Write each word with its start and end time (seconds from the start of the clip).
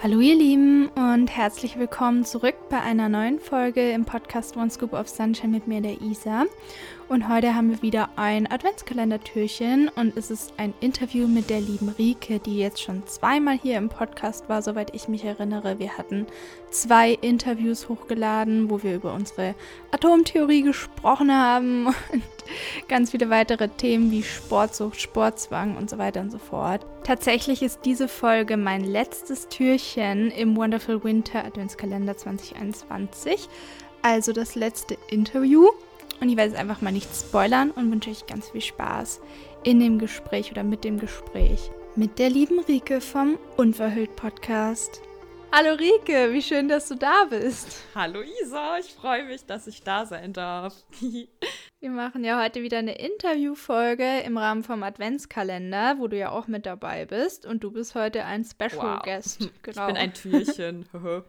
Hallo 0.00 0.20
ihr 0.20 0.36
Lieben 0.36 0.86
und 0.90 1.26
herzlich 1.26 1.76
willkommen 1.76 2.24
zurück 2.24 2.54
bei 2.70 2.80
einer 2.80 3.08
neuen 3.08 3.40
Folge 3.40 3.90
im 3.90 4.04
Podcast 4.04 4.56
One 4.56 4.70
Scoop 4.70 4.92
of 4.92 5.08
Sunshine 5.08 5.48
mit 5.48 5.66
mir, 5.66 5.80
der 5.80 6.00
Isa. 6.00 6.44
Und 7.08 7.28
heute 7.28 7.56
haben 7.56 7.70
wir 7.70 7.82
wieder 7.82 8.10
ein 8.14 8.48
Adventskalendertürchen 8.48 9.88
und 9.88 10.16
es 10.16 10.30
ist 10.30 10.54
ein 10.56 10.72
Interview 10.78 11.26
mit 11.26 11.50
der 11.50 11.60
lieben 11.60 11.88
Rike, 11.88 12.38
die 12.38 12.58
jetzt 12.58 12.80
schon 12.80 13.08
zweimal 13.08 13.58
hier 13.58 13.76
im 13.76 13.88
Podcast 13.88 14.48
war, 14.48 14.62
soweit 14.62 14.94
ich 14.94 15.08
mich 15.08 15.24
erinnere. 15.24 15.80
Wir 15.80 15.98
hatten 15.98 16.28
zwei 16.70 17.14
Interviews 17.14 17.88
hochgeladen, 17.88 18.70
wo 18.70 18.84
wir 18.84 18.94
über 18.94 19.12
unsere 19.14 19.56
Atomtheorie 19.90 20.62
gesprochen 20.62 21.32
haben 21.32 21.86
und 22.12 22.22
ganz 22.88 23.10
viele 23.10 23.30
weitere 23.30 23.68
Themen 23.68 24.10
wie 24.10 24.22
Sportsucht, 24.22 25.00
Sportzwang 25.00 25.76
und 25.76 25.90
so 25.90 25.98
weiter 25.98 26.20
und 26.20 26.30
so 26.30 26.38
fort. 26.38 26.84
Tatsächlich 27.04 27.62
ist 27.62 27.80
diese 27.84 28.08
Folge 28.08 28.56
mein 28.56 28.84
letztes 28.84 29.48
Türchen 29.48 30.30
im 30.30 30.56
Wonderful 30.56 31.02
Winter 31.04 31.44
Adventskalender 31.44 32.16
2021, 32.16 33.48
also 34.02 34.32
das 34.32 34.54
letzte 34.54 34.96
Interview. 35.10 35.68
Und 36.20 36.28
ich 36.28 36.36
werde 36.36 36.50
jetzt 36.50 36.60
einfach 36.60 36.80
mal 36.80 36.92
nicht 36.92 37.08
spoilern 37.14 37.70
und 37.70 37.90
wünsche 37.90 38.10
euch 38.10 38.26
ganz 38.26 38.50
viel 38.50 38.60
Spaß 38.60 39.20
in 39.62 39.80
dem 39.80 39.98
Gespräch 39.98 40.50
oder 40.50 40.64
mit 40.64 40.84
dem 40.84 40.98
Gespräch 40.98 41.70
mit 41.98 42.20
der 42.20 42.30
lieben 42.30 42.60
Rike 42.60 43.00
vom 43.00 43.38
Unverhüllt 43.56 44.14
Podcast. 44.14 45.02
Hallo 45.50 45.72
Rike, 45.72 46.34
wie 46.34 46.42
schön, 46.42 46.68
dass 46.68 46.88
du 46.88 46.94
da 46.94 47.24
bist. 47.24 47.82
Hallo 47.94 48.20
Isa, 48.42 48.78
ich 48.78 48.92
freue 48.92 49.24
mich, 49.24 49.46
dass 49.46 49.66
ich 49.66 49.82
da 49.82 50.04
sein 50.04 50.34
darf. 50.34 50.74
Wir 51.80 51.90
machen 51.90 52.22
ja 52.22 52.42
heute 52.42 52.62
wieder 52.62 52.78
eine 52.78 52.98
Interviewfolge 52.98 54.20
im 54.26 54.36
Rahmen 54.36 54.62
vom 54.62 54.82
Adventskalender, 54.82 55.96
wo 55.98 56.06
du 56.06 56.18
ja 56.18 56.32
auch 56.32 56.48
mit 56.48 56.66
dabei 56.66 57.06
bist. 57.06 57.46
Und 57.46 57.64
du 57.64 57.70
bist 57.70 57.94
heute 57.94 58.26
ein 58.26 58.44
Special 58.44 58.96
wow. 58.96 59.02
Guest. 59.02 59.48
Genau. 59.62 59.80
Ich 59.82 59.86
bin 59.86 59.96
ein 59.96 60.12
Türchen. 60.12 60.86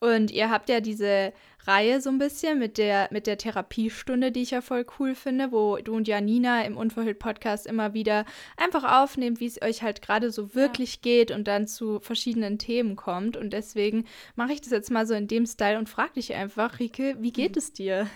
Und 0.00 0.30
ihr 0.30 0.50
habt 0.50 0.68
ja 0.68 0.80
diese 0.80 1.32
Reihe 1.66 2.00
so 2.00 2.10
ein 2.10 2.18
bisschen 2.18 2.58
mit 2.58 2.78
der, 2.78 3.08
mit 3.10 3.26
der 3.26 3.38
Therapiestunde, 3.38 4.32
die 4.32 4.42
ich 4.42 4.50
ja 4.50 4.60
voll 4.60 4.84
cool 4.98 5.14
finde, 5.14 5.52
wo 5.52 5.76
du 5.76 5.94
und 5.94 6.08
Janina 6.08 6.64
im 6.64 6.76
Unverhüllt-Podcast 6.76 7.66
immer 7.66 7.94
wieder 7.94 8.24
einfach 8.56 9.02
aufnehmt, 9.02 9.40
wie 9.40 9.46
es 9.46 9.62
euch 9.62 9.82
halt 9.82 10.02
gerade 10.02 10.30
so 10.30 10.54
wirklich 10.54 10.94
ja. 10.94 11.00
geht 11.02 11.30
und 11.30 11.46
dann 11.46 11.66
zu 11.66 12.00
verschiedenen 12.00 12.58
Themen 12.58 12.96
kommt. 12.96 13.36
Und 13.36 13.52
deswegen 13.52 14.04
mache 14.34 14.52
ich 14.52 14.60
das 14.60 14.70
jetzt 14.70 14.90
mal 14.90 15.06
so 15.06 15.14
in 15.14 15.28
dem 15.28 15.46
Style 15.46 15.78
und 15.78 15.88
frage 15.88 16.14
dich 16.14 16.34
einfach, 16.34 16.80
Rike, 16.80 17.16
wie 17.20 17.32
geht 17.32 17.52
mhm. 17.52 17.58
es 17.58 17.72
dir? 17.72 18.08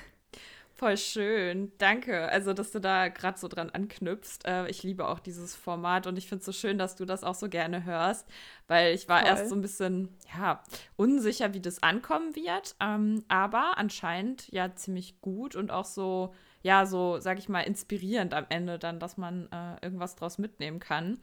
Voll 0.78 0.98
schön, 0.98 1.72
danke. 1.78 2.28
Also, 2.28 2.52
dass 2.52 2.70
du 2.70 2.80
da 2.82 3.08
gerade 3.08 3.38
so 3.38 3.48
dran 3.48 3.70
anknüpfst. 3.70 4.40
Äh, 4.44 4.68
ich 4.68 4.82
liebe 4.82 5.08
auch 5.08 5.20
dieses 5.20 5.56
Format 5.56 6.06
und 6.06 6.18
ich 6.18 6.28
finde 6.28 6.40
es 6.40 6.46
so 6.46 6.52
schön, 6.52 6.76
dass 6.76 6.96
du 6.96 7.06
das 7.06 7.24
auch 7.24 7.34
so 7.34 7.48
gerne 7.48 7.86
hörst, 7.86 8.28
weil 8.68 8.94
ich 8.94 9.08
war 9.08 9.20
Voll. 9.20 9.28
erst 9.28 9.48
so 9.48 9.54
ein 9.54 9.62
bisschen, 9.62 10.10
ja, 10.36 10.62
unsicher, 10.96 11.54
wie 11.54 11.60
das 11.60 11.82
ankommen 11.82 12.36
wird, 12.36 12.76
ähm, 12.78 13.24
aber 13.28 13.78
anscheinend 13.78 14.52
ja 14.52 14.74
ziemlich 14.74 15.22
gut 15.22 15.56
und 15.56 15.70
auch 15.70 15.86
so, 15.86 16.34
ja, 16.60 16.84
so, 16.84 17.20
sag 17.20 17.38
ich 17.38 17.48
mal, 17.48 17.62
inspirierend 17.62 18.34
am 18.34 18.44
Ende 18.50 18.78
dann, 18.78 19.00
dass 19.00 19.16
man 19.16 19.48
äh, 19.50 19.82
irgendwas 19.82 20.14
draus 20.14 20.36
mitnehmen 20.36 20.78
kann. 20.78 21.18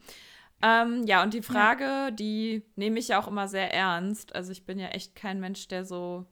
Ähm, 0.62 1.04
ja, 1.06 1.22
und 1.22 1.32
die 1.32 1.42
Frage, 1.42 1.84
ja. 1.84 2.10
die 2.10 2.64
nehme 2.74 2.98
ich 2.98 3.06
ja 3.06 3.20
auch 3.20 3.28
immer 3.28 3.46
sehr 3.46 3.72
ernst. 3.72 4.34
Also, 4.34 4.50
ich 4.50 4.66
bin 4.66 4.80
ja 4.80 4.88
echt 4.88 5.14
kein 5.14 5.38
Mensch, 5.38 5.68
der 5.68 5.84
so 5.84 6.26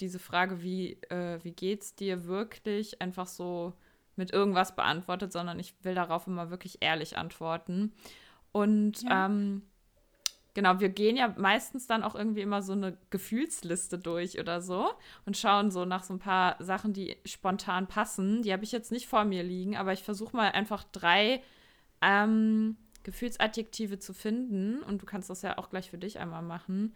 diese 0.00 0.18
Frage, 0.18 0.62
wie, 0.62 0.94
äh, 1.10 1.38
wie 1.42 1.52
geht's 1.52 1.94
dir 1.94 2.26
wirklich, 2.26 3.00
einfach 3.02 3.26
so 3.26 3.74
mit 4.16 4.32
irgendwas 4.32 4.76
beantwortet, 4.76 5.32
sondern 5.32 5.58
ich 5.58 5.74
will 5.82 5.94
darauf 5.94 6.26
immer 6.26 6.50
wirklich 6.50 6.78
ehrlich 6.80 7.16
antworten. 7.16 7.92
Und 8.52 9.02
ja. 9.02 9.26
ähm, 9.26 9.62
genau, 10.54 10.80
wir 10.80 10.88
gehen 10.88 11.16
ja 11.16 11.34
meistens 11.36 11.86
dann 11.86 12.02
auch 12.02 12.14
irgendwie 12.14 12.42
immer 12.42 12.62
so 12.62 12.72
eine 12.72 12.96
Gefühlsliste 13.10 13.98
durch 13.98 14.38
oder 14.38 14.60
so 14.60 14.90
und 15.26 15.36
schauen 15.36 15.70
so 15.70 15.84
nach 15.84 16.04
so 16.04 16.14
ein 16.14 16.18
paar 16.18 16.56
Sachen, 16.62 16.92
die 16.92 17.16
spontan 17.24 17.86
passen. 17.86 18.42
Die 18.42 18.52
habe 18.52 18.64
ich 18.64 18.72
jetzt 18.72 18.92
nicht 18.92 19.06
vor 19.06 19.24
mir 19.24 19.42
liegen, 19.42 19.76
aber 19.76 19.92
ich 19.92 20.02
versuche 20.02 20.36
mal 20.36 20.52
einfach 20.52 20.84
drei 20.84 21.42
ähm, 22.02 22.76
Gefühlsadjektive 23.02 23.98
zu 23.98 24.12
finden 24.12 24.82
und 24.82 25.02
du 25.02 25.06
kannst 25.06 25.30
das 25.30 25.42
ja 25.42 25.58
auch 25.58 25.70
gleich 25.70 25.90
für 25.90 25.98
dich 25.98 26.18
einmal 26.18 26.42
machen. 26.42 26.94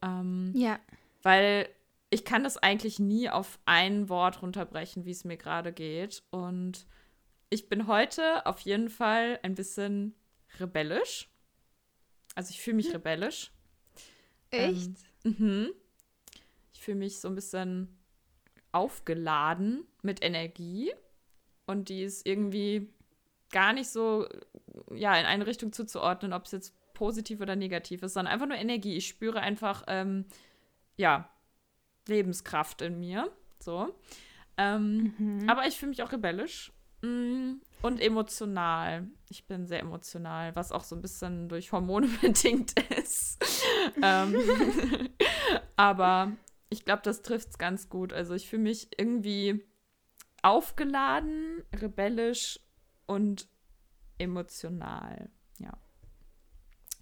Ähm, 0.00 0.52
ja. 0.54 0.78
Weil 1.22 1.68
ich 2.12 2.26
kann 2.26 2.44
das 2.44 2.58
eigentlich 2.58 2.98
nie 2.98 3.30
auf 3.30 3.58
ein 3.64 4.10
Wort 4.10 4.42
runterbrechen, 4.42 5.06
wie 5.06 5.12
es 5.12 5.24
mir 5.24 5.38
gerade 5.38 5.72
geht. 5.72 6.22
Und 6.30 6.86
ich 7.48 7.70
bin 7.70 7.86
heute 7.86 8.44
auf 8.44 8.60
jeden 8.60 8.90
Fall 8.90 9.40
ein 9.42 9.54
bisschen 9.54 10.14
rebellisch. 10.60 11.30
Also 12.34 12.50
ich 12.50 12.60
fühle 12.60 12.76
mich 12.76 12.88
hm. 12.88 12.92
rebellisch. 12.92 13.50
Echt? 14.50 14.90
Ähm, 15.24 15.36
mhm. 15.38 15.70
Ich 16.74 16.82
fühle 16.82 16.98
mich 16.98 17.18
so 17.18 17.28
ein 17.28 17.34
bisschen 17.34 17.88
aufgeladen 18.72 19.86
mit 20.02 20.22
Energie. 20.22 20.92
Und 21.64 21.88
die 21.88 22.02
ist 22.02 22.26
irgendwie 22.26 22.92
gar 23.50 23.72
nicht 23.72 23.88
so 23.88 24.28
ja, 24.94 25.18
in 25.18 25.24
eine 25.24 25.46
Richtung 25.46 25.72
zuzuordnen, 25.72 26.34
ob 26.34 26.44
es 26.44 26.52
jetzt 26.52 26.74
positiv 26.92 27.40
oder 27.40 27.56
negativ 27.56 28.02
ist, 28.02 28.12
sondern 28.12 28.34
einfach 28.34 28.48
nur 28.48 28.58
Energie. 28.58 28.98
Ich 28.98 29.08
spüre 29.08 29.40
einfach, 29.40 29.84
ähm, 29.86 30.26
ja, 30.98 31.31
Lebenskraft 32.08 32.82
in 32.82 32.98
mir. 32.98 33.30
So. 33.58 33.94
Ähm, 34.56 35.14
mhm. 35.18 35.48
Aber 35.48 35.66
ich 35.66 35.78
fühle 35.78 35.90
mich 35.90 36.02
auch 36.02 36.12
rebellisch 36.12 36.72
mm, 37.02 37.54
und 37.82 38.00
emotional. 38.00 39.08
Ich 39.28 39.46
bin 39.46 39.66
sehr 39.66 39.80
emotional, 39.80 40.54
was 40.54 40.72
auch 40.72 40.84
so 40.84 40.94
ein 40.94 41.02
bisschen 41.02 41.48
durch 41.48 41.72
Hormone 41.72 42.08
bedingt 42.20 42.78
ist. 42.98 43.42
ähm, 44.02 44.36
aber 45.76 46.32
ich 46.68 46.84
glaube, 46.84 47.02
das 47.02 47.22
trifft 47.22 47.50
es 47.50 47.58
ganz 47.58 47.88
gut. 47.88 48.12
Also 48.12 48.34
ich 48.34 48.48
fühle 48.48 48.62
mich 48.62 48.88
irgendwie 48.98 49.64
aufgeladen, 50.42 51.62
rebellisch 51.74 52.58
und 53.06 53.48
emotional. 54.18 55.30
Ja. 55.58 55.72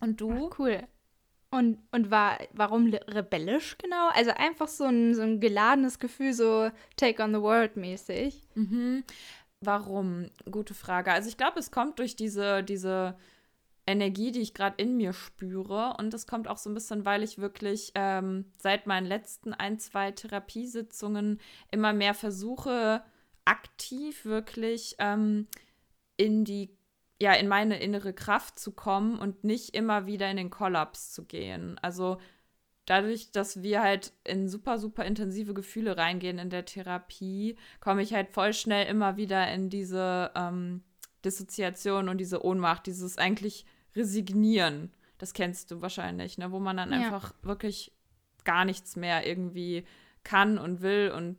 Und 0.01 0.21
du? 0.21 0.33
Ach, 0.33 0.59
cool. 0.59 0.87
Und, 1.53 1.79
und 1.91 2.13
war, 2.13 2.39
warum 2.53 2.95
rebellisch 2.95 3.77
genau? 3.79 4.09
Also 4.15 4.31
einfach 4.31 4.69
so 4.69 4.85
ein, 4.85 5.15
so 5.15 5.23
ein 5.23 5.41
geladenes 5.41 5.99
Gefühl, 5.99 6.33
so 6.33 6.71
Take 6.97 7.23
on 7.23 7.35
the 7.35 7.41
World 7.41 7.77
mäßig. 7.77 8.41
Mhm. 8.55 9.03
Warum? 9.61 10.31
Gute 10.49 10.75
Frage. 10.75 11.13
Also 11.13 11.29
ich 11.29 11.37
glaube, 11.37 11.59
es 11.59 11.73
kommt 11.73 11.99
durch 11.99 12.15
diese, 12.15 12.63
diese 12.63 13.17
Energie, 13.87 14.31
die 14.31 14.41
ich 14.41 14.55
gerade 14.55 14.83
in 14.83 14.97
mir 14.97 15.13
spüre. 15.13 15.97
Und 15.99 16.15
es 16.15 16.27
kommt 16.27 16.49
auch 16.49 16.59
so 16.59 16.71
ein 16.71 16.75
bisschen, 16.75 17.05
weil 17.05 17.23
ich 17.23 17.39
wirklich 17.39 17.93
ähm, 17.95 18.45
seit 18.59 18.87
meinen 18.87 19.07
letzten 19.07 19.53
ein, 19.53 19.79
zwei 19.79 20.13
Therapiesitzungen 20.13 21.41
immer 21.71 21.93
mehr 21.93 22.15
versuche, 22.15 23.03
aktiv 23.45 24.25
wirklich 24.25 24.95
ähm, 24.99 25.49
in 26.17 26.45
die 26.45 26.77
ja, 27.21 27.35
in 27.35 27.49
meine 27.49 27.79
innere 27.81 28.13
Kraft 28.13 28.59
zu 28.59 28.73
kommen 28.73 29.19
und 29.19 29.45
nicht 29.45 29.75
immer 29.75 30.07
wieder 30.07 30.31
in 30.31 30.39
den 30.39 30.51
Kollaps 30.51 31.13
zu 31.13 31.27
gehen. 31.27 31.79
Also 31.83 32.19
dadurch, 32.87 33.31
dass 33.31 33.63
wir 33.63 33.83
halt 33.83 34.13
in 34.25 34.49
super, 34.49 34.79
super 34.79 35.05
intensive 35.05 35.53
Gefühle 35.53 35.97
reingehen 35.97 36.39
in 36.39 36.51
der 36.51 36.65
Therapie, 36.65 37.57
komme 37.81 38.03
ich 38.03 38.15
halt 38.15 38.31
voll 38.31 38.55
schnell 38.55 38.87
immer 38.87 39.17
wieder 39.17 39.53
in 39.53 39.69
diese 39.69 40.31
ähm, 40.35 40.83
Dissoziation 41.25 42.09
und 42.09 42.19
diese 42.19 42.45
Ohnmacht, 42.45 42.87
dieses 42.87 43.19
eigentlich 43.19 43.67
Resignieren. 43.95 44.93
Das 45.19 45.35
kennst 45.35 45.71
du 45.71 45.83
wahrscheinlich, 45.83 46.39
ne? 46.39 46.53
wo 46.53 46.59
man 46.59 46.77
dann 46.77 46.93
ja. 46.93 46.99
einfach 46.99 47.35
wirklich 47.43 47.93
gar 48.45 48.65
nichts 48.65 48.97
mehr 48.97 49.27
irgendwie 49.27 49.85
kann 50.25 50.59
und 50.59 50.81
will 50.81 51.13
und 51.15 51.37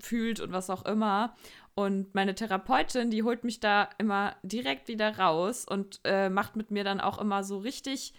fühlt 0.00 0.40
und 0.40 0.52
was 0.52 0.70
auch 0.70 0.84
immer. 0.84 1.34
Und 1.74 2.14
meine 2.14 2.34
Therapeutin, 2.34 3.10
die 3.10 3.24
holt 3.24 3.42
mich 3.42 3.58
da 3.58 3.88
immer 3.98 4.36
direkt 4.42 4.86
wieder 4.88 5.18
raus 5.18 5.66
und 5.68 6.00
äh, 6.04 6.28
macht 6.28 6.54
mit 6.54 6.70
mir 6.70 6.84
dann 6.84 7.00
auch 7.00 7.18
immer 7.18 7.42
so 7.42 7.58
richtig, 7.58 8.14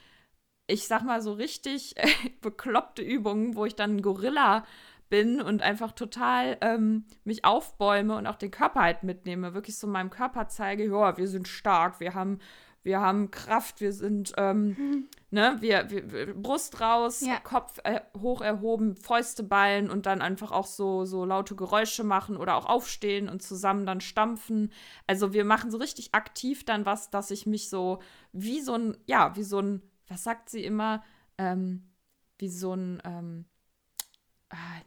ich 0.67 0.87
sag 0.87 1.03
mal 1.03 1.21
so 1.21 1.33
richtig 1.33 1.95
bekloppte 2.41 3.01
Übungen, 3.01 3.55
wo 3.55 3.65
ich 3.65 3.75
dann 3.75 3.97
ein 3.97 4.01
Gorilla 4.01 4.65
bin 5.09 5.39
und 5.39 5.61
einfach 5.61 5.91
total 5.93 6.57
ähm, 6.61 7.05
mich 7.23 7.45
aufbäume 7.45 8.17
und 8.17 8.27
auch 8.27 8.35
den 8.35 8.51
Körper 8.51 8.81
halt 8.81 9.03
mitnehme. 9.03 9.53
Wirklich 9.53 9.77
so 9.77 9.87
meinem 9.87 10.09
Körper 10.09 10.49
zeige, 10.49 10.85
ja, 10.85 11.17
wir 11.17 11.27
sind 11.27 11.47
stark, 11.47 11.99
wir 11.99 12.13
haben 12.13 12.39
wir 12.85 13.01
haben 13.01 13.31
Kraft, 13.31 13.81
wir 13.81 13.91
sind, 13.91 14.33
ähm, 14.37 14.77
hm. 14.77 15.09
ne, 15.31 15.57
wir, 15.59 15.89
wir, 15.89 16.35
Brust 16.35 16.79
raus, 16.79 17.21
ja. 17.21 17.39
Kopf 17.39 17.79
äh, 17.83 17.99
hoch 18.19 18.41
erhoben, 18.41 18.95
Fäuste 18.95 19.41
ballen 19.41 19.89
und 19.89 20.05
dann 20.05 20.21
einfach 20.21 20.51
auch 20.51 20.67
so, 20.67 21.03
so 21.03 21.25
laute 21.25 21.55
Geräusche 21.55 22.03
machen 22.03 22.37
oder 22.37 22.55
auch 22.55 22.67
aufstehen 22.67 23.27
und 23.27 23.41
zusammen 23.41 23.87
dann 23.87 24.01
stampfen. 24.01 24.71
Also 25.07 25.33
wir 25.33 25.45
machen 25.45 25.71
so 25.71 25.77
richtig 25.79 26.13
aktiv 26.13 26.63
dann 26.63 26.85
was, 26.85 27.09
dass 27.09 27.31
ich 27.31 27.47
mich 27.47 27.69
so 27.69 27.99
wie 28.31 28.61
so 28.61 28.75
ein, 28.75 28.97
ja, 29.07 29.35
wie 29.35 29.43
so 29.43 29.59
ein, 29.59 29.81
was 30.07 30.23
sagt 30.23 30.49
sie 30.49 30.63
immer, 30.63 31.03
ähm, 31.39 31.89
wie 32.37 32.49
so 32.49 32.75
ein, 32.75 33.01
ähm, 33.03 33.45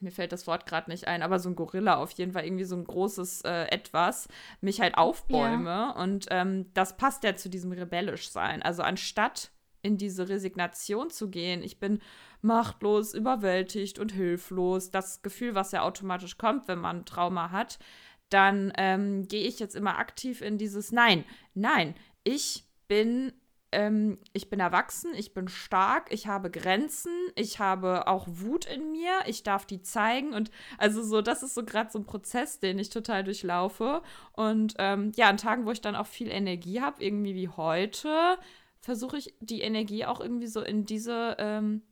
mir 0.00 0.12
fällt 0.12 0.32
das 0.32 0.47
Wort 0.47 0.67
gerade 0.67 0.91
nicht 0.91 1.09
ein, 1.09 1.23
aber 1.23 1.38
so 1.38 1.49
ein 1.49 1.56
Gorilla 1.56 1.97
auf 1.97 2.12
jeden 2.12 2.32
Fall, 2.32 2.44
irgendwie 2.44 2.65
so 2.65 2.76
ein 2.76 2.85
großes 2.85 3.43
äh, 3.43 3.65
Etwas, 3.70 4.29
mich 4.61 4.81
halt 4.81 4.97
aufbäume. 4.97 5.70
Ja. 5.70 5.91
Und 5.91 6.26
ähm, 6.31 6.73
das 6.75 6.97
passt 6.97 7.25
ja 7.25 7.37
zu 7.37 7.49
diesem 7.49 7.73
rebellisch 7.73 8.31
sein. 8.31 8.62
Also 8.62 8.82
anstatt 8.82 9.50
in 9.82 9.97
diese 9.97 10.29
Resignation 10.29 11.11
zu 11.11 11.31
gehen. 11.31 11.62
Ich 11.62 11.79
bin 11.79 12.00
machtlos, 12.43 13.15
überwältigt 13.15 13.99
und 13.99 14.12
hilflos. 14.12 14.91
Das 14.91 15.23
Gefühl, 15.23 15.55
was 15.55 15.73
ja 15.73 15.82
automatisch 15.82 16.38
kommt, 16.38 16.69
wenn 16.69 16.79
man 16.79 17.05
Trauma 17.05 17.50
hat, 17.50 17.79
dann 18.29 18.73
ähm, 18.76 19.26
gehe 19.29 19.47
ich 19.47 19.59
jetzt 19.59 19.76
immer 19.76 19.99
aktiv 19.99 20.43
in 20.43 20.59
dieses 20.59 20.93
Nein, 20.93 21.25
nein, 21.55 21.94
ich 22.25 22.65
bin 22.87 23.32
ähm, 23.73 24.19
ich 24.32 24.49
bin 24.50 24.61
erwachsen, 24.61 25.12
ich 25.15 25.35
bin 25.35 25.49
stark, 25.49 26.12
ich 26.12 26.26
habe 26.26 26.50
Grenzen, 26.50 27.12
ich 27.35 27.59
habe 27.59 28.06
auch 28.06 28.26
Wut 28.29 28.65
in 28.65 28.93
mir, 28.93 29.12
ich 29.26 29.43
darf 29.43 29.67
die 29.67 29.82
zeigen 29.82 30.32
und 30.32 30.50
also 30.79 31.03
so, 31.03 31.20
das 31.20 31.43
ist 31.43 31.55
so 31.55 31.65
gerade 31.65 31.91
so 31.91 31.99
ein 31.99 32.06
Prozess, 32.06 32.61
den 32.61 32.79
ich 32.79 32.91
total 32.91 33.25
durchlaufe 33.25 34.03
und 34.32 34.75
ähm, 34.79 35.12
ja, 35.17 35.29
an 35.29 35.37
Tagen, 35.37 35.67
wo 35.67 35.70
ich 35.70 35.81
dann 35.81 35.97
auch 35.97 36.06
viel 36.06 36.29
Energie 36.29 36.81
habe, 36.81 37.05
irgendwie 37.05 37.35
wie 37.35 37.49
heute, 37.49 38.38
versuche 38.81 39.19
ich 39.19 39.35
die 39.41 39.61
Energie 39.61 40.05
auch 40.05 40.20
irgendwie 40.20 40.47
so 40.47 40.62
in 40.62 40.87
diese, 40.87 41.37
ähm, 41.38 41.82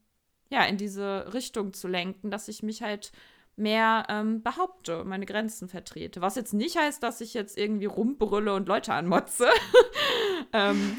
ja, 0.49 0.65
in 0.65 0.77
diese 0.79 1.33
Richtung 1.35 1.73
zu 1.73 1.89
lenken, 1.89 2.31
dass 2.31 2.49
ich 2.49 2.63
mich 2.63 2.83
halt 2.83 3.13
mehr 3.57 4.05
ähm, 4.09 4.43
behaupte, 4.43 5.05
meine 5.05 5.27
Grenzen 5.27 5.69
vertrete. 5.69 6.21
Was 6.21 6.37
jetzt 6.37 6.53
nicht 6.53 6.77
heißt, 6.77 7.03
dass 7.03 7.21
ich 7.21 7.35
jetzt 7.35 7.57
irgendwie 7.57 7.87
rumbrülle 7.87 8.55
und 8.55 8.69
Leute 8.69 8.93
anmotze. 8.93 9.49
ähm, 10.53 10.99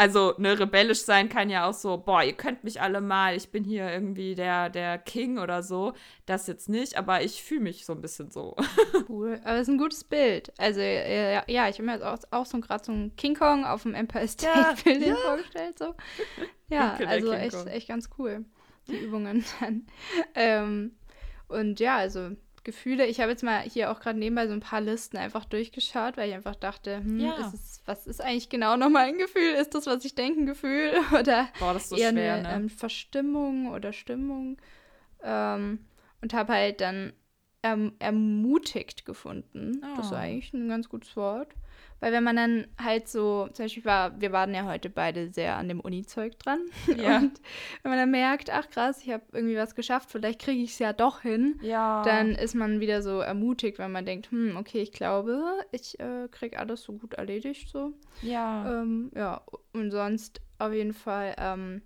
also, 0.00 0.32
ne, 0.38 0.56
rebellisch 0.56 1.02
sein 1.02 1.28
kann 1.28 1.50
ja 1.50 1.68
auch 1.68 1.74
so, 1.74 1.98
boah, 1.98 2.22
ihr 2.22 2.32
könnt 2.32 2.62
mich 2.62 2.80
alle 2.80 3.00
mal, 3.00 3.36
ich 3.36 3.50
bin 3.50 3.64
hier 3.64 3.90
irgendwie 3.90 4.36
der, 4.36 4.70
der 4.70 4.96
King 4.96 5.38
oder 5.38 5.64
so. 5.64 5.92
Das 6.24 6.46
jetzt 6.46 6.68
nicht, 6.68 6.96
aber 6.96 7.22
ich 7.22 7.42
fühle 7.42 7.62
mich 7.62 7.84
so 7.84 7.94
ein 7.94 8.00
bisschen 8.00 8.30
so. 8.30 8.54
Cool, 9.08 9.40
aber 9.42 9.56
es 9.56 9.62
ist 9.62 9.74
ein 9.74 9.78
gutes 9.78 10.04
Bild. 10.04 10.52
Also, 10.56 10.80
äh, 10.80 11.34
ja, 11.52 11.68
ich 11.68 11.76
habe 11.78 11.82
mir 11.82 11.94
jetzt 11.94 12.04
auch, 12.04 12.18
auch 12.30 12.46
so 12.46 12.60
gerade 12.60 12.84
so 12.84 12.92
ein 12.92 13.16
King 13.16 13.34
Kong 13.34 13.64
auf 13.64 13.82
dem 13.82 13.94
Empire 13.94 14.28
State 14.28 14.82
Building 14.84 15.10
ja. 15.10 15.16
vorgestellt. 15.16 15.78
So. 15.78 15.94
Ja, 16.70 16.98
also 17.06 17.32
echt, 17.32 17.66
echt 17.66 17.88
ganz 17.88 18.10
cool, 18.18 18.44
die 18.88 18.98
Übungen 18.98 19.42
dann. 19.58 19.86
Ähm, 20.34 20.96
und 21.48 21.80
ja, 21.80 21.96
also 21.96 22.32
Gefühle. 22.68 23.06
Ich 23.06 23.20
habe 23.20 23.30
jetzt 23.30 23.42
mal 23.42 23.62
hier 23.62 23.90
auch 23.90 23.98
gerade 23.98 24.18
nebenbei 24.18 24.46
so 24.46 24.52
ein 24.52 24.60
paar 24.60 24.82
Listen 24.82 25.16
einfach 25.16 25.46
durchgeschaut, 25.46 26.18
weil 26.18 26.28
ich 26.28 26.34
einfach 26.34 26.54
dachte, 26.54 26.98
hm, 26.98 27.18
ja. 27.18 27.32
ist 27.36 27.54
es, 27.54 27.67
was 27.88 28.06
ist 28.06 28.20
eigentlich 28.20 28.50
genau 28.50 28.76
nochmal 28.76 29.06
ein 29.06 29.18
Gefühl? 29.18 29.54
Ist 29.54 29.74
das, 29.74 29.86
was 29.86 30.04
ich 30.04 30.14
denke, 30.14 30.40
ein 30.42 30.46
Gefühl? 30.46 30.92
Oder 31.18 31.48
Boah, 31.58 31.78
so 31.80 31.96
eher 31.96 32.10
schwer, 32.10 32.34
eine 32.34 32.42
ne? 32.42 32.54
ähm, 32.54 32.68
Verstimmung 32.68 33.72
oder 33.72 33.92
Stimmung? 33.92 34.58
Ähm, 35.22 35.80
und 36.20 36.34
habe 36.34 36.52
halt 36.52 36.80
dann 36.80 37.12
erm 37.62 37.92
ermutigt 37.98 39.04
gefunden. 39.04 39.80
Oh. 39.82 39.96
Das 39.96 40.06
ist 40.06 40.12
oh. 40.12 40.16
eigentlich 40.16 40.52
ein 40.52 40.68
ganz 40.68 40.88
gutes 40.88 41.16
Wort. 41.16 41.54
Weil 42.00 42.12
wenn 42.12 42.22
man 42.22 42.36
dann 42.36 42.66
halt 42.80 43.08
so, 43.08 43.48
zum 43.52 43.64
Beispiel 43.64 43.84
war, 43.84 44.20
wir 44.20 44.30
waren 44.30 44.54
ja 44.54 44.64
heute 44.64 44.88
beide 44.88 45.32
sehr 45.32 45.56
an 45.56 45.68
dem 45.68 45.80
Uni-Zeug 45.80 46.38
dran. 46.38 46.60
Ja. 46.96 47.18
Und 47.18 47.40
wenn 47.82 47.90
man 47.90 47.98
dann 47.98 48.10
merkt, 48.10 48.50
ach 48.50 48.68
krass, 48.70 49.02
ich 49.02 49.10
habe 49.10 49.24
irgendwie 49.32 49.56
was 49.56 49.74
geschafft, 49.74 50.10
vielleicht 50.10 50.40
kriege 50.40 50.62
ich 50.62 50.72
es 50.72 50.78
ja 50.78 50.92
doch 50.92 51.20
hin, 51.20 51.58
ja. 51.62 52.02
dann 52.02 52.30
ist 52.32 52.54
man 52.54 52.80
wieder 52.80 53.02
so 53.02 53.20
ermutigt, 53.20 53.78
wenn 53.78 53.92
man 53.92 54.04
denkt, 54.06 54.30
hm, 54.30 54.56
okay, 54.56 54.80
ich 54.80 54.92
glaube, 54.92 55.42
ich 55.70 55.98
äh, 56.00 56.28
kriege 56.30 56.58
alles 56.58 56.82
so 56.82 56.92
gut 56.92 57.14
erledigt 57.14 57.68
so. 57.68 57.92
Ja. 58.22 58.80
Ähm, 58.80 59.10
ja, 59.14 59.42
und 59.72 59.90
sonst 59.90 60.40
auf 60.58 60.72
jeden 60.72 60.94
Fall 60.94 61.34
ähm, 61.38 61.82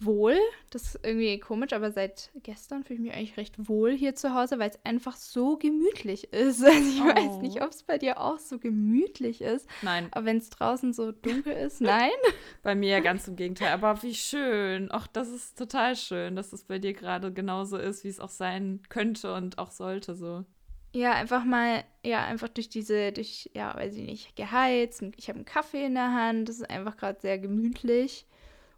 wohl. 0.00 0.36
Das 0.70 0.82
ist 0.82 1.00
irgendwie 1.02 1.38
komisch, 1.38 1.72
aber 1.72 1.90
seit 1.90 2.30
gestern 2.42 2.84
fühle 2.84 2.96
ich 2.96 3.06
mich 3.06 3.14
eigentlich 3.14 3.36
recht 3.36 3.68
wohl 3.68 3.92
hier 3.92 4.14
zu 4.14 4.34
Hause, 4.34 4.58
weil 4.58 4.70
es 4.70 4.78
einfach 4.84 5.16
so 5.16 5.56
gemütlich 5.56 6.32
ist. 6.32 6.64
Also 6.66 6.88
ich 6.88 7.00
oh. 7.00 7.06
weiß 7.06 7.42
nicht, 7.42 7.62
ob 7.62 7.70
es 7.70 7.82
bei 7.82 7.98
dir 7.98 8.20
auch 8.20 8.38
so 8.38 8.58
gemütlich 8.58 9.40
ist. 9.40 9.68
Nein. 9.82 10.08
Aber 10.10 10.26
wenn 10.26 10.38
es 10.38 10.50
draußen 10.50 10.92
so 10.92 11.12
dunkel 11.12 11.52
ist, 11.52 11.80
nein. 11.80 12.10
bei 12.62 12.74
mir 12.74 12.90
ja 12.90 13.00
ganz 13.00 13.28
im 13.28 13.36
Gegenteil. 13.36 13.68
Aber 13.68 14.02
wie 14.02 14.14
schön. 14.14 14.88
Ach, 14.90 15.06
das 15.06 15.28
ist 15.28 15.58
total 15.58 15.96
schön, 15.96 16.36
dass 16.36 16.52
es 16.52 16.64
bei 16.64 16.78
dir 16.78 16.92
gerade 16.92 17.32
genauso 17.32 17.76
ist, 17.76 18.04
wie 18.04 18.08
es 18.08 18.20
auch 18.20 18.30
sein 18.30 18.80
könnte 18.88 19.34
und 19.34 19.58
auch 19.58 19.70
sollte 19.70 20.14
so. 20.14 20.44
Ja, 20.92 21.12
einfach 21.12 21.44
mal, 21.44 21.84
ja, 22.04 22.24
einfach 22.24 22.48
durch 22.48 22.68
diese, 22.68 23.12
durch, 23.12 23.50
ja, 23.54 23.74
weiß 23.74 23.94
ich 23.96 24.06
nicht, 24.06 24.36
geheizt. 24.36 25.02
Ich 25.16 25.28
habe 25.28 25.36
einen 25.36 25.44
Kaffee 25.44 25.84
in 25.84 25.94
der 25.94 26.12
Hand. 26.12 26.48
Das 26.48 26.56
ist 26.56 26.70
einfach 26.70 26.96
gerade 26.96 27.20
sehr 27.20 27.38
gemütlich. 27.38 28.26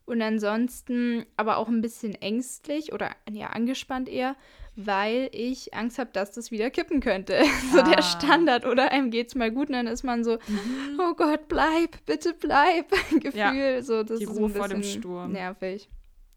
Und 0.09 0.23
ansonsten 0.23 1.27
aber 1.37 1.59
auch 1.59 1.69
ein 1.69 1.83
bisschen 1.83 2.15
ängstlich 2.15 2.95
oder 2.95 3.11
ja, 3.31 3.49
angespannt 3.49 4.09
eher, 4.09 4.37
weil 4.75 5.29
ich 5.33 5.75
Angst 5.75 5.99
habe, 5.99 6.09
dass 6.15 6.33
das 6.33 6.51
wieder 6.51 6.71
kippen 6.71 7.01
könnte. 7.01 7.43
so 7.73 7.81
ah. 7.81 7.83
der 7.83 8.03
Standard, 8.03 8.65
oder 8.65 8.91
einem 8.91 9.11
geht's 9.11 9.35
mal 9.35 9.51
gut 9.51 9.69
und 9.69 9.75
dann 9.75 9.87
ist 9.87 10.05
man 10.05 10.25
so, 10.25 10.39
mhm. 10.47 10.99
oh 10.99 11.15
Gott, 11.15 11.47
bleib, 11.49 12.07
bitte 12.07 12.33
bleib. 12.33 12.89
Gefühl. 13.11 13.35
Ja. 13.39 13.83
So, 13.83 14.03
das 14.03 14.19
Die 14.19 14.25
ist 14.25 14.31
Ruhe 14.31 14.49
vor 14.49 14.69
dem 14.69 14.83
Sturm. 14.83 15.33
Nervig. 15.33 15.91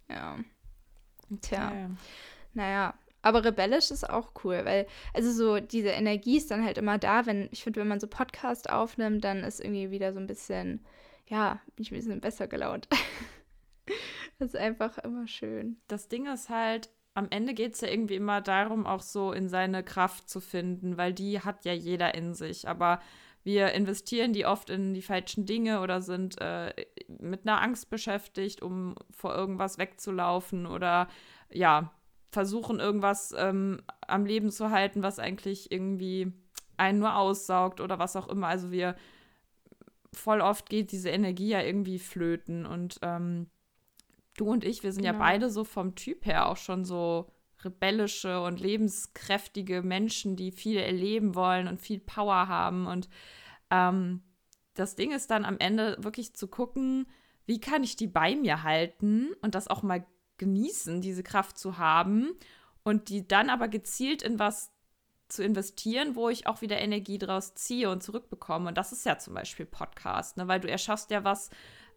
Ja. 0.10 0.38
Tja. 1.42 1.68
Okay. 1.68 1.88
Naja, 2.54 2.94
aber 3.22 3.46
rebellisch 3.46 3.90
ist 3.90 4.10
auch 4.10 4.32
cool, 4.44 4.66
weil, 4.66 4.86
also 5.14 5.32
so 5.32 5.62
diese 5.62 5.92
Energie 5.92 6.36
ist 6.36 6.52
dann 6.52 6.66
halt 6.66 6.78
immer 6.78 6.98
da, 6.98 7.26
wenn, 7.26 7.48
ich 7.52 7.64
finde, 7.64 7.80
wenn 7.80 7.88
man 7.88 8.02
so 8.02 8.08
Podcast 8.08 8.70
aufnimmt, 8.70 9.24
dann 9.24 9.46
ist 9.46 9.62
irgendwie 9.62 9.92
wieder 9.92 10.12
so 10.12 10.20
ein 10.20 10.28
bisschen, 10.28 10.84
ja, 11.28 11.62
bin 11.78 11.84
ich 11.84 11.92
ein 11.92 11.96
bisschen 11.96 12.20
besser 12.20 12.48
gelaunt. 12.48 12.90
Das 14.40 14.56
ist 14.56 14.60
einfach 14.60 14.98
immer 14.98 15.28
schön. 15.28 15.78
Das 15.88 16.08
Ding 16.08 16.26
ist 16.26 16.50
halt, 16.50 16.90
am 17.14 17.28
Ende 17.30 17.54
geht 17.54 17.76
es 17.76 17.82
ja 17.82 17.90
irgendwie 17.90 18.16
immer 18.16 18.42
darum, 18.42 18.88
auch 18.88 19.02
so 19.02 19.32
in 19.34 19.50
seine 19.50 19.84
Kraft 19.84 20.30
zu 20.30 20.40
finden, 20.40 20.98
weil 20.98 21.14
die 21.14 21.42
hat 21.42 21.64
ja 21.64 21.74
jeder 21.74 22.16
in 22.16 22.34
sich. 22.34 22.68
Aber 22.68 23.02
wir 23.44 23.74
investieren 23.74 24.34
die 24.34 24.46
oft 24.46 24.70
in 24.70 24.94
die 24.94 25.02
falschen 25.02 25.46
Dinge 25.46 25.82
oder 25.82 26.02
sind 26.02 26.40
äh, 26.42 26.74
mit 27.08 27.48
einer 27.48 27.62
Angst 27.62 27.90
beschäftigt, 27.90 28.62
um 28.62 28.96
vor 29.12 29.36
irgendwas 29.36 29.78
wegzulaufen 29.78 30.66
oder 30.66 31.08
ja, 31.52 31.92
versuchen 32.32 32.80
irgendwas 32.80 33.34
ähm, 33.38 33.82
am 34.08 34.26
Leben 34.26 34.52
zu 34.52 34.70
halten, 34.72 35.04
was 35.04 35.20
eigentlich 35.20 35.72
irgendwie 35.72 36.32
einen 36.78 37.00
nur 37.00 37.16
aussaugt 37.16 37.82
oder 37.82 38.00
was 38.00 38.16
auch 38.16 38.30
immer. 38.30 38.48
Also 38.48 38.72
wir 38.72 38.96
voll 40.14 40.42
oft 40.42 40.70
geht 40.70 40.92
diese 40.92 41.10
Energie 41.10 41.50
ja 41.50 41.62
irgendwie 41.62 42.00
flöten 42.00 42.66
und 42.66 43.00
ähm, 43.02 43.50
du 44.38 44.46
und 44.46 44.64
ich, 44.64 44.84
wir 44.84 44.92
sind 44.92 45.04
genau. 45.04 45.14
ja 45.14 45.20
beide 45.20 45.50
so 45.50 45.64
vom 45.64 45.96
Typ 45.96 46.26
her 46.26 46.48
auch 46.48 46.58
schon 46.58 46.86
so 46.86 47.32
rebellische 47.64 48.42
und 48.42 48.60
lebenskräftige 48.60 49.82
Menschen, 49.82 50.36
die 50.36 50.52
viel 50.52 50.78
erleben 50.78 51.36
wollen 51.36 51.68
und 51.68 51.82
viel 51.82 52.00
Power 52.00 52.48
haben. 52.48 52.88
Und 52.88 53.10
ähm, 53.70 54.24
das 54.74 54.96
Ding 54.96 55.12
ist 55.12 55.32
dann 55.32 55.46
am 55.46 55.58
Ende 55.60 55.98
wirklich 56.00 56.34
zu 56.36 56.48
gucken, 56.48 57.08
wie 57.46 57.60
kann 57.60 57.84
ich 57.84 57.96
die 57.96 58.08
bei 58.08 58.36
mir 58.36 58.64
halten 58.64 59.34
und 59.42 59.56
das 59.56 59.68
auch 59.68 59.84
mal 59.84 60.06
genießen, 60.38 61.02
diese 61.02 61.24
Kraft 61.24 61.58
zu 61.58 61.78
haben 61.78 62.32
und 62.84 63.10
die 63.10 63.28
dann 63.28 63.50
aber 63.50 63.68
gezielt 63.68 64.22
in 64.24 64.40
was 64.40 64.72
zu 65.28 65.44
investieren, 65.44 66.16
wo 66.16 66.30
ich 66.30 66.48
auch 66.48 66.62
wieder 66.62 66.80
Energie 66.80 67.18
draus 67.18 67.54
ziehe 67.54 67.90
und 67.90 68.04
zurückbekomme. 68.04 68.70
Und 68.70 68.78
das 68.78 68.92
ist 68.92 69.06
ja 69.06 69.18
zum 69.18 69.34
Beispiel 69.34 69.66
Podcast, 69.66 70.38
ne? 70.38 70.48
weil 70.48 70.60
du 70.60 70.70
erschaffst 70.70 71.10
ja 71.12 71.24
was, 71.24 71.50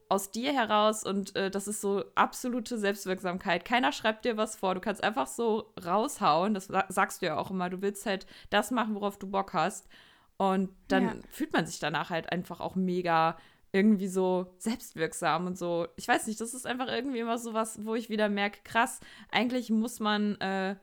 aus 0.09 0.31
dir 0.31 0.53
heraus 0.53 1.05
und 1.05 1.35
äh, 1.37 1.51
das 1.51 1.69
ist 1.69 1.81
so 1.81 2.05
absolute 2.15 2.79
Selbstwirksamkeit. 2.79 3.65
Keiner 3.65 3.93
schreibt 3.93 4.25
dir 4.25 4.37
was 4.37 4.57
vor. 4.57 4.75
Du 4.75 4.81
kannst 4.81 5.03
einfach 5.03 5.27
so 5.27 5.73
raushauen. 5.85 6.55
Das 6.55 6.69
sagst 6.89 7.23
du 7.23 7.27
ja 7.27 7.37
auch 7.37 7.51
immer. 7.51 7.71
Du 7.71 7.83
willst 7.83 8.07
halt 8.07 8.27
das 8.51 8.71
machen, 8.71 8.95
worauf 8.95 9.19
du 9.19 9.27
Bock 9.27 9.53
hast. 9.55 9.89
Und 10.37 10.71
dann 10.89 11.05
ja. 11.05 11.15
fühlt 11.31 11.53
man 11.53 11.67
sich 11.67 11.79
danach 11.79 12.11
halt 12.11 12.33
einfach 12.33 12.61
auch 12.61 12.75
mega 12.75 13.37
irgendwie 13.73 14.09
so 14.09 14.55
selbstwirksam 14.59 15.47
und 15.47 15.59
so. 15.59 15.89
Ich 15.97 16.07
weiß 16.07 16.27
nicht, 16.27 16.41
das 16.41 16.55
ist 16.55 16.67
einfach 16.67 16.89
irgendwie 16.89 17.19
immer 17.19 17.39
so 17.39 17.55
was, 17.55 17.85
wo 17.85 17.95
ich 17.95 18.09
wieder 18.09 18.29
merke, 18.29 18.61
krass, 18.63 19.01
eigentlich 19.31 19.71
muss 19.71 19.99
man 19.99 20.37
äh, 20.37 20.77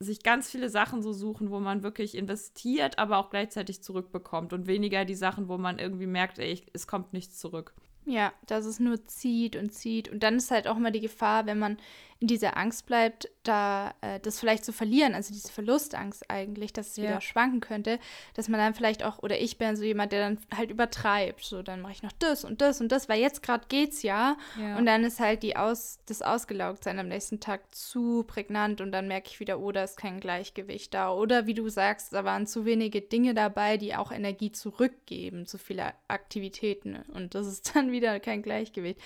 sich 0.00 0.22
ganz 0.22 0.48
viele 0.50 0.68
Sachen 0.68 1.02
so 1.02 1.12
suchen, 1.12 1.50
wo 1.50 1.58
man 1.58 1.82
wirklich 1.82 2.16
investiert, 2.16 2.98
aber 2.98 3.18
auch 3.18 3.30
gleichzeitig 3.30 3.82
zurückbekommt 3.82 4.52
und 4.52 4.68
weniger 4.68 5.04
die 5.04 5.16
Sachen, 5.16 5.48
wo 5.48 5.58
man 5.58 5.80
irgendwie 5.80 6.06
merkt, 6.06 6.38
ey, 6.38 6.64
es 6.72 6.86
kommt 6.86 7.12
nichts 7.12 7.38
zurück. 7.38 7.74
Ja, 8.10 8.32
dass 8.46 8.64
es 8.64 8.80
nur 8.80 9.04
zieht 9.04 9.54
und 9.54 9.70
zieht. 9.70 10.08
Und 10.08 10.22
dann 10.22 10.36
ist 10.36 10.50
halt 10.50 10.66
auch 10.66 10.78
immer 10.78 10.90
die 10.90 11.02
Gefahr, 11.02 11.44
wenn 11.44 11.58
man 11.58 11.76
in 12.20 12.26
dieser 12.26 12.56
Angst 12.56 12.86
bleibt, 12.86 13.30
da 13.44 13.94
äh, 14.00 14.18
das 14.18 14.40
vielleicht 14.40 14.64
zu 14.64 14.72
verlieren, 14.72 15.14
also 15.14 15.32
diese 15.32 15.52
Verlustangst 15.52 16.28
eigentlich, 16.28 16.72
dass 16.72 16.88
es 16.88 16.96
ja. 16.96 17.04
wieder 17.04 17.20
schwanken 17.20 17.60
könnte, 17.60 18.00
dass 18.34 18.48
man 18.48 18.58
dann 18.58 18.74
vielleicht 18.74 19.04
auch, 19.04 19.20
oder 19.20 19.38
ich 19.38 19.56
bin 19.56 19.76
so 19.76 19.84
jemand, 19.84 20.10
der 20.10 20.20
dann 20.20 20.38
halt 20.54 20.70
übertreibt. 20.70 21.44
So, 21.44 21.62
dann 21.62 21.80
mache 21.80 21.92
ich 21.92 22.02
noch 22.02 22.12
das 22.18 22.44
und 22.44 22.60
das 22.60 22.80
und 22.80 22.90
das, 22.90 23.08
weil 23.08 23.20
jetzt 23.20 23.42
gerade 23.44 23.66
geht's 23.68 24.02
ja. 24.02 24.36
ja. 24.60 24.76
Und 24.76 24.86
dann 24.86 25.04
ist 25.04 25.20
halt 25.20 25.44
die 25.44 25.56
Aus, 25.56 26.00
das 26.06 26.20
Ausgelaugtsein 26.20 26.98
am 26.98 27.06
nächsten 27.06 27.38
Tag 27.38 27.72
zu 27.72 28.24
prägnant 28.24 28.80
und 28.80 28.90
dann 28.90 29.06
merke 29.06 29.28
ich 29.30 29.38
wieder, 29.38 29.60
oh, 29.60 29.70
da 29.70 29.84
ist 29.84 29.96
kein 29.96 30.18
Gleichgewicht 30.18 30.92
da. 30.94 31.12
Oder 31.12 31.46
wie 31.46 31.54
du 31.54 31.68
sagst, 31.68 32.12
da 32.12 32.24
waren 32.24 32.48
zu 32.48 32.64
wenige 32.64 33.00
Dinge 33.00 33.32
dabei, 33.32 33.76
die 33.76 33.94
auch 33.94 34.10
Energie 34.10 34.50
zurückgeben, 34.50 35.46
zu 35.46 35.56
viele 35.56 35.92
Aktivitäten. 36.08 36.96
Und 37.14 37.36
das 37.36 37.46
ist 37.46 37.72
dann 37.76 37.92
wieder 37.92 38.18
kein 38.18 38.42
Gleichgewicht. 38.42 39.00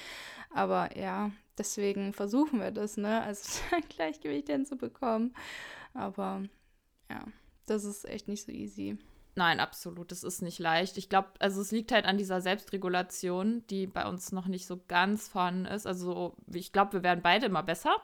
Aber 0.54 0.96
ja, 0.98 1.30
deswegen 1.58 2.12
versuchen 2.12 2.60
wir 2.60 2.70
das, 2.70 2.96
ne? 2.96 3.22
Also 3.22 3.60
ein 3.74 3.82
Gleichgewicht 3.88 4.48
hinzubekommen. 4.48 5.34
Aber 5.94 6.42
ja, 7.10 7.24
das 7.66 7.84
ist 7.84 8.08
echt 8.08 8.28
nicht 8.28 8.44
so 8.44 8.52
easy. 8.52 8.98
Nein, 9.34 9.60
absolut. 9.60 10.12
Es 10.12 10.24
ist 10.24 10.42
nicht 10.42 10.58
leicht. 10.58 10.98
Ich 10.98 11.08
glaube, 11.08 11.28
also 11.38 11.62
es 11.62 11.70
liegt 11.70 11.90
halt 11.90 12.04
an 12.04 12.18
dieser 12.18 12.42
Selbstregulation, 12.42 13.66
die 13.68 13.86
bei 13.86 14.06
uns 14.06 14.30
noch 14.30 14.46
nicht 14.46 14.66
so 14.66 14.82
ganz 14.88 15.28
vorhanden 15.28 15.64
ist. 15.64 15.86
Also 15.86 16.36
ich 16.52 16.72
glaube, 16.72 16.94
wir 16.94 17.02
werden 17.02 17.22
beide 17.22 17.46
immer 17.46 17.62
besser. 17.62 17.96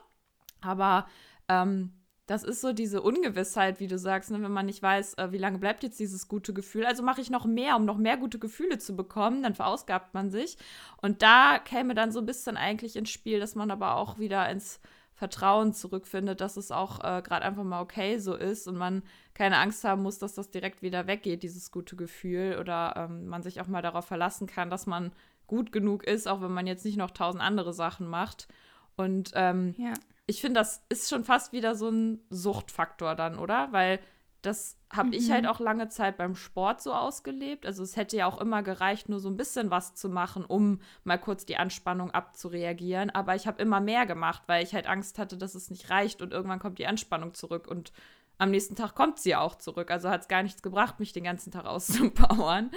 Aber 0.62 1.07
ähm, 1.49 1.93
das 2.28 2.44
ist 2.44 2.61
so 2.61 2.75
diese 2.75 3.00
Ungewissheit, 3.00 3.80
wie 3.80 3.87
du 3.87 3.99
sagst, 3.99 4.30
ne? 4.30 4.42
wenn 4.42 4.52
man 4.52 4.66
nicht 4.66 4.82
weiß, 4.82 5.14
äh, 5.14 5.32
wie 5.32 5.38
lange 5.38 5.56
bleibt 5.56 5.82
jetzt 5.82 5.99
dieses 5.99 6.28
gute 6.28 6.52
Gefühl. 6.52 6.85
Also 6.85 7.02
mache 7.02 7.23
ich 7.23 7.30
noch 7.30 7.47
mehr, 7.47 7.75
um 7.75 7.87
noch 7.87 7.97
mehr 7.97 8.18
gute 8.18 8.38
Gefühle 8.38 8.76
zu 8.76 8.94
bekommen, 8.94 9.42
dann 9.42 9.54
verausgabt 9.54 10.12
man 10.12 10.30
sich. 10.30 10.58
Und 11.00 11.23
da 11.23 11.58
käme 11.58 11.94
dann 11.94 12.12
so 12.12 12.20
ein 12.20 12.26
bisschen 12.26 12.58
eigentlich 12.58 12.97
ins 12.97 13.08
Spiel, 13.08 13.40
dass 13.40 13.54
man 13.54 13.70
aber 13.70 13.97
auch 13.97 14.18
wieder 14.18 14.47
ins 14.50 14.78
Vertrauen 15.14 15.73
zurückfindet, 15.73 16.42
dass 16.42 16.58
es 16.58 16.70
auch 16.70 16.99
äh, 16.99 17.23
gerade 17.23 17.47
einfach 17.47 17.64
mal 17.64 17.80
okay 17.80 18.18
so 18.18 18.35
ist 18.35 18.68
und 18.68 18.76
man 18.76 19.02
keine 19.32 19.56
Angst 19.56 19.82
haben 19.85 20.02
muss, 20.02 20.18
dass 20.18 20.35
das 20.35 20.50
direkt 20.50 20.82
wieder 20.82 21.06
weggeht, 21.06 21.42
dieses 21.42 21.70
gute 21.70 21.97
Gefühl, 21.97 22.58
oder 22.61 22.92
ähm, 22.94 23.26
man 23.26 23.42
sich 23.42 23.62
auch 23.62 23.68
mal 23.68 23.82
darauf 23.82 24.04
verlassen 24.04 24.47
kann, 24.47 24.68
dass 24.68 24.87
man 24.87 25.12
gut 25.47 25.73
genug 25.73 26.04
ist, 26.04 26.28
auch 26.28 26.42
wenn 26.42 26.52
man 26.52 26.66
jetzt 26.66 26.85
nicht 26.85 26.99
noch 26.99 27.11
tausend 27.11 27.42
andere 27.42 27.73
Sachen 27.73 28.06
macht. 28.06 28.49
Und 28.97 29.32
ähm, 29.35 29.75
ja. 29.78 29.94
Ich 30.28 30.40
finde, 30.42 30.61
das 30.61 30.85
ist 30.90 31.08
schon 31.08 31.25
fast 31.25 31.52
wieder 31.52 31.75
so 31.75 31.88
ein 31.88 32.20
Suchtfaktor 32.28 33.14
dann, 33.14 33.38
oder? 33.38 33.73
Weil 33.73 33.99
das 34.42 34.76
habe 34.92 35.08
mhm. 35.08 35.14
ich 35.14 35.30
halt 35.30 35.44
mhm. 35.44 35.49
auch 35.49 35.58
lange 35.58 35.88
Zeit 35.88 36.18
beim 36.18 36.37
Sport 36.37 36.82
so 36.82 36.92
ausgelebt. 36.92 37.66
Also 37.66 37.82
es 37.82 37.97
hätte 37.97 38.18
ja 38.18 38.26
auch 38.26 38.40
immer 38.40 38.62
gereicht, 38.62 39.08
nur 39.08 39.20
so 39.20 39.28
ein 39.30 39.38
bisschen 39.38 39.70
was 39.70 39.94
zu 39.94 40.08
machen, 40.08 40.44
um 40.44 40.80
mal 41.02 41.18
kurz 41.18 41.47
die 41.47 41.56
Anspannung 41.56 42.11
abzureagieren. 42.11 43.11
Aber 43.11 43.35
ich 43.35 43.47
habe 43.47 43.61
immer 43.61 43.80
mehr 43.80 44.06
gemacht, 44.06 44.42
weil 44.47 44.62
ich 44.62 44.75
halt 44.75 44.87
Angst 44.87 45.18
hatte, 45.18 45.38
dass 45.38 45.54
es 45.54 45.70
nicht 45.70 45.90
reicht 45.90 46.23
und 46.23 46.32
irgendwann 46.32 46.61
kommt 46.61 46.78
die 46.78 46.87
Anspannung 46.87 47.35
zurück 47.35 47.66
und 47.66 47.92
am 48.40 48.50
nächsten 48.50 48.76
Tag 48.76 48.94
kommt 48.94 49.18
sie 49.18 49.35
auch 49.35 49.56
zurück. 49.56 49.90
Also 49.90 50.11
hat 50.11 50.20
es 50.20 50.28
gar 50.28 50.44
nichts 50.44 50.62
gebracht, 50.62 51.00
mich 51.00 51.12
den 51.12 51.25
ganzen 51.25 51.50
Tag 51.50 51.64
auszupowern. 51.66 52.70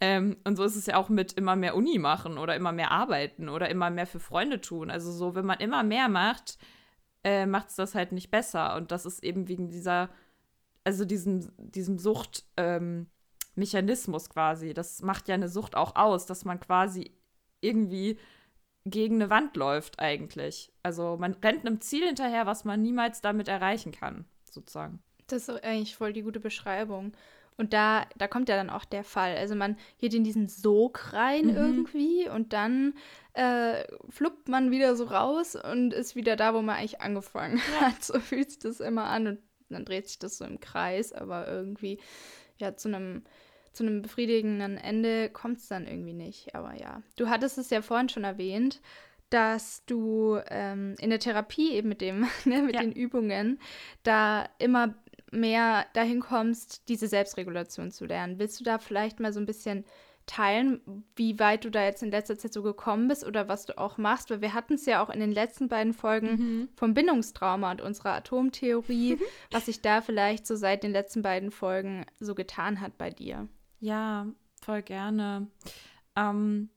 Ähm, 0.00 0.36
und 0.44 0.56
so 0.56 0.64
ist 0.64 0.76
es 0.76 0.86
ja 0.86 0.96
auch 0.96 1.08
mit 1.08 1.32
immer 1.34 1.56
mehr 1.56 1.76
Uni 1.76 1.98
machen 1.98 2.36
oder 2.36 2.56
immer 2.56 2.72
mehr 2.72 2.90
arbeiten 2.90 3.48
oder 3.48 3.70
immer 3.70 3.90
mehr 3.90 4.06
für 4.06 4.20
Freunde 4.20 4.60
tun. 4.60 4.90
Also 4.90 5.12
so, 5.12 5.34
wenn 5.36 5.46
man 5.46 5.60
immer 5.60 5.84
mehr 5.84 6.08
macht, 6.08 6.58
äh, 7.26 7.44
macht 7.44 7.68
es 7.68 7.76
das 7.76 7.94
halt 7.94 8.12
nicht 8.12 8.30
besser. 8.30 8.76
Und 8.76 8.92
das 8.92 9.04
ist 9.04 9.22
eben 9.22 9.48
wegen 9.48 9.68
dieser 9.68 10.08
also 10.86 11.04
diesem, 11.04 11.50
diesem 11.58 11.98
Suchtmechanismus 11.98 14.24
ähm, 14.24 14.32
quasi. 14.32 14.72
Das 14.72 15.02
macht 15.02 15.26
ja 15.26 15.34
eine 15.34 15.48
Sucht 15.48 15.74
auch 15.74 15.96
aus, 15.96 16.26
dass 16.26 16.44
man 16.44 16.60
quasi 16.60 17.10
irgendwie 17.60 18.20
gegen 18.84 19.16
eine 19.16 19.28
Wand 19.28 19.56
läuft 19.56 19.98
eigentlich. 19.98 20.72
Also 20.84 21.16
man 21.18 21.32
rennt 21.32 21.66
einem 21.66 21.80
Ziel 21.80 22.06
hinterher, 22.06 22.46
was 22.46 22.64
man 22.64 22.82
niemals 22.82 23.20
damit 23.20 23.48
erreichen 23.48 23.90
kann, 23.90 24.26
sozusagen. 24.48 25.02
Das 25.26 25.48
ist 25.48 25.64
eigentlich 25.64 25.96
voll 25.96 26.12
die 26.12 26.22
gute 26.22 26.38
Beschreibung. 26.38 27.10
Und 27.58 27.72
da, 27.72 28.06
da 28.16 28.28
kommt 28.28 28.48
ja 28.48 28.56
dann 28.56 28.70
auch 28.70 28.84
der 28.84 29.04
Fall. 29.04 29.36
Also 29.36 29.54
man 29.54 29.76
geht 29.98 30.14
in 30.14 30.24
diesen 30.24 30.48
Sog 30.48 31.12
rein 31.12 31.46
mhm. 31.46 31.56
irgendwie 31.56 32.28
und 32.28 32.52
dann 32.52 32.94
äh, 33.32 33.84
fluppt 34.10 34.48
man 34.48 34.70
wieder 34.70 34.94
so 34.94 35.04
raus 35.04 35.56
und 35.56 35.92
ist 35.92 36.16
wieder 36.16 36.36
da, 36.36 36.54
wo 36.54 36.62
man 36.62 36.76
eigentlich 36.76 37.00
angefangen 37.00 37.60
ja. 37.72 37.86
hat. 37.88 37.96
So 38.04 38.20
fühlt 38.20 38.50
sich 38.50 38.58
das 38.58 38.80
immer 38.80 39.04
an. 39.04 39.26
Und 39.26 39.38
dann 39.70 39.84
dreht 39.84 40.08
sich 40.08 40.18
das 40.18 40.38
so 40.38 40.44
im 40.44 40.60
Kreis, 40.60 41.12
aber 41.12 41.48
irgendwie, 41.48 41.98
ja, 42.58 42.76
zu 42.76 42.88
einem 42.88 43.22
zu 43.72 43.84
einem 43.84 44.00
befriedigenden 44.00 44.78
Ende 44.78 45.28
kommt 45.28 45.58
es 45.58 45.68
dann 45.68 45.86
irgendwie 45.86 46.14
nicht. 46.14 46.54
Aber 46.54 46.74
ja, 46.74 47.02
du 47.16 47.28
hattest 47.28 47.58
es 47.58 47.68
ja 47.68 47.82
vorhin 47.82 48.08
schon 48.08 48.24
erwähnt, 48.24 48.80
dass 49.28 49.84
du 49.84 50.38
ähm, 50.48 50.94
in 50.98 51.10
der 51.10 51.18
Therapie 51.18 51.72
eben 51.72 51.90
mit 51.90 52.00
dem, 52.00 52.26
ne, 52.44 52.62
mit 52.62 52.74
ja. 52.74 52.80
den 52.80 52.92
Übungen, 52.92 53.60
da 54.02 54.48
immer 54.58 54.94
mehr 55.36 55.86
dahin 55.92 56.20
kommst, 56.20 56.88
diese 56.88 57.08
Selbstregulation 57.08 57.90
zu 57.90 58.06
lernen. 58.06 58.38
Willst 58.38 58.58
du 58.60 58.64
da 58.64 58.78
vielleicht 58.78 59.20
mal 59.20 59.32
so 59.32 59.40
ein 59.40 59.46
bisschen 59.46 59.84
teilen, 60.26 61.04
wie 61.14 61.38
weit 61.38 61.64
du 61.64 61.70
da 61.70 61.84
jetzt 61.84 62.02
in 62.02 62.10
letzter 62.10 62.36
Zeit 62.36 62.52
so 62.52 62.62
gekommen 62.62 63.06
bist 63.08 63.24
oder 63.24 63.48
was 63.48 63.64
du 63.64 63.78
auch 63.78 63.96
machst? 63.96 64.30
Weil 64.30 64.40
wir 64.40 64.54
hatten 64.54 64.74
es 64.74 64.84
ja 64.84 65.02
auch 65.02 65.08
in 65.08 65.20
den 65.20 65.32
letzten 65.32 65.68
beiden 65.68 65.92
Folgen 65.92 66.28
mhm. 66.28 66.68
vom 66.74 66.94
Bindungstrauma 66.94 67.70
und 67.70 67.80
unserer 67.80 68.14
Atomtheorie, 68.14 69.18
was 69.52 69.66
sich 69.66 69.80
da 69.80 70.00
vielleicht 70.00 70.46
so 70.46 70.56
seit 70.56 70.82
den 70.82 70.92
letzten 70.92 71.22
beiden 71.22 71.50
Folgen 71.50 72.04
so 72.18 72.34
getan 72.34 72.80
hat 72.80 72.98
bei 72.98 73.10
dir. 73.10 73.48
Ja, 73.78 74.26
voll 74.60 74.82
gerne. 74.82 75.46
Ähm, 76.16 76.70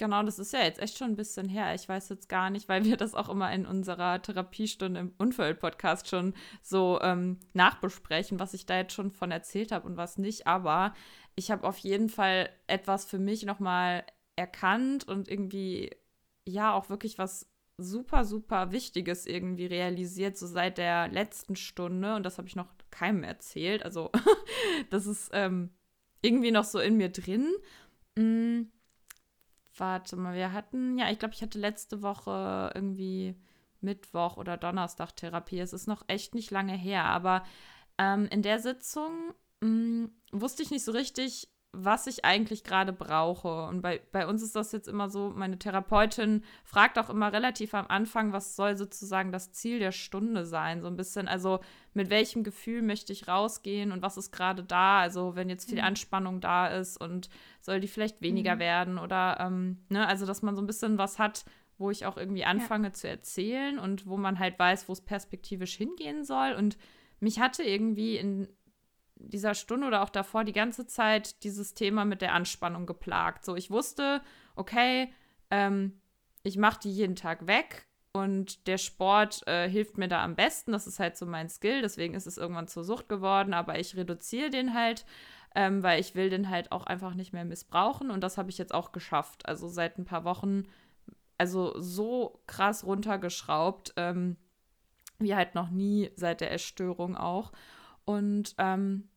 Genau, 0.00 0.22
das 0.22 0.38
ist 0.38 0.54
ja 0.54 0.60
jetzt 0.60 0.80
echt 0.80 0.96
schon 0.96 1.08
ein 1.08 1.16
bisschen 1.16 1.50
her. 1.50 1.74
Ich 1.74 1.86
weiß 1.86 2.08
jetzt 2.08 2.30
gar 2.30 2.48
nicht, 2.48 2.70
weil 2.70 2.86
wir 2.86 2.96
das 2.96 3.14
auch 3.14 3.28
immer 3.28 3.52
in 3.52 3.66
unserer 3.66 4.22
Therapiestunde 4.22 4.98
im 4.98 5.12
Unfall-Podcast 5.18 6.08
schon 6.08 6.32
so 6.62 6.98
ähm, 7.02 7.38
nachbesprechen, 7.52 8.40
was 8.40 8.54
ich 8.54 8.64
da 8.64 8.78
jetzt 8.78 8.94
schon 8.94 9.10
von 9.10 9.30
erzählt 9.30 9.72
habe 9.72 9.86
und 9.86 9.98
was 9.98 10.16
nicht. 10.16 10.46
Aber 10.46 10.94
ich 11.36 11.50
habe 11.50 11.68
auf 11.68 11.76
jeden 11.76 12.08
Fall 12.08 12.48
etwas 12.66 13.04
für 13.04 13.18
mich 13.18 13.44
nochmal 13.44 14.06
erkannt 14.36 15.06
und 15.06 15.28
irgendwie, 15.28 15.90
ja, 16.48 16.72
auch 16.72 16.88
wirklich 16.88 17.18
was 17.18 17.46
super, 17.76 18.24
super 18.24 18.72
Wichtiges 18.72 19.26
irgendwie 19.26 19.66
realisiert, 19.66 20.38
so 20.38 20.46
seit 20.46 20.78
der 20.78 21.08
letzten 21.08 21.56
Stunde. 21.56 22.14
Und 22.16 22.22
das 22.22 22.38
habe 22.38 22.48
ich 22.48 22.56
noch 22.56 22.72
keinem 22.90 23.22
erzählt. 23.22 23.82
Also, 23.82 24.10
das 24.88 25.04
ist 25.04 25.28
ähm, 25.34 25.74
irgendwie 26.22 26.52
noch 26.52 26.64
so 26.64 26.78
in 26.78 26.96
mir 26.96 27.10
drin. 27.10 27.52
Mm 28.16 28.62
warte 29.80 30.16
mal, 30.16 30.34
wir 30.34 30.52
hatten, 30.52 30.98
ja, 30.98 31.10
ich 31.10 31.18
glaube, 31.18 31.34
ich 31.34 31.42
hatte 31.42 31.58
letzte 31.58 32.02
Woche 32.02 32.70
irgendwie 32.74 33.34
Mittwoch 33.80 34.36
oder 34.36 34.56
Donnerstag 34.56 35.16
Therapie. 35.16 35.58
Es 35.58 35.72
ist 35.72 35.88
noch 35.88 36.04
echt 36.06 36.34
nicht 36.34 36.50
lange 36.50 36.74
her, 36.74 37.04
aber 37.04 37.44
ähm, 37.98 38.26
in 38.30 38.42
der 38.42 38.60
Sitzung 38.60 39.34
mh, 39.60 39.68
mm, 39.68 40.10
wusste 40.32 40.62
ich 40.62 40.70
nicht 40.70 40.84
so 40.84 40.92
richtig, 40.92 41.48
was 41.72 42.08
ich 42.08 42.24
eigentlich 42.24 42.64
gerade 42.64 42.92
brauche. 42.92 43.66
Und 43.66 43.80
bei, 43.80 44.00
bei 44.10 44.26
uns 44.26 44.42
ist 44.42 44.56
das 44.56 44.72
jetzt 44.72 44.88
immer 44.88 45.08
so, 45.08 45.32
meine 45.34 45.58
Therapeutin 45.58 46.42
fragt 46.64 46.98
auch 46.98 47.10
immer 47.10 47.32
relativ 47.32 47.74
am 47.74 47.86
Anfang, 47.86 48.32
was 48.32 48.56
soll 48.56 48.76
sozusagen 48.76 49.30
das 49.30 49.52
Ziel 49.52 49.78
der 49.78 49.92
Stunde 49.92 50.44
sein. 50.44 50.80
So 50.80 50.88
ein 50.88 50.96
bisschen, 50.96 51.28
also 51.28 51.60
mit 51.94 52.10
welchem 52.10 52.42
Gefühl 52.42 52.82
möchte 52.82 53.12
ich 53.12 53.28
rausgehen 53.28 53.92
und 53.92 54.02
was 54.02 54.16
ist 54.16 54.32
gerade 54.32 54.64
da. 54.64 55.00
Also 55.00 55.36
wenn 55.36 55.48
jetzt 55.48 55.68
viel 55.68 55.78
mhm. 55.78 55.84
Anspannung 55.84 56.40
da 56.40 56.66
ist 56.66 57.00
und 57.00 57.30
soll 57.60 57.78
die 57.78 57.88
vielleicht 57.88 58.20
weniger 58.20 58.56
mhm. 58.56 58.60
werden 58.60 58.98
oder, 58.98 59.38
ähm, 59.40 59.78
ne, 59.88 60.06
also 60.06 60.26
dass 60.26 60.42
man 60.42 60.56
so 60.56 60.62
ein 60.62 60.66
bisschen 60.66 60.98
was 60.98 61.20
hat, 61.20 61.44
wo 61.78 61.90
ich 61.90 62.04
auch 62.04 62.16
irgendwie 62.16 62.44
anfange 62.44 62.88
ja. 62.88 62.92
zu 62.92 63.08
erzählen 63.08 63.78
und 63.78 64.06
wo 64.06 64.16
man 64.16 64.38
halt 64.40 64.58
weiß, 64.58 64.88
wo 64.88 64.92
es 64.92 65.00
perspektivisch 65.00 65.76
hingehen 65.76 66.24
soll. 66.24 66.52
Und 66.52 66.76
mich 67.20 67.38
hatte 67.38 67.62
irgendwie 67.62 68.16
in 68.16 68.48
dieser 69.22 69.54
Stunde 69.54 69.86
oder 69.86 70.02
auch 70.02 70.10
davor 70.10 70.44
die 70.44 70.52
ganze 70.52 70.86
Zeit 70.86 71.42
dieses 71.44 71.74
Thema 71.74 72.04
mit 72.04 72.22
der 72.22 72.34
Anspannung 72.34 72.86
geplagt. 72.86 73.44
So, 73.44 73.56
ich 73.56 73.70
wusste, 73.70 74.22
okay, 74.56 75.12
ähm, 75.50 76.00
ich 76.42 76.56
mache 76.56 76.80
die 76.80 76.92
jeden 76.92 77.16
Tag 77.16 77.46
weg 77.46 77.86
und 78.12 78.66
der 78.66 78.78
Sport 78.78 79.46
äh, 79.46 79.68
hilft 79.68 79.98
mir 79.98 80.08
da 80.08 80.24
am 80.24 80.34
besten. 80.34 80.72
Das 80.72 80.86
ist 80.86 80.98
halt 80.98 81.16
so 81.16 81.26
mein 81.26 81.48
Skill, 81.48 81.82
deswegen 81.82 82.14
ist 82.14 82.26
es 82.26 82.38
irgendwann 82.38 82.68
zur 82.68 82.84
Sucht 82.84 83.08
geworden, 83.08 83.54
aber 83.54 83.78
ich 83.78 83.96
reduziere 83.96 84.50
den 84.50 84.74
halt, 84.74 85.04
ähm, 85.54 85.82
weil 85.82 86.00
ich 86.00 86.14
will 86.14 86.30
den 86.30 86.48
halt 86.48 86.72
auch 86.72 86.84
einfach 86.84 87.14
nicht 87.14 87.32
mehr 87.32 87.44
missbrauchen 87.44 88.10
und 88.10 88.22
das 88.22 88.38
habe 88.38 88.50
ich 88.50 88.58
jetzt 88.58 88.74
auch 88.74 88.92
geschafft. 88.92 89.46
Also 89.46 89.68
seit 89.68 89.98
ein 89.98 90.04
paar 90.04 90.24
Wochen, 90.24 90.64
also 91.38 91.78
so 91.80 92.40
krass 92.46 92.84
runtergeschraubt, 92.84 93.92
ähm, 93.96 94.36
wie 95.18 95.34
halt 95.34 95.54
noch 95.54 95.70
nie 95.70 96.10
seit 96.16 96.40
der 96.40 96.52
Essstörung 96.52 97.16
auch. 97.16 97.52
Und 98.04 98.54
ähm, 98.58 99.08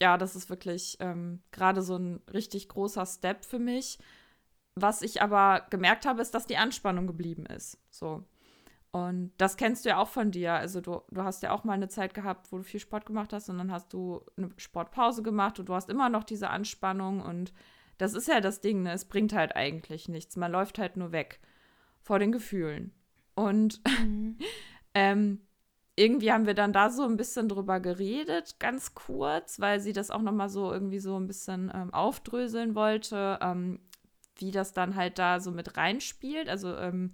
ja, 0.00 0.16
das 0.16 0.36
ist 0.36 0.50
wirklich 0.50 0.96
ähm, 1.00 1.42
gerade 1.50 1.82
so 1.82 1.96
ein 1.96 2.20
richtig 2.32 2.68
großer 2.68 3.06
Step 3.06 3.44
für 3.44 3.58
mich. 3.58 3.98
Was 4.74 5.02
ich 5.02 5.22
aber 5.22 5.66
gemerkt 5.70 6.06
habe, 6.06 6.22
ist, 6.22 6.34
dass 6.34 6.46
die 6.46 6.56
Anspannung 6.56 7.06
geblieben 7.06 7.46
ist. 7.46 7.78
So. 7.90 8.24
Und 8.90 9.32
das 9.36 9.56
kennst 9.56 9.84
du 9.84 9.90
ja 9.90 9.98
auch 9.98 10.08
von 10.08 10.30
dir. 10.30 10.54
Also 10.54 10.80
du, 10.80 11.02
du 11.10 11.22
hast 11.22 11.42
ja 11.42 11.52
auch 11.52 11.64
mal 11.64 11.74
eine 11.74 11.88
Zeit 11.88 12.14
gehabt, 12.14 12.50
wo 12.52 12.58
du 12.58 12.62
viel 12.62 12.80
Sport 12.80 13.06
gemacht 13.06 13.32
hast 13.32 13.48
und 13.50 13.58
dann 13.58 13.72
hast 13.72 13.92
du 13.92 14.24
eine 14.36 14.50
Sportpause 14.56 15.22
gemacht 15.22 15.58
und 15.58 15.68
du 15.68 15.74
hast 15.74 15.90
immer 15.90 16.08
noch 16.08 16.24
diese 16.24 16.48
Anspannung 16.50 17.20
und 17.20 17.52
das 17.98 18.14
ist 18.14 18.28
ja 18.28 18.40
das 18.40 18.60
Ding, 18.60 18.82
ne? 18.82 18.92
Es 18.92 19.04
bringt 19.04 19.32
halt 19.32 19.56
eigentlich 19.56 20.08
nichts. 20.08 20.36
Man 20.36 20.52
läuft 20.52 20.78
halt 20.78 20.96
nur 20.96 21.10
weg 21.10 21.40
vor 22.00 22.20
den 22.20 22.32
Gefühlen. 22.32 22.92
Und 23.34 23.82
mhm. 24.00 24.38
ähm, 24.94 25.40
irgendwie 25.98 26.32
haben 26.32 26.46
wir 26.46 26.54
dann 26.54 26.72
da 26.72 26.90
so 26.90 27.04
ein 27.04 27.16
bisschen 27.16 27.48
drüber 27.48 27.80
geredet, 27.80 28.60
ganz 28.60 28.94
kurz, 28.94 29.60
weil 29.60 29.80
sie 29.80 29.92
das 29.92 30.10
auch 30.10 30.22
noch 30.22 30.32
mal 30.32 30.48
so 30.48 30.72
irgendwie 30.72 31.00
so 31.00 31.18
ein 31.18 31.26
bisschen 31.26 31.70
ähm, 31.74 31.92
aufdröseln 31.92 32.74
wollte, 32.74 33.38
ähm, 33.42 33.80
wie 34.36 34.50
das 34.50 34.72
dann 34.72 34.94
halt 34.94 35.18
da 35.18 35.40
so 35.40 35.50
mit 35.50 35.76
reinspielt. 35.76 36.48
Also 36.48 36.76
ähm, 36.76 37.12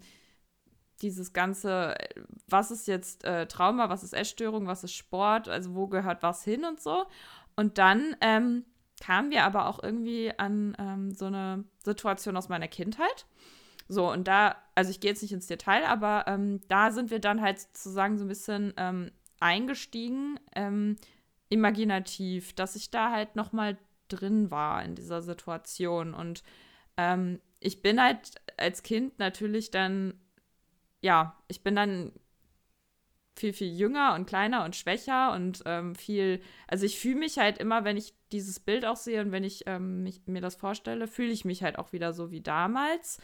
dieses 1.02 1.32
ganze, 1.32 1.94
was 2.48 2.70
ist 2.70 2.86
jetzt 2.86 3.24
äh, 3.24 3.46
Trauma, 3.46 3.88
was 3.88 4.04
ist 4.04 4.14
Essstörung, 4.14 4.66
was 4.66 4.84
ist 4.84 4.94
Sport, 4.94 5.48
also 5.48 5.74
wo 5.74 5.88
gehört 5.88 6.22
was 6.22 6.44
hin 6.44 6.64
und 6.64 6.80
so. 6.80 7.06
Und 7.56 7.78
dann 7.78 8.16
ähm, 8.20 8.64
kamen 9.00 9.30
wir 9.30 9.44
aber 9.44 9.68
auch 9.68 9.82
irgendwie 9.82 10.32
an 10.38 10.76
ähm, 10.78 11.10
so 11.12 11.26
eine 11.26 11.64
Situation 11.84 12.36
aus 12.36 12.48
meiner 12.48 12.68
Kindheit. 12.68 13.26
So, 13.88 14.10
und 14.10 14.28
da, 14.28 14.56
also 14.74 14.90
ich 14.90 15.00
gehe 15.00 15.10
jetzt 15.10 15.22
nicht 15.22 15.32
ins 15.32 15.46
Detail, 15.46 15.84
aber 15.86 16.24
ähm, 16.26 16.60
da 16.68 16.90
sind 16.90 17.10
wir 17.10 17.18
dann 17.18 17.40
halt 17.40 17.60
sozusagen 17.60 18.16
so 18.18 18.24
ein 18.24 18.28
bisschen 18.28 18.72
ähm, 18.76 19.10
eingestiegen 19.40 20.38
ähm, 20.54 20.96
imaginativ, 21.48 22.54
dass 22.54 22.76
ich 22.76 22.90
da 22.90 23.10
halt 23.10 23.36
noch 23.36 23.52
mal 23.52 23.76
drin 24.08 24.50
war 24.50 24.82
in 24.84 24.94
dieser 24.94 25.22
Situation 25.22 26.14
und 26.14 26.42
ähm, 26.96 27.40
ich 27.60 27.82
bin 27.82 28.00
halt 28.00 28.32
als 28.56 28.82
Kind 28.82 29.18
natürlich 29.18 29.70
dann, 29.70 30.14
ja, 31.00 31.36
ich 31.48 31.62
bin 31.62 31.74
dann 31.74 32.12
viel, 33.36 33.52
viel 33.52 33.72
jünger 33.72 34.14
und 34.14 34.26
kleiner 34.26 34.64
und 34.64 34.76
schwächer 34.76 35.32
und 35.32 35.62
ähm, 35.66 35.94
viel, 35.94 36.40
also 36.68 36.86
ich 36.86 36.98
fühle 36.98 37.16
mich 37.16 37.38
halt 37.38 37.58
immer, 37.58 37.84
wenn 37.84 37.96
ich 37.96 38.14
dieses 38.32 38.60
Bild 38.60 38.84
auch 38.84 38.96
sehe 38.96 39.20
und 39.20 39.32
wenn 39.32 39.44
ich 39.44 39.64
ähm, 39.66 40.04
mich, 40.04 40.22
mir 40.26 40.40
das 40.40 40.54
vorstelle, 40.54 41.08
fühle 41.08 41.32
ich 41.32 41.44
mich 41.44 41.62
halt 41.62 41.78
auch 41.78 41.92
wieder 41.92 42.12
so 42.12 42.30
wie 42.30 42.40
damals. 42.40 43.18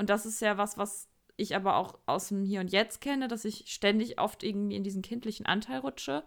Und 0.00 0.08
das 0.08 0.24
ist 0.24 0.40
ja 0.40 0.56
was, 0.56 0.78
was 0.78 1.10
ich 1.36 1.54
aber 1.54 1.76
auch 1.76 1.98
aus 2.06 2.28
dem 2.28 2.42
Hier 2.42 2.60
und 2.60 2.72
Jetzt 2.72 3.02
kenne, 3.02 3.28
dass 3.28 3.44
ich 3.44 3.64
ständig 3.66 4.18
oft 4.18 4.42
irgendwie 4.42 4.74
in 4.74 4.82
diesen 4.82 5.02
kindlichen 5.02 5.44
Anteil 5.44 5.80
rutsche. 5.80 6.24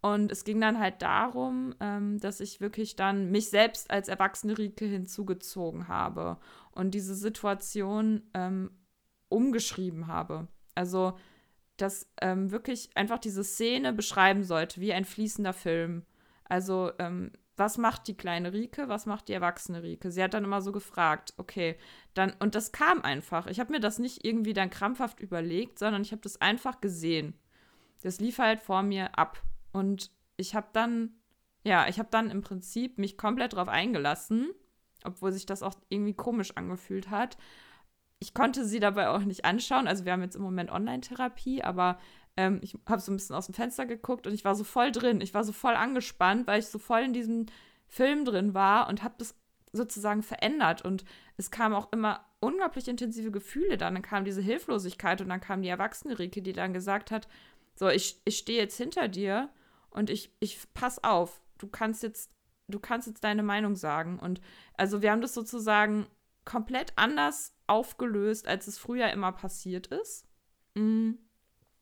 Und 0.00 0.32
es 0.32 0.42
ging 0.42 0.58
dann 0.58 0.78
halt 0.78 1.02
darum, 1.02 1.74
ähm, 1.80 2.18
dass 2.18 2.40
ich 2.40 2.62
wirklich 2.62 2.96
dann 2.96 3.30
mich 3.30 3.50
selbst 3.50 3.90
als 3.90 4.08
erwachsene 4.08 4.56
Rike 4.56 4.86
hinzugezogen 4.86 5.86
habe 5.86 6.38
und 6.72 6.94
diese 6.94 7.14
Situation 7.14 8.22
ähm, 8.32 8.70
umgeschrieben 9.28 10.06
habe. 10.06 10.48
Also, 10.74 11.18
dass 11.76 12.10
ähm, 12.22 12.52
wirklich 12.52 12.88
einfach 12.94 13.18
diese 13.18 13.44
Szene 13.44 13.92
beschreiben 13.92 14.44
sollte, 14.44 14.80
wie 14.80 14.94
ein 14.94 15.04
fließender 15.04 15.52
Film. 15.52 16.06
Also, 16.44 16.90
ähm, 16.98 17.32
was 17.56 17.78
macht 17.78 18.08
die 18.08 18.16
kleine 18.16 18.52
Rike, 18.52 18.88
was 18.88 19.06
macht 19.06 19.28
die 19.28 19.32
erwachsene 19.32 19.82
Rike? 19.82 20.10
Sie 20.10 20.22
hat 20.22 20.34
dann 20.34 20.44
immer 20.44 20.60
so 20.60 20.72
gefragt, 20.72 21.34
okay, 21.36 21.76
dann, 22.14 22.32
und 22.40 22.54
das 22.54 22.72
kam 22.72 23.02
einfach. 23.02 23.46
Ich 23.46 23.60
habe 23.60 23.72
mir 23.72 23.80
das 23.80 23.98
nicht 23.98 24.24
irgendwie 24.24 24.52
dann 24.52 24.70
krampfhaft 24.70 25.20
überlegt, 25.20 25.78
sondern 25.78 26.02
ich 26.02 26.12
habe 26.12 26.22
das 26.22 26.40
einfach 26.40 26.80
gesehen. 26.80 27.34
Das 28.02 28.20
lief 28.20 28.38
halt 28.38 28.60
vor 28.60 28.82
mir 28.82 29.18
ab. 29.18 29.42
Und 29.72 30.10
ich 30.36 30.54
habe 30.54 30.68
dann, 30.72 31.14
ja, 31.64 31.88
ich 31.88 31.98
habe 31.98 32.08
dann 32.10 32.30
im 32.30 32.42
Prinzip 32.42 32.98
mich 32.98 33.16
komplett 33.16 33.52
darauf 33.52 33.68
eingelassen, 33.68 34.50
obwohl 35.04 35.32
sich 35.32 35.46
das 35.46 35.62
auch 35.62 35.74
irgendwie 35.88 36.14
komisch 36.14 36.56
angefühlt 36.56 37.10
hat. 37.10 37.36
Ich 38.18 38.34
konnte 38.34 38.64
sie 38.64 38.80
dabei 38.80 39.08
auch 39.10 39.20
nicht 39.20 39.44
anschauen. 39.44 39.86
Also 39.86 40.04
wir 40.04 40.12
haben 40.12 40.22
jetzt 40.22 40.36
im 40.36 40.42
Moment 40.42 40.70
Online-Therapie, 40.70 41.62
aber 41.62 41.98
ähm, 42.36 42.60
ich 42.62 42.76
habe 42.88 43.00
so 43.00 43.12
ein 43.12 43.16
bisschen 43.16 43.36
aus 43.36 43.46
dem 43.46 43.54
Fenster 43.54 43.86
geguckt 43.86 44.26
und 44.26 44.34
ich 44.34 44.44
war 44.44 44.54
so 44.54 44.64
voll 44.64 44.92
drin. 44.92 45.20
Ich 45.20 45.34
war 45.34 45.44
so 45.44 45.52
voll 45.52 45.74
angespannt, 45.74 46.46
weil 46.46 46.60
ich 46.60 46.66
so 46.66 46.78
voll 46.78 47.00
in 47.00 47.12
diesem 47.12 47.46
Film 47.86 48.24
drin 48.24 48.54
war 48.54 48.88
und 48.88 49.02
habe 49.02 49.14
das 49.18 49.36
sozusagen 49.72 50.22
verändert. 50.22 50.82
Und 50.82 51.04
es 51.36 51.50
kamen 51.50 51.74
auch 51.74 51.92
immer 51.92 52.24
unglaublich 52.40 52.88
intensive 52.88 53.30
Gefühle 53.30 53.76
dann. 53.76 53.94
Dann 53.94 54.02
kam 54.02 54.24
diese 54.24 54.42
Hilflosigkeit 54.42 55.20
und 55.20 55.28
dann 55.28 55.40
kam 55.40 55.62
die 55.62 55.68
erwachsene 55.68 56.18
Rike, 56.18 56.42
die 56.42 56.52
dann 56.52 56.72
gesagt 56.72 57.10
hat, 57.10 57.28
so, 57.76 57.88
ich, 57.88 58.20
ich 58.24 58.38
stehe 58.38 58.60
jetzt 58.60 58.76
hinter 58.76 59.08
dir 59.08 59.50
und 59.90 60.10
ich, 60.10 60.32
ich 60.40 60.60
pass 60.74 61.02
auf, 61.02 61.40
du 61.58 61.66
kannst 61.66 62.02
jetzt, 62.02 62.30
du 62.68 62.78
kannst 62.78 63.08
jetzt 63.08 63.24
deine 63.24 63.42
Meinung 63.42 63.74
sagen. 63.74 64.18
Und 64.18 64.40
also 64.76 65.02
wir 65.02 65.10
haben 65.10 65.22
das 65.22 65.34
sozusagen 65.34 66.06
komplett 66.44 66.92
anders 66.96 67.54
aufgelöst, 67.66 68.46
als 68.46 68.66
es 68.66 68.78
früher 68.78 69.10
immer 69.10 69.32
passiert 69.32 69.86
ist. 69.88 70.26
Mm. 70.74 71.12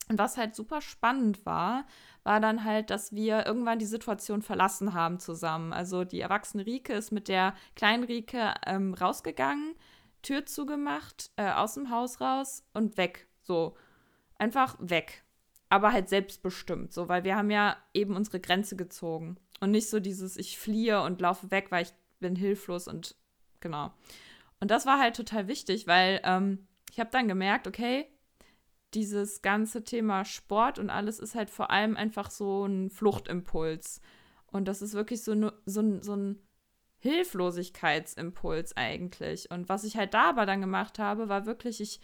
Und 0.08 0.18
was 0.18 0.36
halt 0.36 0.54
super 0.54 0.80
spannend 0.80 1.46
war, 1.46 1.86
war 2.24 2.40
dann 2.40 2.64
halt, 2.64 2.90
dass 2.90 3.12
wir 3.12 3.46
irgendwann 3.46 3.78
die 3.78 3.86
Situation 3.86 4.42
verlassen 4.42 4.94
haben 4.94 5.20
zusammen. 5.20 5.72
Also 5.72 6.04
die 6.04 6.20
erwachsene 6.20 6.66
Rike 6.66 6.92
ist 6.92 7.12
mit 7.12 7.28
der 7.28 7.54
kleinen 7.76 8.04
Rike 8.04 8.54
ähm, 8.66 8.94
rausgegangen, 8.94 9.74
Tür 10.22 10.46
zugemacht, 10.46 11.30
äh, 11.36 11.50
aus 11.50 11.74
dem 11.74 11.90
Haus 11.90 12.20
raus 12.20 12.64
und 12.74 12.96
weg. 12.96 13.28
So. 13.42 13.76
Einfach 14.38 14.76
weg 14.80 15.24
aber 15.72 15.90
halt 15.90 16.10
selbstbestimmt, 16.10 16.92
so, 16.92 17.08
weil 17.08 17.24
wir 17.24 17.34
haben 17.34 17.50
ja 17.50 17.78
eben 17.94 18.14
unsere 18.14 18.40
Grenze 18.40 18.76
gezogen 18.76 19.38
und 19.60 19.70
nicht 19.70 19.88
so 19.88 20.00
dieses, 20.00 20.36
ich 20.36 20.58
fliehe 20.58 21.00
und 21.00 21.18
laufe 21.22 21.50
weg, 21.50 21.68
weil 21.70 21.84
ich 21.84 21.94
bin 22.20 22.36
hilflos 22.36 22.88
und 22.88 23.16
genau. 23.60 23.90
Und 24.60 24.70
das 24.70 24.84
war 24.84 25.00
halt 25.00 25.16
total 25.16 25.48
wichtig, 25.48 25.86
weil 25.86 26.20
ähm, 26.24 26.68
ich 26.90 27.00
habe 27.00 27.08
dann 27.10 27.26
gemerkt, 27.26 27.66
okay, 27.66 28.06
dieses 28.94 29.42
ganze 29.42 29.84
Thema 29.84 30.24
Sport 30.24 30.78
und 30.78 30.90
alles 30.90 31.18
ist 31.18 31.34
halt 31.34 31.50
vor 31.50 31.70
allem 31.70 31.96
einfach 31.96 32.30
so 32.30 32.66
ein 32.66 32.90
Fluchtimpuls. 32.90 34.00
Und 34.46 34.68
das 34.68 34.82
ist 34.82 34.94
wirklich 34.94 35.22
so, 35.22 35.50
so, 35.66 36.02
so 36.02 36.14
ein 36.14 36.38
Hilflosigkeitsimpuls 36.98 38.76
eigentlich. 38.76 39.50
Und 39.50 39.68
was 39.68 39.84
ich 39.84 39.96
halt 39.96 40.14
da 40.14 40.30
aber 40.30 40.46
dann 40.46 40.60
gemacht 40.60 40.98
habe, 40.98 41.28
war 41.28 41.46
wirklich, 41.46 41.80
ich 41.80 42.00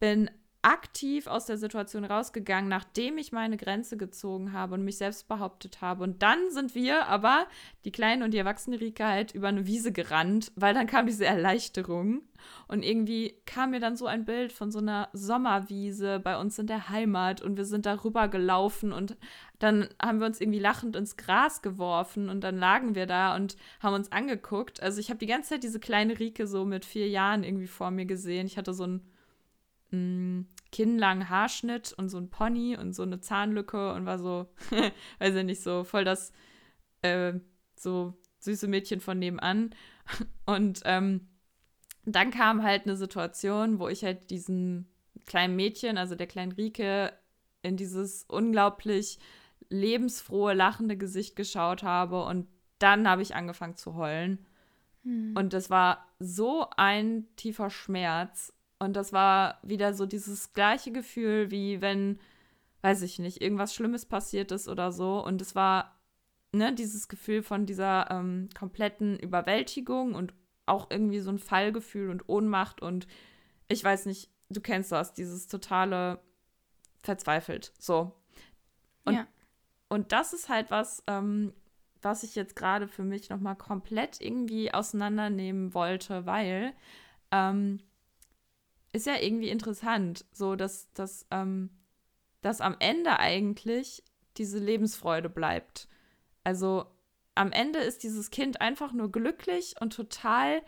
bin 0.00 0.30
aktiv 0.62 1.28
aus 1.28 1.46
der 1.46 1.56
Situation 1.56 2.04
rausgegangen, 2.04 2.68
nachdem 2.68 3.16
ich 3.16 3.30
meine 3.30 3.56
Grenze 3.56 3.96
gezogen 3.96 4.52
habe 4.52 4.74
und 4.74 4.84
mich 4.84 4.98
selbst 4.98 5.28
behauptet 5.28 5.80
habe. 5.80 6.02
Und 6.02 6.22
dann 6.22 6.50
sind 6.50 6.74
wir 6.74 7.06
aber, 7.06 7.46
die 7.84 7.92
Kleine 7.92 8.24
und 8.24 8.32
die 8.32 8.38
erwachsene 8.38 8.80
Rika, 8.80 9.06
halt 9.08 9.34
über 9.34 9.48
eine 9.48 9.66
Wiese 9.66 9.92
gerannt, 9.92 10.50
weil 10.56 10.74
dann 10.74 10.88
kam 10.88 11.06
diese 11.06 11.26
Erleichterung. 11.26 12.22
Und 12.66 12.84
irgendwie 12.84 13.34
kam 13.46 13.70
mir 13.70 13.80
dann 13.80 13.96
so 13.96 14.06
ein 14.06 14.24
Bild 14.24 14.52
von 14.52 14.70
so 14.70 14.78
einer 14.78 15.08
Sommerwiese 15.12 16.20
bei 16.20 16.38
uns 16.38 16.58
in 16.58 16.66
der 16.66 16.88
Heimat 16.88 17.40
und 17.40 17.56
wir 17.56 17.64
sind 17.64 17.86
darüber 17.86 18.28
gelaufen 18.28 18.92
und 18.92 19.16
dann 19.58 19.88
haben 20.00 20.20
wir 20.20 20.26
uns 20.26 20.40
irgendwie 20.40 20.60
lachend 20.60 20.94
ins 20.94 21.16
Gras 21.16 21.62
geworfen 21.62 22.28
und 22.28 22.42
dann 22.42 22.56
lagen 22.56 22.94
wir 22.94 23.06
da 23.06 23.34
und 23.34 23.56
haben 23.80 23.94
uns 23.94 24.12
angeguckt. 24.12 24.82
Also 24.82 25.00
ich 25.00 25.10
habe 25.10 25.18
die 25.18 25.26
ganze 25.26 25.50
Zeit 25.50 25.64
diese 25.64 25.80
kleine 25.80 26.18
Rike 26.18 26.46
so 26.46 26.64
mit 26.64 26.84
vier 26.84 27.08
Jahren 27.08 27.42
irgendwie 27.42 27.66
vor 27.66 27.90
mir 27.90 28.06
gesehen. 28.06 28.46
Ich 28.46 28.56
hatte 28.56 28.72
so 28.72 28.86
ein 28.86 29.02
mh, 29.90 30.44
kinnlangen 30.70 31.28
Haarschnitt 31.28 31.92
und 31.94 32.08
so 32.08 32.18
ein 32.18 32.30
Pony 32.30 32.76
und 32.76 32.94
so 32.94 33.02
eine 33.02 33.20
Zahnlücke 33.20 33.92
und 33.94 34.06
war 34.06 34.18
so, 34.18 34.48
weiß 35.18 35.34
ich 35.34 35.44
nicht, 35.44 35.62
so 35.62 35.84
voll 35.84 36.04
das 36.04 36.32
äh, 37.02 37.34
so 37.76 38.14
süße 38.40 38.68
Mädchen 38.68 39.00
von 39.00 39.18
nebenan. 39.18 39.74
Und 40.46 40.80
ähm, 40.84 41.28
dann 42.04 42.30
kam 42.30 42.62
halt 42.62 42.84
eine 42.84 42.96
Situation, 42.96 43.78
wo 43.78 43.88
ich 43.88 44.02
halt 44.02 44.30
diesen 44.30 44.88
kleinen 45.26 45.56
Mädchen, 45.56 45.98
also 45.98 46.14
der 46.14 46.26
kleinen 46.26 46.52
Rike, 46.52 47.12
in 47.62 47.76
dieses 47.76 48.24
unglaublich 48.28 49.18
lebensfrohe, 49.68 50.54
lachende 50.54 50.96
Gesicht 50.96 51.36
geschaut 51.36 51.82
habe 51.82 52.24
und 52.24 52.46
dann 52.78 53.08
habe 53.08 53.22
ich 53.22 53.34
angefangen 53.34 53.76
zu 53.76 53.94
heulen. 53.94 54.46
Hm. 55.02 55.34
Und 55.36 55.52
das 55.52 55.68
war 55.68 56.06
so 56.18 56.66
ein 56.76 57.26
tiefer 57.36 57.70
Schmerz 57.70 58.54
und 58.78 58.94
das 58.94 59.12
war 59.12 59.58
wieder 59.62 59.92
so 59.94 60.06
dieses 60.06 60.52
gleiche 60.52 60.92
Gefühl, 60.92 61.50
wie 61.50 61.80
wenn, 61.80 62.18
weiß 62.82 63.02
ich 63.02 63.18
nicht, 63.18 63.42
irgendwas 63.42 63.74
Schlimmes 63.74 64.06
passiert 64.06 64.52
ist 64.52 64.68
oder 64.68 64.92
so. 64.92 65.24
Und 65.24 65.42
es 65.42 65.54
war, 65.54 65.96
ne, 66.52 66.72
dieses 66.72 67.08
Gefühl 67.08 67.42
von 67.42 67.66
dieser 67.66 68.10
ähm, 68.10 68.48
kompletten 68.56 69.18
Überwältigung 69.18 70.14
und 70.14 70.32
auch 70.66 70.88
irgendwie 70.90 71.20
so 71.20 71.30
ein 71.30 71.38
Fallgefühl 71.38 72.10
und 72.10 72.28
Ohnmacht 72.28 72.82
und 72.82 73.06
ich 73.68 73.82
weiß 73.82 74.06
nicht, 74.06 74.30
du 74.48 74.60
kennst 74.60 74.92
das, 74.92 75.12
dieses 75.12 75.46
totale 75.48 76.20
verzweifelt. 77.02 77.72
So. 77.78 78.12
Und, 79.04 79.14
ja. 79.14 79.26
und 79.88 80.12
das 80.12 80.32
ist 80.32 80.48
halt 80.48 80.70
was, 80.70 81.02
ähm, 81.06 81.52
was 82.00 82.22
ich 82.22 82.34
jetzt 82.34 82.54
gerade 82.54 82.86
für 82.86 83.02
mich 83.02 83.28
nochmal 83.28 83.56
komplett 83.56 84.20
irgendwie 84.20 84.72
auseinandernehmen 84.72 85.74
wollte, 85.74 86.26
weil 86.26 86.72
ähm, 87.30 87.80
ist 88.98 89.06
ja 89.06 89.16
irgendwie 89.16 89.48
interessant, 89.48 90.26
so 90.32 90.56
dass, 90.56 90.92
dass, 90.92 91.26
ähm, 91.30 91.70
dass 92.42 92.60
am 92.60 92.76
Ende 92.80 93.18
eigentlich 93.18 94.02
diese 94.36 94.58
Lebensfreude 94.58 95.28
bleibt. 95.28 95.88
Also 96.44 96.86
am 97.34 97.52
Ende 97.52 97.78
ist 97.78 98.02
dieses 98.02 98.30
Kind 98.30 98.60
einfach 98.60 98.92
nur 98.92 99.10
glücklich 99.12 99.76
und 99.80 99.94
total 99.94 100.62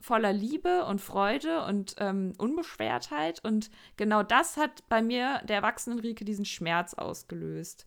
voller 0.00 0.32
Liebe 0.32 0.84
und 0.84 1.00
Freude 1.00 1.64
und 1.64 1.94
ähm, 1.98 2.32
Unbeschwertheit. 2.36 3.42
Und 3.44 3.70
genau 3.96 4.22
das 4.22 4.56
hat 4.56 4.86
bei 4.88 5.00
mir, 5.00 5.40
der 5.44 5.56
erwachsenen 5.56 6.00
Rike, 6.00 6.24
diesen 6.24 6.44
Schmerz 6.44 6.94
ausgelöst, 6.94 7.86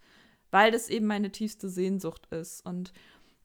weil 0.50 0.72
das 0.72 0.90
eben 0.90 1.06
meine 1.06 1.32
tiefste 1.32 1.70
Sehnsucht 1.70 2.26
ist. 2.28 2.66
Und 2.66 2.94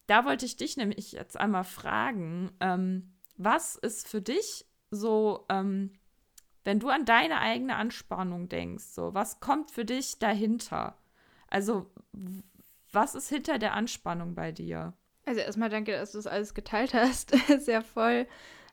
da 0.06 0.24
wollte 0.24 0.46
ich 0.46 0.56
dich 0.56 0.76
nämlich 0.76 1.12
jetzt 1.12 1.36
einmal 1.36 1.64
fragen, 1.64 2.52
ähm, 2.60 3.12
was 3.36 3.74
ist 3.74 4.08
für 4.08 4.22
dich 4.22 4.64
so, 4.92 5.46
ähm, 5.48 5.90
wenn 6.64 6.78
du 6.78 6.90
an 6.90 7.04
deine 7.04 7.40
eigene 7.40 7.76
Anspannung 7.76 8.48
denkst, 8.48 8.84
so, 8.84 9.14
was 9.14 9.40
kommt 9.40 9.70
für 9.70 9.84
dich 9.84 10.18
dahinter? 10.18 10.96
Also, 11.48 11.90
was 12.92 13.14
ist 13.14 13.28
hinter 13.30 13.58
der 13.58 13.72
Anspannung 13.72 14.34
bei 14.34 14.52
dir? 14.52 14.92
Also 15.24 15.40
erstmal 15.40 15.70
danke, 15.70 15.92
dass 15.92 16.12
du 16.12 16.18
das 16.18 16.26
alles 16.26 16.54
geteilt 16.54 16.94
hast. 16.94 17.34
Sehr 17.58 17.82
voll. 17.82 18.26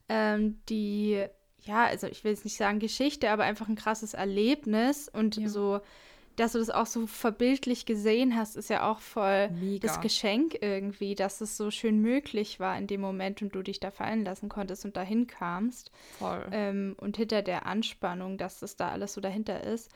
Ähm, 0.08 0.62
die, 0.68 1.26
ja, 1.62 1.86
also 1.86 2.08
ich 2.08 2.24
will 2.24 2.32
jetzt 2.32 2.44
nicht 2.44 2.58
sagen 2.58 2.80
Geschichte, 2.80 3.30
aber 3.30 3.44
einfach 3.44 3.70
ein 3.70 3.76
krasses 3.76 4.14
Erlebnis 4.14 5.08
und 5.08 5.38
ja. 5.38 5.48
so 5.48 5.80
dass 6.40 6.54
du 6.54 6.60
das 6.60 6.70
auch 6.70 6.86
so 6.86 7.06
verbildlich 7.06 7.86
gesehen 7.86 8.36
hast, 8.36 8.56
ist 8.56 8.70
ja 8.70 8.90
auch 8.90 9.00
voll 9.00 9.50
Mega. 9.50 9.86
das 9.86 10.00
Geschenk 10.00 10.58
irgendwie, 10.62 11.14
dass 11.16 11.42
es 11.42 11.58
so 11.58 11.70
schön 11.70 12.00
möglich 12.02 12.60
war 12.60 12.78
in 12.78 12.88
dem 12.88 13.02
Moment 13.02 13.42
und 13.42 13.54
du 13.54 13.62
dich 13.62 13.80
da 13.80 13.92
fallen 13.92 14.24
lassen 14.24 14.48
konntest 14.48 14.86
und 14.86 14.96
dahin 14.96 15.28
kamst. 15.28 15.92
Voll. 16.18 16.48
Ähm, 16.52 16.96
und 16.98 17.18
hinter 17.18 17.42
der 17.42 17.66
Anspannung, 17.66 18.38
dass 18.38 18.60
das 18.60 18.78
da 18.78 18.90
alles 18.90 19.14
so 19.14 19.22
dahinter 19.22 19.64
ist. 19.64 19.92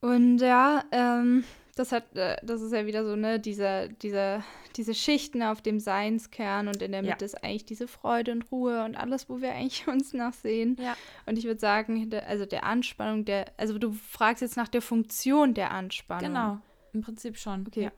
Und 0.00 0.38
ja, 0.38 0.84
ähm, 0.92 1.44
das 1.76 1.92
hat, 1.92 2.16
äh, 2.16 2.36
das 2.42 2.62
ist 2.62 2.72
ja 2.72 2.86
wieder 2.86 3.04
so, 3.04 3.16
ne, 3.16 3.40
diese, 3.40 3.88
diese, 4.02 4.42
diese 4.76 4.94
Schichten 4.94 5.42
auf 5.42 5.62
dem 5.62 5.80
Seinskern 5.80 6.68
und 6.68 6.82
in 6.82 6.92
der 6.92 7.02
Mitte 7.02 7.20
ja. 7.20 7.26
ist 7.26 7.42
eigentlich 7.42 7.64
diese 7.64 7.88
Freude 7.88 8.32
und 8.32 8.50
Ruhe 8.50 8.84
und 8.84 8.96
alles, 8.96 9.28
wo 9.28 9.40
wir 9.40 9.52
eigentlich 9.52 9.86
uns 9.88 10.12
nachsehen. 10.12 10.76
Ja. 10.80 10.96
Und 11.26 11.38
ich 11.38 11.44
würde 11.44 11.60
sagen, 11.60 12.10
also 12.26 12.46
der 12.46 12.64
Anspannung, 12.64 13.24
der, 13.24 13.46
also 13.56 13.78
du 13.78 13.92
fragst 13.92 14.42
jetzt 14.42 14.56
nach 14.56 14.68
der 14.68 14.82
Funktion 14.82 15.54
der 15.54 15.70
Anspannung. 15.70 16.32
Genau, 16.32 16.58
im 16.92 17.02
Prinzip 17.02 17.36
schon. 17.36 17.66
Okay. 17.66 17.84
Ja. 17.84 17.92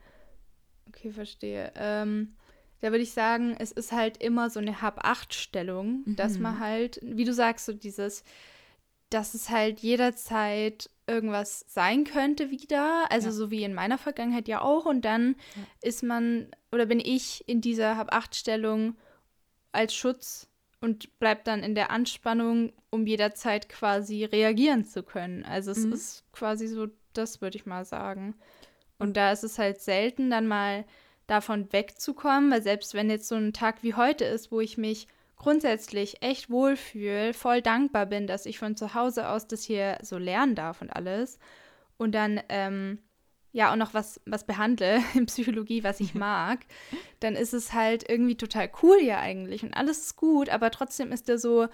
Okay, 0.87 1.11
verstehe. 1.11 1.71
Ähm, 1.75 2.35
da 2.81 2.91
würde 2.91 3.03
ich 3.03 3.13
sagen, 3.13 3.55
es 3.57 3.71
ist 3.71 3.93
halt 3.93 4.21
immer 4.21 4.49
so 4.49 4.59
eine 4.59 4.81
Hab-Acht-Stellung, 4.81 6.03
mhm. 6.05 6.15
dass 6.17 6.37
man 6.37 6.59
halt, 6.59 6.99
wie 7.01 7.23
du 7.23 7.33
sagst, 7.33 7.65
so 7.65 7.73
dieses, 7.73 8.23
dass 9.09 9.33
es 9.33 9.49
halt 9.49 9.79
jederzeit 9.79 10.89
irgendwas 11.07 11.65
sein 11.67 12.05
könnte 12.05 12.49
wieder, 12.49 13.11
also 13.11 13.27
ja. 13.27 13.33
so 13.33 13.51
wie 13.51 13.63
in 13.63 13.73
meiner 13.73 13.97
Vergangenheit 13.97 14.47
ja 14.47 14.61
auch. 14.61 14.85
Und 14.85 15.05
dann 15.05 15.35
ja. 15.55 15.63
ist 15.81 16.03
man 16.03 16.47
oder 16.71 16.85
bin 16.85 16.99
ich 16.99 17.47
in 17.47 17.61
dieser 17.61 17.97
Hab-Acht-Stellung 17.97 18.95
als 19.71 19.93
Schutz 19.93 20.47
und 20.81 21.19
bleibt 21.19 21.47
dann 21.47 21.63
in 21.63 21.75
der 21.75 21.91
Anspannung, 21.91 22.73
um 22.89 23.07
jederzeit 23.07 23.69
quasi 23.69 24.25
reagieren 24.25 24.85
zu 24.85 25.03
können. 25.03 25.45
Also 25.45 25.71
es 25.71 25.85
mhm. 25.85 25.93
ist 25.93 26.23
quasi 26.31 26.67
so, 26.67 26.87
das 27.13 27.41
würde 27.41 27.57
ich 27.57 27.65
mal 27.65 27.85
sagen. 27.85 28.35
Und 28.99 29.17
da 29.17 29.31
ist 29.31 29.43
es 29.43 29.59
halt 29.59 29.81
selten, 29.81 30.29
dann 30.29 30.47
mal 30.47 30.85
davon 31.27 31.71
wegzukommen, 31.71 32.51
weil 32.51 32.61
selbst 32.61 32.93
wenn 32.93 33.09
jetzt 33.09 33.27
so 33.27 33.35
ein 33.35 33.53
Tag 33.53 33.81
wie 33.81 33.93
heute 33.93 34.25
ist, 34.25 34.51
wo 34.51 34.59
ich 34.59 34.77
mich 34.77 35.07
grundsätzlich 35.43 36.21
echt 36.23 36.49
wohlfühle, 36.49 37.33
voll 37.33 37.61
dankbar 37.61 38.05
bin, 38.05 38.27
dass 38.27 38.45
ich 38.45 38.57
von 38.57 38.75
zu 38.75 38.93
Hause 38.93 39.29
aus 39.29 39.47
das 39.47 39.63
hier 39.63 39.97
so 40.01 40.17
lernen 40.17 40.55
darf 40.55 40.81
und 40.81 40.89
alles. 40.89 41.37
Und 41.97 42.13
dann, 42.15 42.41
ähm, 42.49 42.99
ja, 43.51 43.71
auch 43.71 43.75
noch 43.75 43.93
was, 43.93 44.21
was 44.25 44.45
behandle 44.45 45.01
in 45.13 45.25
Psychologie, 45.25 45.83
was 45.83 45.99
ich 45.99 46.15
mag, 46.15 46.59
dann 47.19 47.35
ist 47.35 47.53
es 47.53 47.73
halt 47.73 48.09
irgendwie 48.09 48.37
total 48.37 48.71
cool 48.81 48.99
ja 49.01 49.19
eigentlich 49.19 49.63
und 49.63 49.73
alles 49.73 49.99
ist 49.99 50.15
gut, 50.15 50.49
aber 50.49 50.71
trotzdem 50.71 51.11
ist 51.11 51.27
der 51.27 51.37
so, 51.37 51.67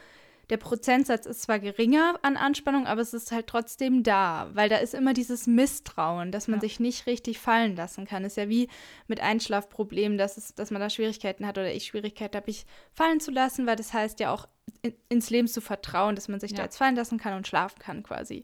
der 0.50 0.58
Prozentsatz 0.58 1.26
ist 1.26 1.44
zwar 1.44 1.60
geringer 1.60 2.20
an 2.24 2.36
Anspannung, 2.36 2.88
aber 2.88 3.02
es 3.02 3.14
ist 3.14 3.32
halt 3.32 3.48
trotzdem 3.48 4.02
da, 4.02 4.50
weil 4.54 4.68
da 4.68 4.78
ist 4.78 4.96
immer 4.96 5.14
dieses 5.14 5.46
Misstrauen, 5.46 6.32
dass 6.32 6.48
man 6.48 6.58
ja. 6.58 6.62
sich 6.62 6.80
nicht 6.80 7.06
richtig 7.06 7.40
fallen 7.40 7.76
lassen 7.76 8.06
kann. 8.06 8.26
Ist 8.26 8.38
ja 8.38 8.50
wie 8.50 8.68
mit 9.08 9.22
Einschlafproblemen, 9.22 10.18
dass, 10.18 10.38
es, 10.38 10.56
dass 10.56 10.72
man 10.72 10.82
da 10.82 10.90
Schwierigkeiten 10.90 11.46
hat 11.46 11.58
oder 11.58 11.72
ich 11.72 11.86
Schwierigkeiten 11.86 12.36
habe, 12.36 12.48
mich 12.48 12.66
fallen 12.94 13.20
zu 13.20 13.32
lassen, 13.32 13.68
weil 13.68 13.76
das 13.76 13.94
heißt 13.94 14.20
ja 14.20 14.34
auch 14.34 14.48
in, 14.82 14.94
ins 15.08 15.30
Leben 15.30 15.48
zu 15.48 15.62
vertrauen, 15.62 16.16
dass 16.16 16.28
man 16.28 16.40
sich 16.40 16.52
ja. 16.52 16.58
da 16.58 16.64
jetzt 16.64 16.78
fallen 16.78 16.96
lassen 16.96 17.20
kann 17.20 17.36
und 17.36 17.48
schlafen 17.48 17.80
kann 17.80 18.02
quasi. 18.02 18.44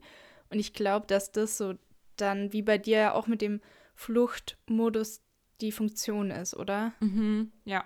Und 0.52 0.60
ich 0.60 0.74
glaube, 0.74 1.08
dass 1.08 1.32
das 1.32 1.58
so 1.58 1.74
dann 2.18 2.54
wie 2.54 2.62
bei 2.62 2.78
dir 2.78 3.16
auch 3.16 3.28
mit 3.28 3.42
dem 3.42 3.62
Fluchtmodus 3.96 5.22
die 5.62 5.72
Funktion 5.72 6.32
ist, 6.32 6.56
oder? 6.56 6.94
Mhm, 7.00 7.52
ja. 7.64 7.84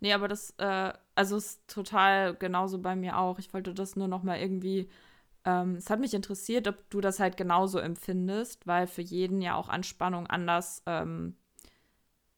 Nee, 0.00 0.12
aber 0.12 0.28
das, 0.28 0.50
äh, 0.58 0.92
also 1.14 1.36
ist 1.36 1.66
total 1.68 2.34
genauso 2.34 2.78
bei 2.80 2.96
mir 2.96 3.18
auch. 3.18 3.38
Ich 3.38 3.52
wollte 3.54 3.74
das 3.74 3.96
nur 3.96 4.08
noch 4.08 4.22
mal 4.22 4.38
irgendwie, 4.38 4.88
ähm, 5.44 5.76
es 5.76 5.90
hat 5.90 6.00
mich 6.00 6.14
interessiert, 6.14 6.68
ob 6.68 6.90
du 6.90 7.00
das 7.00 7.20
halt 7.20 7.36
genauso 7.36 7.78
empfindest, 7.78 8.66
weil 8.66 8.86
für 8.86 9.02
jeden 9.02 9.40
ja 9.42 9.54
auch 9.56 9.68
Anspannung 9.68 10.26
anders, 10.26 10.82
ähm, 10.86 11.36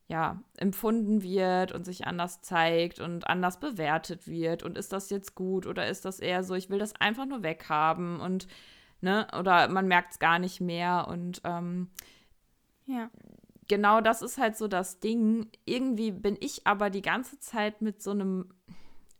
ja, 0.08 0.42
empfunden 0.56 1.22
wird 1.22 1.72
und 1.72 1.84
sich 1.84 2.06
anders 2.06 2.40
zeigt 2.40 2.98
und 3.00 3.26
anders 3.26 3.60
bewertet 3.60 4.26
wird. 4.26 4.62
Und 4.62 4.78
ist 4.78 4.92
das 4.92 5.10
jetzt 5.10 5.34
gut 5.34 5.66
oder 5.66 5.86
ist 5.88 6.04
das 6.06 6.18
eher 6.20 6.42
so, 6.44 6.54
ich 6.54 6.70
will 6.70 6.78
das 6.78 6.94
einfach 6.96 7.26
nur 7.26 7.42
weghaben 7.42 8.18
und, 8.20 8.48
ne, 9.02 9.26
oder 9.38 9.68
man 9.68 9.86
merkt 9.86 10.12
es 10.12 10.18
gar 10.18 10.38
nicht 10.38 10.60
mehr 10.60 11.06
und, 11.08 11.42
ähm, 11.44 11.90
ja 12.86 13.10
genau 13.68 14.00
das 14.00 14.22
ist 14.22 14.38
halt 14.38 14.56
so 14.56 14.66
das 14.66 15.00
Ding. 15.00 15.50
Irgendwie 15.64 16.10
bin 16.10 16.36
ich 16.40 16.66
aber 16.66 16.90
die 16.90 17.02
ganze 17.02 17.38
Zeit 17.38 17.82
mit 17.82 18.02
so 18.02 18.10
einem, 18.10 18.52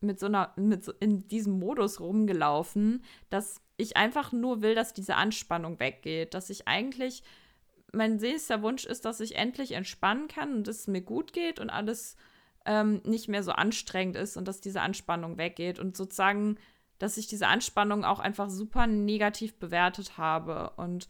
mit 0.00 0.18
so 0.18 0.26
einer, 0.26 0.52
mit 0.56 0.84
so 0.84 0.92
in 0.98 1.28
diesem 1.28 1.58
Modus 1.58 2.00
rumgelaufen, 2.00 3.04
dass 3.30 3.60
ich 3.76 3.96
einfach 3.96 4.32
nur 4.32 4.62
will, 4.62 4.74
dass 4.74 4.94
diese 4.94 5.14
Anspannung 5.14 5.78
weggeht. 5.78 6.34
Dass 6.34 6.50
ich 6.50 6.66
eigentlich, 6.66 7.22
mein 7.92 8.18
sehnster 8.18 8.62
Wunsch 8.62 8.84
ist, 8.84 9.04
dass 9.04 9.20
ich 9.20 9.36
endlich 9.36 9.72
entspannen 9.72 10.28
kann 10.28 10.54
und 10.54 10.68
es 10.68 10.88
mir 10.88 11.02
gut 11.02 11.32
geht 11.32 11.60
und 11.60 11.70
alles 11.70 12.16
ähm, 12.64 13.00
nicht 13.04 13.28
mehr 13.28 13.42
so 13.42 13.52
anstrengend 13.52 14.16
ist 14.16 14.36
und 14.36 14.48
dass 14.48 14.60
diese 14.60 14.80
Anspannung 14.80 15.38
weggeht. 15.38 15.78
Und 15.78 15.96
sozusagen, 15.96 16.58
dass 16.98 17.16
ich 17.16 17.26
diese 17.26 17.46
Anspannung 17.46 18.04
auch 18.04 18.18
einfach 18.18 18.50
super 18.50 18.86
negativ 18.86 19.58
bewertet 19.58 20.18
habe. 20.18 20.70
Und 20.76 21.08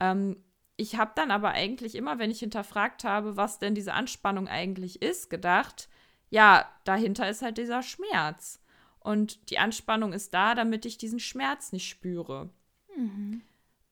ähm, 0.00 0.36
ich 0.78 0.96
habe 0.96 1.10
dann 1.16 1.32
aber 1.32 1.50
eigentlich 1.50 1.96
immer, 1.96 2.18
wenn 2.18 2.30
ich 2.30 2.38
hinterfragt 2.38 3.02
habe, 3.02 3.36
was 3.36 3.58
denn 3.58 3.74
diese 3.74 3.94
Anspannung 3.94 4.46
eigentlich 4.46 5.02
ist, 5.02 5.28
gedacht, 5.28 5.88
ja, 6.30 6.70
dahinter 6.84 7.28
ist 7.28 7.42
halt 7.42 7.58
dieser 7.58 7.82
Schmerz. 7.82 8.62
Und 9.00 9.50
die 9.50 9.58
Anspannung 9.58 10.12
ist 10.12 10.32
da, 10.32 10.54
damit 10.54 10.86
ich 10.86 10.96
diesen 10.96 11.18
Schmerz 11.18 11.72
nicht 11.72 11.88
spüre. 11.88 12.50
Mhm. 12.96 13.42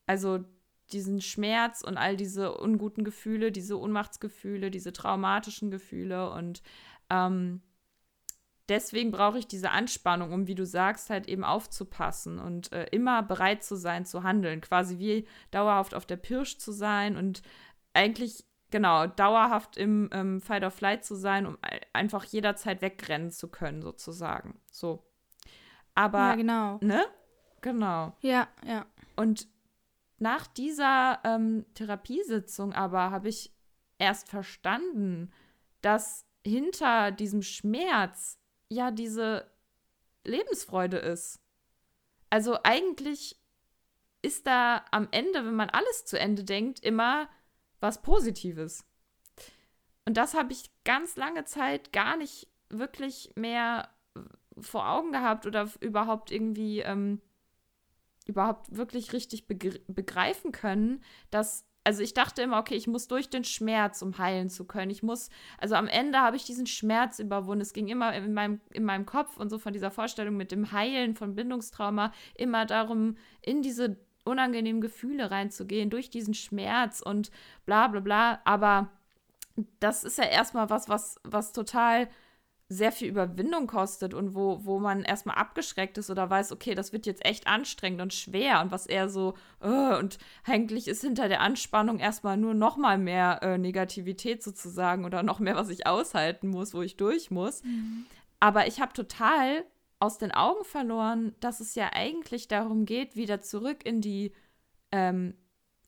Also 0.07 0.44
diesen 0.92 1.20
Schmerz 1.20 1.83
und 1.83 1.96
all 1.96 2.16
diese 2.16 2.57
unguten 2.57 3.03
Gefühle, 3.03 3.51
diese 3.51 3.81
Ohnmachtsgefühle, 3.81 4.70
diese 4.70 4.92
traumatischen 4.92 5.72
Gefühle. 5.72 6.31
Und 6.31 6.62
ähm, 7.11 7.62
deswegen 8.68 9.11
brauche 9.11 9.38
ich 9.38 9.46
diese 9.46 9.70
Anspannung, 9.70 10.33
um, 10.33 10.46
wie 10.46 10.55
du 10.55 10.66
sagst, 10.66 11.11
halt 11.11 11.29
eben 11.29 11.44
aufzupassen 11.44 12.38
und 12.38 12.72
äh, 12.72 12.87
immer 12.90 13.22
bereit 13.22 13.62
zu 13.62 13.76
sein, 13.76 14.05
zu 14.05 14.22
handeln. 14.22 14.61
Quasi 14.61 14.98
wie 14.98 15.26
dauerhaft 15.50 15.94
auf 15.94 16.07
der 16.07 16.16
Pirsch 16.16 16.59
zu 16.59 16.72
sein 16.72 17.16
und 17.16 17.42
eigentlich, 17.94 18.44
genau, 18.70 19.07
dauerhaft 19.07 19.76
im 19.76 20.09
ähm, 20.12 20.40
Fight 20.40 20.64
or 20.64 20.70
Flight 20.70 21.05
zu 21.05 21.14
sein, 21.14 21.46
um 21.46 21.59
einfach 21.92 22.24
jederzeit 22.24 22.83
wegrennen 22.83 23.31
zu 23.31 23.48
können, 23.48 23.83
sozusagen. 23.83 24.61
So. 24.70 25.05
Aber, 25.94 26.18
ja, 26.18 26.35
genau. 26.35 26.79
ne? 26.83 27.05
Genau. 27.62 28.14
Ja, 28.20 28.48
ja. 28.66 28.85
Und 29.16 29.48
nach 30.18 30.46
dieser 30.46 31.20
ähm, 31.24 31.64
Therapiesitzung 31.74 32.72
aber 32.72 33.11
habe 33.11 33.29
ich 33.29 33.52
erst 33.98 34.29
verstanden, 34.29 35.31
dass 35.81 36.26
hinter 36.44 37.11
diesem 37.12 37.42
Schmerz 37.42 38.38
ja 38.68 38.90
diese 38.90 39.50
Lebensfreude 40.24 40.98
ist. 40.98 41.40
Also 42.31 42.59
eigentlich 42.64 43.37
ist 44.22 44.46
da 44.46 44.85
am 44.90 45.09
Ende, 45.11 45.44
wenn 45.44 45.55
man 45.55 45.70
alles 45.70 46.05
zu 46.05 46.18
Ende 46.18 46.44
denkt, 46.44 46.81
immer 46.81 47.29
was 47.81 48.02
Positives. 48.02 48.85
Und 50.05 50.16
das 50.16 50.35
habe 50.35 50.52
ich 50.52 50.70
ganz 50.85 51.16
lange 51.16 51.44
Zeit 51.44 51.92
gar 51.92 52.16
nicht 52.16 52.48
wirklich 52.68 53.33
mehr 53.37 53.88
vor 54.59 54.88
Augen 54.88 55.12
gehabt 55.12 55.46
oder 55.46 55.70
überhaupt 55.81 56.31
irgendwie 56.31 56.81
ähm, 56.81 57.20
überhaupt 58.26 58.74
wirklich 58.76 59.12
richtig 59.12 59.46
begreifen 59.46 60.52
können, 60.52 61.02
dass 61.31 61.64
also 61.87 62.03
ich 62.03 62.14
dachte 62.14 62.42
immer, 62.42 62.59
okay, 62.59 62.75
ich 62.75 62.88
muss 62.88 63.07
durch 63.07 63.31
den 63.31 63.44
Schmerz, 63.44 64.03
um 64.03 64.18
heilen 64.18 64.51
zu 64.51 64.64
können. 64.64 64.90
Ich 64.90 65.05
muss, 65.05 65.31
also 65.57 65.77
am 65.77 65.87
Ende 65.87 66.18
habe 66.18 66.35
ich 66.35 66.42
diesen 66.42 66.66
Schmerz 66.66 67.20
überwunden. 67.20 67.61
Es 67.61 67.72
ging 67.72 67.87
immer 67.87 68.12
in 68.12 68.35
meinem, 68.35 68.61
in 68.72 68.83
meinem 68.83 69.07
Kopf 69.07 69.37
und 69.37 69.51
so 69.51 69.61
von 69.61 69.72
dieser 69.72 69.92
Vorstellung 69.92 70.37
mit 70.37 70.51
dem 70.51 70.72
Heilen 70.72 71.14
von 71.14 71.37
Bindungstrauma 71.37 72.12
immer 72.35 72.66
darum, 72.66 73.16
in 73.40 73.62
diese 73.62 73.99
unangenehmen 74.25 74.81
Gefühle 74.81 75.31
reinzugehen, 75.31 75.88
durch 75.88 76.11
diesen 76.11 76.35
Schmerz 76.35 77.03
und 77.03 77.31
bla 77.66 77.87
bla 77.87 78.01
bla. 78.01 78.40
Aber 78.44 78.90
das 79.79 80.03
ist 80.03 80.18
ja 80.18 80.25
erstmal 80.25 80.68
was, 80.68 80.88
was, 80.88 81.20
was 81.22 81.53
total 81.53 82.09
sehr 82.68 82.90
viel 82.90 83.09
Überwindung 83.09 83.68
kostet 83.68 84.12
und 84.12 84.35
wo, 84.35 84.64
wo 84.64 84.81
man 84.81 85.02
erstmal 85.02 85.37
abgeschreckt 85.37 85.98
ist 85.98 86.11
oder 86.11 86.29
weiß, 86.29 86.50
okay, 86.50 86.74
das 86.74 86.92
wird 86.92 87.07
jetzt 87.07 87.24
echt 87.24 87.46
anstrengend 87.46 88.00
und 88.02 88.12
schwer 88.12 88.61
und 88.61 88.72
was 88.72 88.87
eher 88.87 89.09
so, 89.09 89.35
uh, 89.64 89.96
und 89.98 90.18
eigentlich 90.44 90.88
ist 90.88 91.02
hinter 91.02 91.29
der 91.29 91.42
Anspannung 91.42 92.00
erstmal 92.00 92.37
nur 92.37 92.55
noch 92.55 92.76
mal 92.76 92.98
mehr 92.98 93.40
äh, 93.42 93.57
Negativität 93.57 94.42
sozusagen 94.42 95.05
oder 95.05 95.22
noch 95.22 95.38
mehr, 95.38 95.55
was 95.55 95.68
ich 95.68 95.87
aushalten 95.87 96.48
muss, 96.48 96.74
wo 96.74 96.83
ich 96.83 96.96
durch 96.96 97.31
muss. 97.31 97.62
Mhm. 97.62 98.07
Aber 98.40 98.66
ich 98.66 98.81
habe 98.81 98.92
total 98.92 99.64
aus 100.00 100.18
den 100.18 100.33
Augen 100.33 100.64
verloren, 100.64 101.35
dass 101.40 101.61
es 101.61 101.74
ja 101.76 101.90
eigentlich 101.92 102.48
darum 102.48 102.85
geht, 102.85 103.14
wieder 103.14 103.40
zurück 103.40 103.87
in 103.87 104.00
die 104.00 104.33
ähm, 104.90 105.35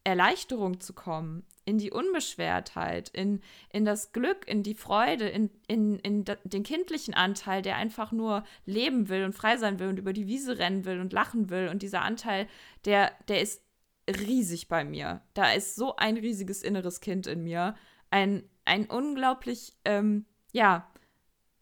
Erleichterung 0.08 0.80
zu 0.80 0.94
kommen, 0.94 1.44
in 1.66 1.76
die 1.76 1.90
Unbeschwertheit, 1.90 3.10
in, 3.10 3.42
in 3.70 3.84
das 3.84 4.12
Glück, 4.12 4.48
in 4.48 4.62
die 4.62 4.74
Freude, 4.74 5.28
in, 5.28 5.50
in, 5.66 5.98
in 5.98 6.24
den 6.44 6.62
kindlichen 6.62 7.12
Anteil, 7.12 7.60
der 7.60 7.76
einfach 7.76 8.10
nur 8.10 8.42
leben 8.64 9.10
will 9.10 9.24
und 9.24 9.34
frei 9.34 9.58
sein 9.58 9.78
will 9.78 9.88
und 9.88 9.98
über 9.98 10.14
die 10.14 10.26
Wiese 10.26 10.58
rennen 10.58 10.86
will 10.86 10.98
und 10.98 11.12
lachen 11.12 11.50
will. 11.50 11.68
Und 11.68 11.82
dieser 11.82 12.00
Anteil, 12.00 12.48
der, 12.86 13.12
der 13.28 13.42
ist 13.42 13.62
riesig 14.08 14.68
bei 14.68 14.82
mir. 14.82 15.20
Da 15.34 15.52
ist 15.52 15.76
so 15.76 15.94
ein 15.96 16.16
riesiges 16.16 16.62
inneres 16.62 17.02
Kind 17.02 17.26
in 17.26 17.44
mir. 17.44 17.74
Ein, 18.08 18.48
ein 18.64 18.86
unglaublich, 18.86 19.74
ähm, 19.84 20.24
ja, 20.52 20.90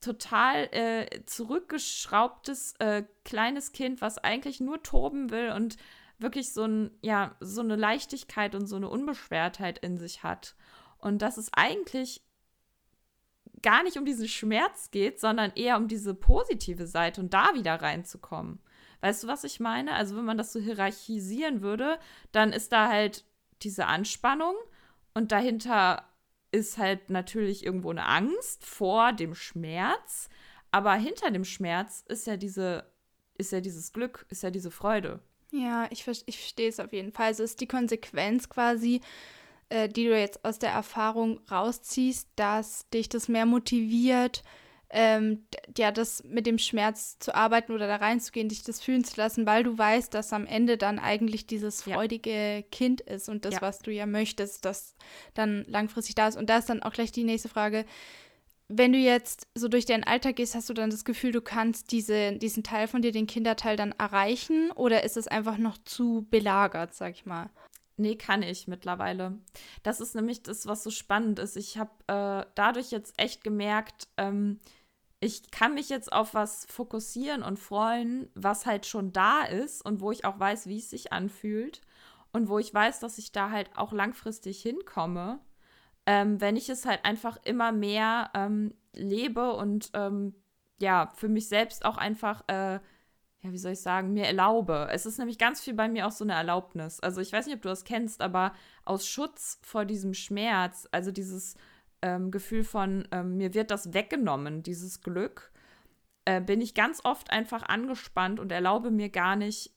total 0.01 0.69
äh, 0.71 1.25
zurückgeschraubtes 1.27 2.77
äh, 2.79 3.03
kleines 3.25 3.73
Kind, 3.73 4.01
was 4.01 4.19
eigentlich 4.19 4.61
nur 4.61 4.85
toben 4.85 5.31
will 5.31 5.51
und 5.51 5.77
wirklich 6.19 6.53
so 6.53 6.65
ein, 6.65 6.91
ja, 7.03 7.37
so 7.41 7.61
eine 7.61 7.77
Leichtigkeit 7.77 8.55
und 8.55 8.67
so 8.67 8.77
eine 8.77 8.89
Unbeschwertheit 8.89 9.79
in 9.79 9.99
sich 9.99 10.23
hat. 10.23 10.57
Und 10.99 11.23
dass 11.23 11.37
es 11.37 11.53
eigentlich 11.53 12.23
gar 13.63 13.83
nicht 13.83 13.97
um 13.97 14.05
diesen 14.05 14.29
Schmerz 14.29 14.91
geht, 14.91 15.21
sondern 15.21 15.53
eher 15.55 15.77
um 15.77 15.89
diese 15.89 16.15
positive 16.15 16.87
Seite 16.87 17.21
und 17.21 17.35
da 17.35 17.55
wieder 17.55 17.75
reinzukommen. 17.75 18.61
Weißt 19.01 19.25
du, 19.25 19.29
was 19.29 19.45
ich 19.45 19.61
meine? 19.61 19.93
Also, 19.95 20.17
wenn 20.17 20.25
man 20.25 20.39
das 20.39 20.53
so 20.53 20.61
hierarchisieren 20.61 21.63
würde, 21.63 21.99
dann 22.33 22.53
ist 22.53 22.73
da 22.73 22.89
halt 22.89 23.25
diese 23.63 23.87
Anspannung 23.87 24.55
und 25.15 25.33
dahinter 25.33 26.05
ist 26.51 26.79
halt 26.79 27.11
natürlich 27.11 27.65
irgendwo 27.65 27.91
eine 27.91 28.07
Angst 28.07 28.65
vor 28.65 29.13
dem 29.13 29.35
Schmerz, 29.35 30.29
aber 30.71 30.95
hinter 30.95 31.31
dem 31.31 31.45
Schmerz 31.45 32.05
ist 32.09 32.27
ja 32.27 32.37
diese 32.37 32.85
ist 33.39 33.53
ja 33.53 33.61
dieses 33.61 33.93
Glück, 33.93 34.27
ist 34.31 34.43
ja 34.43 34.51
diese 34.51 34.71
Freude. 34.71 35.21
Ja, 35.53 35.87
ich, 35.91 36.07
ich 36.27 36.39
verstehe 36.39 36.69
es 36.69 36.81
auf 36.81 36.93
jeden 36.93 37.13
Fall. 37.13 37.27
Also 37.27 37.43
ist 37.43 37.61
die 37.61 37.69
Konsequenz 37.69 38.49
quasi, 38.49 39.01
äh, 39.69 39.89
die 39.89 40.05
du 40.05 40.19
jetzt 40.19 40.45
aus 40.45 40.59
der 40.59 40.71
Erfahrung 40.71 41.41
rausziehst, 41.51 42.29
dass 42.37 42.89
dich 42.91 43.09
das 43.09 43.29
mehr 43.29 43.47
motiviert, 43.47 44.43
ähm, 44.91 45.47
ja, 45.77 45.91
das 45.91 46.23
mit 46.25 46.47
dem 46.47 46.59
Schmerz 46.59 47.19
zu 47.19 47.35
arbeiten 47.35 47.73
oder 47.73 47.89
da 47.89 47.97
reinzugehen, 47.97 48.49
dich 48.49 48.63
das 48.63 48.81
fühlen 48.81 49.03
zu 49.03 49.17
lassen, 49.17 49.45
weil 49.45 49.65
du 49.65 49.77
weißt, 49.77 50.15
dass 50.15 50.33
am 50.33 50.47
Ende 50.47 50.79
dann 50.79 50.99
eigentlich 50.99 51.47
dieses 51.47 51.83
freudige 51.83 52.57
ja. 52.57 52.63
Kind 52.63 53.01
ist 53.01 53.29
und 53.29 53.45
das, 53.45 53.55
ja. 53.55 53.63
was 53.63 53.81
du 53.81 53.91
ja 53.91 54.07
möchtest, 54.07 54.65
das 54.65 54.95
dann 55.35 55.65
langfristig 55.67 56.15
da 56.15 56.29
ist. 56.29 56.37
Und 56.37 56.49
da 56.49 56.59
ist 56.59 56.71
dann 56.71 56.83
auch 56.83 56.93
gleich 56.93 57.11
die 57.11 57.25
nächste 57.25 57.49
Frage. 57.49 57.85
Wenn 58.69 58.93
du 58.93 58.99
jetzt 58.99 59.47
so 59.55 59.69
durch 59.69 59.87
deinen 59.87 60.05
Alltag 60.05 60.37
gehst, 60.37 60.57
hast 60.57 60.69
du 60.69 60.75
dann 60.75 60.91
das 60.91 61.05
Gefühl, 61.05 61.31
du 61.31 61.41
kannst 61.41 61.93
diese, 61.93 62.33
diesen 62.33 62.65
Teil 62.65 62.89
von 62.89 63.01
dir, 63.01 63.13
den 63.13 63.29
Kinderteil, 63.29 63.77
dann 63.77 63.93
erreichen? 63.93 64.73
Oder 64.73 65.05
ist 65.05 65.17
es 65.17 65.29
einfach 65.29 65.57
noch 65.57 65.79
zu 65.85 66.27
belagert, 66.31 66.95
sag 66.95 67.13
ich 67.13 67.27
mal? 67.27 67.51
Nee, 67.97 68.17
kann 68.17 68.43
ich 68.43 68.69
mittlerweile. 68.69 69.39
Das 69.83 70.01
ist 70.01 70.15
nämlich 70.15 70.43
das, 70.43 70.67
was 70.67 70.83
so 70.83 70.91
spannend 70.91 71.39
ist. 71.39 71.57
Ich 71.57 71.79
habe 71.79 71.91
äh, 72.09 72.47
dadurch 72.55 72.91
jetzt 72.91 73.15
echt 73.19 73.45
gemerkt, 73.45 74.09
ähm, 74.17 74.59
ich 75.21 75.51
kann 75.51 75.75
mich 75.75 75.89
jetzt 75.89 76.13
auf 76.13 76.35
was 76.35 76.67
fokussieren 76.67 77.43
und 77.43 77.59
freuen, 77.59 78.29
was 78.35 78.67
halt 78.67 78.85
schon 78.85 79.13
da 79.13 79.45
ist 79.45 79.83
und 79.83 80.01
wo 80.01 80.13
ich 80.13 80.25
auch 80.25 80.39
weiß, 80.39 80.67
wie 80.67 80.79
es 80.79 80.91
sich 80.91 81.13
anfühlt 81.13 81.81
und 82.33 82.49
wo 82.49 82.59
ich 82.59 82.73
weiß, 82.73 83.01
dass 83.01 83.17
ich 83.17 83.33
da 83.33 83.51
halt 83.51 83.71
auch 83.77 83.93
langfristig 83.93 84.61
hinkomme, 84.61 85.39
ähm, 86.07 86.41
wenn 86.41 86.57
ich 86.57 86.69
es 86.69 86.87
halt 86.87 87.05
einfach 87.05 87.39
immer 87.45 87.73
mehr 87.73 88.31
ähm, 88.35 88.75
lebe 88.95 89.53
und 89.53 89.91
ähm, 89.95 90.35
ja, 90.79 91.13
für 91.15 91.29
mich 91.29 91.49
selbst 91.49 91.85
auch 91.85 91.97
einfach 91.97 92.45
äh, 92.49 92.81
ja, 93.47 93.53
wie 93.53 93.59
soll 93.59 93.73
ich 93.73 93.81
sagen, 93.81 94.13
mir 94.13 94.27
erlaube. 94.27 94.89
Es 94.91 95.07
ist 95.07 95.19
nämlich 95.19 95.39
ganz 95.39 95.61
viel 95.61 95.75
bei 95.75 95.89
mir 95.89 96.07
auch 96.07 96.13
so 96.13 96.25
eine 96.25 96.35
Erlaubnis. 96.35 97.01
Also 97.01 97.21
ich 97.21 97.33
weiß 97.33 97.47
nicht, 97.47 97.55
ob 97.57 97.63
du 97.63 97.69
das 97.69 97.85
kennst, 97.85 98.21
aber 98.21 98.53
aus 98.85 99.07
Schutz 99.07 99.61
vor 99.63 99.85
diesem 99.85 100.15
Schmerz, 100.15 100.89
also 100.91 101.13
dieses 101.13 101.55
ähm, 102.03 102.31
Gefühl 102.31 102.65
von, 102.65 103.07
ähm, 103.13 103.37
mir 103.37 103.55
wird 103.55 103.71
das 103.71 103.95
weggenommen, 103.95 104.63
dieses 104.63 105.01
Glück, 105.01 105.53
äh, 106.25 106.41
bin 106.41 106.61
ich 106.61 106.75
ganz 106.75 107.05
oft 107.05 107.31
einfach 107.31 107.63
angespannt 107.63 108.41
und 108.41 108.51
erlaube 108.51 108.91
mir 108.91 109.11
gar 109.11 109.37
nicht 109.37 109.73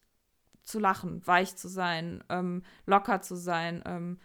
zu 0.63 0.79
lachen, 0.79 1.25
weich 1.25 1.55
zu 1.55 1.67
sein, 1.67 2.23
ähm, 2.29 2.63
locker 2.85 3.21
zu 3.21 3.35
sein, 3.35 3.83
ähm, 3.85 4.19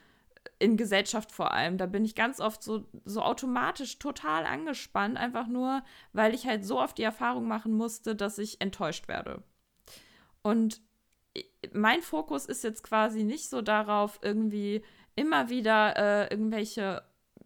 in 0.58 0.76
Gesellschaft 0.76 1.32
vor 1.32 1.52
allem. 1.52 1.78
Da 1.78 1.86
bin 1.86 2.04
ich 2.04 2.14
ganz 2.14 2.40
oft 2.40 2.62
so, 2.62 2.86
so 3.04 3.22
automatisch 3.22 3.98
total 3.98 4.46
angespannt, 4.46 5.16
einfach 5.16 5.46
nur, 5.46 5.82
weil 6.12 6.34
ich 6.34 6.46
halt 6.46 6.64
so 6.64 6.80
oft 6.80 6.98
die 6.98 7.02
Erfahrung 7.02 7.46
machen 7.48 7.72
musste, 7.72 8.14
dass 8.14 8.38
ich 8.38 8.60
enttäuscht 8.60 9.08
werde. 9.08 9.42
Und 10.42 10.80
mein 11.72 12.02
Fokus 12.02 12.46
ist 12.46 12.64
jetzt 12.64 12.82
quasi 12.82 13.24
nicht 13.24 13.48
so 13.48 13.62
darauf, 13.62 14.18
irgendwie 14.22 14.82
immer 15.16 15.48
wieder 15.48 15.96
äh, 15.96 16.32
irgendwelche 16.32 17.02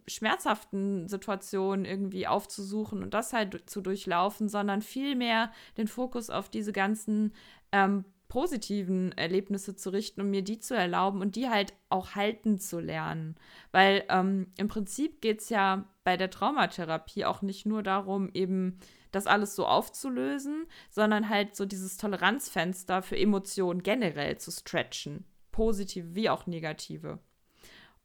schmerzhaften 0.07 1.07
Situationen 1.07 1.85
irgendwie 1.85 2.27
aufzusuchen 2.27 3.03
und 3.03 3.15
das 3.15 3.33
halt 3.33 3.69
zu 3.69 3.81
durchlaufen, 3.81 4.49
sondern 4.49 4.83
vielmehr 4.83 5.53
den 5.77 5.87
Fokus 5.87 6.31
auf 6.31 6.49
diese 6.49 6.73
ganzen 6.73 7.35
ähm, 7.73 8.05
positiven 8.29 9.13
Erlebnisse 9.13 9.75
zu 9.75 9.91
richten 9.91 10.21
und 10.21 10.31
mir 10.31 10.43
die 10.43 10.59
zu 10.59 10.75
erlauben 10.75 11.23
und 11.23 11.35
die 11.35 11.49
halt 11.49 11.73
auch 11.89 12.15
halten 12.15 12.59
zu 12.59 12.79
lernen. 12.79 13.37
Weil 13.73 14.05
ähm, 14.11 14.53
im 14.59 14.69
Prinzip 14.69 15.21
geht 15.21 15.41
es 15.41 15.49
ja 15.49 15.85
bei 16.05 16.17
der 16.17 16.31
Traumatherapie 16.31 17.25
auch 17.25 17.43
nicht 17.43 17.65
nur 17.67 17.83
darum, 17.83 18.31
eben 18.35 18.79
das 19.11 19.27
alles 19.27 19.57
so 19.57 19.67
aufzulösen, 19.67 20.67
sondern 20.91 21.31
halt 21.31 21.57
so 21.57 21.65
dieses 21.65 21.97
Toleranzfenster 21.97 23.03
für 23.03 23.17
Emotionen 23.17 23.83
generell 23.83 24.37
zu 24.37 24.51
stretchen. 24.51 25.25
Positive 25.51 26.15
wie 26.15 26.29
auch 26.29 26.47
negative. 26.47 27.19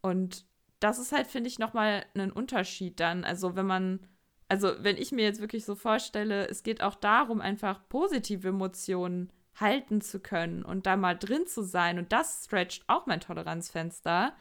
Und 0.02 0.46
das 0.80 1.00
ist 1.00 1.12
halt, 1.12 1.28
finde 1.28 1.50
ich, 1.50 1.60
nochmal 1.60 2.06
ein 2.16 2.32
Unterschied 2.32 3.00
dann. 3.00 3.26
Also, 3.26 3.56
wenn 3.56 3.66
man, 3.66 4.00
also, 4.48 4.72
wenn 4.80 4.98
ich 4.98 5.12
mir 5.12 5.24
jetzt 5.24 5.42
wirklich 5.42 5.66
so 5.66 5.76
vorstelle, 5.76 6.48
es 6.48 6.64
geht 6.64 6.82
auch 6.82 6.96
darum, 6.96 7.42
einfach 7.42 7.88
positive 7.90 8.50
Emotionen 8.50 9.32
halten 9.56 10.02
zu 10.02 10.20
können 10.20 10.64
und 10.64 10.86
da 10.86 10.98
mal 10.98 11.18
drin 11.18 11.46
zu 11.48 11.64
sein 11.64 12.00
und 12.00 12.12
das 12.12 12.46
stretcht 12.46 12.84
auch 12.88 13.06
mein 13.06 13.20
Toleranzfenster, 13.20 14.36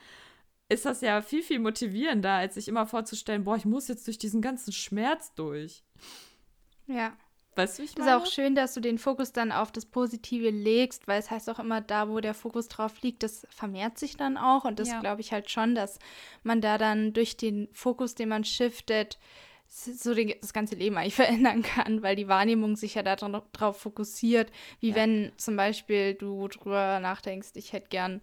ist 0.69 0.87
das 0.87 1.01
ja 1.01 1.21
viel, 1.21 1.43
viel 1.43 1.59
motivierender, 1.59 2.33
als 2.33 2.55
sich 2.55 2.69
immer 2.69 2.87
vorzustellen, 2.87 3.45
boah, 3.45 3.57
ich 3.57 3.65
muss 3.65 3.89
jetzt 3.89 4.07
durch 4.07 4.19
diesen 4.19 4.41
ganzen 4.41 4.73
Schmerz 4.73 5.35
durch. 5.35 5.85
Ja. 6.87 7.13
Weißt 7.55 7.79
du, 7.79 7.83
ich 7.83 7.97
meine? 7.99 8.11
Ist 8.11 8.17
auch 8.17 8.27
schön, 8.27 8.55
dass 8.55 8.73
du 8.73 8.81
den 8.81 8.97
Fokus 8.97 9.33
dann 9.33 9.53
auf 9.53 9.71
das 9.71 9.85
Positive 9.85 10.49
legst, 10.49 11.07
weil 11.07 11.19
es 11.19 11.31
heißt 11.31 11.51
auch 11.51 11.59
immer, 11.59 11.83
da 11.83 12.09
wo 12.09 12.21
der 12.21 12.33
Fokus 12.33 12.69
drauf 12.69 13.03
liegt, 13.03 13.23
das 13.23 13.47
vermehrt 13.51 13.99
sich 13.99 14.17
dann 14.17 14.39
auch. 14.39 14.65
Und 14.65 14.79
das 14.79 14.89
ja. 14.89 15.01
glaube 15.01 15.21
ich 15.21 15.33
halt 15.33 15.51
schon, 15.51 15.75
dass 15.75 15.99
man 16.43 16.63
da 16.63 16.79
dann 16.79 17.13
durch 17.13 17.37
den 17.37 17.69
Fokus, 17.73 18.15
den 18.15 18.31
man 18.31 18.45
shiftet, 18.45 19.19
so 19.73 20.15
den, 20.15 20.35
das 20.41 20.53
ganze 20.53 20.75
Leben 20.75 20.97
eigentlich 20.97 21.15
verändern 21.17 21.63
kann, 21.63 22.03
weil 22.03 22.17
die 22.17 22.29
Wahrnehmung 22.29 22.77
sich 22.77 22.95
ja 22.95 23.03
darauf 23.03 23.79
fokussiert, 23.79 24.51
wie 24.81 24.91
ja. 24.91 24.97
wenn 24.97 25.33
zum 25.37 25.57
Beispiel 25.57 26.15
du 26.15 26.49
drüber 26.49 27.01
nachdenkst, 27.01 27.51
ich 27.55 27.73
hätte 27.73 27.89
gern 27.89 28.21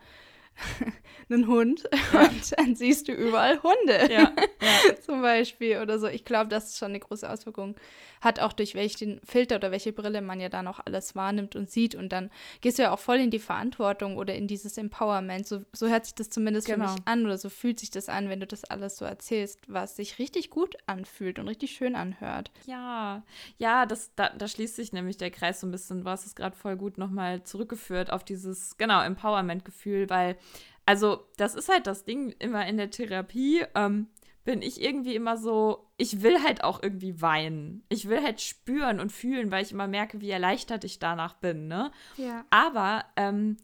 einen 1.29 1.47
Hund 1.47 1.89
ja. 2.13 2.21
und 2.27 2.57
dann 2.57 2.75
siehst 2.75 3.07
du 3.07 3.13
überall 3.13 3.61
Hunde. 3.63 4.11
Ja. 4.11 4.33
Ja. 4.61 4.95
Zum 5.01 5.21
Beispiel 5.21 5.77
oder 5.77 5.99
so. 5.99 6.07
Ich 6.07 6.25
glaube, 6.25 6.49
das 6.49 6.69
ist 6.69 6.77
schon 6.77 6.89
eine 6.89 6.99
große 6.99 7.29
Auswirkung. 7.29 7.75
Hat 8.21 8.39
auch 8.39 8.53
durch 8.53 8.75
welchen 8.75 9.19
Filter 9.23 9.57
oder 9.57 9.71
welche 9.71 9.93
Brille 9.93 10.21
man 10.21 10.39
ja 10.39 10.49
da 10.49 10.63
noch 10.63 10.79
alles 10.85 11.15
wahrnimmt 11.15 11.55
und 11.55 11.69
sieht. 11.69 11.95
Und 11.95 12.09
dann 12.09 12.29
gehst 12.61 12.79
du 12.79 12.83
ja 12.83 12.91
auch 12.91 12.99
voll 12.99 13.17
in 13.17 13.31
die 13.31 13.39
Verantwortung 13.39 14.17
oder 14.17 14.35
in 14.35 14.47
dieses 14.47 14.77
Empowerment. 14.77 15.47
So, 15.47 15.61
so 15.73 15.87
hört 15.87 16.05
sich 16.05 16.15
das 16.15 16.29
zumindest 16.29 16.67
genau. 16.67 16.87
für 16.87 16.93
mich 16.93 17.01
an 17.05 17.25
oder 17.25 17.37
so 17.37 17.49
fühlt 17.49 17.79
sich 17.79 17.91
das 17.91 18.09
an, 18.09 18.29
wenn 18.29 18.39
du 18.39 18.47
das 18.47 18.63
alles 18.63 18.97
so 18.97 19.05
erzählst, 19.05 19.59
was 19.67 19.95
sich 19.95 20.19
richtig 20.19 20.49
gut 20.49 20.75
anfühlt 20.85 21.39
und 21.39 21.47
richtig 21.47 21.71
schön 21.71 21.95
anhört. 21.95 22.51
Ja, 22.65 23.23
ja, 23.57 23.85
das, 23.85 24.11
da, 24.15 24.29
da 24.29 24.47
schließt 24.47 24.75
sich 24.75 24.93
nämlich 24.93 25.17
der 25.17 25.31
Kreis 25.31 25.61
so 25.61 25.67
ein 25.67 25.71
bisschen. 25.71 26.03
Du 26.03 26.09
hast 26.09 26.25
es 26.25 26.35
gerade 26.35 26.55
voll 26.55 26.75
gut 26.75 26.97
nochmal 26.97 27.43
zurückgeführt 27.43 28.11
auf 28.11 28.23
dieses, 28.23 28.77
genau, 28.77 29.01
Empowerment-Gefühl, 29.01 30.09
weil 30.09 30.37
also 30.89 31.23
das 31.37 31.53
ist 31.53 31.69
halt 31.69 31.85
das 31.85 32.03
Ding 32.03 32.33
immer 32.39 32.65
in 32.65 32.77
der 32.77 32.89
Therapie. 32.89 33.63
Ähm, 33.75 34.07
bin 34.49 34.63
ich 34.63 34.81
irgendwie 34.81 35.13
immer 35.13 35.37
so, 35.37 35.91
ich 35.97 36.23
will 36.23 36.41
halt 36.41 36.63
auch 36.63 36.81
irgendwie 36.81 37.21
weinen. 37.21 37.83
Ich 37.87 38.09
will 38.09 38.23
halt 38.23 38.41
spüren 38.41 38.99
und 38.99 39.11
fühlen, 39.11 39.51
weil 39.51 39.63
ich 39.63 39.71
immer 39.71 39.85
merke, 39.85 40.21
wie 40.21 40.31
erleichtert 40.31 40.83
ich 40.83 40.97
danach 40.97 41.35
bin, 41.35 41.67
ne? 41.67 41.91
Ja. 42.17 42.43
Aber 42.49 43.05
ähm, 43.15 43.57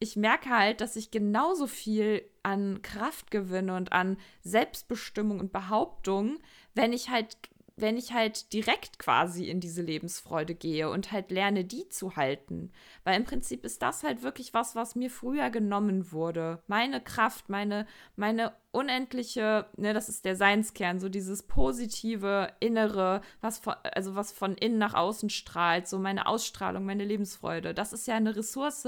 ich 0.00 0.16
merke 0.16 0.50
halt, 0.50 0.80
dass 0.80 0.96
ich 0.96 1.12
genauso 1.12 1.68
viel 1.68 2.28
an 2.42 2.82
Kraft 2.82 3.30
gewinne 3.30 3.76
und 3.76 3.92
an 3.92 4.16
Selbstbestimmung 4.40 5.38
und 5.38 5.52
Behauptung, 5.52 6.40
wenn 6.74 6.92
ich 6.92 7.08
halt 7.08 7.36
wenn 7.76 7.96
ich 7.96 8.12
halt 8.12 8.52
direkt 8.52 8.98
quasi 8.98 9.48
in 9.48 9.60
diese 9.60 9.82
Lebensfreude 9.82 10.54
gehe 10.54 10.90
und 10.90 11.12
halt 11.12 11.30
lerne, 11.30 11.64
die 11.64 11.88
zu 11.88 12.16
halten. 12.16 12.70
Weil 13.04 13.16
im 13.16 13.24
Prinzip 13.24 13.64
ist 13.64 13.82
das 13.82 14.02
halt 14.02 14.22
wirklich 14.22 14.54
was, 14.54 14.74
was 14.74 14.94
mir 14.94 15.10
früher 15.10 15.50
genommen 15.50 16.12
wurde. 16.12 16.62
Meine 16.66 17.00
Kraft, 17.00 17.48
meine, 17.48 17.86
meine 18.16 18.52
unendliche, 18.70 19.66
ne, 19.76 19.92
das 19.94 20.08
ist 20.08 20.24
der 20.24 20.36
Seinskern, 20.36 20.98
so 20.98 21.08
dieses 21.08 21.42
positive, 21.42 22.52
innere, 22.60 23.20
was 23.40 23.58
von, 23.58 23.74
also 23.94 24.14
was 24.14 24.32
von 24.32 24.54
innen 24.54 24.78
nach 24.78 24.94
außen 24.94 25.30
strahlt, 25.30 25.88
so 25.88 25.98
meine 25.98 26.26
Ausstrahlung, 26.26 26.84
meine 26.84 27.04
Lebensfreude. 27.04 27.74
Das 27.74 27.92
ist 27.92 28.06
ja 28.06 28.14
eine 28.14 28.36
Ressource, 28.36 28.86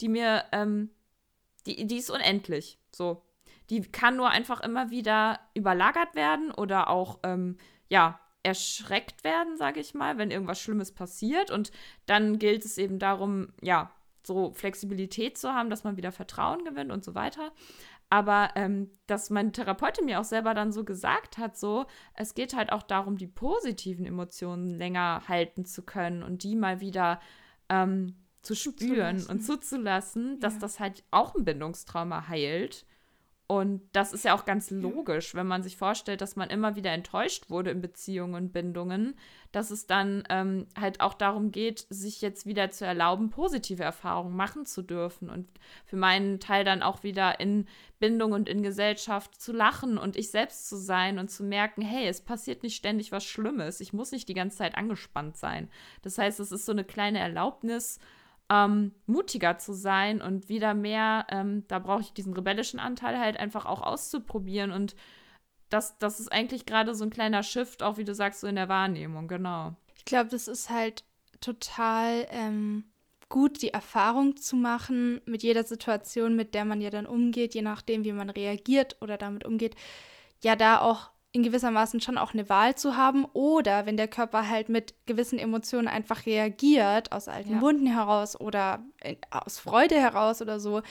die 0.00 0.08
mir, 0.08 0.44
ähm, 0.52 0.90
die, 1.66 1.86
die 1.86 1.96
ist 1.96 2.10
unendlich. 2.10 2.78
So. 2.92 3.22
Die 3.70 3.80
kann 3.80 4.16
nur 4.16 4.28
einfach 4.28 4.60
immer 4.60 4.90
wieder 4.90 5.40
überlagert 5.54 6.14
werden 6.14 6.50
oder 6.50 6.90
auch 6.90 7.20
ähm, 7.22 7.56
ja, 7.88 8.20
erschreckt 8.42 9.24
werden, 9.24 9.56
sage 9.56 9.80
ich 9.80 9.94
mal, 9.94 10.18
wenn 10.18 10.30
irgendwas 10.30 10.60
Schlimmes 10.60 10.92
passiert. 10.92 11.50
Und 11.50 11.72
dann 12.06 12.38
gilt 12.38 12.64
es 12.64 12.78
eben 12.78 12.98
darum, 12.98 13.48
ja, 13.62 13.90
so 14.26 14.52
Flexibilität 14.52 15.36
zu 15.38 15.52
haben, 15.52 15.70
dass 15.70 15.84
man 15.84 15.96
wieder 15.96 16.12
Vertrauen 16.12 16.64
gewinnt 16.64 16.92
und 16.92 17.04
so 17.04 17.14
weiter. 17.14 17.52
Aber 18.10 18.50
ähm, 18.54 18.90
dass 19.06 19.30
meine 19.30 19.50
Therapeutin 19.50 20.04
mir 20.04 20.20
auch 20.20 20.24
selber 20.24 20.54
dann 20.54 20.72
so 20.72 20.84
gesagt 20.84 21.38
hat, 21.38 21.56
so, 21.56 21.86
es 22.14 22.34
geht 22.34 22.54
halt 22.54 22.70
auch 22.70 22.82
darum, 22.82 23.16
die 23.16 23.26
positiven 23.26 24.06
Emotionen 24.06 24.78
länger 24.78 25.22
halten 25.26 25.64
zu 25.64 25.82
können 25.82 26.22
und 26.22 26.42
die 26.42 26.54
mal 26.54 26.80
wieder 26.80 27.20
ähm, 27.68 28.14
zu 28.42 28.54
spüren 28.54 29.18
zuzulassen. 29.18 29.30
und 29.30 29.40
zuzulassen, 29.40 30.40
dass 30.40 30.54
ja. 30.54 30.60
das 30.60 30.80
halt 30.80 31.02
auch 31.10 31.34
ein 31.34 31.44
Bindungstrauma 31.44 32.28
heilt 32.28 32.86
und 33.46 33.82
das 33.92 34.14
ist 34.14 34.24
ja 34.24 34.34
auch 34.34 34.46
ganz 34.46 34.70
logisch, 34.70 35.34
wenn 35.34 35.46
man 35.46 35.62
sich 35.62 35.76
vorstellt, 35.76 36.22
dass 36.22 36.34
man 36.34 36.48
immer 36.48 36.76
wieder 36.76 36.92
enttäuscht 36.92 37.50
wurde 37.50 37.70
in 37.70 37.82
Beziehungen 37.82 38.34
und 38.34 38.52
Bindungen, 38.54 39.16
dass 39.52 39.70
es 39.70 39.86
dann 39.86 40.24
ähm, 40.30 40.66
halt 40.80 41.02
auch 41.02 41.12
darum 41.12 41.52
geht, 41.52 41.86
sich 41.90 42.22
jetzt 42.22 42.46
wieder 42.46 42.70
zu 42.70 42.86
erlauben, 42.86 43.28
positive 43.28 43.82
Erfahrungen 43.82 44.34
machen 44.34 44.64
zu 44.64 44.80
dürfen 44.80 45.28
und 45.28 45.46
für 45.84 45.96
meinen 45.96 46.40
Teil 46.40 46.64
dann 46.64 46.82
auch 46.82 47.02
wieder 47.02 47.38
in 47.38 47.66
Bindung 47.98 48.32
und 48.32 48.48
in 48.48 48.62
Gesellschaft 48.62 49.38
zu 49.38 49.52
lachen 49.52 49.98
und 49.98 50.16
ich 50.16 50.30
selbst 50.30 50.66
zu 50.66 50.76
sein 50.76 51.18
und 51.18 51.30
zu 51.30 51.44
merken, 51.44 51.82
hey, 51.82 52.08
es 52.08 52.22
passiert 52.22 52.62
nicht 52.62 52.76
ständig 52.76 53.12
was 53.12 53.24
Schlimmes, 53.24 53.80
ich 53.80 53.92
muss 53.92 54.10
nicht 54.10 54.28
die 54.30 54.34
ganze 54.34 54.56
Zeit 54.56 54.74
angespannt 54.74 55.36
sein. 55.36 55.68
Das 56.00 56.16
heißt, 56.16 56.40
es 56.40 56.50
ist 56.50 56.64
so 56.64 56.72
eine 56.72 56.84
kleine 56.84 57.18
Erlaubnis, 57.18 57.98
ähm, 58.50 58.92
mutiger 59.06 59.58
zu 59.58 59.72
sein 59.72 60.20
und 60.20 60.48
wieder 60.48 60.74
mehr, 60.74 61.26
ähm, 61.30 61.64
da 61.68 61.78
brauche 61.78 62.02
ich 62.02 62.12
diesen 62.12 62.34
rebellischen 62.34 62.80
Anteil 62.80 63.18
halt 63.18 63.38
einfach 63.38 63.66
auch 63.66 63.82
auszuprobieren 63.82 64.70
und 64.70 64.94
das, 65.70 65.98
das 65.98 66.20
ist 66.20 66.30
eigentlich 66.30 66.66
gerade 66.66 66.94
so 66.94 67.04
ein 67.04 67.10
kleiner 67.10 67.42
Shift, 67.42 67.82
auch 67.82 67.96
wie 67.96 68.04
du 68.04 68.14
sagst, 68.14 68.40
so 68.40 68.46
in 68.46 68.56
der 68.56 68.68
Wahrnehmung, 68.68 69.28
genau. 69.28 69.74
Ich 69.96 70.04
glaube, 70.04 70.30
das 70.30 70.46
ist 70.46 70.70
halt 70.70 71.04
total 71.40 72.26
ähm, 72.30 72.84
gut, 73.28 73.62
die 73.62 73.70
Erfahrung 73.70 74.36
zu 74.36 74.56
machen 74.56 75.20
mit 75.24 75.42
jeder 75.42 75.64
Situation, 75.64 76.36
mit 76.36 76.54
der 76.54 76.64
man 76.64 76.80
ja 76.80 76.90
dann 76.90 77.06
umgeht, 77.06 77.54
je 77.54 77.62
nachdem, 77.62 78.04
wie 78.04 78.12
man 78.12 78.30
reagiert 78.30 78.96
oder 79.00 79.16
damit 79.16 79.44
umgeht, 79.44 79.74
ja 80.42 80.54
da 80.54 80.80
auch 80.80 81.10
in 81.34 81.42
gewissermaßen 81.42 82.00
schon 82.00 82.16
auch 82.16 82.32
eine 82.32 82.48
Wahl 82.48 82.76
zu 82.76 82.96
haben 82.96 83.24
oder 83.32 83.86
wenn 83.86 83.96
der 83.96 84.06
Körper 84.06 84.48
halt 84.48 84.68
mit 84.68 84.94
gewissen 85.06 85.36
Emotionen 85.36 85.88
einfach 85.88 86.26
reagiert, 86.26 87.10
aus 87.10 87.26
alten 87.26 87.54
ja. 87.54 87.60
Wunden 87.60 87.88
heraus 87.88 88.40
oder 88.40 88.84
in, 89.02 89.16
aus 89.32 89.58
Freude 89.58 89.96
heraus 89.96 90.40
oder 90.40 90.60
so, 90.60 90.82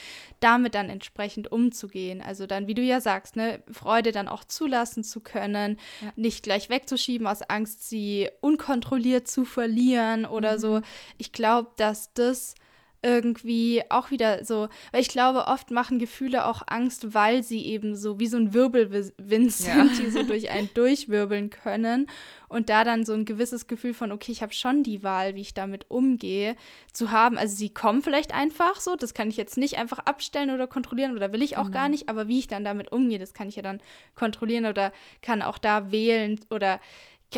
damit 0.41 0.75
dann 0.75 0.89
entsprechend 0.89 1.49
umzugehen. 1.49 2.21
Also 2.21 2.45
dann, 2.45 2.67
wie 2.67 2.73
du 2.73 2.81
ja 2.81 2.99
sagst, 2.99 3.37
ne, 3.37 3.63
Freude 3.71 4.11
dann 4.11 4.27
auch 4.27 4.43
zulassen 4.43 5.05
zu 5.05 5.21
können, 5.21 5.79
ja. 6.01 6.11
nicht 6.17 6.43
gleich 6.43 6.69
wegzuschieben 6.69 7.25
aus 7.25 7.41
Angst, 7.41 7.87
sie 7.87 8.29
unkontrolliert 8.41 9.29
zu 9.29 9.45
verlieren 9.45 10.25
oder 10.25 10.55
mhm. 10.55 10.59
so. 10.59 10.81
Ich 11.17 11.31
glaube, 11.31 11.71
dass 11.77 12.13
das 12.15 12.55
irgendwie 13.03 13.83
auch 13.89 14.11
wieder 14.11 14.45
so, 14.45 14.69
weil 14.91 15.01
ich 15.01 15.09
glaube, 15.09 15.47
oft 15.47 15.71
machen 15.71 15.99
Gefühle 15.99 16.45
auch 16.45 16.63
Angst, 16.67 17.13
weil 17.13 17.43
sie 17.43 17.65
eben 17.65 17.95
so 17.95 18.19
wie 18.19 18.27
so 18.27 18.37
ein 18.37 18.53
Wirbelwind 18.53 19.51
sind, 19.51 19.75
ja. 19.75 19.87
die 19.99 20.09
so 20.09 20.23
durch 20.23 20.49
einen 20.49 20.69
durchwirbeln 20.73 21.49
können 21.49 22.07
und 22.47 22.69
da 22.69 22.83
dann 22.83 23.03
so 23.03 23.13
ein 23.13 23.25
gewisses 23.25 23.67
Gefühl 23.67 23.93
von, 23.93 24.11
okay, 24.11 24.31
ich 24.31 24.41
habe 24.41 24.53
schon 24.53 24.83
die 24.83 25.03
Wahl, 25.03 25.35
wie 25.35 25.41
ich 25.41 25.53
damit 25.53 25.89
umgehe, 25.89 26.55
zu 26.93 27.11
haben. 27.11 27.37
Also 27.37 27.55
sie 27.55 27.69
kommen 27.69 28.01
vielleicht 28.01 28.33
einfach 28.33 28.79
so, 28.79 28.95
das 28.95 29.13
kann 29.13 29.29
ich 29.29 29.37
jetzt 29.37 29.57
nicht 29.57 29.77
einfach 29.77 29.99
abstellen 29.99 30.51
oder 30.51 30.67
kontrollieren 30.67 31.15
oder 31.15 31.33
will 31.33 31.41
ich 31.41 31.57
auch 31.57 31.67
mhm. 31.67 31.73
gar 31.73 31.89
nicht, 31.89 32.09
aber 32.09 32.27
wie 32.27 32.39
ich 32.39 32.47
dann 32.47 32.63
damit 32.63 32.91
umgehe, 32.91 33.19
das 33.19 33.33
kann 33.33 33.49
ich 33.49 33.57
ja 33.57 33.63
dann 33.63 33.81
kontrollieren 34.15 34.65
oder 34.65 34.93
kann 35.21 35.41
auch 35.41 35.57
da 35.57 35.91
wählen 35.91 36.39
oder 36.49 36.79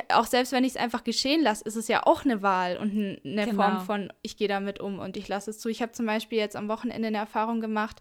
auch 0.09 0.25
selbst 0.25 0.51
wenn 0.51 0.63
ich 0.63 0.71
es 0.71 0.77
einfach 0.77 1.03
geschehen 1.03 1.41
lasse, 1.41 1.63
ist 1.63 1.75
es 1.75 1.87
ja 1.87 2.03
auch 2.05 2.25
eine 2.25 2.41
Wahl 2.41 2.77
und 2.77 2.91
eine 2.91 3.45
genau. 3.45 3.63
Form 3.63 3.81
von, 3.81 4.13
ich 4.21 4.37
gehe 4.37 4.47
damit 4.47 4.79
um 4.79 4.99
und 4.99 5.17
ich 5.17 5.27
lasse 5.27 5.51
es 5.51 5.59
zu. 5.59 5.69
Ich 5.69 5.81
habe 5.81 5.91
zum 5.91 6.05
Beispiel 6.05 6.37
jetzt 6.37 6.55
am 6.55 6.67
Wochenende 6.67 7.07
eine 7.07 7.17
Erfahrung 7.17 7.61
gemacht, 7.61 7.99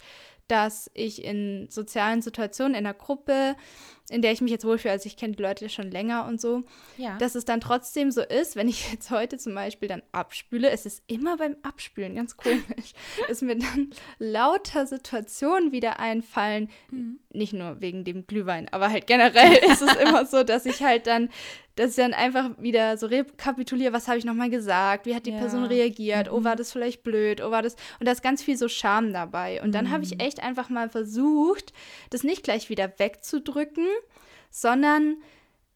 dass 0.48 0.90
ich 0.94 1.24
in 1.24 1.68
sozialen 1.70 2.22
Situationen 2.22 2.74
in 2.74 2.87
einer 2.87 2.94
Gruppe, 2.94 3.57
in 4.10 4.20
der 4.20 4.32
ich 4.32 4.42
mich 4.42 4.50
jetzt 4.50 4.66
wohlfühle, 4.66 4.92
also 4.92 5.06
ich 5.06 5.16
kenne 5.16 5.34
die 5.34 5.42
Leute 5.42 5.68
schon 5.70 5.90
länger 5.90 6.26
und 6.26 6.38
so, 6.38 6.62
ja. 6.98 7.16
dass 7.16 7.34
es 7.34 7.46
dann 7.46 7.60
trotzdem 7.60 8.10
so 8.10 8.20
ist, 8.20 8.54
wenn 8.54 8.68
ich 8.68 8.90
jetzt 8.92 9.10
heute 9.10 9.38
zum 9.38 9.54
Beispiel 9.54 9.88
dann 9.88 10.02
abspüle, 10.12 10.70
es 10.70 10.84
ist 10.84 11.02
immer 11.06 11.38
beim 11.38 11.56
Abspülen, 11.62 12.14
ganz 12.14 12.36
komisch, 12.36 12.92
dass 13.28 13.40
mir 13.40 13.56
dann 13.56 13.90
lauter 14.18 14.86
Situationen 14.86 15.72
wieder 15.72 16.00
einfallen, 16.00 16.68
mhm. 16.90 17.18
nicht 17.32 17.54
nur 17.54 17.80
wegen 17.80 18.04
dem 18.04 18.26
Glühwein, 18.26 18.68
aber 18.72 18.90
halt 18.90 19.06
generell 19.06 19.54
ist 19.70 19.80
es 19.80 19.94
immer 19.96 20.26
so, 20.26 20.42
dass 20.42 20.66
ich 20.66 20.82
halt 20.82 21.06
dann 21.06 21.30
dass 21.76 21.90
ich 21.90 21.96
dann 21.96 22.14
einfach 22.14 22.50
wieder 22.58 22.96
so 22.96 23.06
rekapituliere, 23.06 23.92
was 23.92 24.06
habe 24.06 24.18
ich 24.18 24.24
nochmal 24.24 24.50
gesagt, 24.50 25.06
wie 25.06 25.14
hat 25.14 25.26
die 25.26 25.32
ja. 25.32 25.38
Person 25.38 25.64
reagiert, 25.64 26.30
mhm. 26.30 26.38
oh, 26.38 26.44
war 26.44 26.56
das 26.56 26.72
vielleicht 26.72 27.02
blöd, 27.02 27.40
oh, 27.40 27.50
war 27.50 27.62
das. 27.62 27.74
Und 27.98 28.06
da 28.06 28.12
ist 28.12 28.22
ganz 28.22 28.42
viel 28.42 28.56
so 28.56 28.68
Scham 28.68 29.12
dabei. 29.12 29.60
Und 29.62 29.74
dann 29.74 29.86
mhm. 29.86 29.90
habe 29.90 30.04
ich 30.04 30.20
echt 30.20 30.42
einfach 30.42 30.68
mal 30.68 30.88
versucht, 30.88 31.72
das 32.10 32.22
nicht 32.22 32.44
gleich 32.44 32.68
wieder 32.68 32.92
wegzudrücken, 32.98 33.86
sondern 34.50 35.16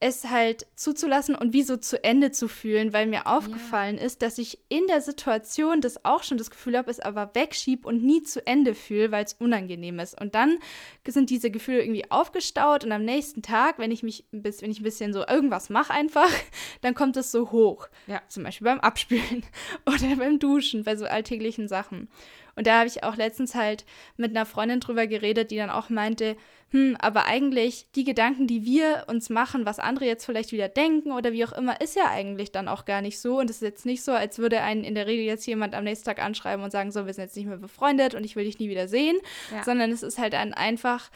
es 0.01 0.31
halt 0.31 0.67
zuzulassen 0.77 1.35
und 1.35 1.53
wie 1.53 1.65
so 1.65 1.77
zu 1.77 2.03
Ende 2.05 2.31
zu 2.31 2.47
fühlen, 2.47 2.93
weil 2.93 3.07
mir 3.07 3.27
aufgefallen 3.27 3.97
ja. 3.99 4.05
ist, 4.05 4.23
dass 4.23 4.39
ich 4.39 4.59
in 4.69 4.87
der 4.87 5.01
Situation 5.01 5.81
das 5.81 6.05
auch 6.05 6.23
schon 6.23 6.39
das 6.39 6.51
Gefühl 6.51 6.77
habe, 6.79 6.91
es 6.91 7.01
aber 7.01 7.31
wegschieb 7.35 7.85
und 7.85 8.05
nie 8.05 8.23
zu 8.23 8.47
Ende 8.47 8.75
fühle, 8.75 9.11
weil 9.11 9.25
es 9.25 9.33
unangenehm 9.35 9.99
ist. 9.99 10.21
Und 10.21 10.37
dann 10.37 10.59
sind 11.07 11.31
diese 11.31 11.51
Gefühle 11.51 11.83
irgendwie 11.83 12.09
aufgestaut 12.11 12.85
und 12.85 12.93
am 12.93 13.05
nächsten 13.05 13.43
Tag, 13.43 13.79
wenn 13.79 13.91
ich 13.91 14.05
mich 14.05 14.25
wenn 14.31 14.71
ich 14.71 14.81
ein 14.81 14.85
bisschen 14.85 15.13
so 15.13 15.27
irgendwas 15.27 15.69
mache 15.69 15.93
einfach, 15.93 16.31
dann 16.81 16.95
kommt 16.95 17.17
es 17.17 17.33
so 17.33 17.51
hoch. 17.51 17.89
Ja. 18.07 18.23
Zum 18.29 18.45
Beispiel 18.45 18.67
beim 18.67 18.81
Abspülen 18.81 19.43
oder 19.87 20.17
beim 20.17 20.39
Duschen, 20.39 20.85
bei 20.85 20.95
so 20.95 21.07
alltäglichen 21.07 21.67
Sachen. 21.67 22.09
Und 22.59 22.67
da 22.67 22.81
habe 22.81 22.89
ich 22.89 23.05
auch 23.05 23.15
letztens 23.15 23.55
halt 23.55 23.85
mit 24.17 24.31
einer 24.37 24.45
Freundin 24.45 24.81
drüber 24.81 25.07
geredet, 25.07 25.53
die 25.53 25.57
dann 25.57 25.71
auch 25.71 25.91
meinte, 25.91 26.37
hm, 26.73 26.97
aber 26.99 27.27
eigentlich 27.27 27.87
die 27.95 28.03
Gedanken, 28.03 28.49
die 28.49 28.65
wir 28.65 29.05
uns 29.07 29.31
machen, 29.31 29.65
was 29.65 29.79
andere 29.79 30.07
jetzt 30.07 30.27
vielleicht 30.27 30.51
wieder 30.51 30.69
denken 30.69 31.13
oder 31.13 31.33
wie 31.33 31.45
auch 31.45 31.53
immer, 31.53 31.81
ist 31.81 31.95
ja 31.95 32.11
eigentlich 32.11 32.51
dann 32.51 32.67
auch 32.67 32.85
gar 32.85 33.01
nicht 33.01 33.21
so. 33.21 33.39
Und 33.39 33.49
es 33.49 33.57
ist 33.57 33.63
jetzt 33.63 33.87
nicht 33.87 34.03
so, 34.03 34.11
als 34.11 34.41
würde 34.41 34.61
einen 34.61 34.83
in 34.83 34.97
der 34.97 35.07
Regel 35.07 35.25
jetzt 35.25 35.47
jemand 35.47 35.77
am 35.77 35.85
nächsten 35.85 36.07
Tag 36.07 36.21
anschreiben 36.21 36.65
und 36.65 36.73
sagen, 36.73 36.91
so, 36.91 37.07
wir 37.07 37.15
sind 37.15 37.25
jetzt 37.25 37.37
nicht 37.37 37.47
mehr 37.47 37.59
befreundet 37.59 38.17
und 38.17 38.25
ich 38.25 38.35
will 38.35 38.45
dich 38.45 38.59
nie 38.59 38.69
wieder 38.69 38.89
sehen, 38.89 39.17
ja. 39.53 39.63
sondern 39.63 39.93
es 39.93 40.03
ist 40.03 40.19
halt 40.19 40.35
ein 40.35 40.53
einfach 40.53 41.11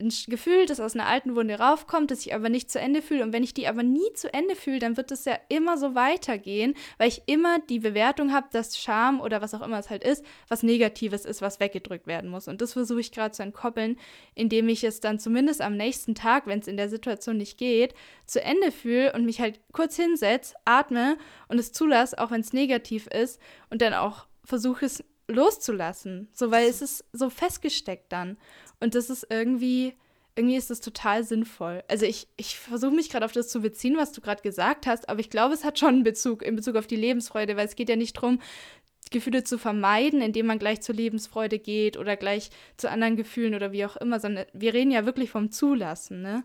ein 0.00 0.12
Gefühl, 0.28 0.66
das 0.66 0.78
aus 0.78 0.94
einer 0.94 1.06
alten 1.06 1.34
Wunde 1.34 1.58
raufkommt, 1.58 2.10
das 2.10 2.24
ich 2.24 2.34
aber 2.34 2.48
nicht 2.48 2.70
zu 2.70 2.78
Ende 2.78 3.02
fühle. 3.02 3.24
Und 3.24 3.32
wenn 3.32 3.42
ich 3.42 3.52
die 3.52 3.66
aber 3.66 3.82
nie 3.82 4.12
zu 4.14 4.32
Ende 4.32 4.54
fühle, 4.54 4.78
dann 4.78 4.96
wird 4.96 5.10
es 5.10 5.24
ja 5.24 5.36
immer 5.48 5.76
so 5.76 5.94
weitergehen, 5.94 6.74
weil 6.98 7.08
ich 7.08 7.22
immer 7.26 7.58
die 7.58 7.80
Bewertung 7.80 8.32
habe, 8.32 8.46
dass 8.52 8.78
Scham 8.78 9.20
oder 9.20 9.40
was 9.40 9.54
auch 9.54 9.62
immer 9.62 9.78
es 9.78 9.90
halt 9.90 10.04
ist, 10.04 10.24
was 10.48 10.62
Negatives 10.62 11.24
ist, 11.24 11.42
was 11.42 11.58
weggedrückt 11.58 12.06
werden 12.06 12.30
muss. 12.30 12.46
Und 12.46 12.60
das 12.60 12.74
versuche 12.74 13.00
ich 13.00 13.10
gerade 13.10 13.32
zu 13.32 13.42
entkoppeln, 13.42 13.98
indem 14.34 14.68
ich 14.68 14.84
es 14.84 15.00
dann 15.00 15.18
zumindest 15.18 15.60
am 15.60 15.76
nächsten 15.76 16.14
Tag, 16.14 16.46
wenn 16.46 16.60
es 16.60 16.68
in 16.68 16.76
der 16.76 16.88
Situation 16.88 17.36
nicht 17.36 17.58
geht, 17.58 17.94
zu 18.24 18.40
Ende 18.40 18.70
fühle 18.70 19.12
und 19.14 19.24
mich 19.24 19.40
halt 19.40 19.60
kurz 19.72 19.96
hinsetze, 19.96 20.54
atme 20.64 21.18
und 21.48 21.58
es 21.58 21.72
zulasse, 21.72 22.18
auch 22.18 22.30
wenn 22.30 22.40
es 22.40 22.52
negativ 22.52 23.08
ist 23.08 23.40
und 23.70 23.82
dann 23.82 23.94
auch 23.94 24.26
versuche 24.44 24.86
es 24.86 25.02
loszulassen. 25.28 26.28
So, 26.32 26.50
weil 26.50 26.68
es 26.68 26.82
ist 26.82 27.04
so 27.12 27.30
festgesteckt 27.30 28.12
dann. 28.12 28.36
Und 28.80 28.94
das 28.94 29.10
ist 29.10 29.26
irgendwie, 29.30 29.94
irgendwie 30.34 30.56
ist 30.56 30.70
das 30.70 30.80
total 30.80 31.24
sinnvoll. 31.24 31.82
Also 31.88 32.06
ich, 32.06 32.28
ich 32.36 32.58
versuche 32.58 32.94
mich 32.94 33.10
gerade 33.10 33.24
auf 33.24 33.32
das 33.32 33.48
zu 33.48 33.60
beziehen, 33.60 33.96
was 33.96 34.12
du 34.12 34.20
gerade 34.20 34.42
gesagt 34.42 34.86
hast, 34.86 35.08
aber 35.08 35.20
ich 35.20 35.30
glaube, 35.30 35.54
es 35.54 35.64
hat 35.64 35.78
schon 35.78 35.96
einen 35.96 36.04
Bezug 36.04 36.42
in 36.42 36.56
Bezug 36.56 36.76
auf 36.76 36.86
die 36.86 36.96
Lebensfreude, 36.96 37.56
weil 37.56 37.66
es 37.66 37.76
geht 37.76 37.88
ja 37.88 37.96
nicht 37.96 38.16
darum, 38.16 38.40
Gefühle 39.10 39.44
zu 39.44 39.58
vermeiden, 39.58 40.20
indem 40.20 40.46
man 40.46 40.58
gleich 40.58 40.80
zur 40.80 40.94
Lebensfreude 40.94 41.58
geht 41.58 41.96
oder 41.96 42.16
gleich 42.16 42.50
zu 42.76 42.90
anderen 42.90 43.16
Gefühlen 43.16 43.54
oder 43.54 43.72
wie 43.72 43.84
auch 43.84 43.96
immer, 43.96 44.20
sondern 44.20 44.46
wir 44.52 44.74
reden 44.74 44.90
ja 44.90 45.06
wirklich 45.06 45.30
vom 45.30 45.50
Zulassen, 45.50 46.22
ne? 46.22 46.44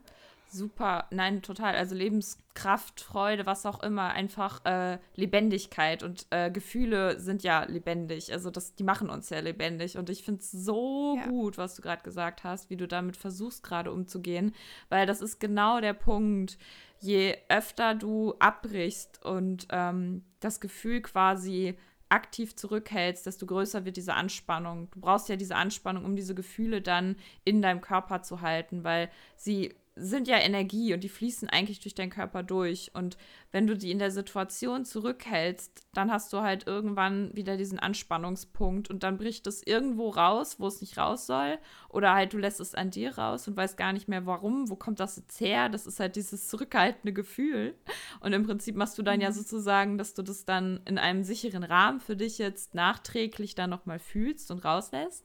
Super, 0.54 1.08
nein, 1.12 1.42
total. 1.42 1.76
Also 1.76 1.96
Lebenskraft, 1.96 3.02
Freude, 3.02 3.46
was 3.46 3.66
auch 3.66 3.84
immer, 3.84 4.10
einfach 4.10 4.64
äh, 4.66 5.00
Lebendigkeit 5.16 6.04
und 6.04 6.28
äh, 6.30 6.52
Gefühle 6.52 7.20
sind 7.20 7.44
ja 7.44 7.64
lebendig. 7.64 8.32
Also 8.32 8.52
das, 8.52 8.76
die 8.76 8.84
machen 8.84 9.10
uns 9.10 9.30
ja 9.30 9.40
lebendig. 9.40 9.98
Und 9.98 10.10
ich 10.10 10.24
finde 10.24 10.42
es 10.42 10.52
so 10.52 11.16
ja. 11.18 11.28
gut, 11.28 11.58
was 11.58 11.76
du 11.76 11.82
gerade 11.82 12.04
gesagt 12.04 12.44
hast, 12.44 12.70
wie 12.70 12.78
du 12.78 12.88
damit 12.88 13.18
versuchst 13.18 13.64
gerade 13.64 13.92
umzugehen, 13.92 14.54
weil 14.90 15.06
das 15.06 15.22
ist 15.22 15.40
genau 15.40 15.82
der 15.82 15.94
Punkt. 15.94 16.58
Je 17.00 17.38
öfter 17.50 17.96
du 17.96 18.36
abbrichst 18.40 19.26
und 19.26 19.68
ähm, 19.72 20.24
das 20.40 20.62
Gefühl 20.62 21.02
quasi 21.02 21.78
aktiv 22.14 22.56
zurückhältst, 22.56 23.26
desto 23.26 23.48
größer 23.48 23.86
wird 23.86 23.98
diese 23.98 24.14
Anspannung. 24.14 24.88
Du 24.92 25.00
brauchst 25.00 25.30
ja 25.30 25.36
diese 25.36 25.56
Anspannung, 25.56 26.06
um 26.06 26.16
diese 26.16 26.36
Gefühle 26.36 26.80
dann 26.80 27.16
in 27.44 27.64
deinem 27.64 27.82
Körper 27.82 28.22
zu 28.22 28.42
halten, 28.42 28.84
weil 28.84 29.10
sie 29.36 29.74
sind 29.96 30.28
ja 30.28 30.38
Energie 30.38 30.94
und 30.94 31.04
die 31.04 31.10
fließen 31.10 31.50
eigentlich 31.50 31.80
durch 31.80 31.94
deinen 31.94 32.10
Körper 32.10 32.42
durch. 32.42 32.92
Und 32.96 33.16
wenn 33.52 33.68
du 33.68 33.78
die 33.78 33.92
in 33.92 34.00
der 34.00 34.10
Situation 34.10 34.86
zurückhältst, 34.86 35.88
dann 35.94 36.12
hast 36.12 36.34
du 36.34 36.42
halt 36.42 36.66
irgendwann 36.66 37.36
wieder 37.36 37.58
diesen 37.58 37.78
Anspannungspunkt 37.78 38.90
und 38.90 39.04
dann 39.04 39.18
bricht 39.18 39.46
es 39.46 39.66
irgendwo 39.66 40.10
raus, 40.10 40.60
wo 40.60 40.66
es 40.66 40.82
nicht 40.82 40.98
raus 40.98 41.28
soll. 41.28 41.60
Oder 41.90 42.16
halt 42.16 42.34
du 42.34 42.40
lässt 42.40 42.60
es 42.60 42.74
an 42.74 42.90
dir 42.90 43.18
raus 43.18 43.48
und 43.48 43.56
weißt 43.56 43.78
gar 43.78 43.94
nicht 43.94 44.08
mehr 44.08 44.26
warum, 44.26 44.70
wo 44.70 44.76
kommt 44.76 45.00
das 45.00 45.18
jetzt 45.18 45.40
her? 45.40 45.70
Das 45.70 45.86
ist 45.86 46.00
halt 46.00 46.16
dieses 46.16 46.48
zurückhaltende 46.48 47.14
Gefühl. 47.14 47.76
Und 48.20 48.34
im 48.34 48.44
Prinzip 48.44 48.76
machst 48.76 48.98
du 48.98 49.04
dann 49.04 49.22
ja 49.22 49.30
mhm. 49.30 49.36
sozusagen, 49.36 49.98
dass 50.00 50.16
du 50.16 50.24
das 50.24 50.46
dann 50.46 50.80
in 50.86 50.98
einem 50.98 51.24
sicheren 51.24 51.64
Rahmen 51.64 52.00
für 52.00 52.16
dich 52.16 52.40
jetzt 52.40 52.74
nachträglich 52.74 53.54
dann 53.54 53.70
nochmal 53.70 54.00
fühlst 54.00 54.50
und 54.50 54.66
rauslässt. 54.66 55.24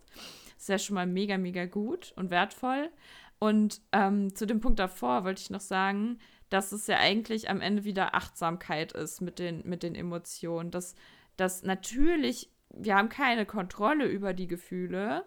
Das 0.58 0.64
ist 0.64 0.68
ja 0.68 0.78
schon 0.78 0.94
mal 0.94 1.06
mega, 1.06 1.38
mega 1.38 1.66
gut 1.66 2.12
und 2.16 2.30
wertvoll. 2.30 2.90
Und 3.38 3.80
ähm, 3.92 4.34
zu 4.34 4.46
dem 4.46 4.60
Punkt 4.60 4.78
davor 4.78 5.24
wollte 5.24 5.42
ich 5.42 5.50
noch 5.50 5.60
sagen, 5.60 6.18
dass 6.50 6.72
es 6.72 6.86
ja 6.86 6.98
eigentlich 6.98 7.50
am 7.50 7.60
Ende 7.60 7.84
wieder 7.84 8.14
Achtsamkeit 8.14 8.92
ist 8.92 9.20
mit 9.20 9.38
den, 9.38 9.62
mit 9.68 9.82
den 9.82 9.94
Emotionen. 9.94 10.70
Dass, 10.70 10.94
dass 11.36 11.62
natürlich 11.62 12.50
wir 12.70 12.96
haben 12.96 13.08
keine 13.08 13.46
Kontrolle 13.46 14.06
über 14.06 14.34
die 14.34 14.46
Gefühle, 14.46 15.24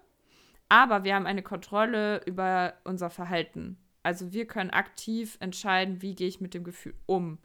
aber 0.70 1.04
wir 1.04 1.16
haben 1.16 1.26
eine 1.26 1.44
Kontrolle 1.44 2.22
über 2.26 2.74
unser 2.84 3.10
Verhalten. 3.10 3.78
Also 4.04 4.32
wir 4.34 4.48
können 4.48 4.72
aktiv 4.72 5.38
entscheiden, 5.40 6.02
wie 6.02 6.16
gehe 6.16 6.28
ich 6.28 6.42
mit 6.42 6.54
dem 6.54 6.64
Gefühl 6.64 6.96
um. 7.06 7.40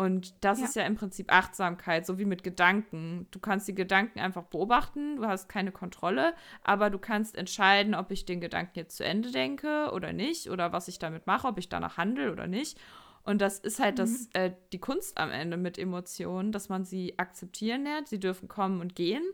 Und 0.00 0.42
das 0.42 0.60
ja. 0.60 0.64
ist 0.64 0.76
ja 0.76 0.86
im 0.86 0.94
Prinzip 0.94 1.30
Achtsamkeit, 1.30 2.06
so 2.06 2.18
wie 2.18 2.24
mit 2.24 2.42
Gedanken. 2.42 3.26
Du 3.32 3.38
kannst 3.38 3.68
die 3.68 3.74
Gedanken 3.74 4.18
einfach 4.18 4.44
beobachten, 4.44 5.16
du 5.16 5.26
hast 5.26 5.46
keine 5.46 5.72
Kontrolle, 5.72 6.32
aber 6.64 6.88
du 6.88 6.98
kannst 6.98 7.36
entscheiden, 7.36 7.94
ob 7.94 8.10
ich 8.10 8.24
den 8.24 8.40
Gedanken 8.40 8.78
jetzt 8.78 8.96
zu 8.96 9.04
Ende 9.04 9.30
denke 9.30 9.90
oder 9.92 10.14
nicht, 10.14 10.48
oder 10.48 10.72
was 10.72 10.88
ich 10.88 10.98
damit 10.98 11.26
mache, 11.26 11.46
ob 11.46 11.58
ich 11.58 11.68
danach 11.68 11.98
handle 11.98 12.32
oder 12.32 12.46
nicht. 12.46 12.80
Und 13.24 13.42
das 13.42 13.58
ist 13.58 13.78
halt 13.78 13.98
mhm. 13.98 14.00
das, 14.00 14.28
äh, 14.32 14.52
die 14.72 14.78
Kunst 14.78 15.18
am 15.18 15.30
Ende 15.30 15.58
mit 15.58 15.76
Emotionen, 15.76 16.50
dass 16.50 16.70
man 16.70 16.86
sie 16.86 17.18
akzeptieren 17.18 17.84
lernt. 17.84 18.08
Sie 18.08 18.20
dürfen 18.20 18.48
kommen 18.48 18.80
und 18.80 18.96
gehen. 18.96 19.24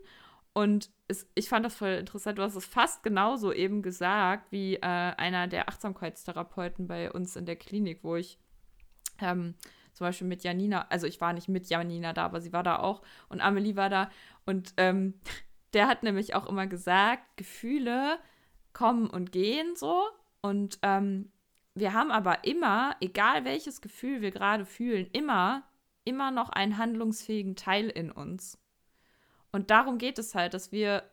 Und 0.53 0.91
es, 1.07 1.31
ich 1.37 1.49
fand 1.49 1.65
das 1.65 1.77
voll 1.77 1.91
interessant. 1.91 2.39
Du 2.39 2.43
hast 2.43 2.57
es 2.57 2.67
fast 2.67 3.05
genauso 3.05 3.53
eben 3.53 3.83
gesagt 3.83 4.51
wie 4.51 4.75
äh, 4.75 4.81
einer 4.81 5.47
der 5.47 5.69
Achtsamkeitstherapeuten 5.69 6.89
bei 6.89 7.13
uns 7.13 7.37
in 7.37 7.47
der 7.47 7.55
Klinik, 7.55 8.01
wo 8.03 8.17
ich 8.17 8.41
ähm, 9.21 9.55
zum 9.97 10.07
Beispiel 10.07 10.27
mit 10.27 10.45
Janina, 10.45 10.87
also 10.91 11.07
ich 11.07 11.23
war 11.23 11.33
nicht 11.33 11.49
mit 11.49 11.71
Janina 11.71 12.13
da, 12.13 12.27
aber 12.27 12.43
sie 12.43 12.53
war 12.53 12.63
da 12.63 12.81
auch 12.81 13.01
und 13.31 13.41
Amelie 13.41 13.77
war 13.77 13.89
da 13.89 14.11
und 14.45 14.75
ähm, 14.77 15.15
der 15.73 15.89
hat 15.89 16.03
nämlich 16.03 16.35
auch 16.35 16.47
immer 16.47 16.67
gesagt, 16.67 17.23
Gefühle 17.37 18.19
kommen 18.75 19.09
und 19.09 19.33
gehen 19.33 19.75
so 19.75 20.03
und 20.43 20.79
ähm, 20.83 21.33
wir 21.75 21.95
haben 21.95 22.11
aber 22.11 22.45
immer, 22.45 22.95
egal 23.01 23.47
welches 23.47 23.81
Gefühl 23.81 24.21
wir 24.21 24.33
gerade 24.33 24.67
fühlen, 24.67 25.09
immer, 25.13 25.65
immer 26.05 26.31
noch 26.31 26.51
einen 26.51 26.77
handlungsfähigen 26.77 27.57
Teil 27.57 27.89
in 27.89 28.11
uns. 28.11 28.59
Und 29.53 29.71
darum 29.71 29.97
geht 29.97 30.19
es 30.19 30.35
halt, 30.35 30.53
dass 30.53 30.73
wir 30.73 31.05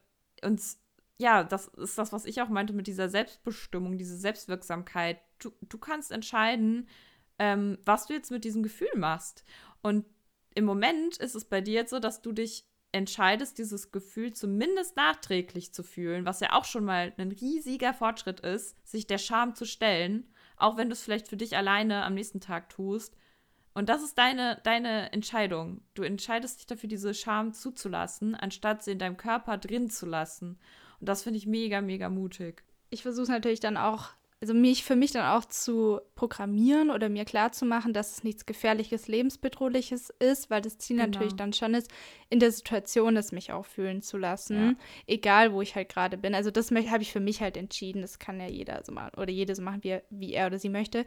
uns, 0.42 0.82
ja, 1.18 1.44
das 1.44 1.68
ist 1.68 1.98
das, 1.98 2.12
was 2.12 2.26
ich 2.26 2.42
auch 2.42 2.50
meinte 2.50 2.74
mit 2.74 2.88
dieser 2.88 3.08
Selbstbestimmung, 3.08 3.98
diese 3.98 4.18
Selbstwirksamkeit. 4.18 5.22
Du, 5.40 5.52
du 5.62 5.78
kannst 5.78 6.12
entscheiden, 6.12 6.88
ähm, 7.40 7.78
was 7.86 8.08
du 8.08 8.14
jetzt 8.14 8.32
mit 8.32 8.44
diesem 8.44 8.64
Gefühl 8.64 8.92
machst. 8.96 9.44
Und 9.82 10.06
im 10.56 10.66
Moment 10.66 11.18
ist 11.18 11.36
es 11.36 11.46
bei 11.46 11.62
dir 11.62 11.74
jetzt 11.74 11.90
so, 11.90 12.00
dass 12.00 12.22
du 12.22 12.32
dich 12.32 12.66
entscheidest, 12.92 13.58
dieses 13.58 13.92
Gefühl 13.92 14.34
zumindest 14.34 14.96
nachträglich 14.96 15.74
zu 15.74 15.84
fühlen, 15.84 16.26
was 16.26 16.40
ja 16.40 16.54
auch 16.54 16.66
schon 16.66 16.86
mal 16.86 17.12
ein 17.18 17.32
riesiger 17.32 17.94
Fortschritt 17.94 18.40
ist, 18.42 18.76
sich 18.88 19.08
der 19.08 19.18
Scham 19.18 19.56
zu 19.56 19.66
stellen, 19.66 20.32
auch 20.58 20.78
wenn 20.78 20.90
du 20.90 20.94
es 20.94 21.02
vielleicht 21.02 21.28
für 21.28 21.38
dich 21.38 21.58
alleine 21.58 22.04
am 22.04 22.14
nächsten 22.14 22.40
Tag 22.40 22.70
tust. 22.70 23.18
Und 23.74 23.90
das 23.90 24.04
ist 24.04 24.20
deine, 24.20 24.62
deine 24.64 25.12
Entscheidung. 25.12 25.82
Du 25.96 26.04
entscheidest 26.04 26.60
dich 26.60 26.68
dafür, 26.68 26.88
diese 26.88 27.16
Scham 27.16 27.54
zuzulassen, 27.54 28.36
anstatt 28.36 28.84
sie 28.84 28.92
in 28.92 29.00
deinem 29.00 29.18
Körper 29.18 29.58
drin 29.58 29.90
zu 29.90 30.06
lassen. 30.06 30.60
Und 31.00 31.10
das 31.10 31.24
finde 31.24 31.38
ich 31.38 31.48
mega, 31.48 31.82
mega 31.82 32.10
mutig. 32.10 32.64
Ich 32.92 33.02
versuche 33.02 33.32
natürlich 33.32 33.60
dann 33.60 33.78
auch 33.78 34.12
also 34.44 34.54
mich 34.54 34.84
für 34.84 34.98
mich 34.98 35.14
dann 35.14 35.26
auch 35.26 35.46
zu 35.46 36.02
programmieren 36.16 36.92
oder 36.92 37.08
mir 37.08 37.24
klarzumachen, 37.24 37.94
dass 37.94 38.12
es 38.12 38.24
nichts 38.26 38.46
Gefährliches, 38.46 39.08
Lebensbedrohliches 39.08 40.10
ist, 40.20 40.50
weil 40.50 40.62
das 40.62 40.78
Ziel 40.78 40.98
genau. 40.98 41.08
natürlich 41.08 41.36
dann 41.36 41.54
schon 41.54 41.74
ist, 41.74 41.90
in 42.30 42.42
der 42.42 42.52
Situation 42.52 43.16
es 43.16 43.32
mich 43.32 43.54
auch 43.54 43.66
fühlen 43.66 44.02
zu 44.02 44.18
lassen, 44.18 44.58
ja. 44.58 44.76
egal 45.08 45.54
wo 45.54 45.62
ich 45.62 45.76
halt 45.76 45.88
gerade 45.88 46.18
bin. 46.18 46.36
Also 46.36 46.52
das 46.52 46.72
habe 46.72 47.04
ich 47.04 47.14
für 47.14 47.22
mich 47.22 47.40
halt 47.40 47.56
entschieden. 47.56 48.02
Das 48.02 48.20
kann 48.20 48.38
ja 48.42 48.48
jeder 48.48 48.84
so 48.84 48.92
machen 48.92 49.18
oder 49.18 49.32
jede 49.32 49.56
so 49.56 49.62
machen, 49.62 49.82
wie 49.82 49.92
er, 49.92 50.04
wie 50.10 50.34
er 50.34 50.48
oder 50.48 50.60
sie 50.60 50.68
möchte. 50.68 51.06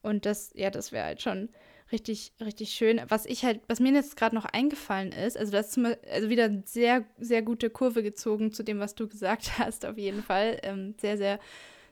Und 0.00 0.24
das, 0.24 0.52
ja, 0.54 0.70
das 0.70 0.92
wäre 0.92 1.06
halt 1.06 1.22
schon 1.22 1.48
richtig, 1.90 2.34
richtig 2.40 2.70
schön. 2.70 3.00
Was 3.08 3.26
ich 3.26 3.44
halt, 3.44 3.62
was 3.66 3.80
mir 3.80 3.92
jetzt 3.92 4.16
gerade 4.16 4.36
noch 4.36 4.44
eingefallen 4.44 5.10
ist, 5.10 5.36
also 5.36 5.50
das 5.50 5.76
ist 5.76 5.84
also 6.08 6.28
wieder 6.28 6.44
eine 6.44 6.62
sehr, 6.66 7.04
sehr 7.18 7.42
gute 7.42 7.68
Kurve 7.68 8.04
gezogen 8.04 8.52
zu 8.52 8.62
dem, 8.62 8.78
was 8.78 8.94
du 8.94 9.08
gesagt 9.08 9.50
hast, 9.58 9.84
auf 9.84 9.98
jeden 9.98 10.22
Fall. 10.22 10.60
Ähm, 10.62 10.94
sehr, 11.00 11.18
sehr 11.18 11.40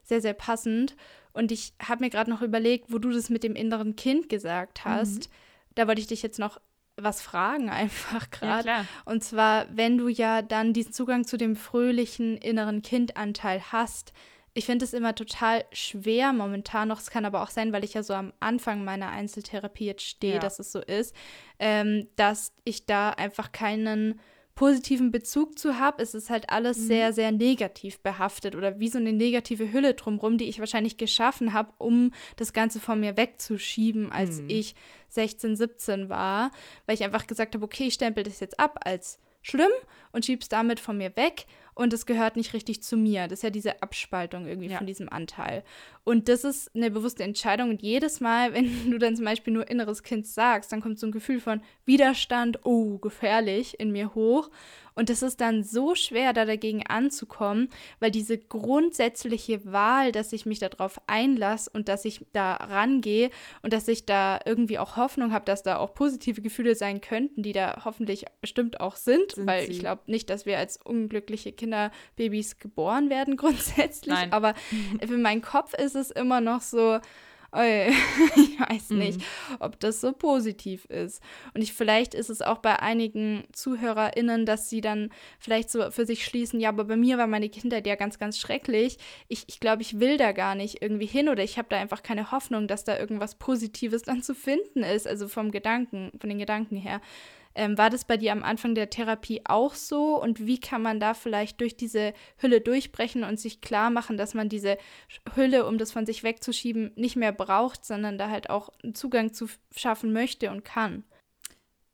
sehr, 0.08 0.20
sehr 0.20 0.34
passend. 0.34 0.96
Und 1.32 1.52
ich 1.52 1.72
habe 1.80 2.02
mir 2.02 2.10
gerade 2.10 2.30
noch 2.30 2.42
überlegt, 2.42 2.92
wo 2.92 2.98
du 2.98 3.10
das 3.10 3.30
mit 3.30 3.44
dem 3.44 3.54
inneren 3.54 3.94
Kind 3.94 4.28
gesagt 4.28 4.84
hast. 4.84 5.28
Mhm. 5.28 5.32
Da 5.74 5.86
wollte 5.86 6.00
ich 6.00 6.06
dich 6.06 6.22
jetzt 6.22 6.38
noch 6.38 6.60
was 6.96 7.22
fragen, 7.22 7.70
einfach 7.70 8.30
gerade. 8.30 8.68
Ja, 8.68 8.84
und 9.04 9.22
zwar, 9.22 9.66
wenn 9.70 9.98
du 9.98 10.08
ja 10.08 10.42
dann 10.42 10.72
diesen 10.72 10.92
Zugang 10.92 11.24
zu 11.24 11.36
dem 11.36 11.56
fröhlichen 11.56 12.36
inneren 12.36 12.82
Kindanteil 12.82 13.62
hast. 13.70 14.12
Ich 14.54 14.66
finde 14.66 14.84
es 14.84 14.92
immer 14.92 15.14
total 15.14 15.64
schwer 15.70 16.32
momentan 16.32 16.88
noch. 16.88 16.98
Es 16.98 17.10
kann 17.10 17.24
aber 17.24 17.42
auch 17.42 17.50
sein, 17.50 17.72
weil 17.72 17.84
ich 17.84 17.94
ja 17.94 18.02
so 18.02 18.14
am 18.14 18.32
Anfang 18.40 18.82
meiner 18.82 19.08
Einzeltherapie 19.08 19.84
jetzt 19.84 20.02
stehe, 20.02 20.34
ja. 20.34 20.40
dass 20.40 20.58
es 20.58 20.72
so 20.72 20.80
ist, 20.80 21.14
ähm, 21.60 22.08
dass 22.16 22.52
ich 22.64 22.84
da 22.84 23.10
einfach 23.10 23.52
keinen 23.52 24.18
positiven 24.58 25.12
Bezug 25.12 25.56
zu 25.56 25.78
habe, 25.78 26.02
ist 26.02 26.16
es 26.16 26.30
halt 26.30 26.50
alles 26.50 26.78
mhm. 26.78 26.86
sehr, 26.88 27.12
sehr 27.12 27.30
negativ 27.30 28.00
behaftet 28.00 28.56
oder 28.56 28.80
wie 28.80 28.88
so 28.88 28.98
eine 28.98 29.12
negative 29.12 29.72
Hülle 29.72 29.94
drumherum, 29.94 30.36
die 30.36 30.48
ich 30.48 30.58
wahrscheinlich 30.58 30.96
geschaffen 30.96 31.52
habe, 31.52 31.72
um 31.78 32.10
das 32.34 32.52
Ganze 32.52 32.80
von 32.80 32.98
mir 32.98 33.16
wegzuschieben, 33.16 34.10
als 34.10 34.40
mhm. 34.40 34.50
ich 34.50 34.74
16, 35.10 35.54
17 35.54 36.08
war, 36.08 36.50
weil 36.86 36.96
ich 36.96 37.04
einfach 37.04 37.28
gesagt 37.28 37.54
habe, 37.54 37.64
okay, 37.64 37.86
ich 37.86 37.94
stempel 37.94 38.24
das 38.24 38.40
jetzt 38.40 38.58
ab 38.58 38.80
als 38.82 39.20
schlimm 39.42 39.70
und 40.10 40.26
schieb's 40.26 40.48
damit 40.48 40.80
von 40.80 40.98
mir 40.98 41.14
weg 41.14 41.46
und 41.74 41.92
es 41.92 42.04
gehört 42.04 42.34
nicht 42.34 42.52
richtig 42.52 42.82
zu 42.82 42.96
mir. 42.96 43.28
Das 43.28 43.38
ist 43.38 43.42
ja 43.44 43.50
diese 43.50 43.80
Abspaltung 43.80 44.48
irgendwie 44.48 44.70
ja. 44.70 44.78
von 44.78 44.88
diesem 44.88 45.08
Anteil. 45.08 45.62
Und 46.08 46.30
das 46.30 46.42
ist 46.42 46.74
eine 46.74 46.90
bewusste 46.90 47.22
Entscheidung. 47.22 47.68
Und 47.68 47.82
jedes 47.82 48.20
Mal, 48.20 48.54
wenn 48.54 48.90
du 48.90 48.98
dann 48.98 49.14
zum 49.14 49.26
Beispiel 49.26 49.52
nur 49.52 49.68
inneres 49.68 50.02
Kind 50.02 50.26
sagst, 50.26 50.72
dann 50.72 50.80
kommt 50.80 50.98
so 50.98 51.06
ein 51.06 51.12
Gefühl 51.12 51.38
von 51.38 51.60
Widerstand, 51.84 52.64
oh, 52.64 52.96
gefährlich 52.96 53.78
in 53.78 53.92
mir 53.92 54.14
hoch. 54.14 54.48
Und 54.98 55.10
es 55.10 55.22
ist 55.22 55.40
dann 55.40 55.62
so 55.62 55.94
schwer, 55.94 56.32
da 56.32 56.44
dagegen 56.44 56.84
anzukommen, 56.84 57.68
weil 58.00 58.10
diese 58.10 58.36
grundsätzliche 58.36 59.64
Wahl, 59.64 60.10
dass 60.10 60.32
ich 60.32 60.44
mich 60.44 60.58
darauf 60.58 61.00
einlasse 61.06 61.70
und 61.72 61.88
dass 61.88 62.04
ich 62.04 62.26
da 62.32 62.54
rangehe 62.54 63.30
und 63.62 63.72
dass 63.72 63.86
ich 63.86 64.06
da 64.06 64.40
irgendwie 64.44 64.76
auch 64.76 64.96
Hoffnung 64.96 65.32
habe, 65.32 65.44
dass 65.44 65.62
da 65.62 65.76
auch 65.76 65.94
positive 65.94 66.42
Gefühle 66.42 66.74
sein 66.74 67.00
könnten, 67.00 67.44
die 67.44 67.52
da 67.52 67.82
hoffentlich 67.84 68.24
bestimmt 68.40 68.80
auch 68.80 68.96
sind, 68.96 69.36
sind 69.36 69.46
weil 69.46 69.66
sie. 69.66 69.72
ich 69.72 69.78
glaube 69.78 70.02
nicht, 70.06 70.30
dass 70.30 70.46
wir 70.46 70.58
als 70.58 70.78
unglückliche 70.78 71.52
Kinderbabys 71.52 72.58
geboren 72.58 73.08
werden 73.08 73.36
grundsätzlich, 73.36 74.16
Nein. 74.16 74.32
aber 74.32 74.54
für 75.06 75.16
meinen 75.16 75.42
Kopf 75.42 75.74
ist 75.74 75.94
es 75.94 75.97
immer 76.10 76.40
noch 76.40 76.60
so, 76.60 77.00
ich 77.56 78.60
weiß 78.60 78.90
mhm. 78.90 78.98
nicht, 78.98 79.18
mhm. 79.20 79.56
ob 79.60 79.80
das 79.80 80.02
so 80.02 80.12
positiv 80.12 80.84
ist. 80.86 81.22
Und 81.54 81.62
ich, 81.62 81.72
vielleicht 81.72 82.12
ist 82.12 82.28
es 82.28 82.42
auch 82.42 82.58
bei 82.58 82.80
einigen 82.80 83.44
ZuhörerInnen, 83.52 84.44
dass 84.44 84.68
sie 84.68 84.82
dann 84.82 85.08
vielleicht 85.38 85.70
so 85.70 85.90
für 85.90 86.04
sich 86.04 86.24
schließen, 86.24 86.60
ja, 86.60 86.68
aber 86.68 86.84
bei 86.84 86.96
mir 86.96 87.16
war 87.16 87.26
meine 87.26 87.48
Kindheit 87.48 87.86
ja 87.86 87.94
ganz, 87.94 88.18
ganz 88.18 88.38
schrecklich. 88.38 88.98
Ich, 89.28 89.44
ich 89.48 89.60
glaube, 89.60 89.80
ich 89.80 89.98
will 89.98 90.18
da 90.18 90.32
gar 90.32 90.54
nicht 90.54 90.82
irgendwie 90.82 91.06
hin 91.06 91.30
oder 91.30 91.42
ich 91.42 91.56
habe 91.56 91.68
da 91.70 91.78
einfach 91.78 92.02
keine 92.02 92.32
Hoffnung, 92.32 92.68
dass 92.68 92.84
da 92.84 92.98
irgendwas 92.98 93.36
Positives 93.36 94.02
dann 94.02 94.22
zu 94.22 94.34
finden 94.34 94.82
ist, 94.82 95.06
also 95.06 95.26
vom 95.26 95.50
Gedanken, 95.50 96.12
von 96.20 96.28
den 96.28 96.38
Gedanken 96.38 96.76
her. 96.76 97.00
Ähm, 97.58 97.76
war 97.76 97.90
das 97.90 98.04
bei 98.04 98.16
dir 98.16 98.30
am 98.30 98.44
Anfang 98.44 98.76
der 98.76 98.88
Therapie 98.88 99.40
auch 99.44 99.74
so? 99.74 100.22
Und 100.22 100.46
wie 100.46 100.60
kann 100.60 100.80
man 100.80 101.00
da 101.00 101.12
vielleicht 101.12 101.60
durch 101.60 101.76
diese 101.76 102.14
Hülle 102.36 102.60
durchbrechen 102.60 103.24
und 103.24 103.40
sich 103.40 103.60
klar 103.60 103.90
machen, 103.90 104.16
dass 104.16 104.32
man 104.32 104.48
diese 104.48 104.78
Hülle, 105.34 105.66
um 105.66 105.76
das 105.76 105.90
von 105.90 106.06
sich 106.06 106.22
wegzuschieben, 106.22 106.92
nicht 106.94 107.16
mehr 107.16 107.32
braucht, 107.32 107.84
sondern 107.84 108.16
da 108.16 108.30
halt 108.30 108.48
auch 108.48 108.70
einen 108.84 108.94
Zugang 108.94 109.32
zu 109.34 109.48
schaffen 109.74 110.12
möchte 110.12 110.52
und 110.52 110.64
kann? 110.64 111.02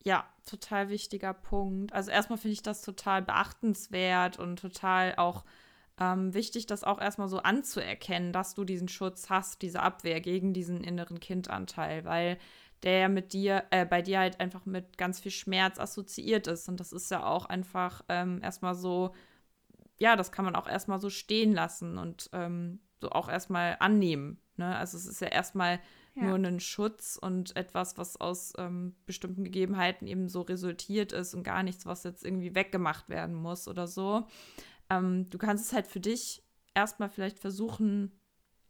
Ja, 0.05 0.29
total 0.47 0.91
wichtiger 0.91 1.33
Punkt. 1.33 1.95
Also 1.95 2.11
erstmal 2.11 2.37
finde 2.39 2.53
ich 2.53 2.62
das 2.62 2.83
total 2.83 3.23
beachtenswert 3.23 4.39
und 4.39 4.59
total 4.59 5.15
auch 5.17 5.45
ähm, 5.99 6.35
wichtig, 6.35 6.67
das 6.67 6.85
auch 6.85 7.01
erstmal 7.01 7.29
so 7.29 7.39
anzuerkennen, 7.39 8.35
dass 8.35 8.55
du 8.55 8.65
diesen 8.65 8.89
Schutz 8.89 9.31
hast, 9.31 9.62
diese 9.62 9.81
Abwehr 9.81 10.21
gegen 10.21 10.53
diesen 10.53 10.85
inneren 10.85 11.21
Kindanteil, 11.21 12.05
weil 12.05 12.37
der 12.85 12.99
ja 12.99 13.09
mit 13.09 13.32
dir, 13.32 13.64
äh, 13.70 13.87
bei 13.87 14.03
dir 14.03 14.20
halt 14.20 14.41
einfach 14.41 14.66
mit 14.66 14.99
ganz 14.99 15.18
viel 15.18 15.32
Schmerz 15.32 15.78
assoziiert 15.78 16.47
ist. 16.47 16.68
Und 16.68 16.78
das 16.80 16.93
ist 16.93 17.11
ja 17.11 17.24
auch 17.24 17.47
einfach 17.47 18.05
ähm, 18.09 18.41
erstmal 18.43 18.74
so, 18.74 19.14
ja, 19.99 20.16
das 20.16 20.32
kann 20.32 20.45
man 20.45 20.55
auch 20.55 20.68
erstmal 20.68 21.01
so 21.01 21.11
stehen 21.11 21.53
lassen 21.53 21.99
und 21.99 22.28
ähm, 22.32 22.80
so 23.01 23.11
auch 23.11 23.28
erstmal 23.28 23.76
annehmen. 23.80 24.39
Ne? 24.57 24.76
Also 24.76 24.97
es 24.97 25.07
ist 25.07 25.20
ja 25.20 25.28
erstmal 25.28 25.80
ja. 26.14 26.24
nur 26.24 26.37
ein 26.37 26.61
Schutz 26.61 27.18
und 27.20 27.57
etwas, 27.57 27.97
was 27.99 28.20
aus 28.20 28.53
ähm, 28.59 28.95
bestimmten 29.07 29.45
Gegebenheiten 29.45 30.07
eben 30.07 30.28
so 30.28 30.43
resultiert 30.43 31.12
ist 31.12 31.35
und 31.35 31.43
gar 31.43 31.62
nichts, 31.62 31.87
was 31.87 32.05
jetzt 32.05 32.24
irgendwie 32.24 32.55
weggemacht 32.55 33.09
werden 33.09 33.35
muss 33.35 33.66
oder 33.66 33.87
so. 33.87 34.26
Ähm, 34.91 35.28
du 35.30 35.39
kannst 35.39 35.66
es 35.66 35.72
halt 35.72 35.87
für 35.87 36.01
dich 36.01 36.43
erstmal 36.74 37.09
vielleicht 37.09 37.39
versuchen 37.39 38.12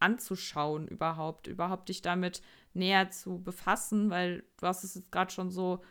anzuschauen 0.01 0.89
überhaupt, 0.89 1.47
überhaupt 1.47 1.89
dich 1.89 2.03
damit 2.03 2.43
näher 2.73 3.11
zu 3.11 3.43
befassen, 3.43 4.11
weil 4.11 4.45
du 4.59 4.67
hast 4.67 4.85
es 4.85 4.95
jetzt 4.95 5.13
gerade 5.13 5.33
schon 5.33 5.51
so, 5.51 5.83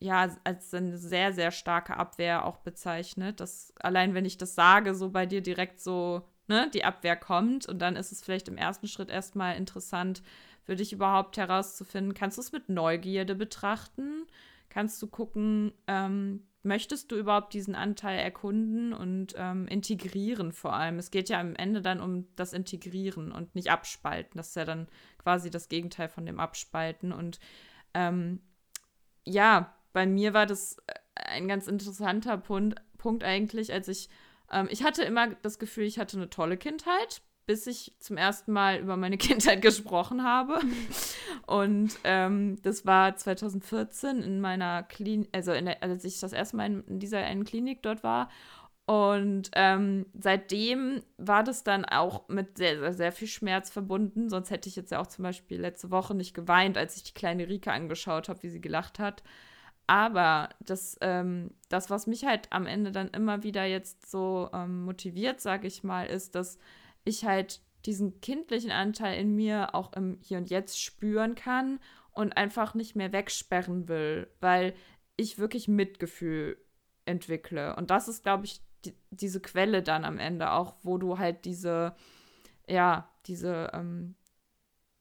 ja, 0.00 0.28
als 0.44 0.72
eine 0.74 0.96
sehr, 0.96 1.32
sehr 1.32 1.50
starke 1.50 1.96
Abwehr 1.96 2.44
auch 2.44 2.58
bezeichnet. 2.58 3.40
Dass 3.40 3.72
allein 3.80 4.14
wenn 4.14 4.24
ich 4.24 4.38
das 4.38 4.54
sage, 4.54 4.94
so 4.94 5.10
bei 5.10 5.26
dir 5.26 5.42
direkt 5.42 5.80
so, 5.80 6.22
ne, 6.46 6.70
die 6.72 6.84
Abwehr 6.84 7.16
kommt 7.16 7.66
und 7.66 7.80
dann 7.80 7.96
ist 7.96 8.12
es 8.12 8.22
vielleicht 8.22 8.48
im 8.48 8.56
ersten 8.56 8.88
Schritt 8.88 9.10
erstmal 9.10 9.56
interessant, 9.56 10.22
für 10.62 10.76
dich 10.76 10.92
überhaupt 10.92 11.38
herauszufinden, 11.38 12.12
kannst 12.12 12.36
du 12.36 12.42
es 12.42 12.52
mit 12.52 12.68
Neugierde 12.68 13.34
betrachten? 13.34 14.26
Kannst 14.68 15.00
du 15.00 15.06
gucken, 15.06 15.72
ähm, 15.86 16.46
möchtest 16.62 17.10
du 17.10 17.16
überhaupt 17.16 17.54
diesen 17.54 17.74
Anteil 17.74 18.18
erkunden 18.18 18.92
und 18.92 19.34
ähm, 19.36 19.66
integrieren 19.68 20.52
vor 20.52 20.74
allem? 20.74 20.98
Es 20.98 21.10
geht 21.10 21.28
ja 21.28 21.40
am 21.40 21.54
Ende 21.54 21.82
dann 21.82 22.00
um 22.00 22.26
das 22.36 22.52
Integrieren 22.52 23.32
und 23.32 23.54
nicht 23.54 23.70
abspalten. 23.70 24.36
Das 24.36 24.48
ist 24.48 24.56
ja 24.56 24.64
dann 24.64 24.88
quasi 25.18 25.50
das 25.50 25.68
Gegenteil 25.68 26.08
von 26.08 26.26
dem 26.26 26.40
Abspalten. 26.40 27.12
Und 27.12 27.38
ähm, 27.94 28.40
ja, 29.24 29.74
bei 29.92 30.06
mir 30.06 30.34
war 30.34 30.46
das 30.46 30.78
äh, 30.86 30.94
ein 31.14 31.48
ganz 31.48 31.66
interessanter 31.66 32.38
Punkt, 32.38 32.80
Punkt 32.98 33.24
eigentlich, 33.24 33.72
als 33.72 33.88
ich, 33.88 34.08
ähm, 34.50 34.68
ich 34.70 34.82
hatte 34.82 35.02
immer 35.04 35.34
das 35.42 35.58
Gefühl, 35.58 35.84
ich 35.84 35.98
hatte 35.98 36.16
eine 36.16 36.30
tolle 36.30 36.56
Kindheit, 36.56 37.22
bis 37.48 37.66
ich 37.66 37.94
zum 37.98 38.18
ersten 38.18 38.52
Mal 38.52 38.78
über 38.78 38.98
meine 38.98 39.16
Kindheit 39.18 39.62
gesprochen 39.62 40.22
habe. 40.22 40.60
Und 41.46 41.98
ähm, 42.04 42.60
das 42.62 42.84
war 42.84 43.16
2014 43.16 44.22
in 44.22 44.40
meiner 44.40 44.82
Klinik, 44.82 45.30
also 45.32 45.52
der, 45.52 45.82
als 45.82 46.04
ich 46.04 46.20
das 46.20 46.34
erste 46.34 46.58
Mal 46.58 46.66
in, 46.66 46.84
in 46.84 46.98
dieser 47.00 47.20
einen 47.20 47.44
Klinik 47.44 47.82
dort 47.82 48.04
war. 48.04 48.28
Und 48.84 49.50
ähm, 49.54 50.04
seitdem 50.12 51.02
war 51.16 51.42
das 51.42 51.64
dann 51.64 51.86
auch 51.86 52.28
mit 52.28 52.58
sehr, 52.58 52.80
sehr, 52.80 52.92
sehr 52.92 53.12
viel 53.12 53.28
Schmerz 53.28 53.70
verbunden. 53.70 54.28
Sonst 54.28 54.50
hätte 54.50 54.68
ich 54.68 54.76
jetzt 54.76 54.92
ja 54.92 55.00
auch 55.00 55.06
zum 55.06 55.22
Beispiel 55.22 55.58
letzte 55.58 55.90
Woche 55.90 56.14
nicht 56.14 56.34
geweint, 56.34 56.76
als 56.76 56.96
ich 56.96 57.04
die 57.04 57.14
kleine 57.14 57.48
Rike 57.48 57.72
angeschaut 57.72 58.28
habe, 58.28 58.42
wie 58.42 58.50
sie 58.50 58.60
gelacht 58.60 58.98
hat. 58.98 59.22
Aber 59.86 60.50
das, 60.60 60.98
ähm, 61.00 61.52
das, 61.70 61.88
was 61.88 62.06
mich 62.06 62.26
halt 62.26 62.52
am 62.52 62.66
Ende 62.66 62.92
dann 62.92 63.08
immer 63.08 63.42
wieder 63.42 63.64
jetzt 63.64 64.10
so 64.10 64.50
ähm, 64.52 64.82
motiviert, 64.82 65.40
sage 65.40 65.66
ich 65.66 65.82
mal, 65.82 66.04
ist, 66.04 66.34
dass 66.34 66.58
ich 67.04 67.24
halt 67.24 67.60
diesen 67.86 68.20
kindlichen 68.20 68.70
Anteil 68.70 69.18
in 69.18 69.34
mir 69.34 69.74
auch 69.74 69.92
im 69.94 70.18
Hier 70.20 70.38
und 70.38 70.50
Jetzt 70.50 70.80
spüren 70.82 71.34
kann 71.34 71.80
und 72.12 72.36
einfach 72.36 72.74
nicht 72.74 72.96
mehr 72.96 73.12
wegsperren 73.12 73.88
will, 73.88 74.28
weil 74.40 74.74
ich 75.16 75.38
wirklich 75.38 75.68
Mitgefühl 75.68 76.58
entwickle. 77.04 77.76
Und 77.76 77.90
das 77.90 78.08
ist, 78.08 78.22
glaube 78.22 78.44
ich, 78.44 78.60
die, 78.84 78.94
diese 79.10 79.40
Quelle 79.40 79.82
dann 79.82 80.04
am 80.04 80.18
Ende 80.18 80.52
auch, 80.52 80.76
wo 80.82 80.98
du 80.98 81.18
halt 81.18 81.44
diese, 81.44 81.94
ja, 82.68 83.10
diese, 83.26 83.70
ähm, 83.72 84.14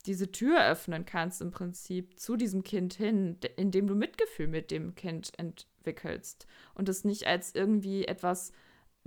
diese 0.05 0.31
Tür 0.31 0.65
öffnen 0.65 1.05
kannst 1.05 1.41
im 1.41 1.51
Prinzip 1.51 2.19
zu 2.19 2.37
diesem 2.37 2.63
Kind 2.63 2.93
hin, 2.93 3.37
indem 3.57 3.87
du 3.87 3.95
Mitgefühl 3.95 4.47
mit 4.47 4.71
dem 4.71 4.95
Kind 4.95 5.31
entwickelst 5.37 6.47
und 6.73 6.87
es 6.87 7.03
nicht 7.03 7.27
als 7.27 7.53
irgendwie 7.53 8.05
etwas 8.05 8.53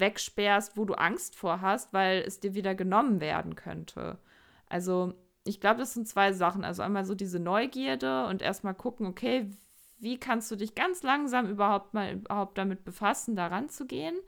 wegsperrst, 0.00 0.76
wo 0.76 0.84
du 0.84 0.94
Angst 0.94 1.36
vor 1.36 1.60
hast, 1.60 1.92
weil 1.92 2.22
es 2.26 2.40
dir 2.40 2.54
wieder 2.54 2.74
genommen 2.74 3.20
werden 3.20 3.54
könnte. 3.54 4.18
Also 4.66 5.14
ich 5.44 5.60
glaube, 5.60 5.78
das 5.78 5.94
sind 5.94 6.08
zwei 6.08 6.32
Sachen. 6.32 6.64
Also 6.64 6.82
einmal 6.82 7.04
so 7.04 7.14
diese 7.14 7.40
Neugierde 7.40 8.26
und 8.26 8.42
erstmal 8.42 8.74
gucken, 8.74 9.06
okay, 9.06 9.50
wie 9.98 10.18
kannst 10.18 10.50
du 10.50 10.56
dich 10.56 10.74
ganz 10.74 11.02
langsam 11.02 11.48
überhaupt 11.48 11.94
mal 11.94 12.14
überhaupt 12.14 12.58
damit 12.58 12.84
befassen, 12.84 13.36
daran 13.36 13.68
zu 13.68 13.86
gehen 13.86 14.18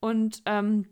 und 0.00 0.42
ähm, 0.46 0.88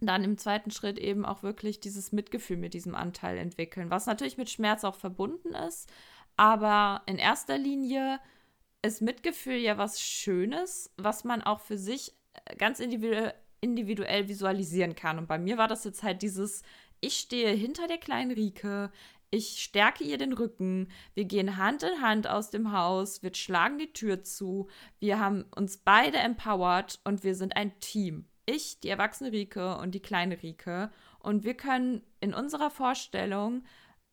dann 0.00 0.24
im 0.24 0.38
zweiten 0.38 0.70
Schritt 0.70 0.98
eben 0.98 1.24
auch 1.24 1.42
wirklich 1.42 1.80
dieses 1.80 2.12
Mitgefühl 2.12 2.56
mit 2.56 2.74
diesem 2.74 2.94
Anteil 2.94 3.36
entwickeln, 3.36 3.90
was 3.90 4.06
natürlich 4.06 4.38
mit 4.38 4.50
Schmerz 4.50 4.84
auch 4.84 4.96
verbunden 4.96 5.54
ist, 5.54 5.92
aber 6.36 7.02
in 7.06 7.18
erster 7.18 7.58
Linie 7.58 8.18
ist 8.82 9.02
Mitgefühl 9.02 9.56
ja 9.56 9.78
was 9.78 10.00
Schönes, 10.00 10.92
was 10.96 11.24
man 11.24 11.42
auch 11.42 11.60
für 11.60 11.78
sich 11.78 12.14
ganz 12.58 12.80
individuell 12.80 13.34
individuell 13.64 14.28
visualisieren 14.28 14.94
kann. 14.94 15.18
Und 15.18 15.26
bei 15.26 15.38
mir 15.38 15.56
war 15.56 15.66
das 15.66 15.84
jetzt 15.84 16.02
halt 16.02 16.20
dieses, 16.20 16.62
ich 17.00 17.16
stehe 17.16 17.50
hinter 17.50 17.88
der 17.88 17.98
kleinen 17.98 18.30
Rike, 18.30 18.92
ich 19.30 19.62
stärke 19.62 20.04
ihr 20.04 20.18
den 20.18 20.34
Rücken, 20.34 20.88
wir 21.14 21.24
gehen 21.24 21.56
Hand 21.56 21.82
in 21.82 22.00
Hand 22.00 22.28
aus 22.28 22.50
dem 22.50 22.70
Haus, 22.70 23.22
wir 23.22 23.34
schlagen 23.34 23.78
die 23.78 23.92
Tür 23.92 24.22
zu, 24.22 24.68
wir 25.00 25.18
haben 25.18 25.44
uns 25.56 25.78
beide 25.78 26.18
empowered 26.18 27.00
und 27.04 27.24
wir 27.24 27.34
sind 27.34 27.56
ein 27.56 27.76
Team. 27.80 28.26
Ich, 28.46 28.78
die 28.80 28.90
erwachsene 28.90 29.32
Rike 29.32 29.78
und 29.78 29.94
die 29.94 30.02
kleine 30.02 30.42
Rike. 30.42 30.90
Und 31.18 31.44
wir 31.44 31.54
können 31.54 32.02
in 32.20 32.34
unserer 32.34 32.70
Vorstellung 32.70 33.64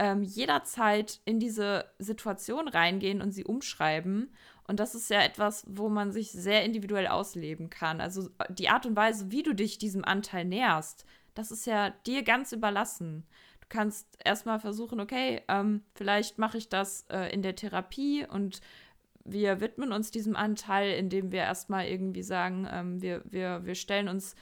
ähm, 0.02 0.24
jederzeit 0.24 1.22
in 1.26 1.40
diese 1.40 1.86
Situation 2.00 2.68
reingehen 2.68 3.22
und 3.22 3.34
sie 3.34 3.46
umschreiben. 3.46 4.34
Und 4.68 4.80
das 4.80 4.96
ist 4.96 5.12
ja 5.12 5.22
etwas, 5.22 5.64
wo 5.68 5.90
man 5.90 6.12
sich 6.12 6.32
sehr 6.32 6.66
individuell 6.66 7.06
ausleben 7.06 7.70
kann. 7.70 8.02
Also 8.02 8.30
äh, 8.40 8.52
die 8.52 8.70
Art 8.70 8.88
und 8.88 8.96
Weise, 8.96 9.32
wie 9.32 9.44
du 9.44 9.54
dich 9.54 9.78
diesem 9.78 10.04
Anteil 10.04 10.46
näherst, 10.46 11.06
das 11.36 11.52
ist 11.52 11.68
ja 11.68 11.92
dir 12.08 12.24
ganz 12.24 12.52
überlassen. 12.52 13.28
Du 13.62 13.68
kannst 13.70 14.08
erstmal 14.26 14.60
versuchen, 14.60 15.00
okay, 15.00 15.44
ähm, 15.48 15.84
vielleicht 15.94 16.40
mache 16.40 16.58
ich 16.58 16.68
das 16.68 17.06
äh, 17.12 17.32
in 17.32 17.44
der 17.44 17.56
Therapie 17.56 18.26
und 18.26 18.60
wir 19.24 19.62
widmen 19.62 19.92
uns 19.92 20.10
diesem 20.10 20.36
Anteil, 20.36 20.94
indem 20.94 21.32
wir 21.32 21.42
erstmal 21.42 21.86
irgendwie 21.86 22.24
sagen, 22.24 22.68
ähm, 22.72 23.04
wir, 23.04 23.22
wir, 23.26 23.66
wir 23.66 23.76
stellen 23.76 24.08
uns 24.08 24.36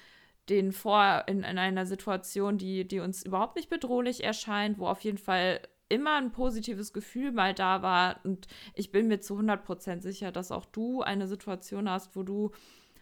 den 0.49 0.71
vor 0.71 1.23
in, 1.27 1.43
in 1.43 1.57
einer 1.57 1.85
Situation, 1.85 2.57
die, 2.57 2.87
die 2.87 2.99
uns 2.99 3.23
überhaupt 3.23 3.55
nicht 3.55 3.69
bedrohlich 3.69 4.23
erscheint, 4.23 4.79
wo 4.79 4.87
auf 4.87 5.01
jeden 5.01 5.17
Fall 5.17 5.61
immer 5.89 6.17
ein 6.17 6.31
positives 6.31 6.93
Gefühl 6.93 7.31
mal 7.31 7.53
da 7.53 7.81
war. 7.81 8.19
Und 8.23 8.47
ich 8.73 8.91
bin 8.91 9.07
mir 9.07 9.19
zu 9.19 9.37
100% 9.37 10.01
sicher, 10.01 10.31
dass 10.31 10.51
auch 10.51 10.65
du 10.65 11.01
eine 11.01 11.27
Situation 11.27 11.89
hast, 11.89 12.15
wo 12.15 12.23
du, 12.23 12.51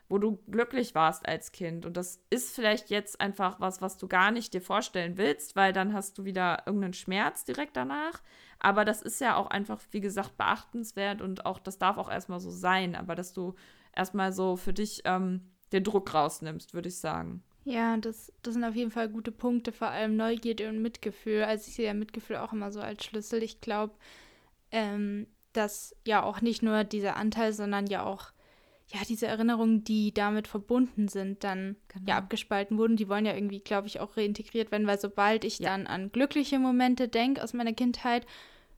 wo 0.10 0.18
du 0.18 0.38
glücklich 0.50 0.95
warst 0.95 1.28
als 1.28 1.52
Kind. 1.52 1.86
Und 1.86 1.98
das 1.98 2.22
ist 2.30 2.56
vielleicht 2.56 2.89
jetzt 2.89 3.20
einfach 3.20 3.60
was, 3.60 3.82
was 3.82 3.98
du 3.98 4.08
gar 4.08 4.32
nicht 4.32 4.54
dir 4.54 4.62
vorstellen 4.62 5.18
willst, 5.18 5.56
weil 5.56 5.74
dann 5.74 5.93
hast 5.93 6.18
du 6.18 6.24
wieder 6.24 6.64
irgendeinen 6.66 6.93
Schmerz 6.93 7.43
direkt 7.43 7.76
danach. 7.76 8.22
Aber 8.60 8.86
das 8.86 9.02
ist 9.02 9.22
ja 9.22 9.36
auch 9.36 9.48
einfach, 9.48 9.80
wie 9.91 10.02
gesagt, 10.02 10.38
beachtenswert 10.38 11.22
und 11.22 11.45
auch, 11.45 11.60
das 11.60 11.78
darf 11.78 11.98
auch 11.98 12.10
erstmal 12.10 12.39
so 12.39 12.52
sein. 12.52 12.95
Aber 12.95 13.16
dass 13.16 13.34
du 13.34 13.54
erstmal 13.93 14.32
so 14.32 14.56
für 14.56 14.74
dich 14.74 15.02
ähm, 15.04 15.41
den 15.72 15.84
Druck 15.84 16.13
rausnimmst, 16.13 16.74
würde 16.74 16.89
ich 16.89 16.97
sagen. 16.97 17.43
Ja, 17.65 17.97
das, 17.97 18.32
das 18.43 18.53
sind 18.53 18.63
auf 18.63 18.76
jeden 18.76 18.91
Fall 18.91 19.09
gute 19.09 19.32
Punkte, 19.32 19.74
vor 19.74 19.89
allem 19.89 20.15
Neugierde 20.15 20.70
und 20.70 20.82
Mitgefühl. 20.82 21.43
Also 21.43 21.68
ich 21.68 21.76
sehe 21.76 21.88
ja 21.88 21.93
Mitgefühl 21.93 22.38
auch 22.38 22.53
immer 22.53 22.72
so 22.72 22.80
als 22.80 23.03
Schlüssel. 23.03 23.43
Ich 23.43 23.59
glaube, 23.59 23.93
ähm, 24.72 25.28
dass 25.51 25.93
ja 26.05 26.24
auch 26.24 26.39
nicht 26.39 26.63
nur 26.63 26.86
dieser 26.86 27.18
Anteil, 27.18 27.51
sondern 27.51 27.88
ja 27.88 28.05
auch 28.05 28.32
ja 28.88 28.99
diese 29.05 29.28
Erinnerungen, 29.28 29.84
die 29.84 30.13
damit 30.13 30.47
verbunden 30.47 31.09
sind, 31.09 31.43
dann 31.43 31.76
genau. 31.89 32.05
ja 32.07 32.18
abgespalten 32.18 32.78
wurden. 32.78 32.95
Die 32.95 33.09
wollen 33.09 33.26
ja 33.26 33.36
irgendwie, 33.36 33.59
glaube 33.59 33.88
ich, 33.88 33.99
auch 33.99 34.15
reintegriert 34.15 34.72
werden, 34.72 34.88
weil 34.88 34.99
sobald 34.99 35.43
ich 35.43 35.59
ja. 35.59 35.72
dann 35.72 35.88
an 35.88 36.09
glückliche 36.13 36.59
Momente 36.59 37.09
denke 37.09 37.43
aus 37.43 37.53
meiner 37.53 37.74
Kindheit, 37.74 38.26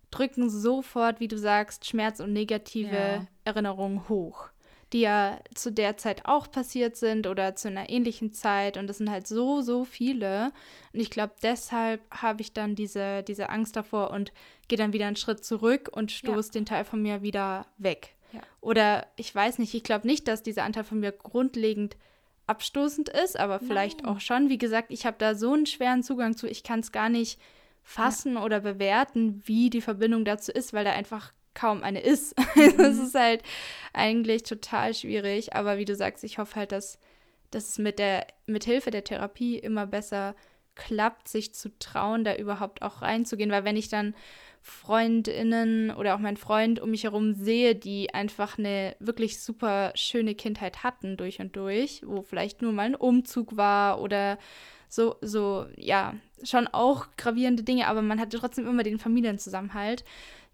drücken 0.10 0.50
sofort, 0.50 1.20
wie 1.20 1.28
du 1.28 1.38
sagst, 1.38 1.86
Schmerz 1.86 2.20
und 2.20 2.34
negative 2.34 2.96
ja. 2.96 3.28
Erinnerungen 3.46 4.10
hoch 4.10 4.50
die 4.94 5.02
ja 5.02 5.40
zu 5.54 5.72
der 5.72 5.98
Zeit 5.98 6.26
auch 6.26 6.50
passiert 6.50 6.96
sind 6.96 7.28
oder 7.28 7.56
zu 7.56 7.68
einer 7.68 7.90
ähnlichen 7.90 8.34
Zeit. 8.34 8.78
Und 8.78 8.88
das 8.88 8.98
sind 8.98 9.10
halt 9.10 9.28
so, 9.28 9.62
so 9.62 9.86
viele. 9.86 10.52
Und 10.94 11.00
ich 11.00 11.10
glaube, 11.10 11.34
deshalb 11.44 12.02
habe 12.12 12.42
ich 12.42 12.54
dann 12.54 12.76
diese, 12.76 13.24
diese 13.24 13.50
Angst 13.50 13.76
davor 13.76 14.12
und 14.12 14.32
gehe 14.68 14.78
dann 14.78 14.94
wieder 14.94 15.08
einen 15.08 15.16
Schritt 15.16 15.46
zurück 15.46 15.90
und 15.92 16.12
stoße 16.12 16.50
ja. 16.50 16.54
den 16.54 16.66
Teil 16.66 16.86
von 16.86 17.02
mir 17.02 17.22
wieder 17.22 17.68
weg. 17.78 18.16
Ja. 18.32 18.42
Oder 18.62 19.08
ich 19.16 19.34
weiß 19.34 19.60
nicht, 19.60 19.74
ich 19.74 19.84
glaube 19.84 20.08
nicht, 20.08 20.28
dass 20.28 20.44
dieser 20.44 20.64
Anteil 20.64 20.84
von 20.84 21.00
mir 21.00 21.12
grundlegend 21.12 21.96
abstoßend 22.48 23.10
ist, 23.10 23.40
aber 23.40 23.60
vielleicht 23.60 24.02
Nein. 24.02 24.12
auch 24.12 24.20
schon. 24.20 24.50
Wie 24.50 24.58
gesagt, 24.58 24.92
ich 24.92 25.06
habe 25.06 25.18
da 25.20 25.36
so 25.36 25.54
einen 25.54 25.68
schweren 25.68 26.02
Zugang 26.02 26.36
zu, 26.36 26.48
ich 26.48 26.64
kann 26.64 26.80
es 26.80 26.92
gar 26.92 27.10
nicht 27.10 27.40
fassen 27.84 28.36
ja. 28.36 28.44
oder 28.44 28.60
bewerten, 28.60 29.42
wie 29.46 29.70
die 29.70 29.82
Verbindung 29.82 30.26
dazu 30.26 30.52
ist, 30.52 30.74
weil 30.74 30.84
da 30.84 30.92
einfach 30.92 31.32
kaum 31.54 31.84
eine 31.84 32.02
ist. 32.02 32.36
Mhm. 32.56 32.78
das 32.78 32.98
ist 32.98 33.16
halt 33.16 33.44
eigentlich 33.94 34.44
total 34.44 34.94
schwierig. 34.94 35.54
Aber 35.54 35.78
wie 35.78 35.86
du 35.86 35.96
sagst, 35.96 36.24
ich 36.24 36.38
hoffe 36.38 36.56
halt, 36.56 36.72
dass, 36.72 37.00
dass 37.52 37.70
es 37.70 37.78
mit 37.78 38.00
der, 38.00 38.28
mit 38.48 38.64
Hilfe 38.64 38.92
der 38.92 39.04
Therapie 39.04 39.58
immer 39.58 39.86
besser 39.86 40.36
klappt, 40.76 41.28
sich 41.28 41.54
zu 41.54 41.78
trauen, 41.78 42.24
da 42.24 42.36
überhaupt 42.36 42.82
auch 42.82 43.02
reinzugehen. 43.02 43.52
Weil 43.52 43.66
wenn 43.66 43.78
ich 43.78 43.90
dann 43.90 44.16
FreundInnen 44.62 45.92
oder 45.92 46.16
auch 46.16 46.20
meinen 46.20 46.38
Freund 46.38 46.80
um 46.80 46.92
mich 46.92 47.04
herum 47.04 47.34
sehe, 47.34 47.76
die 47.76 48.14
einfach 48.14 48.58
eine 48.58 48.96
wirklich 49.00 49.40
super 49.42 49.92
schöne 49.96 50.36
Kindheit 50.36 50.84
hatten 50.84 51.18
durch 51.18 51.40
und 51.40 51.56
durch, 51.56 52.02
wo 52.06 52.22
vielleicht 52.22 52.62
nur 52.62 52.72
mal 52.72 52.88
ein 52.88 52.96
Umzug 52.96 53.58
war 53.58 54.02
oder 54.02 54.38
so, 54.90 55.16
so, 55.22 55.68
ja, 55.78 56.16
schon 56.44 56.68
auch 56.68 57.08
gravierende 57.16 57.64
Dinge, 57.64 57.88
aber 57.88 58.02
man 58.02 58.20
hatte 58.20 58.40
trotzdem 58.40 58.68
immer 58.68 58.84
den 58.84 58.98
Familienzusammenhalt 58.98 60.04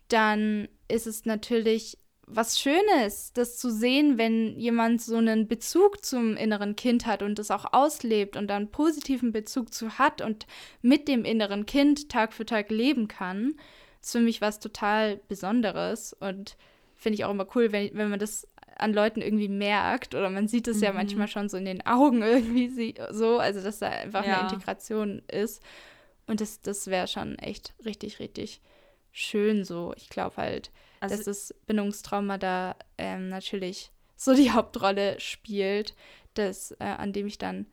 dann 0.10 0.68
ist 0.88 1.08
es 1.08 1.26
natürlich 1.26 1.98
was 2.28 2.60
Schönes, 2.60 3.34
das 3.34 3.58
zu 3.58 3.70
sehen, 3.70 4.18
wenn 4.18 4.60
jemand 4.60 5.02
so 5.02 5.18
einen 5.18 5.48
Bezug 5.48 6.04
zum 6.04 6.36
inneren 6.36 6.76
Kind 6.76 7.06
hat 7.06 7.22
und 7.22 7.38
das 7.38 7.52
auch 7.52 7.72
auslebt 7.72 8.36
und 8.36 8.48
dann 8.48 8.72
positiven 8.72 9.32
Bezug 9.32 9.74
zu 9.74 10.00
hat 10.00 10.22
und 10.22 10.48
mit 10.82 11.08
dem 11.08 11.24
inneren 11.24 11.66
Kind 11.66 12.10
Tag 12.10 12.34
für 12.34 12.46
Tag 12.46 12.72
leben 12.72 13.08
kann. 13.08 13.54
Das 14.00 14.08
ist 14.08 14.12
für 14.14 14.20
mich 14.22 14.42
was 14.42 14.60
total 14.60 15.20
Besonderes 15.28 16.14
und 16.14 16.58
finde 16.96 17.16
ich 17.16 17.26
auch 17.26 17.32
immer 17.32 17.48
cool, 17.56 17.72
wenn, 17.72 17.92
wenn 17.94 18.10
man 18.10 18.20
das 18.20 18.48
an 18.78 18.94
Leuten 18.94 19.22
irgendwie 19.22 19.48
merkt 19.48 20.16
oder 20.16 20.30
man 20.30 20.48
sieht 20.48 20.68
es 20.68 20.78
mhm. 20.78 20.84
ja 20.84 20.94
manchmal 20.94 21.28
schon 21.28 21.48
so 21.48 21.58
in 21.58 21.66
den 21.66 21.86
Augen 21.86 22.22
irgendwie 22.24 22.96
so, 23.12 23.38
also 23.38 23.62
dass 23.62 23.80
da 23.80 23.90
einfach 23.90 24.26
ja. 24.26 24.40
eine 24.40 24.50
Integration 24.50 25.22
ist. 25.32 25.62
Und 26.28 26.42
das, 26.42 26.62
das 26.62 26.88
wäre 26.88 27.08
schon 27.08 27.38
echt 27.38 27.76
richtig, 27.86 28.20
richtig 28.20 28.62
schön 29.16 29.64
so. 29.64 29.94
Ich 29.96 30.10
glaube 30.10 30.36
halt, 30.38 30.72
also, 31.00 31.16
dass 31.16 31.26
das 31.26 31.56
Bindungstrauma 31.66 32.38
da 32.38 32.76
ähm, 32.98 33.30
natürlich 33.30 33.92
so 34.16 34.36
die 34.36 34.52
Hauptrolle 34.54 35.20
spielt, 35.20 35.96
das, 36.34 36.72
äh, 36.80 36.84
an 36.84 37.14
dem 37.14 37.26
ich 37.26 37.38
dann 37.38 37.66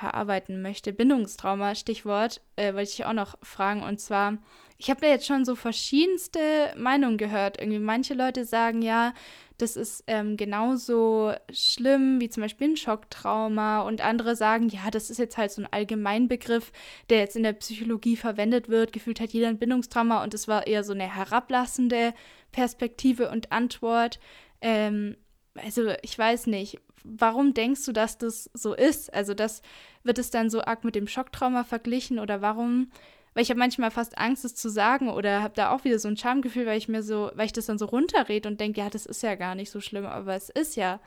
ja, 0.00 0.12
arbeiten 0.12 0.60
möchte. 0.60 0.92
Bindungstrauma, 0.92 1.74
Stichwort, 1.74 2.42
äh, 2.56 2.74
wollte 2.74 2.90
ich 2.90 3.04
auch 3.06 3.14
noch 3.14 3.38
fragen. 3.42 3.82
Und 3.82 3.98
zwar, 3.98 4.36
ich 4.78 4.90
habe 4.90 5.00
da 5.00 5.08
jetzt 5.08 5.26
schon 5.26 5.44
so 5.44 5.54
verschiedenste 5.54 6.74
Meinungen 6.76 7.16
gehört. 7.16 7.58
Irgendwie 7.60 7.78
manche 7.78 8.14
Leute 8.14 8.44
sagen, 8.44 8.82
ja, 8.82 9.14
das 9.58 9.76
ist 9.76 10.04
ähm, 10.06 10.36
genauso 10.36 11.32
schlimm 11.50 12.20
wie 12.20 12.28
zum 12.28 12.42
Beispiel 12.42 12.68
ein 12.68 12.76
Schocktrauma. 12.76 13.80
Und 13.80 14.02
andere 14.02 14.36
sagen, 14.36 14.68
ja, 14.68 14.90
das 14.90 15.08
ist 15.08 15.18
jetzt 15.18 15.38
halt 15.38 15.50
so 15.50 15.62
ein 15.62 15.68
Allgemeinbegriff, 15.70 16.72
der 17.08 17.20
jetzt 17.20 17.36
in 17.36 17.42
der 17.42 17.54
Psychologie 17.54 18.16
verwendet 18.16 18.68
wird. 18.68 18.92
Gefühlt 18.92 19.20
hat 19.20 19.30
jeder 19.30 19.48
ein 19.48 19.58
Bindungstrauma 19.58 20.22
und 20.22 20.34
es 20.34 20.46
war 20.46 20.66
eher 20.66 20.84
so 20.84 20.92
eine 20.92 21.14
herablassende 21.14 22.12
Perspektive 22.52 23.30
und 23.30 23.52
Antwort. 23.52 24.20
Ähm, 24.60 25.16
also 25.54 25.92
ich 26.02 26.18
weiß 26.18 26.48
nicht, 26.48 26.78
warum 27.02 27.54
denkst 27.54 27.84
du, 27.86 27.92
dass 27.92 28.18
das 28.18 28.50
so 28.52 28.74
ist? 28.74 29.12
Also 29.14 29.32
das 29.32 29.62
wird 30.02 30.18
es 30.18 30.30
dann 30.30 30.50
so 30.50 30.60
arg 30.60 30.84
mit 30.84 30.94
dem 30.94 31.08
Schocktrauma 31.08 31.64
verglichen 31.64 32.18
oder 32.18 32.42
warum? 32.42 32.90
Weil 33.36 33.42
ich 33.42 33.50
habe 33.50 33.58
manchmal 33.58 33.90
fast 33.90 34.16
Angst, 34.16 34.46
es 34.46 34.54
zu 34.54 34.70
sagen 34.70 35.10
oder 35.10 35.42
habe 35.42 35.52
da 35.54 35.70
auch 35.70 35.84
wieder 35.84 35.98
so 35.98 36.08
ein 36.08 36.16
Schamgefühl, 36.16 36.64
weil 36.64 36.78
ich 36.78 36.88
mir 36.88 37.02
so, 37.02 37.30
weil 37.34 37.44
ich 37.44 37.52
das 37.52 37.66
dann 37.66 37.76
so 37.76 37.84
runterrede 37.84 38.48
und 38.48 38.58
denke, 38.58 38.80
ja, 38.80 38.88
das 38.88 39.04
ist 39.04 39.22
ja 39.22 39.34
gar 39.34 39.54
nicht 39.54 39.70
so 39.70 39.82
schlimm, 39.82 40.06
aber 40.06 40.34
es 40.34 40.48
ist 40.48 40.74
ja 40.74 41.00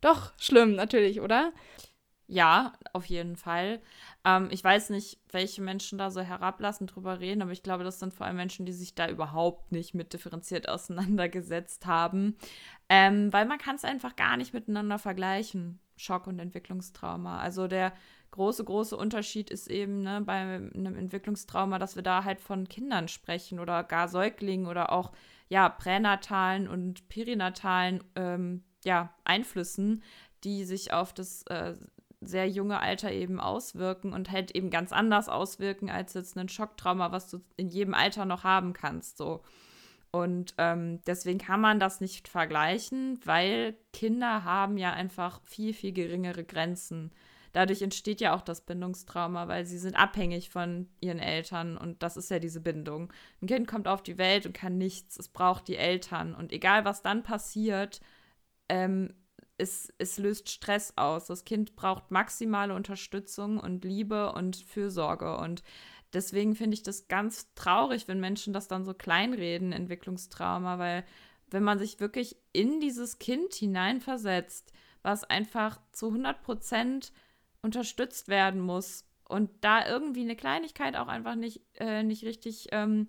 doch 0.00 0.32
schlimm, 0.38 0.74
natürlich, 0.74 1.20
oder? 1.20 1.52
Ja, 2.28 2.72
auf 2.94 3.04
jeden 3.04 3.36
Fall. 3.36 3.82
Ähm, 4.24 4.48
ich 4.50 4.64
weiß 4.64 4.88
nicht, 4.88 5.18
welche 5.30 5.60
Menschen 5.60 5.98
da 5.98 6.10
so 6.10 6.22
herablassend 6.22 6.94
drüber 6.94 7.20
reden, 7.20 7.42
aber 7.42 7.52
ich 7.52 7.62
glaube, 7.62 7.84
das 7.84 8.00
sind 8.00 8.14
vor 8.14 8.24
allem 8.24 8.36
Menschen, 8.36 8.64
die 8.64 8.72
sich 8.72 8.94
da 8.94 9.10
überhaupt 9.10 9.70
nicht 9.70 9.92
mit 9.92 10.14
differenziert 10.14 10.68
auseinandergesetzt 10.70 11.84
haben. 11.84 12.38
Ähm, 12.88 13.30
weil 13.34 13.44
man 13.44 13.58
kann 13.58 13.76
es 13.76 13.84
einfach 13.84 14.16
gar 14.16 14.38
nicht 14.38 14.54
miteinander 14.54 14.98
vergleichen, 14.98 15.78
Schock 15.98 16.26
und 16.26 16.38
Entwicklungstrauma. 16.38 17.38
Also 17.38 17.68
der 17.68 17.92
große, 18.36 18.64
große 18.64 18.96
Unterschied 18.96 19.50
ist 19.50 19.68
eben 19.68 20.02
ne, 20.02 20.20
bei 20.20 20.34
einem 20.34 20.96
Entwicklungstrauma, 20.96 21.78
dass 21.78 21.96
wir 21.96 22.02
da 22.02 22.24
halt 22.24 22.40
von 22.40 22.68
Kindern 22.68 23.08
sprechen 23.08 23.58
oder 23.58 23.82
gar 23.82 24.08
Säuglingen 24.08 24.66
oder 24.66 24.92
auch 24.92 25.12
ja, 25.48 25.68
pränatalen 25.68 26.68
und 26.68 27.08
perinatalen 27.08 28.04
ähm, 28.14 28.62
ja, 28.84 29.12
Einflüssen, 29.24 30.02
die 30.44 30.64
sich 30.64 30.92
auf 30.92 31.12
das 31.12 31.42
äh, 31.48 31.74
sehr 32.20 32.48
junge 32.48 32.80
Alter 32.80 33.12
eben 33.12 33.40
auswirken 33.40 34.12
und 34.12 34.30
halt 34.30 34.50
eben 34.52 34.70
ganz 34.70 34.92
anders 34.92 35.28
auswirken 35.28 35.90
als 35.90 36.14
jetzt 36.14 36.36
ein 36.36 36.48
Schocktrauma, 36.48 37.12
was 37.12 37.30
du 37.30 37.40
in 37.56 37.68
jedem 37.68 37.94
Alter 37.94 38.24
noch 38.24 38.44
haben 38.44 38.72
kannst. 38.72 39.18
So. 39.18 39.42
Und 40.10 40.54
ähm, 40.58 41.00
deswegen 41.06 41.38
kann 41.38 41.60
man 41.60 41.78
das 41.78 42.00
nicht 42.00 42.28
vergleichen, 42.28 43.20
weil 43.24 43.76
Kinder 43.92 44.44
haben 44.44 44.78
ja 44.78 44.92
einfach 44.92 45.40
viel, 45.44 45.74
viel 45.74 45.92
geringere 45.92 46.44
Grenzen. 46.44 47.12
Dadurch 47.52 47.82
entsteht 47.82 48.20
ja 48.20 48.34
auch 48.34 48.42
das 48.42 48.60
Bindungstrauma, 48.60 49.48
weil 49.48 49.64
sie 49.64 49.78
sind 49.78 49.96
abhängig 49.96 50.50
von 50.50 50.88
ihren 51.00 51.18
Eltern 51.18 51.76
und 51.76 52.02
das 52.02 52.16
ist 52.16 52.30
ja 52.30 52.38
diese 52.38 52.60
Bindung. 52.60 53.12
Ein 53.40 53.48
Kind 53.48 53.68
kommt 53.68 53.88
auf 53.88 54.02
die 54.02 54.18
Welt 54.18 54.46
und 54.46 54.52
kann 54.52 54.78
nichts, 54.78 55.18
es 55.18 55.28
braucht 55.28 55.68
die 55.68 55.76
Eltern 55.76 56.34
und 56.34 56.52
egal 56.52 56.84
was 56.84 57.02
dann 57.02 57.22
passiert, 57.22 58.00
ähm, 58.68 59.14
es, 59.58 59.92
es 59.98 60.18
löst 60.18 60.50
Stress 60.50 60.92
aus. 60.96 61.26
Das 61.26 61.44
Kind 61.44 61.76
braucht 61.76 62.10
maximale 62.10 62.74
Unterstützung 62.74 63.58
und 63.58 63.84
Liebe 63.84 64.32
und 64.32 64.56
Fürsorge. 64.56 65.36
Und 65.38 65.62
deswegen 66.12 66.54
finde 66.54 66.74
ich 66.74 66.82
das 66.82 67.08
ganz 67.08 67.52
traurig, 67.54 68.08
wenn 68.08 68.20
Menschen 68.20 68.52
das 68.52 68.68
dann 68.68 68.84
so 68.84 68.94
kleinreden, 68.94 69.72
Entwicklungstrauma, 69.72 70.78
weil 70.78 71.04
wenn 71.48 71.62
man 71.62 71.78
sich 71.78 72.00
wirklich 72.00 72.36
in 72.52 72.80
dieses 72.80 73.18
Kind 73.18 73.54
hineinversetzt, 73.54 74.72
was 75.02 75.24
einfach 75.24 75.80
zu 75.92 76.08
100 76.08 76.42
Prozent 76.42 77.12
unterstützt 77.66 78.28
werden 78.28 78.62
muss 78.62 79.04
und 79.28 79.50
da 79.60 79.86
irgendwie 79.86 80.22
eine 80.22 80.36
Kleinigkeit 80.36 80.96
auch 80.96 81.08
einfach 81.08 81.34
nicht, 81.34 81.60
äh, 81.74 82.02
nicht 82.02 82.24
richtig 82.24 82.68
ähm, 82.72 83.08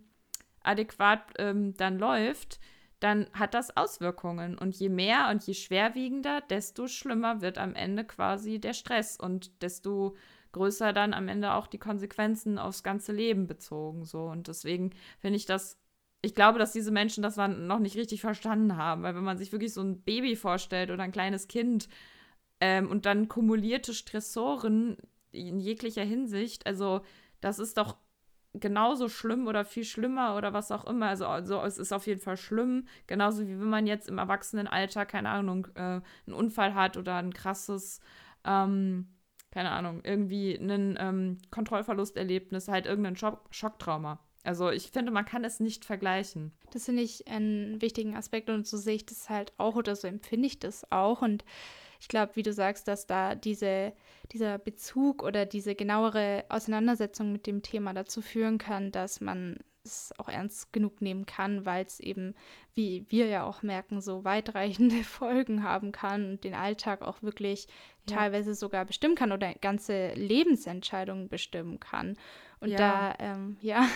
adäquat 0.61 1.21
ähm, 1.37 1.75
dann 1.77 1.97
läuft, 1.97 2.59
dann 2.99 3.27
hat 3.33 3.53
das 3.53 3.75
Auswirkungen. 3.77 4.57
Und 4.57 4.75
je 4.75 4.89
mehr 4.89 5.29
und 5.31 5.43
je 5.43 5.53
schwerwiegender, 5.53 6.41
desto 6.41 6.87
schlimmer 6.87 7.41
wird 7.41 7.57
am 7.57 7.75
Ende 7.75 8.03
quasi 8.03 8.59
der 8.59 8.73
Stress 8.73 9.17
und 9.17 9.61
desto 9.61 10.15
größer 10.51 10.93
dann 10.93 11.13
am 11.13 11.27
Ende 11.27 11.53
auch 11.53 11.67
die 11.67 11.77
Konsequenzen 11.77 12.57
aufs 12.57 12.83
ganze 12.83 13.11
Leben 13.13 13.47
bezogen. 13.47 14.05
So. 14.05 14.23
Und 14.23 14.47
deswegen 14.47 14.91
finde 15.19 15.37
ich 15.37 15.45
das, 15.45 15.79
ich 16.23 16.33
glaube, 16.33 16.57
dass 16.57 16.71
diese 16.71 16.91
Menschen 16.91 17.21
das 17.21 17.37
noch 17.37 17.79
nicht 17.79 17.95
richtig 17.95 18.21
verstanden 18.21 18.77
haben. 18.77 19.03
Weil 19.03 19.15
wenn 19.15 19.23
man 19.23 19.37
sich 19.37 19.51
wirklich 19.51 19.73
so 19.73 19.81
ein 19.81 20.01
Baby 20.01 20.35
vorstellt 20.35 20.89
oder 20.89 21.03
ein 21.03 21.11
kleines 21.11 21.47
Kind 21.47 21.87
ähm, 22.59 22.89
und 22.89 23.05
dann 23.05 23.27
kumulierte 23.27 23.93
Stressoren 23.93 24.97
in 25.31 25.59
jeglicher 25.59 26.03
Hinsicht, 26.03 26.65
also 26.65 27.01
das 27.41 27.59
ist 27.59 27.77
doch 27.77 27.97
genauso 28.53 29.09
schlimm 29.09 29.47
oder 29.47 29.65
viel 29.65 29.83
schlimmer 29.83 30.35
oder 30.35 30.53
was 30.53 30.71
auch 30.71 30.85
immer. 30.85 31.07
Also, 31.07 31.27
also 31.27 31.61
es 31.61 31.77
ist 31.77 31.93
auf 31.93 32.07
jeden 32.07 32.21
Fall 32.21 32.37
schlimm. 32.37 32.87
Genauso 33.05 33.43
wie 33.47 33.59
wenn 33.59 33.69
man 33.69 33.87
jetzt 33.87 34.09
im 34.09 34.17
Erwachsenenalter, 34.17 35.05
keine 35.05 35.29
Ahnung, 35.29 35.67
äh, 35.75 35.81
einen 35.81 36.33
Unfall 36.33 36.73
hat 36.73 36.97
oder 36.97 37.15
ein 37.15 37.33
krasses, 37.33 37.99
ähm, 38.45 39.09
keine 39.51 39.71
Ahnung, 39.71 40.01
irgendwie 40.03 40.55
ein 40.55 40.97
ähm, 40.99 41.37
Kontrollverlusterlebnis, 41.51 42.67
halt 42.67 42.85
irgendein 42.85 43.15
Schock 43.15 43.45
Schocktrauma. 43.51 44.19
Also 44.43 44.69
ich 44.69 44.91
finde, 44.91 45.11
man 45.11 45.25
kann 45.25 45.43
es 45.43 45.59
nicht 45.59 45.83
vergleichen. 45.83 46.53
Das 46.71 46.85
finde 46.85 47.01
ich 47.01 47.27
einen 47.27 47.81
wichtigen 47.81 48.15
Aspekt 48.15 48.49
und 48.49 48.65
so 48.65 48.77
sehe 48.77 48.95
ich 48.95 49.05
das 49.05 49.29
halt 49.29 49.51
auch 49.57 49.75
oder 49.75 49.95
so 49.95 50.07
empfinde 50.07 50.47
ich 50.47 50.59
das 50.59 50.89
auch. 50.89 51.21
Und 51.21 51.43
ich 51.99 52.07
glaube, 52.07 52.35
wie 52.35 52.43
du 52.43 52.53
sagst, 52.53 52.87
dass 52.87 53.07
da 53.07 53.35
diese, 53.35 53.93
dieser 54.31 54.57
Bezug 54.57 55.23
oder 55.23 55.45
diese 55.45 55.75
genauere 55.75 56.45
Auseinandersetzung 56.49 57.31
mit 57.31 57.47
dem 57.47 57.61
Thema 57.61 57.93
dazu 57.93 58.21
führen 58.21 58.57
kann, 58.57 58.91
dass 58.91 59.21
man 59.21 59.57
es 59.87 60.13
auch 60.17 60.29
ernst 60.29 60.73
genug 60.73 61.01
nehmen 61.01 61.25
kann, 61.25 61.65
weil 61.65 61.85
es 61.85 61.99
eben, 61.99 62.35
wie 62.75 63.05
wir 63.09 63.27
ja 63.27 63.43
auch 63.43 63.63
merken, 63.63 64.01
so 64.01 64.23
weitreichende 64.23 65.03
Folgen 65.03 65.63
haben 65.63 65.91
kann 65.91 66.31
und 66.31 66.43
den 66.43 66.53
Alltag 66.53 67.01
auch 67.01 67.23
wirklich 67.23 67.67
ja. 68.09 68.15
teilweise 68.15 68.53
sogar 68.53 68.85
bestimmen 68.85 69.15
kann 69.15 69.31
oder 69.31 69.53
ganze 69.55 70.13
Lebensentscheidungen 70.13 71.29
bestimmen 71.29 71.79
kann. 71.79 72.17
Und 72.59 72.69
ja. 72.69 72.77
da, 72.77 73.15
ähm, 73.19 73.57
ja, 73.61 73.87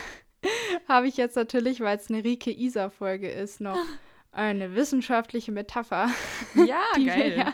habe 0.88 1.08
ich 1.08 1.18
jetzt 1.18 1.36
natürlich, 1.36 1.82
weil 1.82 1.98
es 1.98 2.10
eine 2.10 2.24
Rike-Isa-Folge 2.24 3.30
ist, 3.30 3.62
noch 3.62 3.78
eine 4.32 4.76
wissenschaftliche 4.76 5.52
Metapher. 5.52 6.10
Ja, 6.56 6.84
geil. 6.96 7.06
Wir, 7.06 7.38
ja, 7.38 7.54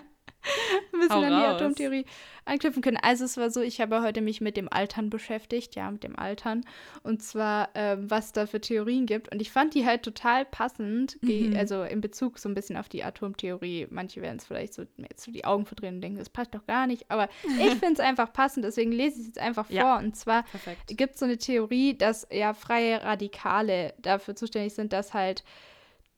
ein 0.94 1.00
bisschen 1.00 1.16
Hau 1.16 1.22
an 1.22 1.30
die 1.30 1.46
raus. 1.46 1.62
Atomtheorie 1.62 2.06
anknüpfen 2.48 2.82
können. 2.82 2.98
Also 3.02 3.26
es 3.26 3.38
war 3.38 3.50
so, 3.50 3.62
ich 3.62 3.82
habe 3.82 4.02
heute 4.02 4.22
mich 4.22 4.42
mit 4.42 4.58
dem 4.58 4.72
Altern 4.72 5.10
beschäftigt, 5.10 5.76
ja, 5.76 5.92
mit 5.92 6.04
dem 6.04 6.18
Altern. 6.18 6.64
Und 7.04 7.22
zwar, 7.22 7.70
ähm, 7.76 8.10
was 8.10 8.32
da 8.32 8.48
für 8.48 8.62
Theorien 8.62 9.06
gibt. 9.06 9.32
Und 9.32 9.42
ich 9.42 9.52
fand 9.52 9.74
die 9.74 9.86
halt 9.86 10.04
total 10.04 10.46
passend, 10.46 11.22
mhm. 11.22 11.56
also 11.58 11.84
in 11.84 12.02
Bezug 12.02 12.40
so 12.40 12.50
ein 12.50 12.56
bisschen 12.56 12.78
auf 12.78 12.90
die 12.90 13.04
Atomtheorie. 13.04 13.88
Manche 13.90 14.22
werden 14.22 14.38
es 14.38 14.46
vielleicht 14.46 14.74
so 14.74 14.84
jetzt 14.98 15.24
so 15.24 15.32
die 15.32 15.46
Augen 15.46 15.66
verdrehen 15.66 15.96
und 15.96 16.02
denken, 16.02 16.20
das 16.20 16.30
passt 16.30 16.56
doch 16.56 16.66
gar 16.66 16.88
nicht. 16.88 17.10
Aber 17.10 17.30
ich 17.44 17.74
finde 17.80 17.94
es 17.94 18.00
einfach 18.00 18.32
passend, 18.32 18.66
deswegen 18.66 18.92
lese 18.92 19.16
ich 19.16 19.22
es 19.22 19.28
jetzt 19.28 19.40
einfach 19.40 19.70
ja. 19.70 19.82
vor. 19.82 20.06
Und 20.06 20.16
zwar 20.16 20.46
gibt 20.88 21.16
es 21.16 21.20
so 21.20 21.26
eine 21.26 21.38
Theorie, 21.38 21.98
dass 21.98 22.28
ja 22.32 22.54
freie 22.54 23.04
Radikale 23.04 23.94
dafür 24.00 24.36
zuständig 24.36 24.74
sind, 24.74 24.94
dass 24.94 25.14
halt 25.14 25.44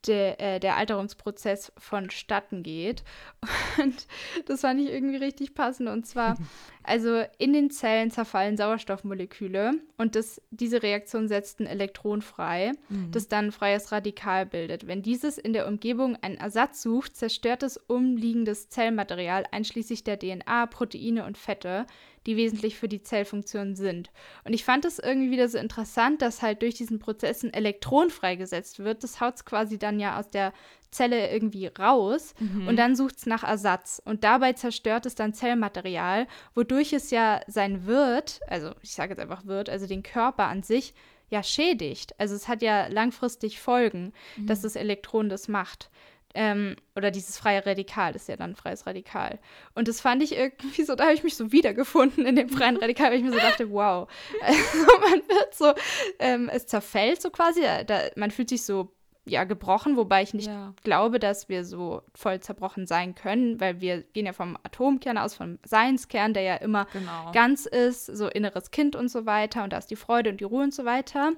der, 0.08 0.39
äh, 0.39 0.60
der 0.60 0.78
Alterungsprozess 0.78 1.72
vonstatten 1.78 2.64
geht. 2.64 3.04
Und 3.82 4.08
das 4.45 4.62
fand 4.62 4.80
ich 4.82 4.89
irgendwie 4.89 5.18
richtig 5.18 5.56
passend. 5.56 5.89
Und 5.89 6.06
zwar, 6.06 6.38
also 6.84 7.24
in 7.38 7.54
den 7.54 7.70
Zellen 7.70 8.12
zerfallen 8.12 8.58
Sauerstoffmoleküle 8.58 9.74
und 9.97 10.16
das, 10.16 10.41
diese 10.50 10.82
Reaktion 10.82 11.28
setzt 11.28 11.60
ein 11.60 11.68
Elektron 11.68 12.22
frei, 12.22 12.72
mhm. 12.89 13.12
das 13.12 13.28
dann 13.28 13.45
ein 13.45 13.52
freies 13.52 13.91
Radikal 13.91 14.45
bildet. 14.45 14.88
Wenn 14.88 15.02
dieses 15.02 15.38
in 15.38 15.54
der 15.54 15.68
Umgebung 15.68 16.18
einen 16.22 16.38
Ersatz 16.38 16.82
sucht, 16.82 17.16
zerstört 17.16 17.64
es 17.64 17.78
umliegendes 17.78 18.70
Zellmaterial, 18.70 19.45
einschließlich 19.52 20.04
der 20.04 20.18
DNA, 20.18 20.66
Proteine 20.68 21.26
und 21.26 21.38
Fette, 21.38 21.86
die 22.30 22.38
wesentlich 22.38 22.77
für 22.77 22.88
die 22.88 23.01
Zellfunktion 23.01 23.75
sind. 23.75 24.11
Und 24.43 24.53
ich 24.53 24.63
fand 24.63 24.86
es 24.86 24.99
irgendwie 24.99 25.32
wieder 25.32 25.49
so 25.49 25.57
interessant, 25.57 26.21
dass 26.21 26.43
halt 26.43 26.61
durch 26.61 26.75
diesen 26.75 26.99
Prozess 26.99 27.41
ein 27.41 27.51
Elektron 27.51 28.11
freigesetzt 28.11 28.77
wird. 28.77 29.03
Das 29.03 29.19
haut 29.19 29.38
es 29.38 29.45
quasi 29.45 29.80
dann 29.80 29.99
ja 29.99 30.19
aus 30.19 30.30
der 30.30 30.53
Zelle 30.91 31.32
irgendwie 31.32 31.65
raus 31.65 32.36
mhm. 32.39 32.67
und 32.67 32.75
dann 32.75 32.95
sucht 32.95 33.17
es 33.17 33.25
nach 33.25 33.43
Ersatz. 33.43 33.99
Und 34.05 34.23
dabei 34.23 34.53
zerstört 34.53 35.07
es 35.07 35.15
dann 35.15 35.34
Zellmaterial, 35.34 36.27
wodurch 36.53 36.93
es 36.93 37.09
ja 37.09 37.41
sein 37.47 37.88
Wirt, 37.88 38.41
also 38.47 38.73
ich 38.84 38.91
sage 38.91 39.13
jetzt 39.13 39.19
einfach 39.19 39.47
Wirt, 39.47 39.67
also 39.67 39.88
den 39.88 40.03
Körper 40.03 40.45
an 40.45 40.61
sich, 40.61 40.93
ja 41.30 41.41
schädigt. 41.41 42.13
Also 42.19 42.36
es 42.36 42.47
hat 42.47 42.61
ja 42.61 42.88
langfristig 42.88 43.59
Folgen, 43.59 44.13
mhm. 44.38 44.45
dass 44.45 44.61
das 44.61 44.75
Elektron 44.75 45.30
das 45.30 45.47
macht. 45.47 45.89
Ähm, 46.36 46.75
oder 46.95 47.09
dieses 47.09 47.38
freie 47.39 47.65
Radikal, 47.65 48.15
ist 48.15 48.30
ja 48.30 48.36
dann 48.36 48.55
freies 48.55 48.86
Radikal. 48.86 49.39
Und 49.73 49.88
das 49.88 49.99
fand 49.99 50.21
ich 50.21 50.36
irgendwie 50.36 50.84
so, 50.84 50.95
da 50.95 51.05
habe 51.05 51.13
ich 51.13 51.23
mich 51.23 51.36
so 51.36 51.51
wiedergefunden 51.51 52.25
in 52.25 52.36
dem 52.36 52.49
freien 52.49 52.77
Radikal, 52.77 53.11
weil 53.11 53.17
ich 53.17 53.23
mir 53.23 53.32
so 53.32 53.39
dachte, 53.39 53.71
wow. 53.71 54.07
Also 54.41 54.86
man 55.01 55.19
wird 55.27 55.55
so, 55.55 55.73
ähm, 56.19 56.49
es 56.53 56.67
zerfällt 56.67 57.21
so 57.21 57.32
quasi, 57.32 57.61
da, 57.88 58.01
man 58.15 58.32
fühlt 58.32 58.49
sich 58.49 58.63
so 58.63 58.91
ja 59.30 59.43
gebrochen, 59.43 59.95
wobei 59.95 60.23
ich 60.23 60.34
nicht 60.34 60.47
ja. 60.47 60.73
glaube, 60.84 61.19
dass 61.19 61.49
wir 61.49 61.63
so 61.63 62.01
voll 62.13 62.39
zerbrochen 62.39 62.88
sein 62.88 63.15
können, 63.15 63.59
weil 63.59 63.82
wir 63.82 64.01
gehen 64.01 64.25
ja 64.25 64.34
vom 64.34 64.57
Atomkern 64.63 65.17
aus, 65.17 65.36
vom 65.36 65.59
Seinskern, 65.63 66.34
der 66.34 66.43
ja 66.43 66.55
immer 66.55 66.86
genau. 66.91 67.32
ganz 67.32 67.65
ist, 67.65 68.05
so 68.05 68.27
inneres 68.27 68.71
Kind 68.71 68.95
und 68.95 69.09
so 69.09 69.25
weiter 69.25 69.63
und 69.63 69.73
da 69.73 69.77
ist 69.77 69.91
die 69.91 69.95
Freude 69.95 70.30
und 70.30 70.39
die 70.39 70.45
Ruhe 70.45 70.63
und 70.63 70.73
so 70.73 70.86
weiter. 70.86 71.34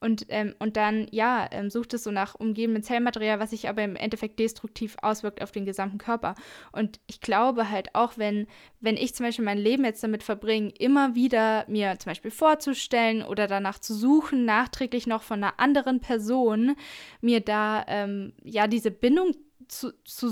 Und, 0.00 0.26
ähm, 0.30 0.54
und 0.58 0.76
dann, 0.76 1.06
ja, 1.10 1.46
ähm, 1.50 1.68
sucht 1.68 1.92
es 1.92 2.04
so 2.04 2.10
nach 2.10 2.34
umgebendem 2.34 2.82
Zellmaterial, 2.82 3.38
was 3.38 3.50
sich 3.50 3.68
aber 3.68 3.84
im 3.84 3.96
Endeffekt 3.96 4.38
destruktiv 4.38 4.96
auswirkt 5.02 5.42
auf 5.42 5.52
den 5.52 5.66
gesamten 5.66 5.98
Körper. 5.98 6.34
Und 6.72 7.00
ich 7.06 7.20
glaube 7.20 7.70
halt 7.70 7.94
auch, 7.94 8.14
wenn, 8.16 8.46
wenn 8.80 8.96
ich 8.96 9.14
zum 9.14 9.26
Beispiel 9.26 9.44
mein 9.44 9.58
Leben 9.58 9.84
jetzt 9.84 10.02
damit 10.02 10.22
verbringe, 10.22 10.72
immer 10.78 11.14
wieder 11.14 11.66
mir 11.68 11.98
zum 11.98 12.10
Beispiel 12.10 12.30
vorzustellen 12.30 13.22
oder 13.22 13.46
danach 13.46 13.78
zu 13.78 13.92
suchen, 13.92 14.46
nachträglich 14.46 15.06
noch 15.06 15.22
von 15.22 15.44
einer 15.44 15.60
anderen 15.60 16.00
Person, 16.00 16.76
mir 17.20 17.40
da 17.40 17.84
ähm, 17.86 18.32
ja 18.42 18.66
diese 18.66 18.90
Bindung 18.90 19.34
zu, 19.70 19.92
zu 20.04 20.28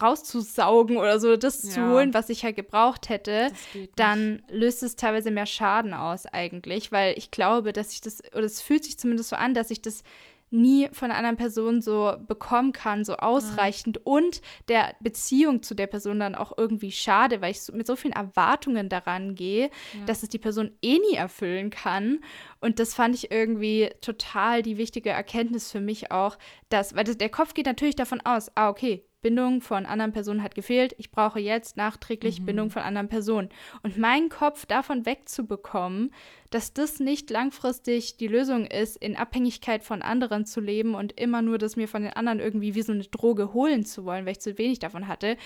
rauszusaugen 0.00 0.96
oder 0.96 1.20
so, 1.20 1.36
das 1.36 1.62
ja. 1.62 1.70
zu 1.70 1.88
holen, 1.90 2.12
was 2.12 2.28
ich 2.28 2.44
halt 2.44 2.56
gebraucht 2.56 3.08
hätte, 3.08 3.52
dann 3.96 4.42
löst 4.50 4.82
es 4.82 4.96
teilweise 4.96 5.30
mehr 5.30 5.46
Schaden 5.46 5.94
aus 5.94 6.26
eigentlich, 6.26 6.90
weil 6.90 7.16
ich 7.16 7.30
glaube, 7.30 7.72
dass 7.72 7.92
ich 7.92 8.00
das, 8.00 8.22
oder 8.32 8.44
es 8.44 8.60
fühlt 8.60 8.84
sich 8.84 8.98
zumindest 8.98 9.30
so 9.30 9.36
an, 9.36 9.54
dass 9.54 9.70
ich 9.70 9.80
das 9.80 10.02
nie 10.50 10.88
von 10.92 11.10
einer 11.10 11.18
anderen 11.18 11.36
Person 11.36 11.80
so 11.80 12.14
bekommen 12.26 12.72
kann, 12.72 13.04
so 13.04 13.16
ausreichend 13.16 13.96
ja. 13.98 14.02
und 14.04 14.42
der 14.68 14.94
Beziehung 15.00 15.62
zu 15.62 15.74
der 15.74 15.86
Person 15.86 16.20
dann 16.20 16.34
auch 16.34 16.56
irgendwie 16.56 16.92
schade, 16.92 17.40
weil 17.40 17.52
ich 17.52 17.60
so, 17.62 17.72
mit 17.72 17.86
so 17.86 17.96
vielen 17.96 18.12
Erwartungen 18.12 18.88
daran 18.88 19.34
gehe, 19.34 19.70
ja. 19.98 20.04
dass 20.06 20.22
es 20.22 20.28
die 20.28 20.38
Person 20.38 20.72
eh 20.82 20.98
nie 20.98 21.14
erfüllen 21.14 21.70
kann. 21.70 22.20
Und 22.60 22.78
das 22.78 22.94
fand 22.94 23.14
ich 23.14 23.30
irgendwie 23.30 23.90
total 24.00 24.62
die 24.62 24.76
wichtige 24.76 25.10
Erkenntnis 25.10 25.70
für 25.70 25.80
mich 25.80 26.10
auch, 26.10 26.36
dass, 26.68 26.94
weil 26.94 27.04
das, 27.04 27.16
der 27.16 27.30
Kopf 27.30 27.54
geht 27.54 27.66
natürlich 27.66 27.96
davon 27.96 28.20
aus, 28.22 28.50
ah, 28.56 28.68
okay, 28.68 29.04
Bindung 29.22 29.60
von 29.60 29.86
anderen 29.86 30.12
Personen 30.12 30.42
hat 30.42 30.54
gefehlt. 30.54 30.94
Ich 30.98 31.10
brauche 31.10 31.40
jetzt 31.40 31.76
nachträglich 31.76 32.40
mhm. 32.40 32.46
Bindung 32.46 32.70
von 32.70 32.82
anderen 32.82 33.08
Personen. 33.08 33.50
Und 33.82 33.98
meinen 33.98 34.28
Kopf 34.28 34.66
davon 34.66 35.04
wegzubekommen, 35.04 36.12
dass 36.50 36.72
das 36.72 37.00
nicht 37.00 37.30
langfristig 37.30 38.16
die 38.16 38.28
Lösung 38.28 38.66
ist, 38.66 38.96
in 38.96 39.16
Abhängigkeit 39.16 39.84
von 39.84 40.02
anderen 40.02 40.46
zu 40.46 40.60
leben 40.60 40.94
und 40.94 41.20
immer 41.20 41.42
nur 41.42 41.58
das 41.58 41.76
mir 41.76 41.86
von 41.86 42.02
den 42.02 42.12
anderen 42.12 42.40
irgendwie 42.40 42.74
wie 42.74 42.82
so 42.82 42.92
eine 42.92 43.04
Droge 43.04 43.52
holen 43.52 43.84
zu 43.84 44.04
wollen, 44.04 44.24
weil 44.24 44.32
ich 44.32 44.40
zu 44.40 44.56
wenig 44.58 44.78
davon 44.78 45.06
hatte, 45.06 45.36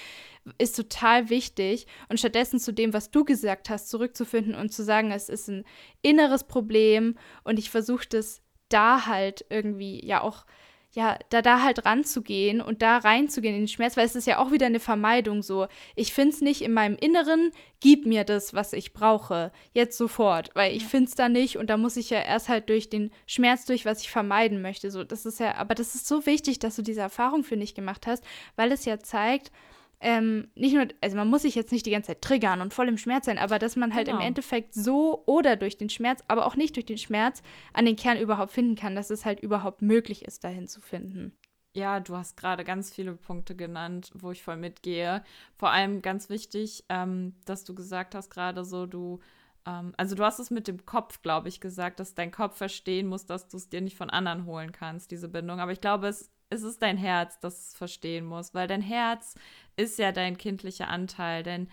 ist 0.59 0.77
total 0.77 1.29
wichtig. 1.29 1.87
Und 2.09 2.19
stattdessen 2.19 2.61
zu 2.61 2.73
dem, 2.73 2.93
was 2.93 3.11
du 3.11 3.25
gesagt 3.25 3.71
hast, 3.71 3.91
zurückzufinden 3.91 4.55
und 4.55 4.73
zu 4.73 4.85
sagen, 4.85 5.11
es 5.11 5.29
ist 5.29 5.49
ein 5.49 5.65
inneres 6.01 6.45
Problem 6.45 7.17
und 7.43 7.59
ich 7.59 7.71
versuche 7.71 8.07
das 8.09 8.41
da 8.69 9.07
halt 9.07 9.45
irgendwie 9.51 10.05
ja 10.05 10.21
auch 10.21 10.47
ja, 10.95 11.19
da, 11.29 11.43
da 11.43 11.63
halt 11.63 11.85
ranzugehen 11.85 12.61
und 12.61 12.81
da 12.81 12.99
reinzugehen 12.99 13.55
in 13.57 13.63
den 13.63 13.69
Schmerz, 13.69 13.97
weil 13.97 14.07
es 14.07 14.15
ist 14.15 14.29
ja 14.29 14.39
auch 14.39 14.53
wieder 14.53 14.67
eine 14.67 14.79
Vermeidung 14.79 15.43
so. 15.43 15.67
Ich 15.97 16.13
finde 16.13 16.35
es 16.35 16.41
nicht 16.41 16.63
in 16.63 16.73
meinem 16.73 16.97
Inneren, 16.97 17.51
gib 17.81 18.07
mir 18.07 18.23
das, 18.23 18.55
was 18.55 18.73
ich 18.73 18.93
brauche, 18.93 19.51
jetzt 19.73 19.99
sofort, 19.99 20.51
weil 20.55 20.75
ich 20.75 20.85
finde 20.87 21.09
es 21.09 21.17
da 21.17 21.29
nicht 21.29 21.59
und 21.59 21.69
da 21.69 21.77
muss 21.77 21.97
ich 21.97 22.11
ja 22.11 22.21
erst 22.21 22.49
halt 22.49 22.69
durch 22.69 22.91
den 22.91 23.11
Schmerz 23.27 23.67
durch, 23.67 23.85
was 23.85 24.03
ich 24.03 24.11
vermeiden 24.11 24.63
möchte. 24.63 24.93
So, 24.93 25.03
das 25.03 25.27
ist 25.27 25.41
ja, 25.41 25.57
aber 25.57 25.75
das 25.75 25.97
ist 25.97 26.07
so 26.07 26.27
wichtig, 26.27 26.61
dass 26.61 26.77
du 26.77 26.83
diese 26.83 27.01
Erfahrung, 27.01 27.43
finde 27.43 27.65
ich, 27.65 27.75
gemacht 27.75 28.07
hast, 28.07 28.23
weil 28.55 28.71
es 28.71 28.85
ja 28.85 29.01
zeigt, 29.01 29.51
ähm, 30.05 30.49
nicht 30.55 30.75
nur, 30.75 30.87
also 31.01 31.17
man 31.17 31.29
muss 31.29 31.43
sich 31.43 31.55
jetzt 31.55 31.73
nicht 31.73 31.87
die 31.87 31.91
ganze 31.91 32.09
Zeit 32.09 32.21
triggern 32.21 32.61
und 32.61 32.75
voll 32.75 32.89
im 32.89 32.99
Schmerz 32.99 33.25
sein, 33.25 33.39
aber 33.39 33.59
dass 33.59 33.75
man 33.75 33.95
halt 33.95 34.07
genau. 34.07 34.19
im 34.19 34.27
Endeffekt 34.27 34.75
so 34.75 35.25
oder 35.25 35.57
durch 35.57 35.79
den 35.79 35.89
Schmerz, 35.89 36.23
aber 36.29 36.45
auch 36.45 36.57
nicht 36.57 36.77
durch 36.77 36.85
den 36.85 36.99
Schmerz 36.99 37.43
an 37.73 37.87
den 37.87 37.97
Kern 37.97 38.19
überhaupt 38.19 38.53
finden 38.53 38.77
kann, 38.77 38.95
dass 38.95 39.09
es 39.09 39.25
halt 39.25 39.41
überhaupt 39.41 39.81
möglich 39.81 40.27
ist, 40.27 40.45
dahin 40.45 40.69
zu 40.69 40.83
finden. 40.83 41.33
Ja, 41.73 42.01
du 42.01 42.17
hast 42.17 42.37
gerade 42.37 42.65
ganz 42.65 42.93
viele 42.93 43.15
Punkte 43.15 43.57
genannt, 43.57 44.11
wo 44.15 44.31
ich 44.31 44.43
voll 44.43 44.59
mitgehe. 44.59 45.25
Vor 45.57 45.71
allem 45.71 46.03
ganz 46.03 46.29
wichtig, 46.29 46.85
ähm, 46.91 47.35
dass 47.47 47.65
du 47.65 47.75
gesagt 47.75 48.15
hast, 48.15 48.29
gerade 48.29 48.63
so, 48.65 48.85
du 48.85 49.21
ähm, 49.67 49.95
also 49.97 50.15
du 50.15 50.23
hast 50.23 50.39
es 50.39 50.51
mit 50.51 50.69
dem 50.69 50.85
Kopf, 50.85 51.23
glaube 51.23 51.49
ich, 51.49 51.61
gesagt, 51.61 51.99
dass 51.99 52.15
dein 52.15 52.31
Kopf 52.31 52.59
verstehen 52.59 53.07
muss, 53.07 53.25
dass 53.25 53.49
du 53.49 53.57
es 53.57 53.71
dir 53.71 53.81
nicht 53.81 53.97
von 53.97 54.11
anderen 54.11 54.45
holen 54.45 54.71
kannst, 54.71 55.11
diese 55.11 55.29
Bindung. 55.29 55.61
Aber 55.61 55.73
ich 55.73 55.81
glaube, 55.81 56.09
es 56.09 56.31
es 56.51 56.63
ist 56.63 56.83
dein 56.83 56.97
Herz, 56.97 57.39
das 57.41 57.69
es 57.69 57.77
verstehen 57.77 58.25
muss, 58.25 58.55
weil 58.55 58.69
dein 58.69 58.81
Herz 58.81 59.35
ist 59.77 59.99
ja 59.99 60.13
dein 60.13 60.39
kindlicher 60.39 60.89
Anteil, 60.89 61.43
denn 61.43 61.69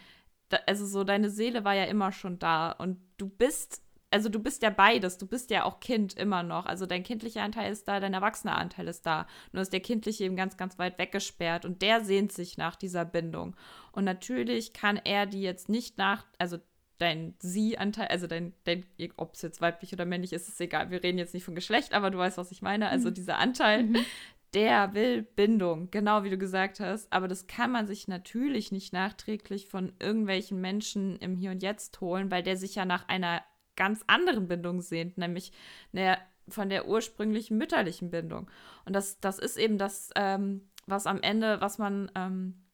also 0.68 0.86
so 0.86 1.04
deine 1.04 1.30
Seele 1.30 1.64
war 1.64 1.76
ja 1.76 1.86
immer 1.86 2.12
schon 2.12 2.39
da 2.39 2.72
und 2.72 2.99
du 3.18 3.30
bist 3.30 3.82
also 4.12 4.28
du 4.28 4.39
bist 4.39 4.62
ja 4.62 4.70
beides, 4.70 5.18
du 5.18 5.26
bist 5.26 5.49
ja 5.52 5.64
auch 5.64 5.80
Kind 5.80 6.14
immer 6.16 6.43
noch. 6.43 6.66
Also 6.66 6.86
dein 6.86 7.04
kindlicher 7.04 7.43
Anteil 7.43 7.72
ist 7.72 7.88
da, 7.88 7.99
dein 7.99 8.14
erwachsener 8.14 8.58
Anteil 8.58 8.88
ist 8.89 9.06
da. 9.06 9.26
Nur 9.54 9.62
ist 9.62 9.72
der 9.72 9.80
kindliche 9.80 10.26
eben 10.26 10.36
ganz, 10.36 10.58
ganz 10.58 10.78
weit 10.78 10.99
weggesperrt 10.99 11.64
und 11.64 11.82
der 11.82 12.04
sehnt 12.04 12.34
sich 12.34 12.58
nach 12.58 12.76
dieser 12.76 13.06
Bindung. 13.06 13.56
Und 13.93 14.04
natürlich 14.04 14.74
kann 14.74 14.97
er 14.97 15.26
die 15.26 15.41
jetzt 15.41 15.70
nicht 15.70 15.97
nach, 15.97 16.26
also 16.38 16.58
dein 16.97 17.36
Sie-Anteil, 17.39 18.10
also 18.10 18.28
dein, 18.28 18.54
dein 18.66 18.86
ob 19.16 19.34
es 19.34 19.41
jetzt 19.41 19.62
weiblich 19.62 19.93
oder 19.93 20.06
männlich 20.06 20.34
ist, 20.34 20.49
ist 20.49 20.60
egal. 20.60 20.91
Wir 20.91 21.02
reden 21.02 21.18
jetzt 21.18 21.34
nicht 21.34 21.45
von 21.45 21.56
Geschlecht, 21.56 21.93
aber 21.93 22.12
du 22.12 22.18
weißt, 22.18 22.38
was 22.38 22.52
ich 22.52 22.62
meine. 22.62 22.89
Also 22.89 23.10
mhm. 23.10 23.14
dieser 23.14 23.38
Anteil, 23.38 23.84
mhm 23.84 24.06
der 24.54 24.93
will 24.93 25.24
Bindung, 25.24 25.89
genau 25.91 26.24
wie 26.24 26.30
du 26.30 26.38
gesagt 26.38 26.80
hast. 26.80 27.12
Aber 27.12 27.28
das 27.28 27.47
kann 27.47 27.72
man 27.72 27.88
sich 27.88 28.08
natürlich 28.08 28.72
nicht 28.72 28.93
nachträglich 28.93 29.68
von 29.68 29.93
irgendwelchen 29.99 30.60
Menschen 30.60 31.16
im 31.18 31.36
Hier 31.36 31.52
und 31.52 31.64
Jetzt 31.64 32.02
holen, 32.02 32.32
weil 32.32 32.43
der 32.43 32.58
sich 32.58 32.76
ja 32.76 32.86
nach 32.86 33.08
einer 33.08 33.43
ganz 33.76 34.04
anderen 34.08 34.47
Bindung 34.47 34.82
sehnt, 34.82 35.18
nämlich 35.18 35.54
eine, 35.93 36.18
von 36.49 36.70
der 36.70 36.88
ursprünglichen 36.88 37.58
mütterlichen 37.58 38.12
Bindung. 38.12 38.52
Und 38.86 38.93
das, 38.93 39.20
das 39.22 39.39
ist 39.39 39.58
eben 39.58 39.78
das, 39.78 40.10
ähm, 40.16 40.70
was 40.86 41.08
am 41.08 41.22
Ende, 41.22 41.62
was 41.62 41.78
man 41.78 42.12
ähm, 42.16 42.66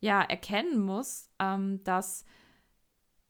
ja 0.00 0.22
erkennen 0.22 0.80
muss, 0.80 1.30
ähm, 1.38 1.82
dass 1.84 2.24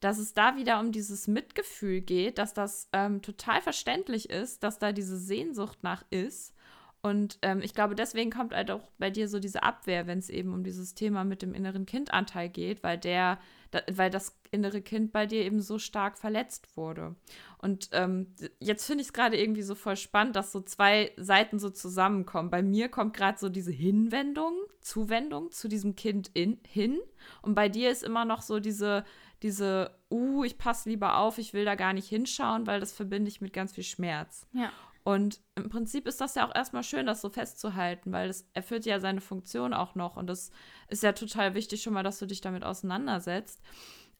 dass 0.00 0.18
es 0.18 0.34
da 0.34 0.56
wieder 0.56 0.78
um 0.78 0.92
dieses 0.92 1.26
Mitgefühl 1.26 2.02
geht, 2.02 2.36
dass 2.36 2.52
das 2.52 2.88
ähm, 2.92 3.22
total 3.22 3.62
verständlich 3.62 4.28
ist, 4.28 4.62
dass 4.62 4.78
da 4.78 4.92
diese 4.92 5.16
Sehnsucht 5.16 5.82
nach 5.82 6.04
ist 6.10 6.54
und 7.06 7.38
ähm, 7.42 7.60
ich 7.62 7.72
glaube, 7.72 7.94
deswegen 7.94 8.32
kommt 8.32 8.52
halt 8.52 8.70
auch 8.72 8.90
bei 8.98 9.10
dir 9.10 9.28
so 9.28 9.38
diese 9.38 9.62
Abwehr, 9.62 10.08
wenn 10.08 10.18
es 10.18 10.28
eben 10.28 10.52
um 10.52 10.64
dieses 10.64 10.94
Thema 10.94 11.22
mit 11.22 11.40
dem 11.40 11.54
inneren 11.54 11.86
Kindanteil 11.86 12.48
geht, 12.48 12.82
weil 12.82 12.98
der, 12.98 13.38
da, 13.70 13.82
weil 13.92 14.10
das 14.10 14.36
innere 14.50 14.82
Kind 14.82 15.12
bei 15.12 15.26
dir 15.26 15.44
eben 15.44 15.60
so 15.60 15.78
stark 15.78 16.18
verletzt 16.18 16.76
wurde. 16.76 17.14
Und 17.58 17.90
ähm, 17.92 18.34
jetzt 18.58 18.86
finde 18.86 19.02
ich 19.02 19.08
es 19.08 19.12
gerade 19.12 19.38
irgendwie 19.40 19.62
so 19.62 19.76
voll 19.76 19.96
spannend, 19.96 20.34
dass 20.34 20.50
so 20.50 20.60
zwei 20.60 21.12
Seiten 21.16 21.60
so 21.60 21.70
zusammenkommen. 21.70 22.50
Bei 22.50 22.62
mir 22.62 22.88
kommt 22.88 23.14
gerade 23.14 23.38
so 23.38 23.48
diese 23.48 23.72
Hinwendung, 23.72 24.54
Zuwendung 24.80 25.52
zu 25.52 25.68
diesem 25.68 25.94
Kind 25.94 26.32
in, 26.34 26.58
hin. 26.66 26.98
Und 27.40 27.54
bei 27.54 27.68
dir 27.68 27.92
ist 27.92 28.02
immer 28.02 28.24
noch 28.24 28.42
so 28.42 28.58
diese, 28.58 29.04
diese, 29.42 29.96
uh, 30.10 30.42
ich 30.42 30.58
passe 30.58 30.88
lieber 30.88 31.18
auf, 31.18 31.38
ich 31.38 31.52
will 31.52 31.64
da 31.64 31.76
gar 31.76 31.92
nicht 31.92 32.08
hinschauen, 32.08 32.66
weil 32.66 32.80
das 32.80 32.92
verbinde 32.92 33.28
ich 33.28 33.40
mit 33.40 33.52
ganz 33.52 33.72
viel 33.74 33.84
Schmerz. 33.84 34.46
Ja. 34.52 34.72
Und 35.06 35.40
im 35.54 35.68
Prinzip 35.68 36.08
ist 36.08 36.20
das 36.20 36.34
ja 36.34 36.44
auch 36.44 36.52
erstmal 36.52 36.82
schön, 36.82 37.06
das 37.06 37.20
so 37.20 37.30
festzuhalten, 37.30 38.10
weil 38.10 38.28
es 38.28 38.44
erfüllt 38.54 38.86
ja 38.86 38.98
seine 38.98 39.20
Funktion 39.20 39.72
auch 39.72 39.94
noch. 39.94 40.16
Und 40.16 40.26
das 40.26 40.50
ist 40.88 41.04
ja 41.04 41.12
total 41.12 41.54
wichtig 41.54 41.80
schon 41.80 41.92
mal, 41.92 42.02
dass 42.02 42.18
du 42.18 42.26
dich 42.26 42.40
damit 42.40 42.64
auseinandersetzt. 42.64 43.62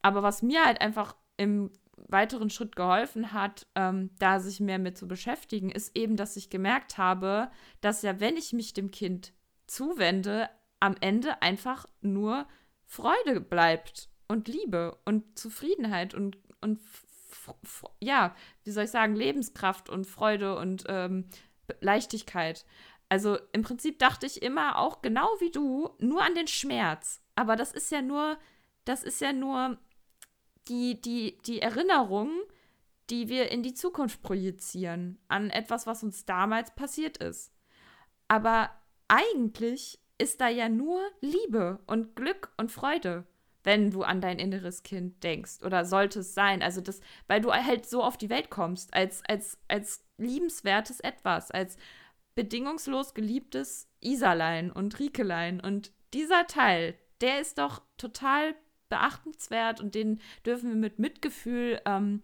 Aber 0.00 0.22
was 0.22 0.42
mir 0.42 0.64
halt 0.64 0.80
einfach 0.80 1.16
im 1.38 1.72
weiteren 1.96 2.50
Schritt 2.50 2.76
geholfen 2.76 3.32
hat, 3.32 3.66
ähm, 3.74 4.10
da 4.20 4.38
sich 4.38 4.60
mehr 4.60 4.78
mit 4.78 4.96
zu 4.96 5.08
beschäftigen, 5.08 5.70
ist 5.70 5.96
eben, 5.96 6.14
dass 6.14 6.36
ich 6.36 6.50
gemerkt 6.50 6.98
habe, 6.98 7.50
dass 7.80 8.02
ja, 8.02 8.20
wenn 8.20 8.36
ich 8.36 8.52
mich 8.52 8.72
dem 8.72 8.92
Kind 8.92 9.32
zuwende, 9.66 10.48
am 10.78 10.94
Ende 11.00 11.42
einfach 11.42 11.86
nur 12.00 12.46
Freude 12.84 13.40
bleibt 13.40 14.08
und 14.28 14.46
Liebe 14.46 14.96
und 15.04 15.36
Zufriedenheit 15.36 16.14
und, 16.14 16.38
und 16.60 16.80
ja, 18.00 18.34
wie 18.64 18.70
soll 18.70 18.84
ich 18.84 18.90
sagen, 18.90 19.14
Lebenskraft 19.14 19.88
und 19.88 20.06
Freude 20.06 20.56
und 20.56 20.84
ähm, 20.88 21.28
Leichtigkeit. 21.80 22.64
Also 23.08 23.38
im 23.52 23.62
Prinzip 23.62 23.98
dachte 23.98 24.26
ich 24.26 24.42
immer 24.42 24.78
auch 24.78 25.02
genau 25.02 25.28
wie 25.38 25.50
du 25.50 25.90
nur 25.98 26.22
an 26.22 26.34
den 26.34 26.48
Schmerz. 26.48 27.22
Aber 27.36 27.56
das 27.56 27.72
ist 27.72 27.90
ja 27.92 28.02
nur, 28.02 28.38
das 28.84 29.02
ist 29.02 29.20
ja 29.20 29.32
nur 29.32 29.78
die, 30.68 31.00
die, 31.00 31.38
die 31.46 31.62
Erinnerung, 31.62 32.30
die 33.10 33.28
wir 33.28 33.52
in 33.52 33.62
die 33.62 33.74
Zukunft 33.74 34.22
projizieren, 34.22 35.18
an 35.28 35.50
etwas, 35.50 35.86
was 35.86 36.02
uns 36.02 36.24
damals 36.24 36.74
passiert 36.74 37.18
ist. 37.18 37.52
Aber 38.26 38.70
eigentlich 39.06 40.00
ist 40.18 40.40
da 40.40 40.48
ja 40.48 40.68
nur 40.68 41.00
Liebe 41.20 41.78
und 41.86 42.16
Glück 42.16 42.52
und 42.56 42.72
Freude 42.72 43.24
wenn 43.66 43.90
du 43.90 44.04
an 44.04 44.20
dein 44.20 44.38
inneres 44.38 44.84
Kind 44.84 45.24
denkst 45.24 45.64
oder 45.64 45.84
sollte 45.84 46.20
es 46.20 46.34
sein. 46.34 46.62
Also 46.62 46.80
das, 46.80 47.00
weil 47.26 47.40
du 47.40 47.52
halt 47.52 47.84
so 47.84 48.02
auf 48.02 48.16
die 48.16 48.30
Welt 48.30 48.48
kommst, 48.48 48.94
als, 48.94 49.24
als, 49.26 49.58
als 49.66 50.04
liebenswertes 50.18 51.00
Etwas, 51.00 51.50
als 51.50 51.76
bedingungslos 52.36 53.12
geliebtes 53.12 53.88
Isalein 54.00 54.70
und 54.70 55.00
Riekelein. 55.00 55.60
Und 55.60 55.90
dieser 56.14 56.46
Teil, 56.46 56.94
der 57.20 57.40
ist 57.40 57.58
doch 57.58 57.82
total 57.96 58.54
beachtenswert 58.88 59.80
und 59.80 59.96
den 59.96 60.20
dürfen 60.44 60.68
wir 60.68 60.76
mit 60.76 61.00
Mitgefühl 61.00 61.80
ähm, 61.86 62.22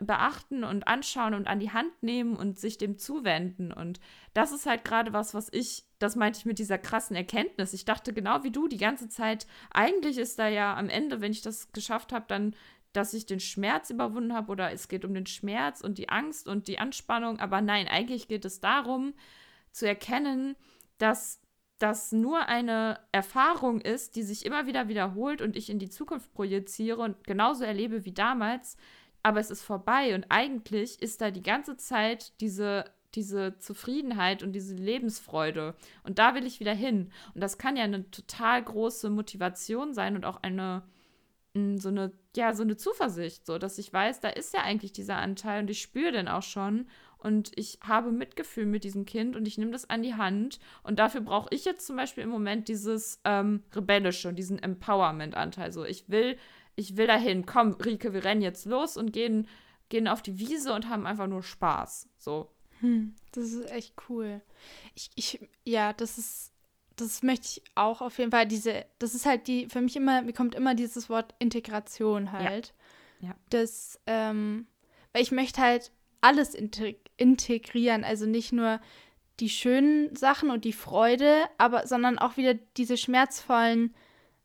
beachten 0.00 0.64
und 0.64 0.86
anschauen 0.86 1.32
und 1.32 1.46
an 1.46 1.60
die 1.60 1.72
Hand 1.72 2.02
nehmen 2.02 2.36
und 2.36 2.58
sich 2.58 2.76
dem 2.76 2.98
zuwenden. 2.98 3.72
Und 3.72 4.00
das 4.34 4.52
ist 4.52 4.66
halt 4.66 4.84
gerade 4.84 5.14
was, 5.14 5.32
was 5.32 5.48
ich, 5.50 5.87
das 5.98 6.16
meinte 6.16 6.38
ich 6.38 6.46
mit 6.46 6.58
dieser 6.58 6.78
krassen 6.78 7.16
Erkenntnis. 7.16 7.72
Ich 7.72 7.84
dachte 7.84 8.12
genau 8.12 8.44
wie 8.44 8.52
du 8.52 8.68
die 8.68 8.76
ganze 8.76 9.08
Zeit, 9.08 9.46
eigentlich 9.70 10.18
ist 10.18 10.38
da 10.38 10.48
ja 10.48 10.76
am 10.76 10.88
Ende, 10.88 11.20
wenn 11.20 11.32
ich 11.32 11.42
das 11.42 11.72
geschafft 11.72 12.12
habe, 12.12 12.26
dann 12.28 12.54
dass 12.92 13.14
ich 13.14 13.26
den 13.26 13.40
Schmerz 13.40 13.90
überwunden 13.90 14.32
habe 14.32 14.50
oder 14.50 14.72
es 14.72 14.88
geht 14.88 15.04
um 15.04 15.14
den 15.14 15.26
Schmerz 15.26 15.82
und 15.82 15.98
die 15.98 16.08
Angst 16.08 16.48
und 16.48 16.68
die 16.68 16.78
Anspannung. 16.78 17.38
Aber 17.38 17.60
nein, 17.60 17.86
eigentlich 17.86 18.28
geht 18.28 18.44
es 18.44 18.60
darum, 18.60 19.14
zu 19.72 19.86
erkennen, 19.86 20.56
dass 20.96 21.40
das 21.78 22.12
nur 22.12 22.46
eine 22.46 22.98
Erfahrung 23.12 23.80
ist, 23.80 24.16
die 24.16 24.22
sich 24.22 24.44
immer 24.44 24.66
wieder 24.66 24.88
wiederholt 24.88 25.42
und 25.42 25.54
ich 25.54 25.70
in 25.70 25.78
die 25.78 25.90
Zukunft 25.90 26.32
projiziere 26.32 27.00
und 27.00 27.22
genauso 27.24 27.62
erlebe 27.62 28.04
wie 28.04 28.12
damals, 28.12 28.76
aber 29.22 29.38
es 29.38 29.50
ist 29.50 29.62
vorbei 29.62 30.14
und 30.14 30.26
eigentlich 30.28 31.00
ist 31.00 31.20
da 31.20 31.30
die 31.30 31.42
ganze 31.42 31.76
Zeit 31.76 32.32
diese 32.40 32.84
diese 33.14 33.58
Zufriedenheit 33.58 34.42
und 34.42 34.52
diese 34.52 34.74
Lebensfreude. 34.74 35.74
Und 36.02 36.18
da 36.18 36.34
will 36.34 36.46
ich 36.46 36.60
wieder 36.60 36.74
hin. 36.74 37.10
Und 37.34 37.40
das 37.40 37.58
kann 37.58 37.76
ja 37.76 37.84
eine 37.84 38.10
total 38.10 38.62
große 38.62 39.10
Motivation 39.10 39.94
sein 39.94 40.14
und 40.16 40.24
auch 40.24 40.42
eine, 40.42 40.82
mm, 41.54 41.76
so 41.78 41.88
eine, 41.88 42.12
ja, 42.36 42.52
so 42.54 42.62
eine 42.62 42.76
Zuversicht, 42.76 43.46
so 43.46 43.58
dass 43.58 43.78
ich 43.78 43.92
weiß, 43.92 44.20
da 44.20 44.28
ist 44.28 44.54
ja 44.54 44.60
eigentlich 44.60 44.92
dieser 44.92 45.16
Anteil 45.16 45.62
und 45.62 45.70
ich 45.70 45.80
spüre 45.80 46.12
den 46.12 46.28
auch 46.28 46.42
schon 46.42 46.86
und 47.18 47.50
ich 47.56 47.78
habe 47.82 48.12
Mitgefühl 48.12 48.64
mit 48.66 48.84
diesem 48.84 49.04
Kind 49.04 49.34
und 49.34 49.46
ich 49.46 49.58
nehme 49.58 49.72
das 49.72 49.90
an 49.90 50.02
die 50.02 50.14
Hand. 50.14 50.60
Und 50.84 51.00
dafür 51.00 51.20
brauche 51.20 51.52
ich 51.52 51.64
jetzt 51.64 51.86
zum 51.86 51.96
Beispiel 51.96 52.22
im 52.22 52.30
Moment 52.30 52.68
dieses 52.68 53.20
ähm, 53.24 53.64
Rebellische 53.74 54.28
und 54.28 54.36
diesen 54.36 54.62
Empowerment-Anteil. 54.62 55.72
So, 55.72 55.84
ich 55.84 56.08
will, 56.08 56.38
ich 56.76 56.96
will 56.96 57.08
dahin, 57.08 57.44
komm, 57.44 57.72
Rike, 57.72 58.12
wir 58.12 58.24
rennen 58.24 58.42
jetzt 58.42 58.66
los 58.66 58.96
und 58.96 59.12
gehen, 59.12 59.48
gehen 59.88 60.06
auf 60.06 60.22
die 60.22 60.38
Wiese 60.38 60.72
und 60.72 60.88
haben 60.88 61.06
einfach 61.06 61.26
nur 61.26 61.42
Spaß. 61.42 62.08
So. 62.18 62.52
Hm, 62.80 63.14
das 63.32 63.52
ist 63.52 63.70
echt 63.70 63.94
cool. 64.08 64.40
Ich, 64.94 65.10
ich, 65.14 65.48
ja, 65.64 65.92
das 65.92 66.18
ist, 66.18 66.52
das 66.96 67.22
möchte 67.22 67.46
ich 67.46 67.62
auch 67.74 68.00
auf 68.00 68.18
jeden 68.18 68.30
Fall, 68.30 68.46
diese, 68.46 68.84
das 68.98 69.14
ist 69.14 69.26
halt 69.26 69.46
die, 69.46 69.68
für 69.68 69.80
mich 69.80 69.96
immer, 69.96 70.22
mir 70.22 70.32
kommt 70.32 70.54
immer 70.54 70.74
dieses 70.74 71.08
Wort 71.08 71.34
Integration 71.38 72.32
halt. 72.32 72.74
Ja. 73.20 73.28
ja. 73.28 73.34
Das, 73.50 74.00
ähm, 74.06 74.66
weil 75.12 75.22
ich 75.22 75.32
möchte 75.32 75.60
halt 75.60 75.92
alles 76.20 76.54
integrieren. 77.16 78.04
Also 78.04 78.26
nicht 78.26 78.52
nur 78.52 78.80
die 79.40 79.50
schönen 79.50 80.14
Sachen 80.16 80.50
und 80.50 80.64
die 80.64 80.72
Freude, 80.72 81.44
aber 81.58 81.86
sondern 81.86 82.18
auch 82.18 82.36
wieder 82.36 82.54
diese 82.54 82.96
schmerzvollen 82.96 83.94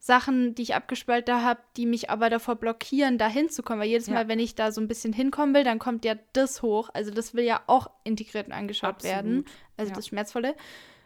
Sachen, 0.06 0.54
die 0.54 0.64
ich 0.64 0.76
abgespaltet 0.76 1.34
habe, 1.34 1.62
die 1.78 1.86
mich 1.86 2.10
aber 2.10 2.30
davor 2.30 2.56
blockieren, 2.58 3.18
da 3.18 3.30
hinzukommen. 3.30 3.80
Weil 3.80 3.88
jedes 3.88 4.08
ja. 4.08 4.16
Mal, 4.16 4.28
wenn 4.28 4.38
ich 4.38 4.54
da 4.54 4.74
so 4.74 4.82
ein 4.82 4.90
bisschen 4.90 5.14
hinkommen 5.14 5.56
will, 5.56 5.64
dann 5.64 5.80
kommt 5.80 6.04
ja 6.04 6.16
das 6.34 6.62
hoch. 6.62 6.90
Also 6.94 7.10
das 7.10 7.34
will 7.34 7.46
ja 7.46 7.62
auch 7.68 7.90
integriert 8.04 8.48
und 8.48 8.52
angeschaut 8.52 8.96
Absolut. 8.96 9.16
werden. 9.16 9.46
Also 9.78 9.92
ja. 9.92 9.96
das 9.96 10.08
Schmerzvolle. 10.08 10.56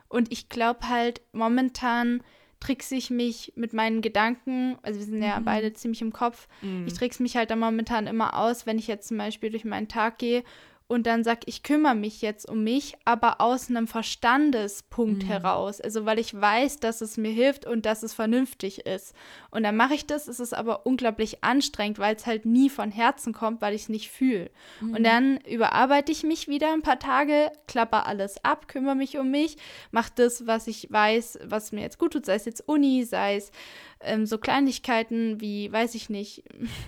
Und 0.09 0.31
ich 0.31 0.49
glaube 0.49 0.89
halt, 0.89 1.21
momentan 1.31 2.23
trickse 2.59 2.95
ich 2.95 3.11
mich 3.11 3.53
mit 3.55 3.71
meinen 3.71 4.01
Gedanken, 4.01 4.79
also 4.81 4.99
wir 4.99 5.05
sind 5.05 5.21
ja 5.21 5.39
mhm. 5.39 5.45
beide 5.45 5.73
ziemlich 5.73 6.01
im 6.01 6.11
Kopf, 6.11 6.47
mhm. 6.63 6.87
ich 6.87 6.95
trickse 6.95 7.21
mich 7.21 7.37
halt 7.37 7.51
da 7.51 7.55
momentan 7.55 8.07
immer 8.07 8.35
aus, 8.35 8.65
wenn 8.65 8.79
ich 8.79 8.87
jetzt 8.87 9.09
zum 9.09 9.19
Beispiel 9.19 9.51
durch 9.51 9.63
meinen 9.63 9.89
Tag 9.89 10.17
gehe 10.17 10.43
und 10.87 11.05
dann 11.05 11.25
sag, 11.25 11.39
ich 11.47 11.63
kümmere 11.63 11.95
mich 11.95 12.21
jetzt 12.21 12.47
um 12.47 12.63
mich, 12.63 12.93
aber 13.03 13.41
aus 13.41 13.69
einem 13.69 13.87
Verstandespunkt 13.87 15.23
mhm. 15.23 15.27
heraus. 15.27 15.81
Also 15.81 16.05
weil 16.05 16.17
ich 16.17 16.33
weiß, 16.33 16.79
dass 16.79 17.01
es 17.01 17.17
mir 17.17 17.31
hilft 17.31 17.65
und 17.65 17.85
dass 17.85 18.03
es 18.03 18.13
vernünftig 18.13 18.85
ist. 18.85 19.13
Und 19.51 19.63
dann 19.63 19.75
mache 19.75 19.95
ich 19.95 20.05
das, 20.05 20.29
es 20.29 20.39
ist 20.39 20.53
aber 20.53 20.85
unglaublich 20.85 21.43
anstrengend, 21.43 21.99
weil 21.99 22.15
es 22.15 22.25
halt 22.25 22.45
nie 22.45 22.69
von 22.69 22.89
Herzen 22.89 23.33
kommt, 23.33 23.61
weil 23.61 23.75
ich 23.75 23.83
es 23.83 23.89
nicht 23.89 24.09
fühle. 24.09 24.49
Mhm. 24.79 24.95
Und 24.95 25.03
dann 25.03 25.37
überarbeite 25.41 26.11
ich 26.11 26.23
mich 26.23 26.47
wieder 26.47 26.71
ein 26.71 26.83
paar 26.83 26.99
Tage, 26.99 27.51
klapper 27.67 28.07
alles 28.07 28.43
ab, 28.45 28.69
kümmere 28.69 28.95
mich 28.95 29.17
um 29.17 29.29
mich, 29.29 29.57
mache 29.91 30.13
das, 30.15 30.47
was 30.47 30.67
ich 30.67 30.87
weiß, 30.89 31.39
was 31.43 31.73
mir 31.73 31.81
jetzt 31.81 31.99
gut 31.99 32.13
tut, 32.13 32.25
sei 32.25 32.35
es 32.35 32.45
jetzt 32.45 32.65
Uni, 32.65 33.03
sei 33.03 33.35
es 33.35 33.51
ähm, 33.99 34.25
so 34.25 34.37
Kleinigkeiten 34.37 35.41
wie, 35.41 35.69
weiß 35.69 35.95
ich 35.95 36.09
nicht, 36.09 36.43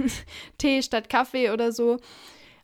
Tee 0.58 0.82
statt 0.84 1.10
Kaffee 1.10 1.52
oder 1.52 1.74
so. 1.74 1.98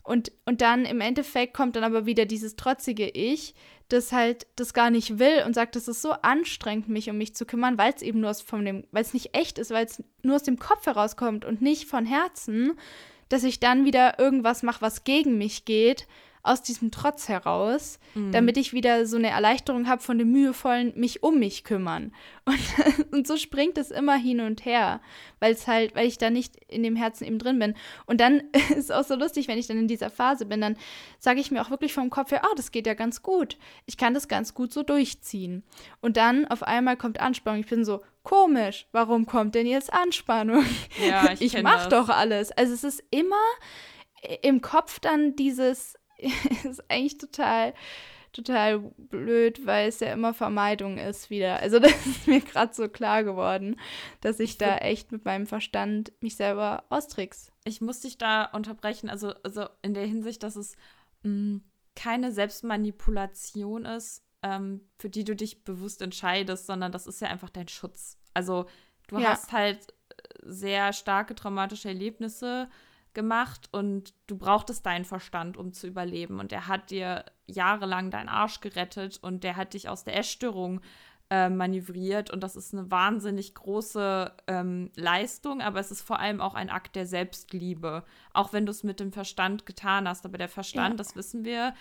Und, 0.06 0.32
und 0.46 0.62
dann 0.62 0.86
im 0.86 1.02
Endeffekt 1.02 1.56
kommt 1.56 1.76
dann 1.76 1.84
aber 1.84 2.06
wieder 2.06 2.26
dieses 2.26 2.56
trotzige 2.56 3.10
Ich, 3.10 3.56
das 3.90 4.12
halt 4.12 4.46
das 4.56 4.74
gar 4.74 4.92
nicht 4.92 5.18
will 5.18 5.44
und 5.46 5.56
sagt, 5.56 5.76
es 5.76 5.88
ist 5.88 6.02
so 6.02 6.12
anstrengend, 6.12 6.90
mich 6.90 7.10
um 7.10 7.18
mich 7.18 7.36
zu 7.36 7.46
kümmern, 7.46 7.78
weil 7.78 7.92
es 7.94 8.04
eben 8.04 8.20
nur 8.20 8.30
aus 8.30 8.42
von 8.42 8.64
dem, 8.64 8.86
weil 8.92 9.02
es 9.02 9.14
nicht 9.14 9.36
echt 9.36 9.58
ist, 9.58 9.72
weil 9.72 9.86
es 9.86 10.04
nur 10.22 10.36
aus 10.36 10.44
dem 10.44 10.60
Kopf 10.60 10.86
herauskommt 10.86 11.44
und 11.44 11.62
nicht 11.62 11.86
von 11.90 12.06
Herzen, 12.06 12.74
dass 13.30 13.44
ich 13.44 13.60
dann 13.60 13.84
wieder 13.86 14.20
irgendwas 14.20 14.62
mache, 14.62 14.82
was 14.82 15.04
gegen 15.04 15.40
mich 15.40 15.66
geht, 15.66 16.08
aus 16.46 16.62
diesem 16.62 16.92
Trotz 16.92 17.28
heraus, 17.28 18.00
mhm. 18.14 18.32
damit 18.32 18.58
ich 18.58 18.74
wieder 18.74 19.06
so 19.06 19.18
eine 19.18 19.30
Erleichterung 19.30 19.88
habe 19.88 20.02
von 20.02 20.18
dem 20.18 20.32
mühevollen 20.32 20.94
mich 20.96 21.24
um 21.24 21.40
mich 21.40 21.64
kümmern. 21.64 22.14
Und, 22.46 23.12
und 23.12 23.28
so 23.28 23.38
springt 23.38 23.76
es 23.80 23.90
immer 23.90 24.16
hin 24.18 24.40
und 24.40 24.66
her, 24.66 25.02
weil 25.40 25.54
es 25.54 25.66
halt, 25.66 25.96
weil 25.96 26.06
ich 26.06 26.20
da 26.20 26.30
nicht 26.30 26.56
in 26.68 26.84
dem 26.84 26.96
Herzen 26.96 27.26
eben 27.26 27.40
drin 27.40 27.58
bin. 27.58 27.74
Und 28.06 28.22
dann 28.22 28.44
ist 28.70 28.78
es 28.78 28.92
auch 28.92 29.04
so 29.04 29.16
lustig, 29.16 29.48
wenn 29.48 29.58
ich 29.58 29.66
dann 29.66 29.80
in 29.80 29.88
dieser 29.88 30.12
Phase 30.12 30.46
bin, 30.46 30.62
dann 30.62 30.78
sage 31.18 31.40
ich 31.40 31.50
mir 31.50 31.64
auch 31.64 31.72
wirklich 31.72 31.92
vom 31.92 32.12
Kopf 32.12 32.30
her, 32.30 32.44
oh, 32.46 32.54
das 32.56 32.72
geht 32.72 32.86
ja 32.86 32.94
ganz 32.94 33.24
gut. 33.24 33.58
Ich 33.88 33.98
kann 33.98 34.14
das 34.14 34.28
ganz 34.28 34.54
gut 34.54 34.72
so 34.72 34.84
durchziehen. 34.84 35.64
Und 36.02 36.18
dann 36.18 36.46
auf 36.46 36.62
einmal 36.62 36.98
kommt 36.98 37.20
Anspannung. 37.20 37.62
Ich 37.62 37.70
bin 37.70 37.84
so, 37.84 38.02
komisch, 38.22 38.86
warum 38.92 39.26
kommt 39.26 39.56
denn 39.56 39.66
jetzt 39.66 39.92
Anspannung? 39.92 40.66
Ja, 41.04 41.32
ich, 41.40 41.42
ich 41.42 41.64
mach 41.64 41.88
das. 41.88 41.90
doch 41.90 42.10
alles. 42.10 42.52
Also 42.52 42.74
es 42.74 42.84
ist 42.84 43.04
immer 43.10 43.36
im 44.42 44.62
Kopf 44.62 45.00
dann 45.00 45.36
dieses, 45.36 45.96
ist 46.64 46.90
eigentlich 46.90 47.18
total, 47.18 47.74
total 48.34 48.80
blöd, 48.98 49.66
weil 49.66 49.90
es 49.90 50.00
ja 50.00 50.14
immer 50.14 50.34
Vermeidung 50.34 50.98
ist 50.98 51.30
wieder. 51.30 51.60
Also 51.60 51.80
das 51.80 52.06
ist 52.06 52.28
mir 52.28 52.42
gerade 52.42 52.74
so 52.74 52.90
klar 52.90 53.24
geworden, 53.24 53.80
dass 54.22 54.40
ich 54.40 54.58
da 54.58 54.78
echt 54.78 55.12
mit 55.12 55.26
meinem 55.26 55.48
Verstand 55.48 56.12
mich 56.22 56.36
selber 56.36 56.84
austrickse. 56.90 57.52
Ich 57.64 57.82
muss 57.82 58.02
dich 58.02 58.18
da 58.18 58.46
unterbrechen, 58.46 59.10
also, 59.10 59.34
also 59.44 59.68
in 59.82 59.94
der 59.94 60.06
Hinsicht, 60.06 60.44
dass 60.44 60.56
es 60.56 60.76
mh, 61.24 61.32
mm, 61.32 61.64
keine 61.96 62.32
Selbstmanipulation 62.32 63.86
ist, 63.86 64.22
ähm, 64.44 64.82
für 65.00 65.10
die 65.10 65.24
du 65.24 65.36
dich 65.36 65.64
bewusst 65.64 66.02
entscheidest, 66.02 66.68
sondern 66.68 66.92
das 66.92 67.08
ist 67.08 67.22
ja 67.22 67.30
einfach 67.30 67.50
dein 67.50 67.68
Schutz. 67.68 68.20
Also 68.34 68.66
du 69.08 69.18
ja. 69.18 69.30
hast 69.30 69.52
halt 69.54 69.94
äh, 70.10 70.14
sehr 70.44 70.94
starke 70.94 71.34
traumatische 71.36 71.88
Erlebnisse 71.88 72.70
gemacht 73.16 73.70
und 73.72 74.14
du 74.28 74.38
brauchtest 74.38 74.86
deinen 74.86 75.06
Verstand, 75.06 75.58
um 75.58 75.74
zu 75.74 75.88
überleben. 75.88 76.40
Und 76.40 76.52
er 76.52 76.68
hat 76.68 76.92
dir 76.92 77.26
jahrelang 77.48 78.12
deinen 78.12 78.30
Arsch 78.30 78.62
gerettet 78.62 79.18
und 79.22 79.44
der 79.44 79.56
hat 79.56 79.74
dich 79.74 79.90
aus 79.90 80.04
der 80.04 80.16
Essstörung 80.18 80.82
äh, 81.32 81.50
manövriert. 81.50 82.30
Und 82.30 82.44
das 82.44 82.56
ist 82.56 82.74
eine 82.74 82.92
wahnsinnig 82.92 83.56
große 83.56 84.32
ähm, 84.46 84.92
Leistung, 84.96 85.62
aber 85.62 85.80
es 85.80 85.90
ist 85.90 86.04
vor 86.04 86.20
allem 86.20 86.40
auch 86.40 86.54
ein 86.54 86.70
Akt 86.70 86.96
der 86.96 87.08
Selbstliebe. 87.08 88.04
Auch 88.34 88.54
wenn 88.54 88.68
du 88.68 88.72
es 88.72 88.84
mit 88.84 89.00
dem 89.00 89.12
Verstand 89.12 89.66
getan 89.66 90.08
hast. 90.08 90.26
Aber 90.26 90.38
der 90.38 90.50
Verstand, 90.50 90.92
ja. 90.92 90.98
das 90.98 91.16
wissen 91.16 91.44
wir, 91.44 91.74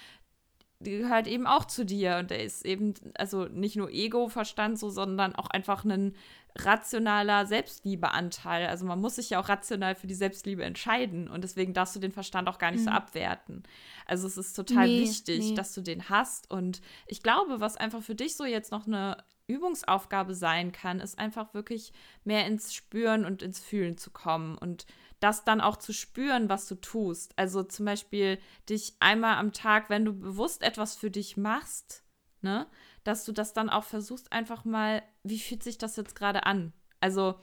gehört 0.80 1.26
eben 1.26 1.46
auch 1.46 1.64
zu 1.64 1.84
dir 1.84 2.18
und 2.18 2.30
er 2.30 2.42
ist 2.42 2.64
eben 2.64 2.94
also 3.14 3.46
nicht 3.46 3.76
nur 3.76 3.90
Ego-Verstand 3.90 4.78
so, 4.78 4.90
sondern 4.90 5.34
auch 5.34 5.48
einfach 5.48 5.84
ein 5.84 6.14
rationaler 6.56 7.46
Selbstliebeanteil. 7.46 8.66
Also 8.66 8.84
man 8.84 9.00
muss 9.00 9.16
sich 9.16 9.30
ja 9.30 9.40
auch 9.40 9.48
rational 9.48 9.94
für 9.94 10.06
die 10.06 10.14
Selbstliebe 10.14 10.62
entscheiden 10.62 11.28
und 11.28 11.42
deswegen 11.42 11.74
darfst 11.74 11.96
du 11.96 12.00
den 12.00 12.12
Verstand 12.12 12.48
auch 12.48 12.58
gar 12.58 12.70
nicht 12.70 12.80
mhm. 12.80 12.86
so 12.86 12.90
abwerten. 12.90 13.62
Also 14.06 14.26
es 14.26 14.36
ist 14.36 14.54
total 14.54 14.86
nee, 14.86 15.00
wichtig, 15.00 15.40
nee. 15.40 15.54
dass 15.54 15.74
du 15.74 15.80
den 15.80 16.08
hast 16.08 16.50
und 16.50 16.80
ich 17.06 17.22
glaube, 17.22 17.60
was 17.60 17.76
einfach 17.76 18.02
für 18.02 18.14
dich 18.14 18.36
so 18.36 18.44
jetzt 18.44 18.70
noch 18.70 18.86
eine 18.86 19.16
Übungsaufgabe 19.46 20.34
sein 20.34 20.72
kann, 20.72 21.00
ist 21.00 21.18
einfach 21.18 21.54
wirklich 21.54 21.92
mehr 22.24 22.46
ins 22.46 22.72
Spüren 22.72 23.24
und 23.24 23.42
ins 23.42 23.60
Fühlen 23.60 23.98
zu 23.98 24.10
kommen 24.10 24.56
und 24.56 24.86
das 25.24 25.42
dann 25.42 25.62
auch 25.62 25.78
zu 25.78 25.94
spüren, 25.94 26.50
was 26.50 26.68
du 26.68 26.74
tust. 26.74 27.32
Also 27.38 27.62
zum 27.62 27.86
Beispiel 27.86 28.38
dich 28.68 28.94
einmal 29.00 29.38
am 29.38 29.54
Tag, 29.54 29.88
wenn 29.88 30.04
du 30.04 30.12
bewusst 30.12 30.62
etwas 30.62 30.96
für 30.96 31.10
dich 31.10 31.38
machst, 31.38 32.04
ne, 32.42 32.66
dass 33.04 33.24
du 33.24 33.32
das 33.32 33.54
dann 33.54 33.70
auch 33.70 33.84
versuchst, 33.84 34.30
einfach 34.34 34.66
mal, 34.66 35.02
wie 35.22 35.38
fühlt 35.38 35.62
sich 35.62 35.78
das 35.78 35.96
jetzt 35.96 36.14
gerade 36.14 36.44
an? 36.44 36.74
Also 37.00 37.36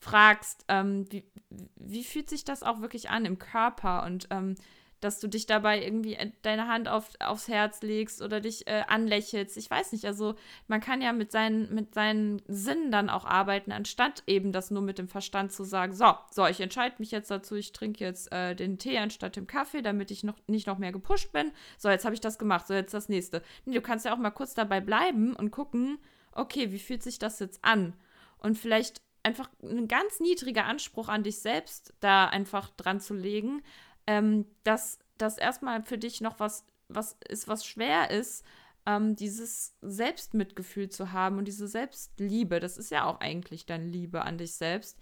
fragst, 0.00 0.64
ähm, 0.66 1.06
wie, 1.12 1.30
wie 1.76 2.02
fühlt 2.02 2.28
sich 2.28 2.44
das 2.44 2.64
auch 2.64 2.80
wirklich 2.80 3.10
an 3.10 3.24
im 3.24 3.38
Körper 3.38 4.02
und 4.02 4.26
ähm, 4.30 4.56
dass 5.00 5.18
du 5.18 5.28
dich 5.28 5.46
dabei 5.46 5.82
irgendwie 5.82 6.16
deine 6.42 6.68
Hand 6.68 6.88
auf, 6.88 7.10
aufs 7.20 7.48
Herz 7.48 7.82
legst 7.82 8.22
oder 8.22 8.40
dich 8.40 8.66
äh, 8.66 8.82
anlächelst. 8.86 9.56
Ich 9.56 9.70
weiß 9.70 9.92
nicht, 9.92 10.04
also 10.04 10.34
man 10.68 10.80
kann 10.80 11.00
ja 11.00 11.12
mit 11.12 11.32
seinen, 11.32 11.74
mit 11.74 11.94
seinen 11.94 12.42
Sinnen 12.46 12.92
dann 12.92 13.10
auch 13.10 13.24
arbeiten, 13.24 13.72
anstatt 13.72 14.22
eben 14.26 14.52
das 14.52 14.70
nur 14.70 14.82
mit 14.82 14.98
dem 14.98 15.08
Verstand 15.08 15.52
zu 15.52 15.64
sagen, 15.64 15.94
so, 15.94 16.14
so, 16.30 16.46
ich 16.46 16.60
entscheide 16.60 16.96
mich 16.98 17.10
jetzt 17.10 17.30
dazu, 17.30 17.54
ich 17.54 17.72
trinke 17.72 18.04
jetzt 18.04 18.30
äh, 18.32 18.54
den 18.54 18.78
Tee 18.78 18.98
anstatt 18.98 19.36
dem 19.36 19.46
Kaffee, 19.46 19.82
damit 19.82 20.10
ich 20.10 20.22
noch 20.22 20.36
nicht 20.46 20.66
noch 20.66 20.78
mehr 20.78 20.92
gepusht 20.92 21.32
bin. 21.32 21.52
So, 21.78 21.88
jetzt 21.88 22.04
habe 22.04 22.14
ich 22.14 22.20
das 22.20 22.38
gemacht, 22.38 22.66
so 22.66 22.74
jetzt 22.74 22.94
das 22.94 23.08
nächste. 23.08 23.42
Nee, 23.64 23.74
du 23.74 23.80
kannst 23.80 24.04
ja 24.04 24.12
auch 24.12 24.18
mal 24.18 24.30
kurz 24.30 24.54
dabei 24.54 24.80
bleiben 24.80 25.34
und 25.34 25.50
gucken, 25.50 25.98
okay, 26.32 26.72
wie 26.72 26.78
fühlt 26.78 27.02
sich 27.02 27.18
das 27.18 27.38
jetzt 27.38 27.64
an? 27.64 27.94
Und 28.38 28.56
vielleicht 28.56 29.00
einfach 29.22 29.50
ein 29.62 29.88
ganz 29.88 30.20
niedriger 30.20 30.64
Anspruch 30.64 31.08
an 31.08 31.22
dich 31.22 31.38
selbst 31.38 31.94
da 32.00 32.26
einfach 32.26 32.70
dran 32.70 33.00
zu 33.00 33.14
legen, 33.14 33.62
ähm, 34.06 34.46
dass 34.64 34.98
das 35.18 35.38
erstmal 35.38 35.82
für 35.82 35.98
dich 35.98 36.20
noch 36.20 36.40
was, 36.40 36.64
was 36.88 37.16
ist, 37.28 37.48
was 37.48 37.64
schwer 37.64 38.10
ist, 38.10 38.44
ähm, 38.86 39.16
dieses 39.16 39.76
Selbstmitgefühl 39.82 40.88
zu 40.88 41.12
haben 41.12 41.38
und 41.38 41.46
diese 41.46 41.68
Selbstliebe. 41.68 42.60
Das 42.60 42.78
ist 42.78 42.90
ja 42.90 43.04
auch 43.04 43.20
eigentlich 43.20 43.66
deine 43.66 43.86
Liebe 43.86 44.22
an 44.22 44.38
dich 44.38 44.54
selbst. 44.54 44.98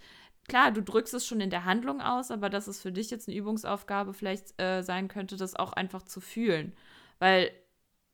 Klar, 0.47 0.71
du 0.71 0.81
drückst 0.81 1.13
es 1.13 1.27
schon 1.27 1.41
in 1.41 1.51
der 1.51 1.65
Handlung 1.65 2.01
aus, 2.01 2.31
aber 2.31 2.49
dass 2.49 2.67
es 2.67 2.81
für 2.81 2.91
dich 2.91 3.11
jetzt 3.11 3.27
eine 3.27 3.37
Übungsaufgabe 3.37 4.13
vielleicht 4.13 4.59
äh, 4.59 4.81
sein 4.81 5.07
könnte, 5.07 5.37
das 5.37 5.55
auch 5.55 5.73
einfach 5.73 6.03
zu 6.03 6.21
fühlen. 6.21 6.73
Weil 7.19 7.51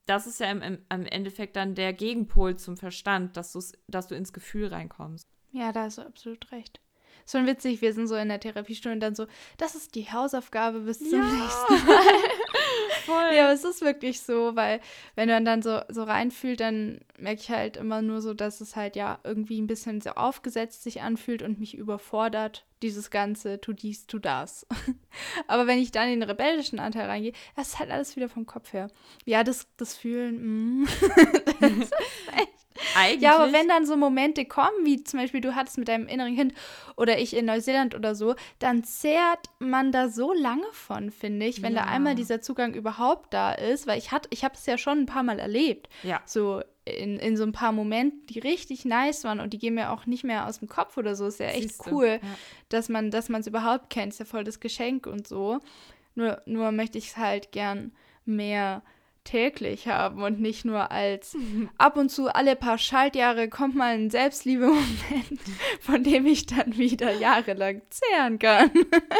das 0.05 0.27
ist 0.27 0.39
ja 0.39 0.51
im, 0.51 0.61
im, 0.61 0.79
im 0.89 1.05
Endeffekt 1.05 1.55
dann 1.55 1.75
der 1.75 1.93
Gegenpol 1.93 2.57
zum 2.57 2.77
Verstand, 2.77 3.37
dass, 3.37 3.73
dass 3.87 4.07
du 4.07 4.15
ins 4.15 4.33
Gefühl 4.33 4.67
reinkommst. 4.67 5.29
Ja, 5.51 5.71
da 5.71 5.83
hast 5.83 5.97
du 5.97 6.01
absolut 6.03 6.51
recht. 6.51 6.81
Ist 7.25 7.31
schon 7.31 7.47
witzig, 7.47 7.81
wir 7.81 7.91
sind 7.93 8.07
so 8.07 8.15
in 8.15 8.29
der 8.29 8.39
Therapiestunde 8.39 8.95
und 8.95 8.99
dann 8.99 9.15
so, 9.15 9.25
das 9.57 9.73
ist 9.73 9.95
die 9.95 10.11
Hausaufgabe 10.11 10.81
bis 10.81 10.99
zum 10.99 11.21
ja. 11.21 11.25
nächsten 11.25 11.85
Mal. 11.87 12.03
Voll. 13.05 13.35
Ja, 13.35 13.45
aber 13.45 13.53
es 13.53 13.63
ist 13.63 13.81
wirklich 13.81 14.21
so, 14.21 14.55
weil 14.55 14.79
wenn 15.15 15.29
man 15.29 15.43
dann 15.43 15.61
so, 15.61 15.81
so 15.89 16.03
reinfühlt, 16.03 16.59
dann 16.59 16.99
merke 17.17 17.41
ich 17.41 17.49
halt 17.49 17.77
immer 17.77 18.01
nur 18.01 18.21
so, 18.21 18.33
dass 18.33 18.61
es 18.61 18.75
halt 18.75 18.95
ja 18.95 19.19
irgendwie 19.23 19.59
ein 19.59 19.67
bisschen 19.67 20.01
so 20.01 20.11
aufgesetzt 20.11 20.83
sich 20.83 21.01
anfühlt 21.01 21.41
und 21.41 21.59
mich 21.59 21.75
überfordert, 21.75 22.65
dieses 22.83 23.09
Ganze, 23.09 23.59
tu 23.59 23.73
dies, 23.73 24.05
tu 24.05 24.19
das. 24.19 24.67
aber 25.47 25.65
wenn 25.65 25.79
ich 25.79 25.91
dann 25.91 26.09
in 26.09 26.19
den 26.19 26.29
rebellischen 26.29 26.79
Anteil 26.79 27.07
reingehe, 27.07 27.33
das 27.55 27.69
ist 27.69 27.79
halt 27.79 27.89
alles 27.89 28.15
wieder 28.15 28.29
vom 28.29 28.45
Kopf 28.45 28.73
her. 28.73 28.89
Ja, 29.25 29.43
das, 29.43 29.67
das 29.77 29.95
Fühlen, 29.95 30.81
mm. 30.81 30.87
das 31.59 31.91
eigentlich. 32.95 33.21
Ja, 33.21 33.37
aber 33.37 33.53
wenn 33.53 33.67
dann 33.67 33.85
so 33.85 33.95
Momente 33.95 34.45
kommen, 34.45 34.85
wie 34.85 35.03
zum 35.03 35.19
Beispiel 35.19 35.41
du 35.41 35.55
hattest 35.55 35.77
mit 35.77 35.87
deinem 35.87 36.07
inneren 36.07 36.35
Kind 36.35 36.53
oder 36.95 37.19
ich 37.19 37.35
in 37.35 37.45
Neuseeland 37.45 37.95
oder 37.95 38.15
so, 38.15 38.35
dann 38.59 38.83
zehrt 38.83 39.49
man 39.59 39.91
da 39.91 40.09
so 40.09 40.33
lange 40.33 40.67
von, 40.71 41.11
finde 41.11 41.45
ich, 41.45 41.61
wenn 41.61 41.75
ja. 41.75 41.83
da 41.83 41.89
einmal 41.89 42.15
dieser 42.15 42.41
Zugang 42.41 42.73
überhaupt 42.73 43.33
da 43.33 43.53
ist, 43.53 43.87
weil 43.87 43.97
ich 43.97 44.11
hatte, 44.11 44.29
ich 44.31 44.43
habe 44.43 44.55
es 44.55 44.65
ja 44.65 44.77
schon 44.77 44.99
ein 44.99 45.05
paar 45.05 45.23
Mal 45.23 45.39
erlebt. 45.39 45.89
Ja. 46.03 46.21
So 46.25 46.61
in, 46.85 47.17
in 47.17 47.35
so 47.35 47.43
ein 47.43 47.51
paar 47.51 47.71
Momenten, 47.71 48.25
die 48.27 48.39
richtig 48.39 48.85
nice 48.85 49.23
waren 49.23 49.39
und 49.39 49.53
die 49.53 49.57
gehen 49.57 49.73
mir 49.73 49.91
auch 49.91 50.05
nicht 50.05 50.23
mehr 50.23 50.47
aus 50.47 50.59
dem 50.59 50.67
Kopf 50.67 50.97
oder 50.97 51.15
so. 51.15 51.25
Ist 51.25 51.39
ja 51.39 51.47
echt 51.47 51.69
Siehste. 51.69 51.91
cool, 51.91 52.19
ja. 52.21 52.29
dass 52.69 52.89
man 52.89 53.09
dass 53.09 53.29
es 53.29 53.47
überhaupt 53.47 53.89
kennt. 53.89 54.13
Ist 54.13 54.19
ja 54.19 54.25
voll 54.25 54.43
das 54.43 54.59
Geschenk 54.59 55.07
und 55.07 55.27
so. 55.27 55.59
Nur, 56.13 56.41
nur 56.45 56.71
möchte 56.71 56.97
ich 56.97 57.07
es 57.07 57.17
halt 57.17 57.51
gern 57.51 57.91
mehr 58.25 58.83
täglich 59.25 59.89
haben 59.89 60.23
und 60.23 60.39
nicht 60.39 60.63
nur 60.63 60.91
als 60.91 61.35
ab 61.77 61.97
und 61.97 62.09
zu 62.09 62.33
alle 62.33 62.55
paar 62.55 62.77
Schaltjahre 62.77 63.49
kommt 63.49 63.75
mal 63.75 63.93
ein 63.93 64.09
Selbstliebe-Moment, 64.09 65.41
von 65.81 66.03
dem 66.03 66.25
ich 66.25 66.45
dann 66.45 66.77
wieder 66.77 67.11
jahrelang 67.11 67.81
zehren 67.89 68.39
kann. 68.39 68.71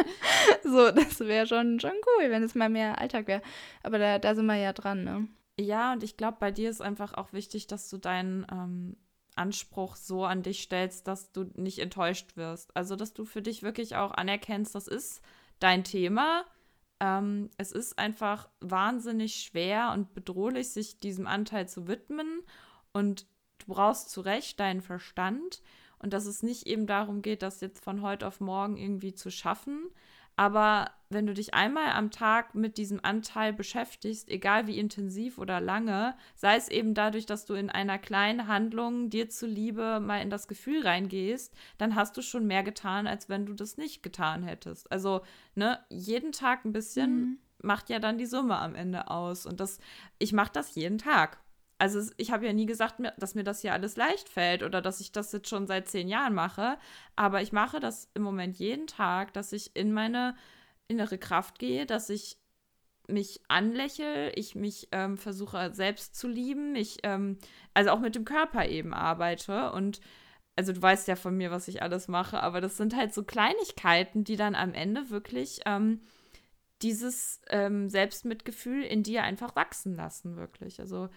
so, 0.63 0.91
das 0.91 1.19
wäre 1.19 1.47
schon, 1.47 1.81
schon 1.81 1.91
cool, 1.91 2.29
wenn 2.29 2.43
es 2.43 2.55
mal 2.55 2.69
mehr 2.69 3.01
Alltag 3.01 3.27
wäre. 3.27 3.41
Aber 3.83 3.99
da, 3.99 4.19
da 4.19 4.35
sind 4.35 4.45
wir 4.45 4.55
ja 4.55 4.71
dran, 4.71 5.03
ne? 5.03 5.27
Ja, 5.59 5.93
und 5.93 6.03
ich 6.03 6.17
glaube, 6.17 6.37
bei 6.39 6.51
dir 6.51 6.69
ist 6.69 6.81
einfach 6.81 7.13
auch 7.13 7.33
wichtig, 7.33 7.67
dass 7.67 7.89
du 7.89 7.97
deinen 7.97 8.45
ähm, 8.51 8.97
Anspruch 9.35 9.95
so 9.95 10.25
an 10.25 10.43
dich 10.43 10.61
stellst, 10.61 11.07
dass 11.07 11.31
du 11.31 11.49
nicht 11.55 11.79
enttäuscht 11.79 12.35
wirst. 12.35 12.75
Also, 12.75 12.95
dass 12.95 13.13
du 13.13 13.25
für 13.25 13.41
dich 13.41 13.63
wirklich 13.63 13.95
auch 13.95 14.11
anerkennst, 14.11 14.75
das 14.75 14.87
ist 14.87 15.21
dein 15.59 15.83
Thema 15.83 16.45
ähm, 17.05 17.49
es 17.57 17.71
ist 17.71 17.99
einfach 17.99 18.49
wahnsinnig 18.61 19.35
schwer 19.35 19.91
und 19.93 20.13
bedrohlich, 20.13 20.71
sich 20.71 20.99
diesem 20.99 21.27
Anteil 21.27 21.69
zu 21.69 21.87
widmen. 21.87 22.41
Und 22.93 23.27
du 23.59 23.73
brauchst 23.73 24.09
zu 24.09 24.21
Recht 24.21 24.59
deinen 24.59 24.81
Verstand. 24.81 25.61
Und 25.99 26.13
dass 26.13 26.25
es 26.25 26.43
nicht 26.43 26.67
eben 26.67 26.87
darum 26.87 27.21
geht, 27.21 27.41
das 27.41 27.61
jetzt 27.61 27.83
von 27.83 28.01
heute 28.01 28.27
auf 28.27 28.39
morgen 28.39 28.77
irgendwie 28.77 29.13
zu 29.13 29.31
schaffen, 29.31 29.89
aber 30.35 30.91
wenn 31.09 31.27
du 31.27 31.33
dich 31.33 31.53
einmal 31.53 31.91
am 31.91 32.11
Tag 32.11 32.55
mit 32.55 32.77
diesem 32.77 32.99
Anteil 33.03 33.53
beschäftigst, 33.53 34.29
egal 34.29 34.67
wie 34.67 34.79
intensiv 34.79 35.37
oder 35.37 35.61
lange, 35.61 36.15
sei 36.35 36.55
es 36.55 36.67
eben 36.67 36.93
dadurch, 36.93 37.25
dass 37.25 37.45
du 37.45 37.53
in 37.53 37.69
einer 37.69 37.99
kleinen 37.99 38.47
Handlung 38.47 39.09
dir 39.09 39.29
zuliebe 39.29 39.99
mal 39.99 40.21
in 40.21 40.29
das 40.29 40.47
Gefühl 40.47 40.81
reingehst, 40.85 41.53
dann 41.77 41.95
hast 41.95 42.17
du 42.17 42.21
schon 42.21 42.47
mehr 42.47 42.63
getan, 42.63 43.07
als 43.07 43.29
wenn 43.29 43.45
du 43.45 43.53
das 43.53 43.77
nicht 43.77 44.03
getan 44.03 44.43
hättest. 44.43 44.91
Also, 44.91 45.21
ne, 45.53 45.79
jeden 45.89 46.31
Tag 46.31 46.65
ein 46.65 46.73
bisschen 46.73 47.15
mhm. 47.15 47.37
macht 47.61 47.89
ja 47.89 47.99
dann 47.99 48.17
die 48.17 48.25
Summe 48.25 48.57
am 48.57 48.75
Ende 48.75 49.09
aus. 49.09 49.45
Und 49.45 49.59
das, 49.59 49.79
ich 50.17 50.33
mache 50.33 50.51
das 50.53 50.75
jeden 50.75 50.97
Tag 50.97 51.39
also 51.77 52.01
ich 52.17 52.31
habe 52.31 52.45
ja 52.45 52.53
nie 52.53 52.65
gesagt, 52.65 53.01
dass 53.17 53.35
mir 53.35 53.43
das 53.43 53.61
hier 53.61 53.73
alles 53.73 53.97
leicht 53.97 54.29
fällt 54.29 54.63
oder 54.63 54.81
dass 54.81 55.01
ich 55.01 55.11
das 55.11 55.31
jetzt 55.31 55.49
schon 55.49 55.67
seit 55.67 55.87
zehn 55.89 56.07
Jahren 56.07 56.33
mache. 56.33 56.77
Aber 57.15 57.41
ich 57.41 57.51
mache 57.51 57.79
das 57.79 58.09
im 58.13 58.23
Moment 58.23 58.57
jeden 58.57 58.87
Tag, 58.87 59.33
dass 59.33 59.51
ich 59.51 59.75
in 59.75 59.91
meine 59.91 60.35
innere 60.87 61.17
Kraft 61.17 61.59
gehe, 61.59 61.85
dass 61.85 62.09
ich 62.09 62.37
mich 63.07 63.41
anlächle, 63.49 64.31
ich 64.33 64.55
mich 64.55 64.87
ähm, 64.91 65.17
versuche 65.17 65.73
selbst 65.73 66.15
zu 66.15 66.27
lieben, 66.27 66.75
ich 66.75 66.99
ähm, 67.03 67.37
also 67.73 67.91
auch 67.91 67.99
mit 67.99 68.15
dem 68.15 68.25
Körper 68.25 68.67
eben 68.67 68.93
arbeite 68.93 69.71
und 69.73 69.99
also 70.55 70.73
du 70.73 70.81
weißt 70.81 71.07
ja 71.07 71.15
von 71.15 71.35
mir, 71.37 71.51
was 71.51 71.67
ich 71.67 71.81
alles 71.83 72.07
mache, 72.07 72.41
aber 72.41 72.61
das 72.61 72.77
sind 72.77 72.95
halt 72.95 73.13
so 73.13 73.23
Kleinigkeiten, 73.23 74.23
die 74.23 74.37
dann 74.37 74.55
am 74.55 74.73
Ende 74.73 75.09
wirklich 75.09 75.59
ähm, 75.65 76.01
dieses 76.81 77.41
ähm, 77.49 77.89
Selbstmitgefühl 77.89 78.83
in 78.83 79.03
dir 79.03 79.23
einfach 79.23 79.55
wachsen 79.55 79.95
lassen, 79.95 80.37
wirklich. 80.37 80.79
Also 80.79 81.09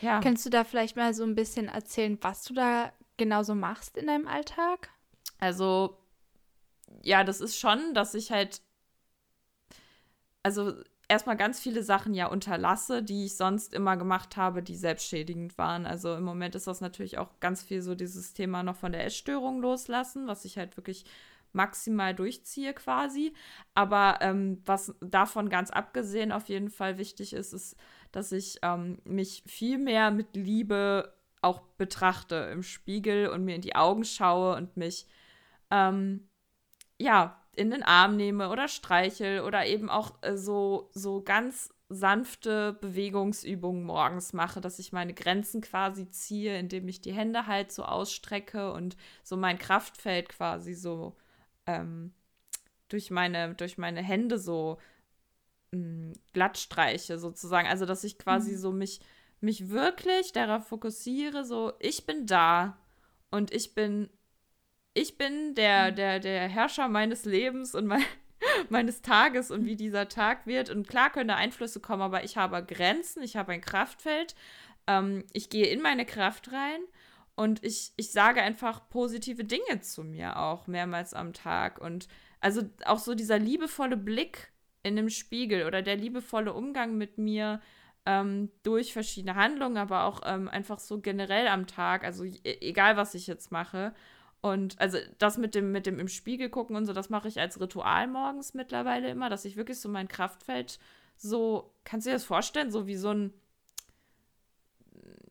ja. 0.00 0.20
Kannst 0.20 0.44
du 0.46 0.50
da 0.50 0.64
vielleicht 0.64 0.96
mal 0.96 1.14
so 1.14 1.24
ein 1.24 1.34
bisschen 1.34 1.68
erzählen, 1.68 2.18
was 2.20 2.44
du 2.44 2.54
da 2.54 2.92
genau 3.16 3.42
so 3.42 3.54
machst 3.54 3.96
in 3.96 4.06
deinem 4.06 4.28
Alltag? 4.28 4.90
Also, 5.38 5.98
ja, 7.02 7.24
das 7.24 7.40
ist 7.40 7.58
schon, 7.58 7.94
dass 7.94 8.14
ich 8.14 8.30
halt, 8.30 8.62
also 10.42 10.72
erstmal 11.08 11.36
ganz 11.36 11.58
viele 11.58 11.82
Sachen 11.82 12.14
ja 12.14 12.26
unterlasse, 12.26 13.02
die 13.02 13.26
ich 13.26 13.36
sonst 13.36 13.74
immer 13.74 13.96
gemacht 13.96 14.36
habe, 14.36 14.62
die 14.62 14.76
selbstschädigend 14.76 15.56
waren. 15.58 15.86
Also 15.86 16.14
im 16.14 16.24
Moment 16.24 16.54
ist 16.54 16.66
das 16.66 16.80
natürlich 16.80 17.18
auch 17.18 17.40
ganz 17.40 17.62
viel 17.62 17.82
so 17.82 17.94
dieses 17.94 18.34
Thema 18.34 18.62
noch 18.62 18.76
von 18.76 18.92
der 18.92 19.04
Essstörung 19.04 19.60
loslassen, 19.60 20.26
was 20.26 20.44
ich 20.44 20.58
halt 20.58 20.76
wirklich 20.76 21.04
maximal 21.52 22.14
durchziehe 22.14 22.74
quasi. 22.74 23.32
Aber 23.74 24.18
ähm, 24.20 24.62
was 24.64 24.94
davon 25.00 25.48
ganz 25.48 25.70
abgesehen 25.70 26.32
auf 26.32 26.48
jeden 26.48 26.70
Fall 26.70 26.98
wichtig 26.98 27.32
ist, 27.32 27.52
ist 27.52 27.76
dass 28.12 28.32
ich 28.32 28.58
ähm, 28.62 28.98
mich 29.04 29.42
viel 29.46 29.78
mehr 29.78 30.10
mit 30.10 30.34
Liebe 30.34 31.14
auch 31.42 31.60
betrachte 31.76 32.50
im 32.52 32.62
Spiegel 32.62 33.28
und 33.28 33.44
mir 33.44 33.54
in 33.54 33.60
die 33.60 33.76
Augen 33.76 34.04
schaue 34.04 34.56
und 34.56 34.76
mich 34.76 35.06
ähm, 35.70 36.28
ja 36.98 37.40
in 37.54 37.70
den 37.70 37.82
Arm 37.82 38.16
nehme 38.16 38.50
oder 38.50 38.68
streichel 38.68 39.40
oder 39.40 39.66
eben 39.66 39.90
auch 39.90 40.14
äh, 40.22 40.36
so 40.36 40.90
so 40.92 41.22
ganz 41.22 41.72
sanfte 41.90 42.74
Bewegungsübungen 42.74 43.82
morgens 43.82 44.32
mache, 44.32 44.60
dass 44.60 44.78
ich 44.78 44.92
meine 44.92 45.14
Grenzen 45.14 45.62
quasi 45.62 46.10
ziehe, 46.10 46.58
indem 46.58 46.86
ich 46.88 47.00
die 47.00 47.12
Hände 47.12 47.46
halt 47.46 47.72
so 47.72 47.84
ausstrecke 47.84 48.72
und 48.72 48.96
so 49.22 49.36
mein 49.36 49.58
Kraftfeld 49.58 50.28
quasi 50.28 50.74
so 50.74 51.16
ähm, 51.68 52.12
durch 52.88 53.10
meine 53.10 53.54
durch 53.54 53.78
meine 53.78 54.02
Hände 54.02 54.38
so 54.38 54.78
mh, 55.72 56.14
glatt 56.32 56.58
streiche, 56.58 57.18
sozusagen. 57.18 57.68
Also, 57.68 57.86
dass 57.86 58.04
ich 58.04 58.18
quasi 58.18 58.52
mhm. 58.52 58.58
so 58.58 58.72
mich, 58.72 59.00
mich 59.40 59.68
wirklich 59.68 60.32
darauf 60.32 60.66
fokussiere, 60.66 61.44
so, 61.44 61.72
ich 61.78 62.06
bin 62.06 62.26
da 62.26 62.78
und 63.30 63.52
ich 63.52 63.74
bin, 63.74 64.10
ich 64.94 65.18
bin 65.18 65.54
der, 65.54 65.90
mhm. 65.90 65.96
der, 65.96 66.20
der 66.20 66.48
Herrscher 66.48 66.88
meines 66.88 67.24
Lebens 67.24 67.74
und 67.74 67.86
mein, 67.86 68.02
meines 68.68 69.02
Tages 69.02 69.50
und 69.50 69.66
wie 69.66 69.74
mhm. 69.74 69.78
dieser 69.78 70.08
Tag 70.08 70.46
wird. 70.46 70.70
Und 70.70 70.88
klar 70.88 71.10
können 71.10 71.28
da 71.28 71.36
Einflüsse 71.36 71.80
kommen, 71.80 72.02
aber 72.02 72.24
ich 72.24 72.36
habe 72.36 72.64
Grenzen, 72.64 73.22
ich 73.22 73.36
habe 73.36 73.52
ein 73.52 73.60
Kraftfeld. 73.60 74.34
Ähm, 74.86 75.24
ich 75.32 75.50
gehe 75.50 75.66
in 75.66 75.82
meine 75.82 76.06
Kraft 76.06 76.50
rein 76.52 76.80
und 77.38 77.64
ich, 77.64 77.92
ich 77.96 78.10
sage 78.10 78.42
einfach 78.42 78.88
positive 78.88 79.44
Dinge 79.44 79.80
zu 79.80 80.02
mir 80.02 80.40
auch 80.40 80.66
mehrmals 80.66 81.14
am 81.14 81.32
Tag. 81.32 81.80
Und 81.80 82.08
also 82.40 82.62
auch 82.84 82.98
so 82.98 83.14
dieser 83.14 83.38
liebevolle 83.38 83.96
Blick 83.96 84.50
in 84.82 84.96
dem 84.96 85.08
Spiegel 85.08 85.64
oder 85.64 85.80
der 85.80 85.94
liebevolle 85.94 86.52
Umgang 86.52 86.98
mit 86.98 87.16
mir 87.16 87.60
ähm, 88.06 88.50
durch 88.64 88.92
verschiedene 88.92 89.36
Handlungen, 89.36 89.76
aber 89.76 90.02
auch 90.02 90.22
ähm, 90.24 90.48
einfach 90.48 90.80
so 90.80 91.00
generell 91.00 91.46
am 91.46 91.68
Tag, 91.68 92.02
also 92.02 92.24
e 92.24 92.40
egal 92.42 92.96
was 92.96 93.14
ich 93.14 93.28
jetzt 93.28 93.52
mache. 93.52 93.94
Und 94.40 94.80
also 94.80 94.98
das 95.18 95.38
mit 95.38 95.54
dem, 95.54 95.70
mit 95.70 95.86
dem 95.86 96.00
im 96.00 96.08
Spiegel 96.08 96.50
gucken 96.50 96.74
und 96.74 96.86
so, 96.86 96.92
das 96.92 97.08
mache 97.08 97.28
ich 97.28 97.38
als 97.38 97.60
Ritual 97.60 98.08
morgens 98.08 98.52
mittlerweile 98.52 99.10
immer, 99.10 99.30
dass 99.30 99.44
ich 99.44 99.56
wirklich 99.56 99.78
so 99.78 99.88
mein 99.88 100.08
Kraftfeld 100.08 100.80
so, 101.16 101.72
kannst 101.84 102.04
du 102.04 102.10
dir 102.10 102.16
das 102.16 102.24
vorstellen, 102.24 102.72
so 102.72 102.88
wie 102.88 102.96
so 102.96 103.10
ein, 103.10 103.32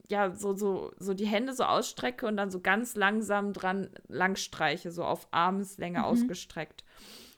ja, 0.10 0.34
so, 0.36 0.56
so, 0.56 0.92
so 1.00 1.14
die 1.14 1.28
Hände 1.28 1.54
so 1.54 1.64
ausstrecke 1.64 2.28
und 2.28 2.38
dann 2.38 2.50
so 2.50 2.62
ganz 2.62 2.96
langsam 2.96 3.54
dran 3.54 3.90
langstreiche, 4.08 4.92
so 4.92 5.04
auf 5.04 5.28
Armslänge 5.32 6.00
mhm. 6.00 6.06
ausgestreckt. 6.06 6.84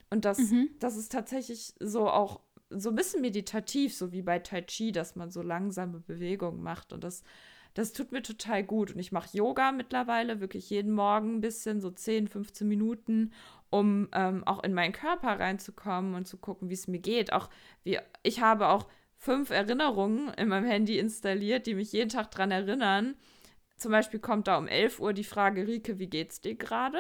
Und 0.10 0.26
das, 0.26 0.38
mhm. 0.38 0.70
das 0.80 0.98
ist 0.98 1.12
tatsächlich 1.12 1.74
so 1.80 2.10
auch 2.10 2.42
so 2.70 2.90
ein 2.90 2.96
bisschen 2.96 3.22
meditativ, 3.22 3.96
so 3.96 4.12
wie 4.12 4.22
bei 4.22 4.40
Tai 4.40 4.62
Chi, 4.62 4.92
dass 4.92 5.16
man 5.16 5.32
so 5.32 5.42
langsame 5.42 6.00
Bewegungen 6.00 6.62
macht. 6.62 6.94
Und 6.94 7.04
das, 7.04 7.24
das 7.74 7.94
tut 7.94 8.12
mir 8.12 8.22
total 8.22 8.64
gut. 8.64 8.92
Und 8.92 9.00
ich 9.00 9.12
mache 9.12 9.36
Yoga 9.36 9.72
mittlerweile 9.72 10.40
wirklich 10.40 10.70
jeden 10.70 10.94
Morgen 10.94 11.38
ein 11.38 11.42
bisschen, 11.42 11.82
so 11.82 11.90
10, 11.90 12.28
15 12.28 12.68
Minuten. 12.68 13.34
um 13.72 14.08
ähm, 14.14 14.44
auch 14.46 14.64
in 14.64 14.74
meinen 14.74 14.94
Körper 14.94 15.40
reinzukommen 15.40 16.16
und 16.16 16.28
zu 16.28 16.38
gucken, 16.38 16.70
wie 16.70 16.74
es 16.74 16.88
mir 16.88 17.00
geht. 17.00 17.32
Auch 17.34 17.50
wie 17.84 18.00
ich 18.24 18.42
habe 18.42 18.68
auch 18.68 18.88
fünf 19.20 19.50
Erinnerungen 19.50 20.34
in 20.36 20.48
meinem 20.48 20.66
Handy 20.66 20.98
installiert, 20.98 21.68
die 21.68 21.76
mich 21.76 21.92
jeden 21.92 22.10
Tag 22.10 22.32
daran 22.32 22.52
erinnern. 22.52 23.16
Zum 23.76 23.92
Beispiel 23.92 24.20
kommt 24.20 24.48
da 24.48 24.58
um 24.58 24.68
11 24.68 25.00
Uhr 25.00 25.14
die 25.14 25.26
Frage, 25.26 25.68
Rike, 25.68 26.00
wie 26.00 26.08
geht's 26.08 26.40
dir 26.40 26.56
gerade? 26.56 27.00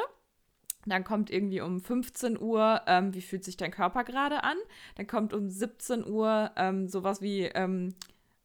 Dann 0.86 1.03
kommt 1.03 1.30
irgendwie 1.30 1.61
um 1.61 1.80
15 1.80 2.39
Uhr, 2.39 2.82
ähm, 2.88 3.13
wie 3.13 3.22
fühlt 3.22 3.45
sich 3.45 3.57
dein 3.57 3.72
Körper 3.72 4.03
gerade 4.03 4.43
an? 4.43 4.57
Dann 4.95 5.07
kommt 5.07 5.34
um 5.34 5.49
17 5.49 6.05
Uhr 6.05 6.51
ähm, 6.57 6.88
sowas 6.88 7.22
wie, 7.22 7.43
ähm, 7.43 7.95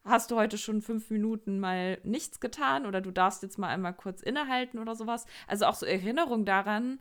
hast 0.04 0.30
du 0.30 0.36
heute 0.36 0.56
schon 0.56 0.80
fünf 0.80 1.10
Minuten 1.10 1.58
mal 1.58 1.98
nichts 2.04 2.38
getan 2.38 2.86
oder 2.86 3.00
du 3.00 3.10
darfst 3.10 3.42
jetzt 3.42 3.58
mal 3.58 3.68
einmal 3.68 3.94
kurz 3.94 4.22
innehalten 4.22 4.78
oder 4.78 4.94
sowas. 4.94 5.26
Also 5.48 5.66
auch 5.66 5.74
so 5.74 5.86
Erinnerung 5.86 6.44
daran, 6.44 7.00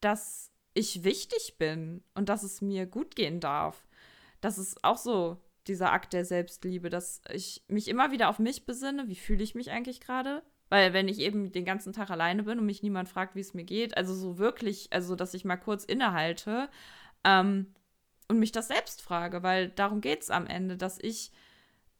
dass 0.00 0.52
ich 0.74 1.02
wichtig 1.02 1.56
bin 1.58 2.04
und 2.14 2.28
dass 2.28 2.44
es 2.44 2.60
mir 2.60 2.86
gut 2.86 3.16
gehen 3.16 3.40
darf. 3.40 3.86
Das 4.40 4.58
ist 4.58 4.84
auch 4.84 4.98
so 4.98 5.38
dieser 5.68 5.92
Akt 5.92 6.12
der 6.12 6.24
Selbstliebe, 6.24 6.90
dass 6.90 7.22
ich 7.32 7.64
mich 7.68 7.88
immer 7.88 8.12
wieder 8.12 8.28
auf 8.28 8.38
mich 8.38 8.66
besinne, 8.66 9.08
wie 9.08 9.16
fühle 9.16 9.42
ich 9.42 9.54
mich 9.54 9.70
eigentlich 9.70 10.00
gerade? 10.00 10.42
Weil 10.70 10.92
wenn 10.92 11.08
ich 11.08 11.20
eben 11.20 11.52
den 11.52 11.64
ganzen 11.64 11.92
Tag 11.92 12.10
alleine 12.10 12.44
bin 12.44 12.58
und 12.58 12.66
mich 12.66 12.82
niemand 12.82 13.08
fragt, 13.08 13.34
wie 13.34 13.40
es 13.40 13.54
mir 13.54 13.64
geht, 13.64 13.96
also 13.96 14.14
so 14.14 14.38
wirklich, 14.38 14.92
also 14.92 15.14
dass 15.14 15.34
ich 15.34 15.44
mal 15.44 15.56
kurz 15.56 15.84
innehalte 15.84 16.68
ähm, 17.22 17.74
und 18.28 18.38
mich 18.38 18.52
das 18.52 18.68
selbst 18.68 19.02
frage, 19.02 19.42
weil 19.42 19.68
darum 19.68 20.00
geht 20.00 20.22
es 20.22 20.30
am 20.30 20.46
Ende, 20.46 20.76
dass 20.76 20.98
ich 21.00 21.32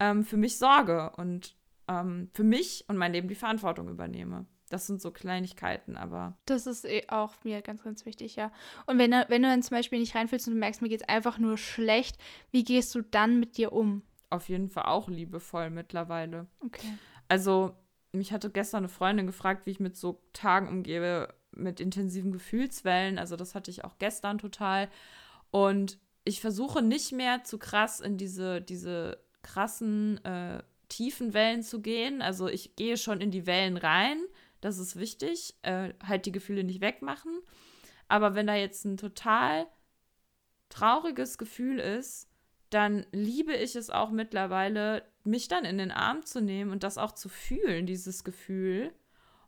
ähm, 0.01 0.25
für 0.25 0.37
mich 0.37 0.59
sorge 0.59 1.13
und 1.17 1.57
ähm, 1.89 2.31
für 2.33 2.45
mich 2.45 2.85
und 2.89 2.97
mein 2.97 3.13
Leben 3.13 3.29
die 3.29 3.35
Verantwortung 3.35 3.89
übernehme. 3.89 4.47
Das 4.75 4.89
sind 4.89 5.01
so 5.01 5.13
Kleinigkeiten, 5.13 5.97
aber. 5.97 6.37
Das 6.47 6.67
ist 6.67 6.85
eh 6.85 7.05
auch 7.07 7.33
mir 7.45 7.63
ganz, 7.63 7.85
ganz 7.85 8.05
wichtig, 8.07 8.35
ja. 8.35 8.51
Und 8.87 8.99
wenn, 8.99 9.13
wenn 9.13 9.41
du 9.41 9.49
dann 9.49 9.63
zum 9.63 9.77
Beispiel 9.77 10.01
nicht 10.01 10.17
reinfühlst 10.17 10.49
und 10.49 10.55
du 10.55 10.59
merkst, 10.59 10.83
mir 10.83 10.89
geht 10.89 11.03
es 11.03 11.09
einfach 11.09 11.39
nur 11.39 11.57
schlecht, 11.57 12.19
wie 12.51 12.65
gehst 12.65 12.93
du 12.97 13.03
dann 13.03 13.39
mit 13.39 13.57
dir 13.57 13.73
um? 13.73 14.03
Auf 14.31 14.49
jeden 14.49 14.69
Fall 14.69 14.87
auch 14.87 15.09
liebevoll 15.09 15.71
mittlerweile. 15.71 16.49
Okay. 16.59 16.89
Also, 17.29 17.77
mich 18.11 18.33
hatte 18.33 18.51
gestern 18.51 18.79
eine 18.79 18.89
Freundin 18.89 19.29
gefragt, 19.29 19.65
wie 19.65 19.71
ich 19.71 19.79
mit 19.79 19.97
so 19.97 20.21
Tagen 20.33 20.67
umgehe, 20.67 21.33
mit 21.53 21.79
intensiven 21.79 22.33
Gefühlswellen. 22.33 23.21
Also, 23.21 23.37
das 23.37 23.55
hatte 23.55 23.71
ich 23.71 23.85
auch 23.85 23.99
gestern 24.01 24.39
total. 24.39 24.89
Und 25.53 26.01
ich 26.25 26.41
versuche 26.41 26.83
nicht 26.83 27.13
mehr 27.13 27.45
zu 27.45 27.59
krass 27.61 28.01
in 28.01 28.17
diese, 28.17 28.61
diese 28.61 29.19
krassen, 29.43 30.19
äh, 30.25 30.65
tiefen 30.89 31.33
Wellen 31.33 31.63
zu 31.63 31.81
gehen. 31.81 32.23
Also, 32.23 32.49
ich 32.49 32.75
gehe 32.75 32.97
schon 32.97 33.21
in 33.21 33.31
die 33.31 33.47
Wellen 33.47 33.77
rein 33.77 34.19
das 34.65 34.79
ist 34.79 34.97
wichtig. 34.97 35.55
Äh, 35.63 35.93
halt 36.03 36.25
die 36.25 36.33
Gefühle 36.33 36.65
nicht 36.65 36.81
wegmachen. 36.81 37.41
Aber 38.09 38.35
wenn 38.35 38.47
da 38.47 38.55
jetzt 38.55 38.85
ein 38.87 38.97
total 38.97 39.67
trauriges 40.71 41.37
Gefühl 41.37 41.79
ist, 41.79 42.31
dann 42.71 43.05
liebe 43.13 43.55
ich 43.55 43.77
es 43.77 43.91
auch 43.91 44.11
mittlerweile, 44.11 45.05
mich 45.23 45.49
dann 45.49 45.67
in 45.67 45.77
den 45.79 45.91
Arm 45.91 46.25
zu 46.25 46.41
nehmen 46.41 46.71
und 46.71 46.83
das 46.83 46.97
auch 46.97 47.13
zu 47.13 47.29
fühlen, 47.29 47.87
dieses 47.87 48.25
Gefühl. 48.25 48.93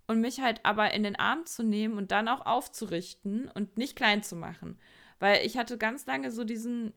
Und 0.07 0.21
mich 0.21 0.41
halt 0.41 0.65
aber 0.65 0.93
in 0.93 1.03
den 1.03 1.17
Arm 1.17 1.47
zu 1.47 1.65
nehmen 1.65 1.97
und 1.97 2.13
dann 2.13 2.29
auch 2.29 2.45
aufzurichten 2.45 3.51
und 3.53 3.77
nicht 3.77 3.97
klein 3.97 4.23
zu 4.23 4.37
machen. 4.37 4.79
Weil 5.19 5.45
ich 5.47 5.57
hatte 5.57 5.79
ganz 5.79 6.07
lange 6.07 6.31
so 6.31 6.45
diesen 6.45 6.93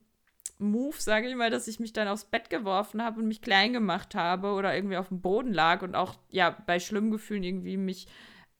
Move, 0.59 0.95
sage 0.99 1.27
ich 1.29 1.35
mal, 1.35 1.49
dass 1.49 1.67
ich 1.67 1.79
mich 1.79 1.93
dann 1.93 2.07
aufs 2.07 2.25
Bett 2.25 2.49
geworfen 2.49 3.01
habe 3.01 3.19
und 3.19 3.27
mich 3.27 3.41
klein 3.41 3.73
gemacht 3.73 4.13
habe 4.13 4.51
oder 4.51 4.75
irgendwie 4.75 4.97
auf 4.97 5.07
dem 5.07 5.21
Boden 5.21 5.53
lag 5.53 5.81
und 5.81 5.95
auch 5.95 6.15
ja 6.29 6.49
bei 6.49 6.79
schlimmen 6.79 7.11
Gefühlen 7.11 7.43
irgendwie 7.43 7.77
mich 7.77 8.07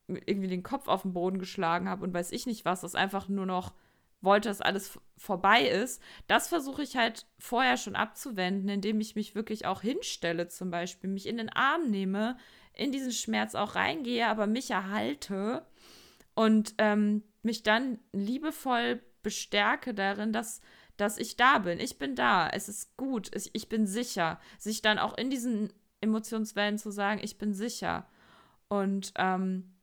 irgendwie 0.07 0.47
den 0.47 0.63
Kopf 0.63 0.87
auf 0.87 1.03
den 1.03 1.13
Boden 1.13 1.39
geschlagen 1.39 1.87
habe 1.87 2.03
und 2.03 2.13
weiß 2.13 2.31
ich 2.31 2.47
nicht 2.47 2.65
was, 2.65 2.81
das 2.81 2.95
einfach 2.95 3.27
nur 3.27 3.45
noch 3.45 3.73
wollte, 4.21 4.49
dass 4.49 4.61
alles 4.61 4.99
vorbei 5.17 5.67
ist. 5.67 6.01
Das 6.27 6.47
versuche 6.47 6.83
ich 6.83 6.97
halt 6.97 7.25
vorher 7.37 7.77
schon 7.77 7.95
abzuwenden, 7.95 8.69
indem 8.69 8.99
ich 8.99 9.15
mich 9.15 9.35
wirklich 9.35 9.65
auch 9.65 9.81
hinstelle, 9.81 10.47
zum 10.47 10.71
Beispiel, 10.71 11.09
mich 11.09 11.27
in 11.27 11.37
den 11.37 11.49
Arm 11.49 11.89
nehme, 11.89 12.37
in 12.73 12.91
diesen 12.91 13.11
Schmerz 13.11 13.55
auch 13.55 13.75
reingehe, 13.75 14.27
aber 14.27 14.47
mich 14.47 14.71
erhalte 14.71 15.65
und 16.33 16.75
ähm, 16.77 17.23
mich 17.43 17.63
dann 17.63 17.99
liebevoll 18.11 19.01
bestärke 19.21 19.93
darin, 19.93 20.33
dass 20.33 20.61
dass 20.99 21.17
ich 21.17 21.37
da 21.37 21.59
bin. 21.59 21.79
Ich 21.79 21.97
bin 21.97 22.15
da. 22.15 22.49
Es 22.49 22.69
ist 22.69 22.95
gut. 22.97 23.33
Ich, 23.35 23.49
ich 23.53 23.69
bin 23.69 23.87
sicher. 23.87 24.39
Sich 24.57 24.81
dann 24.81 24.99
auch 24.99 25.17
in 25.17 25.29
diesen 25.29 25.71
Emotionswellen 26.01 26.77
zu 26.77 26.91
sagen, 26.91 27.19
ich 27.23 27.37
bin 27.37 27.53
sicher. 27.53 28.07
Und 28.67 29.13
ähm, 29.15 29.73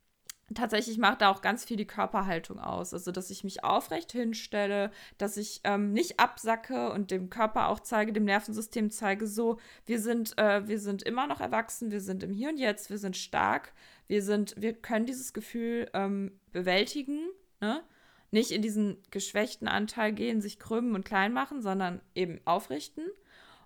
tatsächlich 0.55 0.99
macht 0.99 1.21
da 1.21 1.31
auch 1.31 1.43
ganz 1.43 1.65
viel 1.65 1.77
die 1.77 1.87
Körperhaltung 1.87 2.59
aus. 2.59 2.93
Also, 2.93 3.13
dass 3.13 3.31
ich 3.31 3.45
mich 3.45 3.65
aufrecht 3.65 4.13
hinstelle, 4.13 4.91
dass 5.19 5.37
ich 5.37 5.61
ähm, 5.65 5.93
nicht 5.93 6.21
absacke 6.21 6.93
und 6.93 7.11
dem 7.11 7.31
Körper 7.31 7.69
auch 7.69 7.81
zeige, 7.81 8.13
dem 8.13 8.25
Nervensystem 8.25 8.91
zeige, 8.91 9.27
so, 9.27 9.59
wir 9.87 10.01
sind, 10.01 10.39
äh, 10.39 10.67
wir 10.69 10.79
sind 10.79 11.03
immer 11.03 11.27
noch 11.27 11.41
erwachsen, 11.41 11.91
wir 11.91 12.01
sind 12.01 12.23
im 12.23 12.33
Hier 12.33 12.51
und 12.51 12.59
Jetzt, 12.59 12.91
wir 12.91 12.99
sind 12.99 13.17
stark, 13.17 13.73
wir 14.07 14.23
sind, 14.23 14.55
wir 14.57 14.75
können 14.75 15.07
dieses 15.07 15.33
Gefühl 15.33 15.91
ähm, 15.95 16.39
bewältigen, 16.53 17.21
ne? 17.61 17.83
Nicht 18.31 18.51
in 18.51 18.63
diesen 18.63 18.99
geschwächten 19.11 19.69
Anteil 19.69 20.13
gehen, 20.13 20.41
sich 20.41 20.59
krümmen 20.59 20.95
und 20.95 21.05
klein 21.05 21.33
machen, 21.33 21.63
sondern 21.63 22.01
eben 22.15 22.41
aufrichten. 22.45 23.05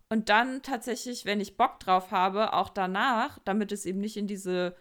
Und 0.09 0.29
dann 0.29 0.63
tatsächlich, 0.63 1.25
wenn 1.25 1.41
ich 1.41 1.57
Bock 1.57 1.79
drauf 1.81 2.11
habe, 2.11 2.53
auch 2.53 2.69
danach, 2.69 3.39
damit 3.45 3.73
es 3.73 3.87
eben 3.87 4.01
nicht 4.01 4.17
in 4.17 4.27
diese 4.27 4.77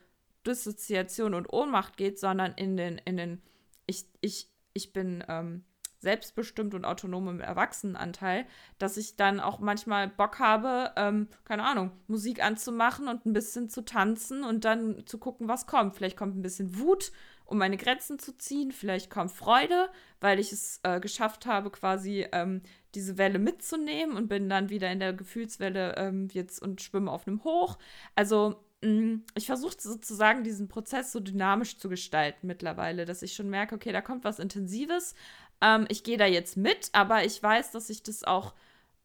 Dissoziation 0.46 1.34
und 1.34 1.52
Ohnmacht 1.54 1.98
geht, 1.98 2.20
sondern 2.20 2.54
in 2.54 2.78
den, 2.78 2.98
in 3.06 3.18
den, 3.18 3.42
ich, 3.86 4.06
ich, 4.22 4.50
ich 4.74 4.92
bin 4.92 5.24
ähm, 5.28 5.64
selbstbestimmt 6.00 6.74
und 6.74 6.86
autonom 6.86 7.28
im 7.28 7.42
Erwachsenenanteil, 7.42 8.46
dass 8.78 8.98
ich 8.98 9.18
dann 9.18 9.40
auch 9.40 9.60
manchmal 9.60 10.08
Bock 10.08 10.40
habe, 10.40 10.94
ähm, 10.96 11.28
keine 11.44 11.64
Ahnung, 11.64 11.92
Musik 12.08 12.44
anzumachen 12.44 13.08
und 13.08 13.26
ein 13.26 13.34
bisschen 13.34 13.70
zu 13.70 13.84
tanzen 13.84 14.44
und 14.44 14.66
dann 14.66 15.06
zu 15.06 15.18
gucken, 15.18 15.48
was 15.48 15.68
kommt. 15.68 15.96
Vielleicht 15.96 16.18
kommt 16.18 16.38
ein 16.38 16.42
bisschen 16.42 16.80
Wut, 16.80 17.12
um 17.50 17.58
meine 17.58 17.78
Grenzen 17.78 18.20
zu 18.20 18.38
ziehen. 18.38 18.72
Vielleicht 18.72 19.10
kommt 19.10 19.32
Freude, 19.32 19.90
weil 20.22 20.40
ich 20.40 20.52
es 20.52 20.80
äh, 20.84 21.00
geschafft 21.00 21.46
habe, 21.46 21.72
quasi 21.72 22.28
ähm, 22.32 22.62
diese 22.96 23.18
Welle 23.18 23.40
mitzunehmen 23.40 24.16
und 24.16 24.28
bin 24.28 24.50
dann 24.50 24.70
wieder 24.70 24.92
in 24.92 25.00
der 25.00 25.14
Gefühlswelle 25.14 25.96
ähm, 25.98 26.28
jetzt 26.32 26.62
und 26.62 26.82
schwimme 26.82 27.12
auf 27.12 27.28
einem 27.28 27.44
Hoch. 27.44 27.78
Also 28.16 28.64
mh, 28.84 28.90
mm, 28.92 29.24
ich 29.36 29.48
versuche 29.48 29.76
sozusagen 29.80 30.44
diesen 30.44 30.68
Prozess 30.68 31.12
so 31.12 31.20
dynamisch 31.20 31.78
zu 31.78 31.90
gestalten 31.90 32.48
mittlerweile, 32.48 33.06
dass 33.06 33.24
ich 33.24 33.34
schon 33.34 33.50
merke, 33.50 33.76
okay, 33.76 33.92
da 33.92 34.02
kommt 34.02 34.24
was 34.24 34.40
Intensives. 34.40 35.16
Ähm, 35.62 35.86
ich 35.90 36.04
gehe 36.04 36.18
da 36.18 36.26
jetzt 36.26 36.56
mit, 36.56 36.90
aber 36.94 37.26
ich 37.26 37.42
weiß, 37.42 37.72
dass 37.72 37.90
ich 37.90 38.04
das 38.04 38.24
auch 38.24 38.54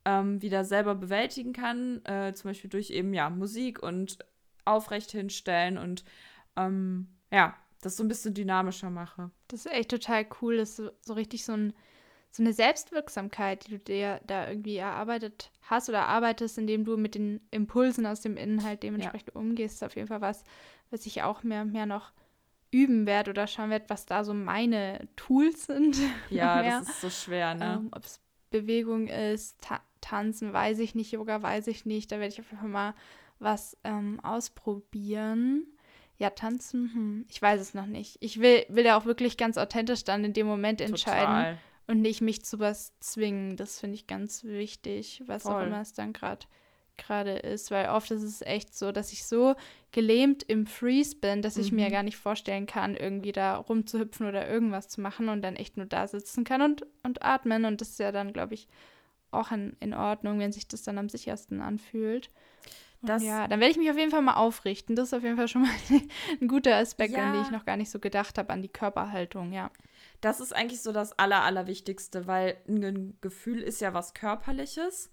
ähm, 0.04 0.42
wieder 0.42 0.64
selber 0.64 0.94
bewältigen 0.94 1.54
kann, 1.54 2.04
äh, 2.04 2.34
zum 2.34 2.50
Beispiel 2.50 2.70
durch 2.70 2.90
eben 2.90 3.14
ja 3.14 3.30
Musik 3.30 3.82
und 3.82 4.18
aufrecht 4.66 5.10
hinstellen 5.10 5.78
und 5.78 6.04
ähm, 6.56 7.08
ja, 7.32 7.54
das 7.84 7.96
so 7.96 8.04
ein 8.04 8.08
bisschen 8.08 8.34
dynamischer 8.34 8.90
mache. 8.90 9.30
Das 9.48 9.66
ist 9.66 9.72
echt 9.72 9.90
total 9.90 10.26
cool. 10.40 10.56
Das 10.56 10.78
ist 10.78 10.92
so, 11.04 11.12
richtig 11.14 11.44
so, 11.44 11.52
ein, 11.52 11.72
so 12.30 12.42
eine 12.42 12.52
Selbstwirksamkeit, 12.52 13.66
die 13.66 13.72
du 13.72 13.78
dir 13.78 14.20
da 14.26 14.48
irgendwie 14.48 14.76
erarbeitet 14.76 15.50
hast 15.62 15.88
oder 15.88 16.06
arbeitest, 16.06 16.58
indem 16.58 16.84
du 16.84 16.96
mit 16.96 17.14
den 17.14 17.40
Impulsen 17.50 18.06
aus 18.06 18.20
dem 18.20 18.36
Inhalt 18.36 18.82
dementsprechend 18.82 19.34
ja. 19.34 19.40
umgehst. 19.40 19.76
Ist 19.76 19.84
auf 19.84 19.96
jeden 19.96 20.08
Fall 20.08 20.20
was, 20.20 20.44
was 20.90 21.06
ich 21.06 21.22
auch 21.22 21.42
mehr 21.42 21.62
und 21.62 21.72
mehr 21.72 21.86
noch 21.86 22.12
üben 22.70 23.06
werde 23.06 23.30
oder 23.30 23.46
schauen 23.46 23.70
werde, 23.70 23.84
was 23.88 24.04
da 24.04 24.24
so 24.24 24.34
meine 24.34 25.08
Tools 25.16 25.66
sind. 25.66 25.96
Ja, 26.30 26.62
das 26.62 26.88
ist 26.88 27.00
so 27.00 27.10
schwer, 27.10 27.54
ne? 27.54 27.78
Ähm, 27.80 27.88
Ob 27.92 28.04
es 28.04 28.20
Bewegung 28.50 29.08
ist, 29.08 29.60
ta 29.60 29.80
Tanzen, 30.00 30.52
weiß 30.52 30.80
ich 30.80 30.94
nicht, 30.94 31.12
Yoga 31.12 31.40
weiß 31.40 31.66
ich 31.68 31.86
nicht. 31.86 32.12
Da 32.12 32.16
werde 32.16 32.32
ich 32.32 32.40
auf 32.40 32.50
jeden 32.50 32.60
Fall 32.60 32.68
mal 32.68 32.94
was 33.38 33.76
ähm, 33.84 34.20
ausprobieren. 34.20 35.66
Ja, 36.16 36.30
tanzen, 36.30 36.90
hm, 36.94 37.26
ich 37.28 37.42
weiß 37.42 37.60
es 37.60 37.74
noch 37.74 37.86
nicht. 37.86 38.18
Ich 38.20 38.40
will, 38.40 38.64
will 38.68 38.84
ja 38.84 38.98
auch 38.98 39.04
wirklich 39.04 39.36
ganz 39.36 39.58
authentisch 39.58 40.04
dann 40.04 40.24
in 40.24 40.32
dem 40.32 40.46
Moment 40.46 40.80
entscheiden 40.80 41.34
Total. 41.34 41.58
und 41.88 42.00
nicht 42.00 42.20
mich 42.20 42.44
zu 42.44 42.60
was 42.60 42.98
zwingen. 43.00 43.56
Das 43.56 43.80
finde 43.80 43.96
ich 43.96 44.06
ganz 44.06 44.44
wichtig, 44.44 45.22
was 45.26 45.42
Voll. 45.42 45.54
auch 45.54 45.66
immer 45.66 45.80
es 45.80 45.92
dann 45.92 46.12
gerade 46.12 46.46
gerade 46.96 47.32
ist, 47.32 47.70
weil 47.70 47.88
oft 47.88 48.10
ist 48.10 48.22
es 48.22 48.42
echt 48.42 48.76
so, 48.76 48.92
dass 48.92 49.12
ich 49.12 49.24
so 49.24 49.54
gelähmt 49.92 50.42
im 50.42 50.66
Freeze 50.66 51.16
bin, 51.16 51.42
dass 51.42 51.56
mhm. 51.56 51.62
ich 51.62 51.72
mir 51.72 51.88
mhm. 51.88 51.92
gar 51.92 52.02
nicht 52.02 52.16
vorstellen 52.16 52.66
kann, 52.66 52.96
irgendwie 52.96 53.32
da 53.32 53.56
rumzuhüpfen 53.56 54.26
oder 54.26 54.48
irgendwas 54.48 54.88
zu 54.88 55.00
machen 55.00 55.28
und 55.28 55.42
dann 55.42 55.56
echt 55.56 55.76
nur 55.76 55.86
da 55.86 56.06
sitzen 56.06 56.44
kann 56.44 56.62
und, 56.62 56.86
und 57.02 57.22
atmen. 57.22 57.64
Und 57.64 57.80
das 57.80 57.90
ist 57.90 58.00
ja 58.00 58.12
dann, 58.12 58.32
glaube 58.32 58.54
ich, 58.54 58.68
auch 59.30 59.50
in, 59.50 59.76
in 59.80 59.94
Ordnung, 59.94 60.38
wenn 60.38 60.52
sich 60.52 60.68
das 60.68 60.82
dann 60.82 60.98
am 60.98 61.08
sichersten 61.08 61.60
anfühlt. 61.60 62.30
Das 63.04 63.22
ja, 63.22 63.46
dann 63.48 63.60
werde 63.60 63.72
ich 63.72 63.78
mich 63.78 63.90
auf 63.90 63.98
jeden 63.98 64.10
Fall 64.10 64.22
mal 64.22 64.34
aufrichten. 64.34 64.96
Das 64.96 65.08
ist 65.08 65.14
auf 65.14 65.22
jeden 65.22 65.36
Fall 65.36 65.48
schon 65.48 65.62
mal 65.62 65.70
ein 66.40 66.48
guter 66.48 66.76
Aspekt, 66.76 67.14
ja. 67.14 67.26
an 67.26 67.32
den 67.32 67.42
ich 67.42 67.50
noch 67.50 67.64
gar 67.64 67.76
nicht 67.76 67.90
so 67.90 67.98
gedacht 67.98 68.38
habe, 68.38 68.52
an 68.52 68.62
die 68.62 68.68
Körperhaltung, 68.68 69.52
ja. 69.52 69.70
Das 70.20 70.40
ist 70.40 70.54
eigentlich 70.54 70.82
so 70.82 70.92
das 70.92 71.18
Aller, 71.18 71.42
Allerwichtigste, 71.42 72.26
weil 72.26 72.56
ein 72.68 73.18
Gefühl 73.20 73.60
ist 73.60 73.80
ja 73.80 73.94
was 73.94 74.14
Körperliches 74.14 75.10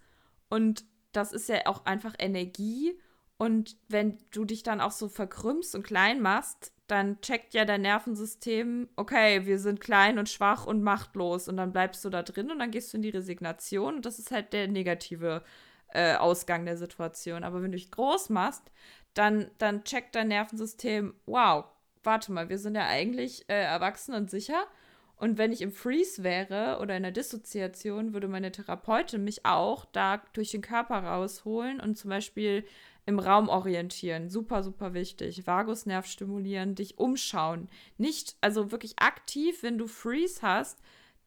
und 0.48 0.84
das 1.12 1.32
ist 1.32 1.48
ja 1.48 1.66
auch 1.66 1.84
einfach 1.84 2.14
Energie. 2.18 2.98
Und 3.36 3.76
wenn 3.88 4.18
du 4.30 4.44
dich 4.44 4.62
dann 4.62 4.80
auch 4.80 4.92
so 4.92 5.08
verkrümmst 5.08 5.74
und 5.74 5.82
klein 5.82 6.20
machst, 6.20 6.72
dann 6.86 7.20
checkt 7.22 7.54
ja 7.54 7.64
dein 7.64 7.82
Nervensystem, 7.82 8.88
okay, 8.96 9.46
wir 9.46 9.58
sind 9.58 9.80
klein 9.80 10.18
und 10.18 10.28
schwach 10.28 10.66
und 10.66 10.82
machtlos 10.82 11.48
und 11.48 11.56
dann 11.56 11.72
bleibst 11.72 12.04
du 12.04 12.10
da 12.10 12.22
drin 12.22 12.50
und 12.50 12.58
dann 12.58 12.70
gehst 12.70 12.92
du 12.92 12.98
in 12.98 13.02
die 13.02 13.10
Resignation 13.10 13.96
und 13.96 14.06
das 14.06 14.18
ist 14.18 14.30
halt 14.30 14.52
der 14.52 14.68
negative 14.68 15.42
äh, 15.42 15.48
Ausgang 16.14 16.64
der 16.64 16.76
Situation. 16.76 17.44
Aber 17.44 17.62
wenn 17.62 17.72
du 17.72 17.78
dich 17.78 17.90
groß 17.90 18.30
machst, 18.30 18.62
dann, 19.14 19.50
dann 19.58 19.84
checkt 19.84 20.14
dein 20.14 20.28
Nervensystem, 20.28 21.14
wow, 21.26 21.64
warte 22.02 22.32
mal, 22.32 22.48
wir 22.48 22.58
sind 22.58 22.74
ja 22.74 22.86
eigentlich 22.86 23.48
äh, 23.48 23.62
erwachsen 23.62 24.14
und 24.14 24.30
sicher. 24.30 24.66
Und 25.16 25.38
wenn 25.38 25.52
ich 25.52 25.60
im 25.62 25.70
Freeze 25.70 26.24
wäre 26.24 26.78
oder 26.80 26.96
in 26.96 27.04
der 27.04 27.12
Dissoziation, 27.12 28.12
würde 28.12 28.26
meine 28.26 28.50
Therapeutin 28.50 29.22
mich 29.22 29.46
auch 29.46 29.84
da 29.84 30.20
durch 30.32 30.50
den 30.50 30.62
Körper 30.62 30.98
rausholen 30.98 31.80
und 31.80 31.96
zum 31.96 32.10
Beispiel 32.10 32.64
im 33.06 33.18
Raum 33.18 33.48
orientieren. 33.48 34.28
Super, 34.28 34.62
super 34.62 34.94
wichtig. 34.94 35.46
Vagusnerv 35.46 36.06
stimulieren, 36.06 36.74
dich 36.74 36.98
umschauen. 36.98 37.68
Nicht, 37.98 38.36
also 38.40 38.72
wirklich 38.72 38.98
aktiv, 38.98 39.62
wenn 39.62 39.78
du 39.78 39.86
Freeze 39.86 40.42
hast, 40.42 40.80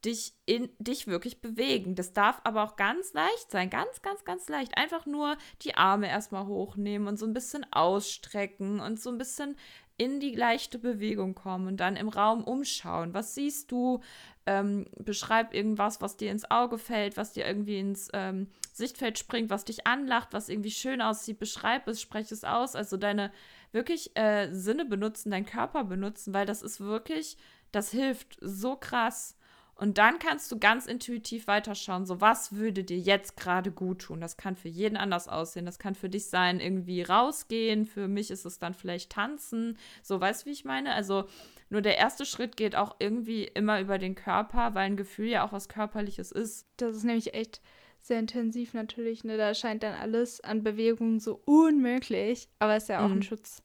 dich 0.05 0.33
in 0.45 0.69
dich 0.79 1.07
wirklich 1.07 1.41
bewegen. 1.41 1.95
Das 1.95 2.13
darf 2.13 2.39
aber 2.43 2.63
auch 2.63 2.75
ganz 2.75 3.13
leicht 3.13 3.49
sein, 3.49 3.69
ganz, 3.69 4.01
ganz, 4.01 4.23
ganz 4.23 4.47
leicht. 4.47 4.77
Einfach 4.77 5.05
nur 5.05 5.37
die 5.61 5.75
Arme 5.75 6.07
erstmal 6.07 6.45
hochnehmen 6.45 7.07
und 7.07 7.17
so 7.17 7.25
ein 7.25 7.33
bisschen 7.33 7.65
ausstrecken 7.71 8.79
und 8.79 8.99
so 8.99 9.09
ein 9.09 9.17
bisschen 9.17 9.55
in 9.97 10.19
die 10.19 10.35
leichte 10.35 10.77
Bewegung 10.77 11.35
kommen 11.35 11.67
und 11.67 11.77
dann 11.77 11.95
im 11.95 12.09
Raum 12.09 12.43
umschauen. 12.43 13.13
Was 13.13 13.33
siehst 13.33 13.71
du? 13.71 14.01
Ähm, 14.45 14.85
beschreib 14.97 15.53
irgendwas, 15.55 16.01
was 16.01 16.17
dir 16.17 16.29
ins 16.29 16.49
Auge 16.51 16.77
fällt, 16.77 17.17
was 17.17 17.33
dir 17.33 17.47
irgendwie 17.47 17.79
ins 17.79 18.09
ähm, 18.13 18.47
Sichtfeld 18.73 19.17
springt, 19.17 19.49
was 19.49 19.65
dich 19.65 19.87
anlacht, 19.87 20.29
was 20.33 20.49
irgendwie 20.49 20.71
schön 20.71 21.01
aussieht. 21.01 21.39
Beschreib 21.39 21.87
es, 21.87 21.99
spreche 22.01 22.33
es 22.33 22.43
aus. 22.43 22.75
Also 22.75 22.97
deine 22.97 23.31
wirklich 23.71 24.15
äh, 24.15 24.51
Sinne 24.51 24.85
benutzen, 24.85 25.31
deinen 25.31 25.47
Körper 25.47 25.83
benutzen, 25.83 26.33
weil 26.33 26.45
das 26.45 26.61
ist 26.61 26.79
wirklich, 26.79 27.37
das 27.71 27.89
hilft 27.89 28.37
so 28.41 28.75
krass. 28.75 29.35
Und 29.77 29.97
dann 29.97 30.19
kannst 30.19 30.49
du 30.51 30.57
ganz 30.57 30.85
intuitiv 30.85 31.47
weiterschauen, 31.47 32.05
so 32.05 32.21
was 32.21 32.55
würde 32.55 32.85
dir 32.85 32.97
jetzt 32.97 33.35
gerade 33.35 33.71
gut 33.71 34.03
tun. 34.03 34.21
Das 34.21 34.37
kann 34.37 34.55
für 34.55 34.69
jeden 34.69 34.95
anders 34.95 35.27
aussehen. 35.27 35.65
Das 35.65 35.79
kann 35.79 35.95
für 35.95 36.07
dich 36.07 36.27
sein, 36.27 36.61
irgendwie 36.61 37.01
rausgehen. 37.01 37.85
Für 37.85 38.07
mich 38.07 38.31
ist 38.31 38.45
es 38.45 38.57
dann 38.57 38.73
vielleicht 38.73 39.11
tanzen. 39.11 39.77
So, 40.01 40.19
weißt 40.19 40.43
du, 40.43 40.45
wie 40.47 40.53
ich 40.53 40.63
meine? 40.63 40.93
Also 40.93 41.25
nur 41.69 41.81
der 41.81 41.97
erste 41.97 42.25
Schritt 42.25 42.55
geht 42.55 42.77
auch 42.77 42.95
irgendwie 42.99 43.43
immer 43.43 43.81
über 43.81 43.97
den 43.97 44.15
Körper, 44.15 44.75
weil 44.75 44.85
ein 44.85 44.97
Gefühl 44.97 45.27
ja 45.27 45.45
auch 45.45 45.51
was 45.51 45.67
Körperliches 45.67 46.31
ist. 46.31 46.67
Das 46.77 46.95
ist 46.95 47.03
nämlich 47.03 47.33
echt 47.33 47.61
sehr 47.99 48.19
intensiv 48.19 48.73
natürlich. 48.73 49.25
Ne? 49.25 49.35
Da 49.35 49.47
erscheint 49.47 49.83
dann 49.83 49.95
alles 49.95 50.39
an 50.39 50.63
Bewegungen 50.63 51.19
so 51.19 51.41
unmöglich. 51.43 52.47
Aber 52.59 52.75
es 52.75 52.83
ist 52.83 52.89
ja 52.89 53.03
auch 53.03 53.09
mhm. 53.09 53.17
ein 53.17 53.23
Schutz, 53.23 53.61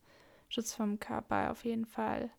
Schutz 0.49 0.75
vom 0.75 0.99
Körper 0.99 1.53
auf 1.53 1.65
jeden 1.65 1.87
Fall. 1.87 2.31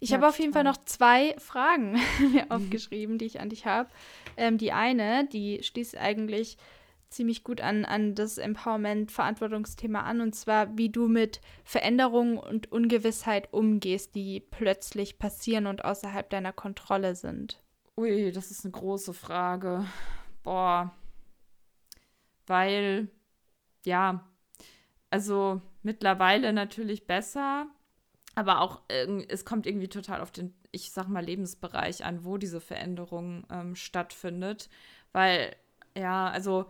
Ich 0.00 0.10
ja, 0.10 0.16
habe 0.16 0.28
auf 0.28 0.38
jeden 0.38 0.52
Fall 0.52 0.64
noch 0.64 0.78
zwei 0.84 1.34
Fragen 1.38 1.92
mir 2.32 2.44
mhm. 2.44 2.50
aufgeschrieben, 2.50 3.18
die 3.18 3.26
ich 3.26 3.40
an 3.40 3.48
dich 3.48 3.66
habe. 3.66 3.88
Ähm, 4.36 4.58
die 4.58 4.72
eine, 4.72 5.26
die 5.26 5.62
schließt 5.62 5.96
eigentlich 5.96 6.56
ziemlich 7.12 7.44
gut 7.44 7.60
an, 7.60 7.84
an 7.84 8.14
das 8.14 8.38
Empowerment-Verantwortungsthema 8.38 10.00
an, 10.00 10.20
und 10.20 10.34
zwar, 10.34 10.76
wie 10.76 10.88
du 10.88 11.08
mit 11.08 11.40
Veränderungen 11.64 12.38
und 12.38 12.72
Ungewissheit 12.72 13.52
umgehst, 13.52 14.14
die 14.14 14.40
plötzlich 14.40 15.18
passieren 15.18 15.66
und 15.66 15.84
außerhalb 15.84 16.28
deiner 16.30 16.52
Kontrolle 16.52 17.14
sind. 17.14 17.60
Ui, 17.96 18.32
das 18.32 18.50
ist 18.50 18.64
eine 18.64 18.72
große 18.72 19.12
Frage. 19.12 19.84
Boah. 20.42 20.92
Weil, 22.46 23.08
ja, 23.84 24.24
also 25.10 25.60
mittlerweile 25.82 26.52
natürlich 26.52 27.06
besser, 27.06 27.66
aber 28.34 28.60
auch 28.60 28.80
es 28.88 29.44
kommt 29.44 29.66
irgendwie 29.66 29.88
total 29.88 30.20
auf 30.20 30.30
den, 30.30 30.54
ich 30.70 30.90
sag 30.90 31.08
mal, 31.08 31.24
Lebensbereich 31.24 32.04
an, 32.04 32.24
wo 32.24 32.38
diese 32.38 32.60
Veränderung 32.60 33.44
ähm, 33.50 33.74
stattfindet. 33.74 34.70
Weil, 35.12 35.54
ja, 35.96 36.28
also 36.28 36.66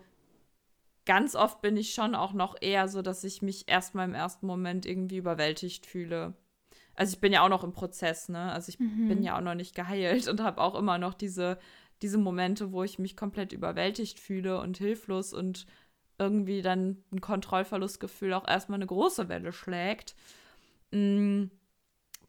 ganz 1.04 1.34
oft 1.34 1.62
bin 1.62 1.76
ich 1.76 1.94
schon 1.94 2.14
auch 2.14 2.32
noch 2.32 2.56
eher 2.60 2.88
so, 2.88 3.02
dass 3.02 3.22
ich 3.24 3.42
mich 3.42 3.68
erstmal 3.68 4.08
im 4.08 4.14
ersten 4.14 4.46
Moment 4.46 4.86
irgendwie 4.86 5.18
überwältigt 5.18 5.86
fühle. 5.86 6.34
Also 6.94 7.14
ich 7.14 7.20
bin 7.20 7.32
ja 7.32 7.44
auch 7.44 7.48
noch 7.48 7.64
im 7.64 7.72
Prozess, 7.72 8.28
ne? 8.28 8.52
Also 8.52 8.68
ich 8.68 8.78
mhm. 8.78 9.08
bin 9.08 9.22
ja 9.22 9.36
auch 9.36 9.42
noch 9.42 9.54
nicht 9.54 9.74
geheilt 9.74 10.28
und 10.28 10.40
habe 10.40 10.60
auch 10.60 10.74
immer 10.74 10.98
noch 10.98 11.14
diese, 11.14 11.58
diese 12.02 12.18
Momente, 12.18 12.72
wo 12.72 12.82
ich 12.82 12.98
mich 12.98 13.16
komplett 13.16 13.52
überwältigt 13.52 14.18
fühle 14.18 14.60
und 14.60 14.78
hilflos 14.78 15.32
und 15.32 15.66
irgendwie 16.18 16.62
dann 16.62 17.02
ein 17.12 17.20
Kontrollverlustgefühl 17.20 18.34
auch 18.34 18.46
erstmal 18.46 18.78
eine 18.78 18.86
große 18.86 19.28
Welle 19.28 19.52
schlägt. 19.52 20.14
Mm, 20.92 21.50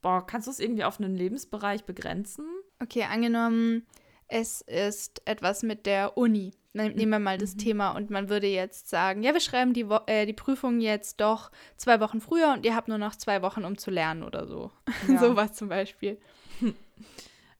boah, 0.01 0.25
kannst 0.25 0.47
du 0.47 0.51
es 0.51 0.59
irgendwie 0.59 0.83
auf 0.83 0.99
einen 0.99 1.15
Lebensbereich 1.15 1.85
begrenzen? 1.85 2.45
Okay, 2.81 3.03
angenommen, 3.03 3.85
es 4.27 4.61
ist 4.61 5.21
etwas 5.25 5.63
mit 5.63 5.85
der 5.85 6.17
Uni. 6.17 6.53
Nehmen 6.73 7.11
wir 7.11 7.19
mal 7.19 7.37
das 7.37 7.53
mhm. 7.53 7.59
Thema 7.59 7.91
und 7.91 8.09
man 8.09 8.29
würde 8.29 8.47
jetzt 8.47 8.89
sagen, 8.89 9.21
ja, 9.21 9.33
wir 9.33 9.41
schreiben 9.41 9.73
die, 9.73 9.89
Wo 9.89 9.99
äh, 10.07 10.25
die 10.25 10.33
Prüfung 10.33 10.79
jetzt 10.79 11.21
doch 11.21 11.51
zwei 11.77 11.99
Wochen 11.99 12.19
früher 12.19 12.51
und 12.51 12.65
ihr 12.65 12.75
habt 12.75 12.87
nur 12.87 12.97
noch 12.97 13.15
zwei 13.15 13.43
Wochen, 13.43 13.63
um 13.63 13.77
zu 13.77 13.91
lernen 13.91 14.23
oder 14.23 14.47
so. 14.47 14.71
Ja. 15.07 15.19
Sowas 15.19 15.53
zum 15.53 15.69
Beispiel. 15.69 16.19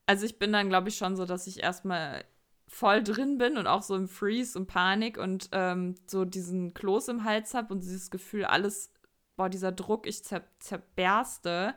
Also 0.06 0.26
ich 0.26 0.38
bin 0.38 0.52
dann, 0.52 0.68
glaube 0.68 0.90
ich, 0.90 0.98
schon 0.98 1.16
so, 1.16 1.24
dass 1.24 1.48
ich 1.48 1.64
erstmal 1.64 2.26
voll 2.68 3.02
drin 3.04 3.38
bin 3.38 3.58
und 3.58 3.68
auch 3.68 3.84
so 3.84 3.96
im 3.96 4.10
Freeze 4.10 4.60
und 4.60 4.68
Panik 4.68 5.18
und 5.18 5.48
ähm, 5.54 5.96
so 6.08 6.26
diesen 6.26 6.74
Kloß 6.74 7.08
im 7.08 7.24
Hals 7.24 7.54
habe 7.54 7.74
und 7.74 7.84
dieses 7.84 8.12
Gefühl, 8.12 8.44
alles 8.44 8.92
boah, 9.36 9.50
dieser 9.50 9.72
Druck, 9.72 10.08
ich 10.08 10.24
zer 10.24 10.44
zerberste. 10.60 11.76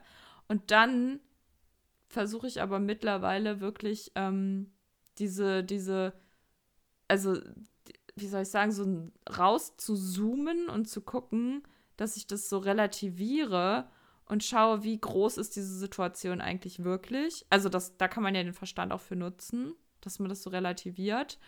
Und 0.48 0.70
dann 0.70 1.20
versuche 2.08 2.46
ich 2.46 2.62
aber 2.62 2.78
mittlerweile 2.78 3.60
wirklich 3.60 4.12
ähm, 4.14 4.72
diese, 5.18 5.64
diese, 5.64 6.12
also, 7.08 7.38
wie 8.14 8.28
soll 8.28 8.42
ich 8.42 8.48
sagen, 8.48 8.72
so 8.72 9.10
raus 9.36 9.76
zu 9.76 9.96
zoomen 9.96 10.68
und 10.68 10.88
zu 10.88 11.00
gucken, 11.00 11.62
dass 11.96 12.16
ich 12.16 12.26
das 12.26 12.48
so 12.48 12.58
relativiere 12.58 13.90
und 14.26 14.44
schaue, 14.44 14.82
wie 14.82 14.98
groß 15.00 15.38
ist 15.38 15.56
diese 15.56 15.76
Situation 15.76 16.40
eigentlich 16.40 16.84
wirklich. 16.84 17.46
Also, 17.50 17.68
das, 17.68 17.96
da 17.96 18.08
kann 18.08 18.22
man 18.22 18.34
ja 18.34 18.42
den 18.42 18.52
Verstand 18.52 18.92
auch 18.92 19.00
für 19.00 19.16
nutzen, 19.16 19.74
dass 20.00 20.18
man 20.18 20.28
das 20.28 20.42
so 20.42 20.50
relativiert. 20.50 21.38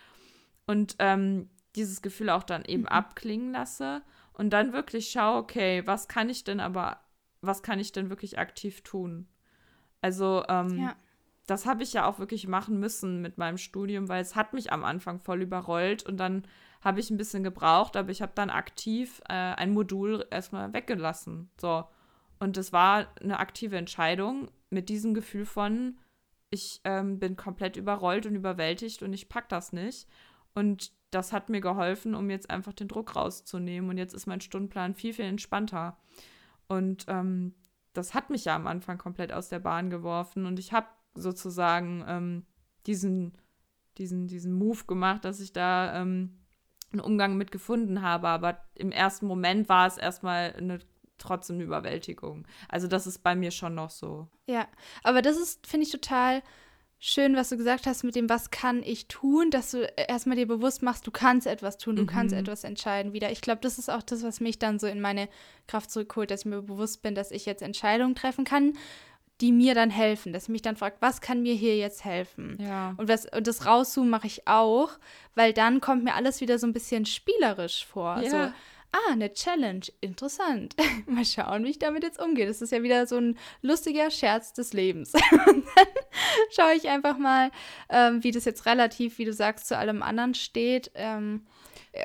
Und 0.65 0.95
ähm, 0.99 1.49
dieses 1.75 2.01
Gefühl 2.01 2.29
auch 2.29 2.43
dann 2.43 2.65
eben 2.65 2.83
mhm. 2.83 2.89
abklingen 2.89 3.51
lasse 3.51 4.01
und 4.39 4.51
dann 4.51 4.71
wirklich 4.71 5.09
schaue, 5.09 5.37
okay, 5.37 5.85
was 5.85 6.07
kann 6.07 6.29
ich 6.29 6.45
denn 6.45 6.61
aber, 6.61 7.01
was 7.41 7.61
kann 7.61 7.77
ich 7.77 7.91
denn 7.91 8.09
wirklich 8.09 8.39
aktiv 8.39 8.83
tun? 8.83 9.27
Also, 9.99 10.45
ähm, 10.47 10.79
ja. 10.79 10.95
das 11.45 11.65
habe 11.65 11.83
ich 11.83 11.91
ja 11.91 12.05
auch 12.05 12.19
wirklich 12.19 12.47
machen 12.47 12.79
müssen 12.79 13.21
mit 13.21 13.37
meinem 13.37 13.57
Studium, 13.57 14.07
weil 14.07 14.21
es 14.21 14.37
hat 14.37 14.53
mich 14.53 14.71
am 14.71 14.85
Anfang 14.85 15.19
voll 15.19 15.41
überrollt 15.41 16.03
und 16.03 16.15
dann 16.15 16.43
habe 16.79 17.01
ich 17.01 17.09
ein 17.09 17.17
bisschen 17.17 17.43
gebraucht, 17.43 17.97
aber 17.97 18.11
ich 18.11 18.21
habe 18.21 18.31
dann 18.33 18.49
aktiv 18.49 19.21
äh, 19.27 19.33
ein 19.33 19.73
Modul 19.73 20.25
erstmal 20.31 20.71
weggelassen. 20.71 21.51
So. 21.59 21.83
Und 22.39 22.55
das 22.55 22.71
war 22.71 23.07
eine 23.21 23.39
aktive 23.39 23.75
Entscheidung 23.75 24.49
mit 24.69 24.87
diesem 24.87 25.13
Gefühl 25.13 25.45
von, 25.45 25.99
ich 26.49 26.79
ähm, 26.85 27.19
bin 27.19 27.35
komplett 27.35 27.75
überrollt 27.75 28.25
und 28.25 28.35
überwältigt 28.35 29.03
und 29.03 29.11
ich 29.11 29.27
pack 29.27 29.49
das 29.49 29.73
nicht. 29.73 30.07
Und 30.53 30.93
das 31.11 31.33
hat 31.33 31.49
mir 31.49 31.61
geholfen, 31.61 32.15
um 32.15 32.29
jetzt 32.29 32.49
einfach 32.49 32.73
den 32.73 32.87
Druck 32.87 33.15
rauszunehmen. 33.15 33.89
Und 33.89 33.97
jetzt 33.97 34.13
ist 34.13 34.27
mein 34.27 34.41
Stundenplan 34.41 34.95
viel, 34.95 35.13
viel 35.13 35.25
entspannter. 35.25 35.97
Und 36.67 37.05
ähm, 37.07 37.55
das 37.93 38.13
hat 38.13 38.29
mich 38.29 38.45
ja 38.45 38.55
am 38.55 38.67
Anfang 38.67 38.97
komplett 38.97 39.33
aus 39.33 39.49
der 39.49 39.59
Bahn 39.59 39.89
geworfen. 39.89 40.45
Und 40.45 40.59
ich 40.59 40.71
habe 40.71 40.87
sozusagen 41.15 42.03
ähm, 42.07 42.45
diesen, 42.85 43.37
diesen, 43.97 44.27
diesen 44.27 44.53
Move 44.53 44.85
gemacht, 44.85 45.25
dass 45.25 45.39
ich 45.39 45.51
da 45.51 46.01
ähm, 46.01 46.39
einen 46.91 47.01
Umgang 47.01 47.37
mit 47.37 47.51
gefunden 47.51 48.01
habe. 48.01 48.27
Aber 48.27 48.59
im 48.75 48.91
ersten 48.91 49.25
Moment 49.25 49.69
war 49.69 49.87
es 49.87 49.97
erstmal 49.97 50.53
eine 50.57 50.79
trotzdem 51.19 51.57
eine 51.57 51.65
Überwältigung. 51.65 52.47
Also 52.69 52.87
das 52.87 53.05
ist 53.05 53.19
bei 53.19 53.35
mir 53.35 53.51
schon 53.51 53.75
noch 53.75 53.89
so. 53.89 54.27
Ja, 54.47 54.67
aber 55.03 55.21
das 55.21 55.37
ist, 55.37 55.67
finde 55.67 55.85
ich, 55.85 55.91
total 55.91 56.41
schön, 56.99 57.35
was 57.35 57.49
du 57.49 57.57
gesagt 57.57 57.87
hast 57.87 58.03
mit 58.03 58.15
dem, 58.15 58.29
was 58.29 58.51
kann 58.51 58.83
ich 58.83 59.07
tun, 59.07 59.51
dass 59.51 59.71
du 59.71 59.83
erstmal 59.95 60.35
dir 60.35 60.47
bewusst 60.47 60.83
machst, 60.83 61.07
du 61.07 61.11
kannst 61.11 61.47
etwas 61.47 61.77
tun, 61.77 61.95
du 61.95 62.03
mhm. 62.03 62.07
kannst 62.07 62.35
etwas 62.35 62.65
entscheiden 62.65 63.13
wieder. 63.13 63.31
Ich 63.31 63.41
glaube, 63.41 63.61
das 63.61 63.79
ist 63.79 63.89
auch 63.89 64.03
das, 64.03 64.21
was 64.21 64.41
mich 64.41 64.59
dann 64.59 64.79
so 64.79 64.87
in 64.87 64.99
meine 64.99 65.29
Kraft 65.67 65.91
zurückholt, 65.91 66.29
dass 66.29 66.41
ich 66.41 66.45
mir 66.45 66.61
bewusst 66.61 67.01
bin, 67.01 67.15
dass 67.15 67.31
ich 67.31 67.45
jetzt 67.45 67.61
Entscheidungen 67.61 68.15
treffen 68.15 68.43
kann, 68.43 68.73
die 69.39 69.53
mir 69.53 69.73
dann 69.73 69.89
helfen, 69.89 70.33
dass 70.33 70.43
ich 70.43 70.49
mich 70.49 70.61
dann 70.61 70.75
frage, 70.75 70.97
was 70.99 71.21
kann 71.21 71.41
mir 71.41 71.53
hier 71.53 71.77
jetzt 71.77 72.03
helfen? 72.03 72.57
Ja. 72.59 72.93
Und, 72.97 73.07
was, 73.07 73.25
und 73.25 73.47
das 73.47 73.65
Rauszoomen 73.65 74.09
mache 74.09 74.27
ich 74.27 74.47
auch, 74.47 74.91
weil 75.35 75.53
dann 75.53 75.79
kommt 75.79 76.03
mir 76.03 76.15
alles 76.15 76.41
wieder 76.41 76.59
so 76.59 76.67
ein 76.67 76.73
bisschen 76.73 77.05
spielerisch 77.05 77.85
vor. 77.85 78.21
Ja. 78.21 78.29
So, 78.29 78.53
ah, 78.91 79.11
eine 79.11 79.33
Challenge, 79.33 79.85
interessant. 80.01 80.75
Mal 81.05 81.25
schauen, 81.25 81.63
wie 81.63 81.69
ich 81.69 81.79
damit 81.79 82.03
jetzt 82.03 82.21
umgehe. 82.21 82.47
Das 82.47 82.61
ist 82.61 82.71
ja 82.71 82.83
wieder 82.83 83.07
so 83.07 83.17
ein 83.17 83.37
lustiger 83.61 84.11
Scherz 84.11 84.53
des 84.53 84.73
Lebens. 84.73 85.13
Und 85.31 85.65
dann 85.75 85.87
schaue 86.51 86.73
ich 86.75 86.87
einfach 86.87 87.17
mal, 87.17 87.51
ähm, 87.89 88.23
wie 88.23 88.31
das 88.31 88.45
jetzt 88.45 88.65
relativ, 88.65 89.17
wie 89.17 89.25
du 89.25 89.33
sagst, 89.33 89.67
zu 89.67 89.77
allem 89.77 90.01
anderen 90.01 90.33
steht. 90.33 90.91
Ähm, 90.95 91.45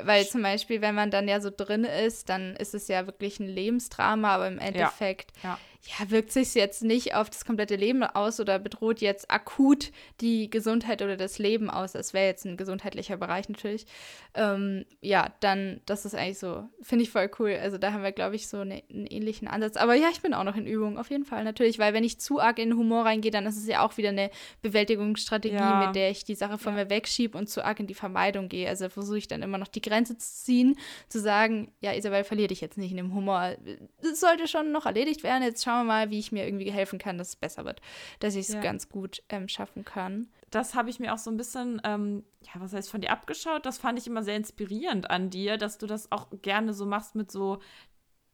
weil 0.02 0.26
zum 0.26 0.42
Beispiel, 0.42 0.80
wenn 0.80 0.94
man 0.94 1.10
dann 1.10 1.28
ja 1.28 1.40
so 1.40 1.50
drin 1.54 1.84
ist, 1.84 2.28
dann 2.28 2.56
ist 2.56 2.74
es 2.74 2.88
ja 2.88 3.06
wirklich 3.06 3.38
ein 3.38 3.48
Lebensdrama, 3.48 4.34
aber 4.34 4.48
im 4.48 4.58
Endeffekt, 4.58 5.32
ja, 5.42 5.50
ja. 5.50 5.58
Ja, 5.86 6.10
wirkt 6.10 6.32
sich 6.32 6.54
jetzt 6.54 6.82
nicht 6.82 7.14
auf 7.14 7.28
das 7.28 7.44
komplette 7.44 7.76
Leben 7.76 8.02
aus 8.04 8.40
oder 8.40 8.58
bedroht 8.58 9.00
jetzt 9.00 9.30
akut 9.30 9.92
die 10.22 10.48
Gesundheit 10.48 11.02
oder 11.02 11.18
das 11.18 11.38
Leben 11.38 11.68
aus. 11.68 11.92
Das 11.92 12.14
wäre 12.14 12.26
jetzt 12.26 12.46
ein 12.46 12.56
gesundheitlicher 12.56 13.18
Bereich 13.18 13.50
natürlich. 13.50 13.86
Ähm, 14.32 14.86
ja, 15.02 15.32
dann, 15.40 15.82
das 15.84 16.06
ist 16.06 16.14
eigentlich 16.14 16.38
so, 16.38 16.64
finde 16.80 17.04
ich 17.04 17.10
voll 17.10 17.30
cool. 17.38 17.58
Also 17.60 17.76
da 17.76 17.92
haben 17.92 18.02
wir, 18.02 18.12
glaube 18.12 18.34
ich, 18.34 18.48
so 18.48 18.58
eine, 18.58 18.82
einen 18.90 19.06
ähnlichen 19.06 19.46
Ansatz. 19.46 19.76
Aber 19.76 19.94
ja, 19.94 20.08
ich 20.10 20.22
bin 20.22 20.32
auch 20.32 20.44
noch 20.44 20.56
in 20.56 20.66
Übung, 20.66 20.98
auf 20.98 21.10
jeden 21.10 21.26
Fall 21.26 21.44
natürlich, 21.44 21.78
weil 21.78 21.92
wenn 21.92 22.04
ich 22.04 22.18
zu 22.18 22.40
arg 22.40 22.58
in 22.58 22.70
den 22.70 22.78
Humor 22.78 23.04
reingehe, 23.04 23.30
dann 23.30 23.44
ist 23.44 23.58
es 23.58 23.66
ja 23.66 23.84
auch 23.84 23.98
wieder 23.98 24.08
eine 24.08 24.30
Bewältigungsstrategie, 24.62 25.54
ja. 25.54 25.86
mit 25.86 25.96
der 25.96 26.10
ich 26.10 26.24
die 26.24 26.34
Sache 26.34 26.56
von 26.56 26.76
ja. 26.76 26.84
mir 26.84 26.90
wegschiebe 26.90 27.36
und 27.36 27.48
zu 27.48 27.62
arg 27.62 27.78
in 27.78 27.86
die 27.86 27.94
Vermeidung 27.94 28.48
gehe. 28.48 28.68
Also 28.68 28.88
versuche 28.88 29.18
ich 29.18 29.28
dann 29.28 29.42
immer 29.42 29.58
noch 29.58 29.68
die 29.68 29.82
Grenze 29.82 30.16
zu 30.16 30.32
ziehen, 30.44 30.78
zu 31.10 31.20
sagen, 31.20 31.72
ja, 31.80 31.92
Isabel, 31.92 32.24
verliere 32.24 32.48
dich 32.48 32.62
jetzt 32.62 32.78
nicht 32.78 32.90
in 32.90 32.96
dem 32.96 33.14
Humor. 33.14 33.54
Das 34.00 34.18
sollte 34.18 34.48
schon 34.48 34.72
noch 34.72 34.86
erledigt 34.86 35.22
werden. 35.22 35.42
Jetzt 35.42 35.62
schauen 35.62 35.73
wir 35.80 35.84
mal, 35.84 36.10
wie 36.10 36.18
ich 36.18 36.32
mir 36.32 36.44
irgendwie 36.46 36.70
helfen 36.70 36.98
kann, 36.98 37.18
dass 37.18 37.28
es 37.28 37.36
besser 37.36 37.64
wird, 37.64 37.80
dass 38.20 38.34
ich 38.34 38.48
es 38.48 38.54
ja. 38.54 38.60
ganz 38.60 38.88
gut 38.88 39.22
ähm, 39.28 39.48
schaffen 39.48 39.84
kann. 39.84 40.28
Das 40.50 40.74
habe 40.74 40.90
ich 40.90 41.00
mir 41.00 41.12
auch 41.12 41.18
so 41.18 41.30
ein 41.30 41.36
bisschen, 41.36 41.80
ähm, 41.84 42.24
ja, 42.42 42.60
was 42.60 42.72
heißt 42.72 42.90
von 42.90 43.00
dir 43.00 43.10
abgeschaut? 43.10 43.66
Das 43.66 43.78
fand 43.78 43.98
ich 43.98 44.06
immer 44.06 44.22
sehr 44.22 44.36
inspirierend 44.36 45.10
an 45.10 45.30
dir, 45.30 45.56
dass 45.56 45.78
du 45.78 45.86
das 45.86 46.12
auch 46.12 46.28
gerne 46.42 46.74
so 46.74 46.86
machst 46.86 47.14
mit 47.14 47.30
so 47.30 47.60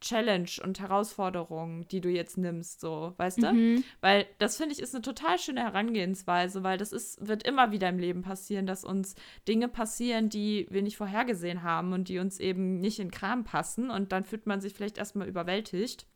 Challenge 0.01 0.49
und 0.63 0.79
Herausforderungen, 0.79 1.87
die 1.87 2.01
du 2.01 2.09
jetzt 2.09 2.37
nimmst, 2.37 2.81
so, 2.81 3.13
weißt 3.17 3.43
du? 3.43 3.53
Mhm. 3.53 3.83
Weil 4.01 4.25
das 4.39 4.57
finde 4.57 4.73
ich 4.73 4.81
ist 4.81 4.93
eine 4.93 5.03
total 5.03 5.39
schöne 5.39 5.61
Herangehensweise, 5.61 6.63
weil 6.63 6.77
das 6.77 6.91
ist, 6.91 7.25
wird 7.25 7.43
immer 7.43 7.71
wieder 7.71 7.87
im 7.87 7.99
Leben 7.99 8.23
passieren, 8.23 8.65
dass 8.65 8.83
uns 8.83 9.15
Dinge 9.47 9.67
passieren, 9.67 10.29
die 10.29 10.67
wir 10.69 10.81
nicht 10.81 10.97
vorhergesehen 10.97 11.63
haben 11.63 11.93
und 11.93 12.09
die 12.09 12.19
uns 12.19 12.39
eben 12.39 12.79
nicht 12.79 12.99
in 12.99 13.11
Kram 13.11 13.43
passen 13.43 13.89
und 13.89 14.11
dann 14.11 14.25
fühlt 14.25 14.47
man 14.47 14.59
sich 14.59 14.73
vielleicht 14.73 14.97
erstmal 14.97 15.27
überwältigt. 15.27 16.07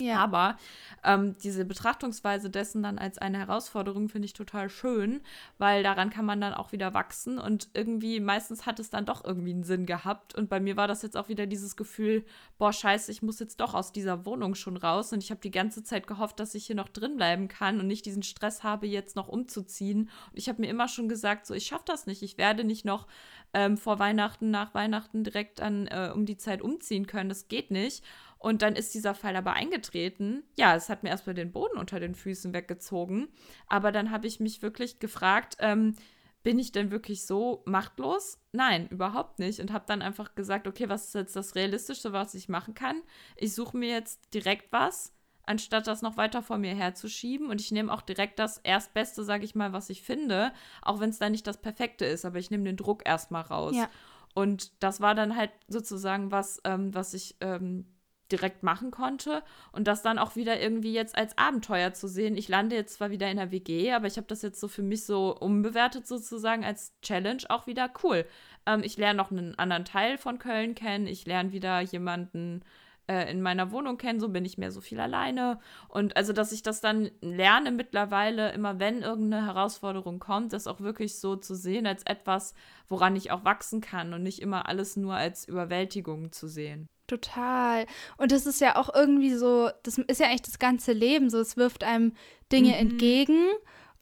Ja. 0.00 0.18
Aber 0.18 0.56
ähm, 1.04 1.36
diese 1.42 1.64
Betrachtungsweise 1.64 2.50
dessen 2.50 2.82
dann 2.82 2.98
als 2.98 3.18
eine 3.18 3.38
Herausforderung 3.38 4.08
finde 4.08 4.26
ich 4.26 4.32
total 4.32 4.68
schön, 4.68 5.20
weil 5.58 5.82
daran 5.82 6.10
kann 6.10 6.24
man 6.24 6.40
dann 6.40 6.54
auch 6.54 6.72
wieder 6.72 6.94
wachsen 6.94 7.38
und 7.38 7.68
irgendwie 7.74 8.20
meistens 8.20 8.66
hat 8.66 8.80
es 8.80 8.90
dann 8.90 9.06
doch 9.06 9.24
irgendwie 9.24 9.52
einen 9.52 9.64
Sinn 9.64 9.86
gehabt. 9.86 10.34
Und 10.34 10.48
bei 10.48 10.60
mir 10.60 10.76
war 10.76 10.88
das 10.88 11.02
jetzt 11.02 11.16
auch 11.16 11.28
wieder 11.28 11.46
dieses 11.46 11.76
Gefühl, 11.76 12.24
boah, 12.58 12.72
scheiße, 12.72 13.10
ich 13.10 13.22
muss 13.22 13.38
jetzt 13.38 13.60
doch 13.60 13.74
aus 13.74 13.92
dieser 13.92 14.24
Wohnung 14.26 14.54
schon 14.54 14.76
raus 14.76 15.12
und 15.12 15.22
ich 15.22 15.30
habe 15.30 15.40
die 15.40 15.50
ganze 15.50 15.82
Zeit 15.82 16.06
gehofft, 16.06 16.40
dass 16.40 16.54
ich 16.54 16.66
hier 16.66 16.76
noch 16.76 16.88
drin 16.88 17.16
bleiben 17.16 17.48
kann 17.48 17.80
und 17.80 17.86
nicht 17.86 18.06
diesen 18.06 18.22
Stress 18.22 18.62
habe, 18.62 18.86
jetzt 18.86 19.16
noch 19.16 19.28
umzuziehen. 19.28 20.10
Und 20.30 20.38
ich 20.38 20.48
habe 20.48 20.60
mir 20.60 20.68
immer 20.68 20.88
schon 20.88 21.08
gesagt, 21.08 21.46
so, 21.46 21.54
ich 21.54 21.66
schaffe 21.66 21.84
das 21.86 22.06
nicht, 22.06 22.22
ich 22.22 22.38
werde 22.38 22.64
nicht 22.64 22.84
noch 22.84 23.06
ähm, 23.54 23.76
vor 23.76 23.98
Weihnachten, 23.98 24.50
nach 24.50 24.74
Weihnachten 24.74 25.24
direkt 25.24 25.60
dann 25.60 25.86
äh, 25.86 26.10
um 26.14 26.26
die 26.26 26.36
Zeit 26.36 26.62
umziehen 26.62 27.06
können, 27.06 27.28
das 27.28 27.48
geht 27.48 27.70
nicht. 27.70 28.04
Und 28.38 28.62
dann 28.62 28.76
ist 28.76 28.94
dieser 28.94 29.14
Fall 29.14 29.34
aber 29.36 29.54
eingetreten. 29.54 30.44
Ja, 30.56 30.76
es 30.76 30.88
hat 30.88 31.02
mir 31.02 31.08
erstmal 31.08 31.34
den 31.34 31.52
Boden 31.52 31.76
unter 31.76 31.98
den 31.98 32.14
Füßen 32.14 32.52
weggezogen. 32.52 33.28
Aber 33.66 33.90
dann 33.92 34.10
habe 34.10 34.26
ich 34.26 34.38
mich 34.38 34.62
wirklich 34.62 35.00
gefragt, 35.00 35.56
ähm, 35.58 35.96
bin 36.44 36.58
ich 36.58 36.70
denn 36.70 36.90
wirklich 36.90 37.26
so 37.26 37.62
machtlos? 37.66 38.40
Nein, 38.52 38.88
überhaupt 38.88 39.40
nicht. 39.40 39.60
Und 39.60 39.72
habe 39.72 39.84
dann 39.88 40.02
einfach 40.02 40.34
gesagt, 40.34 40.68
okay, 40.68 40.88
was 40.88 41.06
ist 41.06 41.14
jetzt 41.14 41.36
das 41.36 41.56
Realistischste, 41.56 42.12
was 42.12 42.34
ich 42.34 42.48
machen 42.48 42.74
kann? 42.74 43.02
Ich 43.36 43.54
suche 43.54 43.76
mir 43.76 43.90
jetzt 43.90 44.32
direkt 44.32 44.72
was, 44.72 45.12
anstatt 45.42 45.88
das 45.88 46.00
noch 46.00 46.16
weiter 46.16 46.40
vor 46.40 46.58
mir 46.58 46.74
herzuschieben. 46.76 47.50
Und 47.50 47.60
ich 47.60 47.72
nehme 47.72 47.92
auch 47.92 48.02
direkt 48.02 48.38
das 48.38 48.58
Erstbeste, 48.58 49.24
sage 49.24 49.44
ich 49.44 49.56
mal, 49.56 49.72
was 49.72 49.90
ich 49.90 50.02
finde, 50.02 50.52
auch 50.80 51.00
wenn 51.00 51.10
es 51.10 51.18
dann 51.18 51.32
nicht 51.32 51.46
das 51.46 51.60
Perfekte 51.60 52.04
ist. 52.04 52.24
Aber 52.24 52.38
ich 52.38 52.52
nehme 52.52 52.64
den 52.64 52.76
Druck 52.76 53.02
erstmal 53.04 53.42
raus. 53.42 53.74
Ja. 53.74 53.90
Und 54.34 54.82
das 54.82 55.00
war 55.00 55.16
dann 55.16 55.34
halt 55.34 55.50
sozusagen 55.66 56.30
was, 56.30 56.60
ähm, 56.64 56.94
was 56.94 57.14
ich 57.14 57.36
ähm, 57.40 57.86
direkt 58.28 58.62
machen 58.62 58.90
konnte 58.90 59.42
und 59.72 59.86
das 59.86 60.02
dann 60.02 60.18
auch 60.18 60.36
wieder 60.36 60.60
irgendwie 60.60 60.92
jetzt 60.92 61.16
als 61.16 61.36
Abenteuer 61.38 61.92
zu 61.92 62.08
sehen. 62.08 62.36
Ich 62.36 62.48
lande 62.48 62.76
jetzt 62.76 62.94
zwar 62.94 63.10
wieder 63.10 63.30
in 63.30 63.36
der 63.38 63.50
WG, 63.50 63.92
aber 63.92 64.06
ich 64.06 64.16
habe 64.16 64.26
das 64.26 64.42
jetzt 64.42 64.60
so 64.60 64.68
für 64.68 64.82
mich 64.82 65.04
so 65.04 65.36
umbewertet 65.36 66.06
sozusagen 66.06 66.64
als 66.64 66.92
Challenge 67.02 67.42
auch 67.48 67.66
wieder 67.66 67.90
cool. 68.02 68.26
Ähm, 68.66 68.82
ich 68.82 68.96
lerne 68.96 69.16
noch 69.16 69.30
einen 69.30 69.58
anderen 69.58 69.84
Teil 69.84 70.18
von 70.18 70.38
Köln 70.38 70.74
kennen, 70.74 71.06
ich 71.06 71.26
lerne 71.26 71.52
wieder 71.52 71.80
jemanden 71.80 72.62
äh, 73.08 73.30
in 73.30 73.40
meiner 73.40 73.72
Wohnung 73.72 73.96
kennen, 73.96 74.20
so 74.20 74.28
bin 74.28 74.44
ich 74.44 74.58
mehr 74.58 74.70
so 74.70 74.80
viel 74.80 75.00
alleine 75.00 75.58
und 75.88 76.16
also, 76.16 76.32
dass 76.32 76.52
ich 76.52 76.62
das 76.62 76.80
dann 76.80 77.10
lerne 77.20 77.70
mittlerweile, 77.72 78.52
immer 78.52 78.78
wenn 78.78 79.02
irgendeine 79.02 79.46
Herausforderung 79.46 80.18
kommt, 80.18 80.52
das 80.52 80.66
auch 80.66 80.80
wirklich 80.80 81.18
so 81.18 81.36
zu 81.36 81.54
sehen 81.54 81.86
als 81.86 82.02
etwas, 82.04 82.54
woran 82.88 83.16
ich 83.16 83.30
auch 83.30 83.44
wachsen 83.44 83.80
kann 83.80 84.12
und 84.12 84.22
nicht 84.22 84.40
immer 84.40 84.68
alles 84.68 84.96
nur 84.96 85.14
als 85.14 85.48
Überwältigung 85.48 86.32
zu 86.32 86.48
sehen. 86.48 86.86
Total. 87.08 87.86
Und 88.18 88.30
das 88.30 88.46
ist 88.46 88.60
ja 88.60 88.76
auch 88.76 88.94
irgendwie 88.94 89.34
so, 89.34 89.70
das 89.82 89.98
ist 89.98 90.20
ja 90.20 90.26
eigentlich 90.26 90.42
das 90.42 90.58
ganze 90.58 90.92
Leben 90.92 91.30
so. 91.30 91.40
Es 91.40 91.56
wirft 91.56 91.82
einem 91.82 92.12
Dinge 92.52 92.68
mhm. 92.68 92.74
entgegen. 92.74 93.46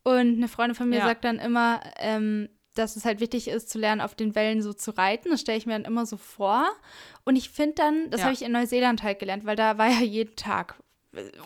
Und 0.02 0.36
eine 0.36 0.48
Freundin 0.48 0.74
von 0.74 0.88
mir 0.88 0.98
ja. 0.98 1.06
sagt 1.06 1.24
dann 1.24 1.38
immer, 1.38 1.80
ähm, 1.98 2.48
dass 2.74 2.96
es 2.96 3.04
halt 3.04 3.20
wichtig 3.20 3.48
ist, 3.48 3.70
zu 3.70 3.78
lernen, 3.78 4.00
auf 4.00 4.14
den 4.14 4.34
Wellen 4.34 4.60
so 4.60 4.72
zu 4.72 4.90
reiten. 4.90 5.30
Das 5.30 5.40
stelle 5.40 5.56
ich 5.56 5.66
mir 5.66 5.72
dann 5.72 5.84
immer 5.84 6.04
so 6.04 6.16
vor. 6.16 6.66
Und 7.24 7.36
ich 7.36 7.50
finde 7.50 7.76
dann, 7.76 8.10
das 8.10 8.20
ja. 8.20 8.26
habe 8.26 8.34
ich 8.34 8.42
in 8.42 8.52
Neuseeland 8.52 9.02
halt 9.02 9.18
gelernt, 9.18 9.46
weil 9.46 9.56
da 9.56 9.78
war 9.78 9.88
ja 9.88 10.00
jeden 10.00 10.36
Tag 10.36 10.76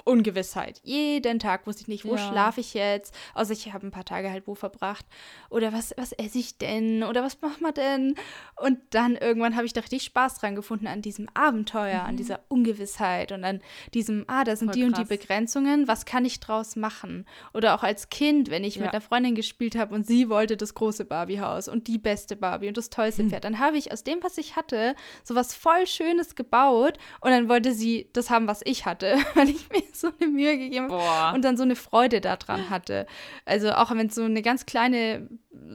Ungewissheit. 0.05 0.80
Jeden 0.84 1.38
Tag 1.38 1.66
wusste 1.66 1.82
ich 1.82 1.88
nicht, 1.88 2.05
wo 2.05 2.16
ja. 2.16 2.28
schlafe 2.28 2.60
ich 2.60 2.74
jetzt, 2.74 3.14
außer 3.34 3.52
ich 3.52 3.72
habe 3.72 3.86
ein 3.86 3.90
paar 3.90 4.05
Tage 4.05 4.30
halt 4.30 4.47
wo 4.47 4.55
verbracht. 4.55 5.06
Oder 5.48 5.72
was, 5.72 5.94
was 5.97 6.12
esse 6.12 6.38
ich 6.38 6.59
denn? 6.59 7.02
Oder 7.02 7.22
was 7.22 7.40
machen 7.40 7.60
wir 7.62 7.72
denn? 7.72 8.14
Und 8.56 8.78
dann 8.90 9.16
irgendwann 9.16 9.56
habe 9.56 9.66
ich 9.66 9.72
da 9.72 9.80
richtig 9.80 10.02
Spaß 10.05 10.38
dran 10.38 10.55
gefunden 10.55 10.86
an 10.86 11.02
diesem 11.02 11.28
Abenteuer, 11.34 12.02
mhm. 12.02 12.09
an 12.09 12.16
dieser 12.16 12.40
Ungewissheit 12.48 13.32
und 13.32 13.44
an 13.44 13.60
diesem, 13.94 14.24
ah, 14.28 14.44
da 14.44 14.56
sind 14.56 14.68
Voll 14.68 14.74
die 14.74 14.88
krass. 14.88 14.98
und 14.98 15.10
die 15.10 15.16
Begrenzungen, 15.16 15.88
was 15.88 16.05
kann 16.05 16.24
ich 16.24 16.40
draus 16.40 16.76
machen? 16.76 17.26
Oder 17.55 17.74
auch 17.74 17.82
als 17.82 18.09
Kind, 18.10 18.51
wenn 18.51 18.64
ich 18.64 18.76
ja. 18.76 18.82
mit 18.82 18.92
einer 18.92 19.01
Freundin 19.01 19.34
gespielt 19.34 19.76
habe 19.76 19.94
und 19.94 20.06
sie 20.06 20.28
wollte 20.28 20.56
das 20.56 20.74
große 20.74 21.05
Barbiehaus 21.05 21.68
und 21.68 21.86
die 21.86 21.98
beste 21.98 22.36
Barbie 22.36 22.68
und 22.68 22.76
das 22.76 22.90
tollste 22.90 23.22
mhm. 23.22 23.30
Pferd, 23.30 23.44
dann 23.44 23.59
habe 23.59 23.76
ich 23.76 23.92
aus 23.92 24.05
dem, 24.05 24.22
was 24.22 24.38
ich 24.38 24.56
hatte, 24.56 24.94
so 25.24 25.34
was 25.34 25.55
voll 25.55 25.86
Schönes 25.86 26.34
gebaut 26.34 26.98
und 27.20 27.30
dann 27.30 27.48
wollte 27.48 27.72
sie 27.72 28.09
das 28.12 28.30
haben, 28.30 28.47
was 28.47 28.60
ich 28.64 28.86
hatte, 28.86 29.18
weil 29.34 29.48
ich 29.48 29.60
ich 29.61 29.70
mir 29.73 29.82
so 29.93 30.11
eine 30.19 30.31
Mühe 30.31 30.59
gegeben 30.59 30.91
habe 30.91 31.35
und 31.35 31.45
dann 31.45 31.57
so 31.57 31.62
eine 31.62 31.77
Freude 31.77 32.20
daran 32.20 32.70
hatte. 32.70 33.07
Also 33.45 33.73
auch 33.73 33.91
wenn 33.91 34.09
es 34.09 34.15
so 34.15 34.24
eine 34.24 34.43
ganz 34.43 34.66
kleine 34.66 35.28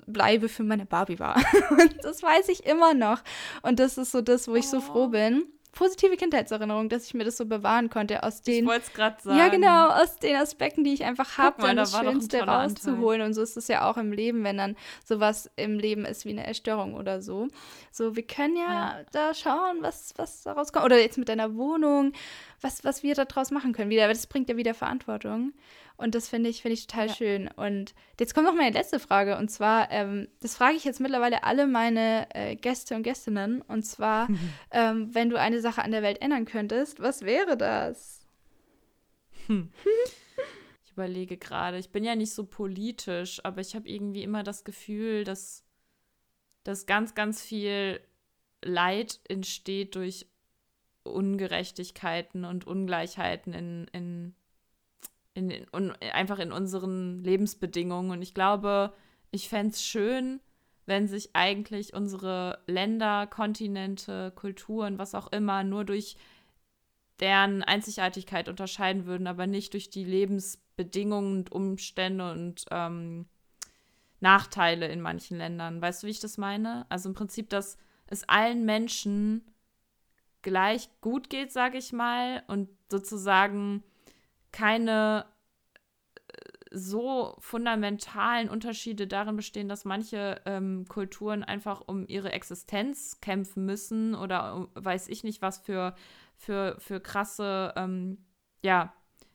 Bleibe 0.07 0.49
für 0.49 0.63
meine 0.63 0.85
Barbie 0.85 1.19
war. 1.19 1.35
Und 1.69 2.03
das 2.03 2.23
weiß 2.23 2.49
ich 2.49 2.65
immer 2.65 2.93
noch. 2.93 3.21
Und 3.61 3.79
das 3.79 3.97
ist 3.97 4.11
so 4.11 4.21
das, 4.21 4.47
wo 4.47 4.55
ich 4.55 4.67
so 4.67 4.81
froh 4.81 5.09
bin 5.09 5.45
positive 5.75 6.15
Kindheitserinnerung, 6.17 6.89
dass 6.89 7.05
ich 7.05 7.13
mir 7.13 7.25
das 7.25 7.37
so 7.37 7.45
bewahren 7.45 7.89
konnte 7.91 8.23
aus 8.23 8.41
den. 8.41 8.63
Ich 8.63 8.65
wollte 8.65 8.85
es 8.87 8.93
gerade 8.93 9.21
sagen. 9.21 9.37
Ja, 9.37 9.49
genau, 9.49 9.89
aus 9.89 10.17
den 10.17 10.35
Aspekten, 10.37 10.83
die 10.83 10.93
ich 10.93 11.03
einfach 11.03 11.37
habe, 11.37 11.61
dann 11.61 11.75
das 11.75 11.95
Schönste 11.95 12.41
rauszuholen. 12.41 13.21
Und 13.21 13.33
so 13.33 13.43
ist 13.43 13.57
es 13.57 13.67
ja 13.67 13.87
auch 13.89 13.97
im 13.97 14.11
Leben, 14.11 14.43
wenn 14.43 14.57
dann 14.57 14.75
sowas 15.03 15.51
im 15.57 15.77
Leben 15.77 16.05
ist 16.05 16.25
wie 16.25 16.31
eine 16.31 16.47
Erstörung 16.47 16.95
oder 16.95 17.21
so. 17.21 17.49
So, 17.91 18.15
wir 18.15 18.25
können 18.25 18.55
ja, 18.55 18.63
ja. 18.63 19.03
da 19.11 19.33
schauen, 19.33 19.77
was, 19.81 20.13
was 20.15 20.41
daraus 20.43 20.73
kommt. 20.73 20.85
Oder 20.85 20.99
jetzt 20.99 21.17
mit 21.17 21.29
deiner 21.29 21.55
Wohnung, 21.55 22.13
was, 22.61 22.83
was 22.83 23.03
wir 23.03 23.13
daraus 23.13 23.51
machen 23.51 23.73
können 23.73 23.91
wieder. 23.91 24.07
Das 24.07 24.25
bringt 24.25 24.49
ja 24.49 24.57
wieder 24.57 24.73
Verantwortung. 24.73 25.53
Und 25.97 26.13
das 26.13 26.27
finde 26.27 26.49
ich, 26.49 26.61
finde 26.61 26.73
ich 26.73 26.87
total 26.87 27.07
ja. 27.07 27.13
schön. 27.13 27.47
Und 27.47 27.93
jetzt 28.19 28.33
kommt 28.33 28.45
noch 28.45 28.53
meine 28.53 28.75
letzte 28.75 28.99
Frage. 28.99 29.37
Und 29.37 29.49
zwar, 29.49 29.89
ähm, 29.91 30.27
das 30.41 30.55
frage 30.55 30.75
ich 30.75 30.83
jetzt 30.83 30.99
mittlerweile 30.99 31.43
alle 31.43 31.67
meine 31.67 32.27
äh, 32.35 32.55
Gäste 32.55 32.95
und 32.95 33.03
Gästinnen. 33.03 33.61
Und 33.61 33.83
zwar, 33.83 34.29
mhm. 34.29 34.39
ähm, 34.71 35.15
wenn 35.15 35.29
du 35.29 35.39
eine 35.39 35.61
Sache 35.61 35.83
an 35.83 35.91
der 35.91 36.03
Welt 36.03 36.21
ändern 36.21 36.45
könntest, 36.45 36.99
was 36.99 37.21
wäre 37.21 37.55
das? 37.55 38.25
Hm. 39.47 39.71
ich 40.85 40.91
überlege 40.91 41.37
gerade. 41.37 41.77
Ich 41.77 41.91
bin 41.91 42.03
ja 42.03 42.15
nicht 42.15 42.33
so 42.33 42.45
politisch, 42.45 43.39
aber 43.45 43.61
ich 43.61 43.75
habe 43.75 43.87
irgendwie 43.87 44.23
immer 44.23 44.43
das 44.43 44.65
Gefühl, 44.65 45.23
dass, 45.23 45.63
dass 46.63 46.85
ganz, 46.85 47.15
ganz 47.15 47.41
viel 47.41 48.01
Leid 48.61 49.21
entsteht 49.29 49.95
durch 49.95 50.27
Ungerechtigkeiten 51.03 52.43
und 52.43 52.65
Ungleichheiten 52.65 53.53
in, 53.53 53.87
in 53.93 54.35
in, 55.35 55.51
in, 55.51 55.91
einfach 56.01 56.39
in 56.39 56.51
unseren 56.51 57.23
Lebensbedingungen. 57.23 58.09
Und 58.09 58.23
ich 58.23 58.33
glaube, 58.33 58.93
ich 59.29 59.49
fände 59.49 59.73
es 59.73 59.83
schön, 59.83 60.39
wenn 60.87 61.07
sich 61.07 61.35
eigentlich 61.35 61.93
unsere 61.93 62.59
Länder, 62.67 63.27
Kontinente, 63.27 64.31
Kulturen, 64.35 64.97
was 64.97 65.13
auch 65.13 65.31
immer, 65.31 65.63
nur 65.63 65.83
durch 65.83 66.15
deren 67.19 67.63
Einzigartigkeit 67.63 68.49
unterscheiden 68.49 69.05
würden, 69.05 69.27
aber 69.27 69.45
nicht 69.45 69.73
durch 69.73 69.89
die 69.89 70.03
Lebensbedingungen 70.03 71.37
und 71.37 71.51
Umstände 71.51 72.31
und 72.31 72.65
ähm, 72.71 73.25
Nachteile 74.19 74.87
in 74.87 75.01
manchen 75.01 75.37
Ländern. 75.37 75.81
Weißt 75.81 76.03
du, 76.03 76.07
wie 76.07 76.11
ich 76.11 76.19
das 76.19 76.37
meine? 76.37 76.85
Also 76.89 77.09
im 77.09 77.15
Prinzip, 77.15 77.49
dass 77.49 77.77
es 78.07 78.27
allen 78.29 78.65
Menschen 78.65 79.43
gleich 80.41 80.89
gut 81.01 81.29
geht, 81.29 81.51
sage 81.51 81.77
ich 81.77 81.91
mal, 81.91 82.43
und 82.47 82.69
sozusagen 82.91 83.83
keine 84.55 85.25
äh, 86.15 86.33
so 86.71 87.35
fundamentalen 87.39 88.49
Unterschiede 88.49 89.05
darin 89.05 89.35
bestehen, 89.35 89.67
dass 89.67 89.83
manche 89.83 90.41
ähm, 90.45 90.85
Kulturen 90.87 91.43
einfach 91.43 91.81
um 91.85 92.07
ihre 92.07 92.31
Existenz 92.31 93.19
kämpfen 93.19 93.65
müssen 93.65 94.15
oder 94.15 94.55
um, 94.55 94.69
weiß 94.73 95.09
ich 95.09 95.23
nicht 95.23 95.41
was 95.41 95.59
für, 95.59 95.93
für, 96.37 96.77
für 96.79 97.01
krasse, 97.01 97.73
ähm, 97.75 98.17
ja, 98.63 98.93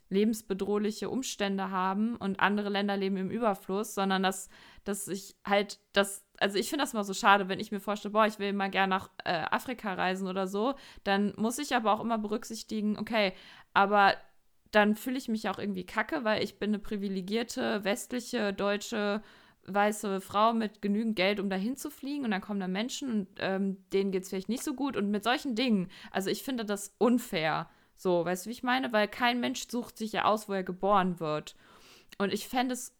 lebensbedrohliche 0.08 1.08
Umstände 1.08 1.70
haben 1.70 2.16
und 2.16 2.40
andere 2.40 2.68
Länder 2.68 2.96
leben 2.96 3.16
im 3.16 3.30
Überfluss, 3.30 3.94
sondern 3.94 4.24
dass, 4.24 4.48
dass 4.82 5.06
ich 5.06 5.36
halt 5.46 5.78
das, 5.92 6.24
also 6.38 6.58
ich 6.58 6.68
finde 6.68 6.82
das 6.82 6.94
immer 6.94 7.04
so 7.04 7.14
schade, 7.14 7.48
wenn 7.48 7.60
ich 7.60 7.70
mir 7.70 7.78
vorstelle, 7.78 8.12
boah, 8.12 8.26
ich 8.26 8.40
will 8.40 8.52
mal 8.52 8.70
gerne 8.70 8.90
nach 8.90 9.10
äh, 9.24 9.44
Afrika 9.50 9.94
reisen 9.94 10.26
oder 10.26 10.48
so, 10.48 10.74
dann 11.04 11.32
muss 11.36 11.58
ich 11.58 11.76
aber 11.76 11.92
auch 11.92 12.00
immer 12.00 12.18
berücksichtigen, 12.18 12.98
okay, 12.98 13.34
aber 13.72 14.14
dann 14.70 14.94
fühle 14.94 15.18
ich 15.18 15.28
mich 15.28 15.48
auch 15.48 15.58
irgendwie 15.58 15.84
kacke, 15.84 16.24
weil 16.24 16.42
ich 16.42 16.58
bin 16.58 16.70
eine 16.70 16.78
privilegierte, 16.78 17.84
westliche, 17.84 18.52
deutsche, 18.52 19.22
weiße 19.66 20.20
Frau 20.20 20.52
mit 20.52 20.82
genügend 20.82 21.16
Geld, 21.16 21.40
um 21.40 21.50
dahin 21.50 21.76
zu 21.76 21.90
fliegen 21.90 22.24
und 22.24 22.30
dann 22.30 22.40
kommen 22.40 22.60
da 22.60 22.68
Menschen 22.68 23.12
und 23.12 23.28
ähm, 23.38 23.78
denen 23.92 24.10
geht 24.10 24.22
es 24.22 24.30
vielleicht 24.30 24.48
nicht 24.48 24.64
so 24.64 24.74
gut 24.74 24.96
und 24.96 25.10
mit 25.10 25.24
solchen 25.24 25.54
Dingen, 25.54 25.88
also 26.10 26.30
ich 26.30 26.42
finde 26.42 26.64
das 26.64 26.94
unfair 26.98 27.68
so, 28.00 28.24
weißt 28.24 28.46
du, 28.46 28.48
wie 28.48 28.54
ich 28.54 28.62
meine? 28.62 28.94
Weil 28.94 29.08
kein 29.08 29.40
Mensch 29.40 29.68
sucht 29.68 29.98
sich 29.98 30.12
ja 30.12 30.24
aus, 30.24 30.48
wo 30.48 30.54
er 30.54 30.62
geboren 30.62 31.20
wird. 31.20 31.54
Und 32.16 32.32
ich 32.32 32.48
fände 32.48 32.72
es, 32.72 32.96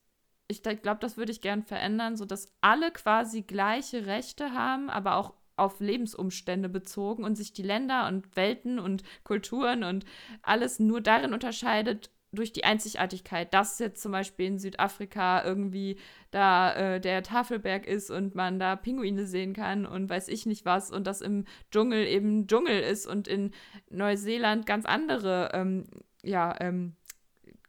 ich 0.47 0.63
glaube, 0.63 0.99
das 1.01 1.17
würde 1.17 1.33
ich 1.33 1.41
gern 1.41 1.63
verändern, 1.63 2.19
sodass 2.19 2.53
alle 2.61 2.91
quasi 2.91 3.41
gleiche 3.41 4.05
Rechte 4.05 4.53
haben, 4.53 4.91
aber 4.91 5.17
auch 5.17 5.33
auf 5.61 5.81
Lebensumstände 5.81 6.69
bezogen 6.69 7.25
und 7.25 7.37
sich 7.37 7.53
die 7.53 7.63
Länder 7.63 8.09
und 8.09 8.37
Welten 8.37 8.79
und 8.79 9.03
Kulturen 9.25 9.85
und 9.85 10.05
alles 10.43 10.79
nur 10.79 11.01
darin 11.01 11.33
unterscheidet, 11.33 12.11
durch 12.33 12.53
die 12.53 12.65
Einzigartigkeit, 12.65 13.53
dass 13.53 13.79
jetzt 13.81 14.01
zum 14.03 14.13
Beispiel 14.13 14.47
in 14.47 14.59
Südafrika 14.59 15.43
irgendwie 15.45 15.97
da 16.31 16.73
äh, 16.75 17.01
der 17.01 17.23
Tafelberg 17.23 17.87
ist 17.87 18.11
und 18.11 18.35
man 18.35 18.61
da 18.61 18.77
Pinguine 18.77 19.27
sehen 19.27 19.53
kann 19.53 19.85
und 19.85 20.09
weiß 20.09 20.29
ich 20.29 20.47
nicht 20.47 20.65
was 20.65 20.93
und 20.93 21.07
das 21.07 21.23
im 21.23 21.45
Dschungel 21.73 22.07
eben 22.07 22.47
Dschungel 22.47 22.81
ist 22.81 23.07
und 23.07 23.27
in 23.27 23.51
Neuseeland 23.91 24.65
ganz 24.65 24.87
andere 24.87 25.51
ähm, 25.55 25.87
ja, 26.23 26.55
ähm, 26.61 26.95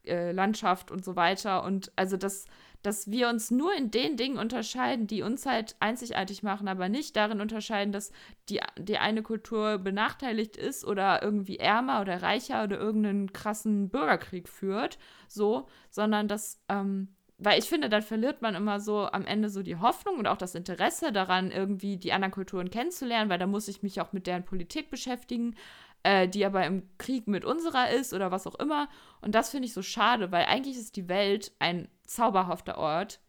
äh, 0.06 0.32
Landschaft 0.32 0.92
und 0.92 1.04
so 1.04 1.16
weiter. 1.16 1.64
Und 1.64 1.92
also 1.96 2.18
das 2.18 2.46
dass 2.82 3.10
wir 3.10 3.30
uns 3.30 3.52
nur 3.52 3.74
in 3.74 3.92
den 3.92 4.18
Dingen 4.18 4.38
unterscheiden, 4.38 5.08
die 5.08 5.22
uns 5.22 5.46
halt 5.46 5.76
einzigartig 5.80 6.44
machen, 6.44 6.68
aber 6.68 6.90
nicht 6.90 7.16
darin 7.16 7.42
unterscheiden, 7.42 7.92
dass 7.92 8.12
die, 8.50 8.60
die 8.78 8.98
eine 8.98 9.24
Kultur 9.24 9.78
benachteiligt 9.78 10.58
ist 10.58 10.86
oder 10.86 11.22
irgendwie 11.22 11.58
ärmer 11.58 12.02
oder 12.02 12.22
reicher 12.22 12.64
oder 12.64 12.80
irgendeinen 12.80 13.34
krassen 13.34 13.90
Bürgerkrieg 13.90 14.50
führt, 14.50 14.98
so, 15.28 15.68
sondern 15.90 16.28
dass, 16.28 16.62
ähm, 16.70 17.10
weil 17.38 17.60
ich 17.60 17.66
finde, 17.66 17.90
dann 17.90 18.02
verliert 18.02 18.42
man 18.42 18.56
immer 18.56 18.80
so 18.80 19.08
am 19.12 19.26
Ende 19.26 19.50
so 19.50 19.64
die 19.64 19.78
Hoffnung 19.78 20.18
und 20.18 20.28
auch 20.28 20.38
das 20.38 20.56
Interesse 20.56 21.12
daran, 21.12 21.52
irgendwie 21.52 21.98
die 21.98 22.14
anderen 22.14 22.32
Kulturen 22.32 22.70
kennenzulernen, 22.70 23.30
weil 23.30 23.40
da 23.40 23.48
muss 23.48 23.68
ich 23.68 23.84
mich 23.84 24.02
auch 24.02 24.14
mit 24.14 24.28
deren 24.28 24.46
Politik 24.46 24.90
beschäftigen 24.92 25.56
äh, 26.04 26.28
die 26.28 26.46
aber 26.46 26.66
im 26.66 26.84
Krieg 26.98 27.28
mit 27.28 27.46
unserer 27.46 27.92
ist 27.92 28.14
oder 28.14 28.32
was 28.32 28.48
auch 28.48 28.56
immer. 28.56 28.90
Und 29.22 29.36
das 29.36 29.50
finde 29.50 29.68
ich 29.68 29.74
so 29.74 29.82
schade, 29.82 30.32
weil 30.32 30.46
eigentlich 30.46 30.78
ist 30.78 30.96
die 30.96 31.08
Welt 31.08 31.52
ein 31.60 31.88
zauberhafter 32.14 32.78
Ort. 32.78 33.20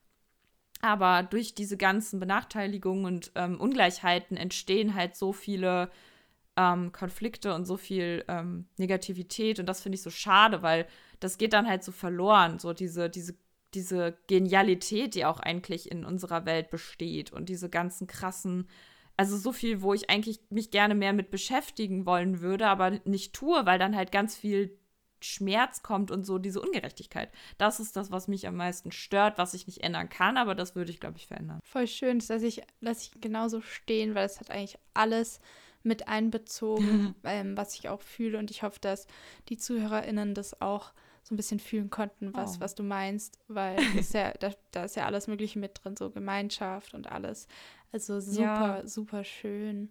Aber 0.81 1.23
durch 1.23 1.55
diese 1.55 1.77
ganzen 1.77 2.19
Benachteiligungen 2.19 3.05
und 3.05 3.33
ähm, 3.37 3.61
Ungleichheiten 3.61 4.37
entstehen 4.37 4.95
halt 4.95 5.15
so 5.15 5.33
viele 5.33 5.91
ähm, 6.57 6.93
Konflikte 6.93 7.55
und 7.55 7.67
so 7.67 7.77
viel 7.77 8.25
ähm, 8.29 8.67
Negativität. 8.79 9.61
Und 9.61 9.67
das 9.67 9.81
finde 9.81 9.97
ich 9.97 10.03
so 10.03 10.11
schade, 10.11 10.63
weil 10.63 10.87
das 11.21 11.39
geht 11.39 11.53
dann 11.53 11.69
halt 11.69 11.85
so 11.85 11.93
verloren. 11.93 12.59
So 12.59 12.73
diese, 12.73 13.09
diese, 13.09 13.37
diese 13.75 14.19
Genialität, 14.27 15.15
die 15.15 15.25
auch 15.25 15.39
eigentlich 15.39 15.91
in 15.91 16.05
unserer 16.05 16.45
Welt 16.47 16.71
besteht 16.71 17.33
und 17.33 17.49
diese 17.49 17.71
ganzen 17.71 18.09
krassen 18.09 18.69
also 19.17 19.37
so 19.37 19.53
viel, 19.53 19.83
wo 19.83 19.95
ich 19.95 20.11
eigentlich 20.11 20.41
mich 20.51 20.71
gerne 20.71 20.95
mehr 20.95 21.13
mit 21.13 21.31
beschäftigen 21.31 22.07
wollen 22.07 22.41
würde, 22.41 22.67
aber 22.69 22.99
nicht 23.05 23.35
tue, 23.35 23.67
weil 23.67 23.79
dann 23.79 23.95
halt 23.95 24.11
ganz 24.11 24.37
viel 24.37 24.79
Schmerz 25.23 25.83
kommt 25.83 26.11
und 26.11 26.25
so 26.25 26.39
diese 26.39 26.61
Ungerechtigkeit. 26.61 27.31
Das 27.59 27.81
ist 27.81 27.97
das, 27.97 28.11
was 28.11 28.29
mich 28.29 28.47
am 28.47 28.57
meisten 28.57 28.93
stört, 28.93 29.39
was 29.39 29.55
ich 29.55 29.67
nicht 29.67 29.83
ändern 29.83 30.09
kann, 30.09 30.37
aber 30.37 30.55
das 30.55 30.75
würde 30.75 30.91
ich, 30.91 31.01
glaube 31.01 31.19
ich, 31.19 31.27
verändern. 31.27 31.61
Voll 31.65 31.87
schön, 31.87 32.19
dass 32.19 32.43
ich, 32.43 32.63
dass 32.81 33.03
ich 33.03 33.21
genauso 33.21 33.61
stehen, 33.61 34.15
weil 34.15 34.27
es 34.27 34.41
hat 34.41 34.51
eigentlich 34.51 34.79
alles 34.95 35.41
mit 35.83 36.09
einbezogen, 36.09 37.15
ähm, 37.25 37.57
was 37.57 37.75
ich 37.75 37.89
auch 37.89 38.03
fühle 38.03 38.39
und 38.39 38.51
ich 38.51 38.63
hoffe, 38.63 38.79
dass 38.81 39.07
die 39.49 39.57
ZuhörerInnen 39.57 40.35
das 40.35 40.61
auch 40.61 40.93
so 41.23 41.35
ein 41.35 41.37
bisschen 41.37 41.61
fühlen 41.61 41.91
konnten, 41.91 42.35
was, 42.35 42.57
oh. 42.57 42.61
was 42.61 42.75
du 42.75 42.83
meinst, 42.83 43.39
weil 43.49 43.79
ist 43.99 44.15
ja, 44.15 44.33
da, 44.33 44.51
da 44.73 44.85
ist 44.85 44.97
ja 44.97 45.07
alles 45.07 45.29
Mögliche 45.29 45.59
mit 45.59 45.81
drin, 45.83 45.97
so 45.97 46.11
Gemeinschaft 46.11 46.95
und 46.95 47.11
alles. 47.11 47.47
Also 47.93 48.21
super, 48.21 48.81
ja. 48.81 48.87
super 48.87 49.23
schön. 49.23 49.91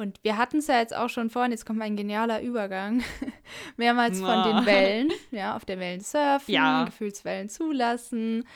Und 0.00 0.18
wir 0.22 0.38
hatten 0.38 0.58
es 0.58 0.66
ja 0.66 0.78
jetzt 0.78 0.96
auch 0.96 1.10
schon 1.10 1.28
vorhin, 1.28 1.52
jetzt 1.52 1.66
kommt 1.66 1.82
ein 1.82 1.94
genialer 1.94 2.40
Übergang, 2.40 3.04
mehrmals 3.76 4.18
von 4.18 4.44
den 4.44 4.64
Wellen, 4.64 5.12
ja, 5.30 5.54
auf 5.54 5.66
der 5.66 5.78
Wellen 5.78 6.00
surfen, 6.00 6.54
ja. 6.54 6.84
Gefühlswellen 6.84 7.50
zulassen. 7.50 8.48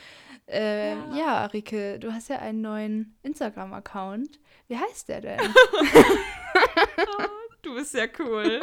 Äh, 0.47 0.91
ja. 0.91 1.15
ja, 1.15 1.45
Rike, 1.45 1.99
du 1.99 2.11
hast 2.11 2.29
ja 2.29 2.39
einen 2.39 2.61
neuen 2.61 3.15
Instagram-Account. 3.21 4.39
Wie 4.67 4.77
heißt 4.77 5.07
der 5.07 5.21
denn? 5.21 5.39
du 7.61 7.75
bist 7.75 7.93
ja 7.93 8.05
cool. 8.19 8.59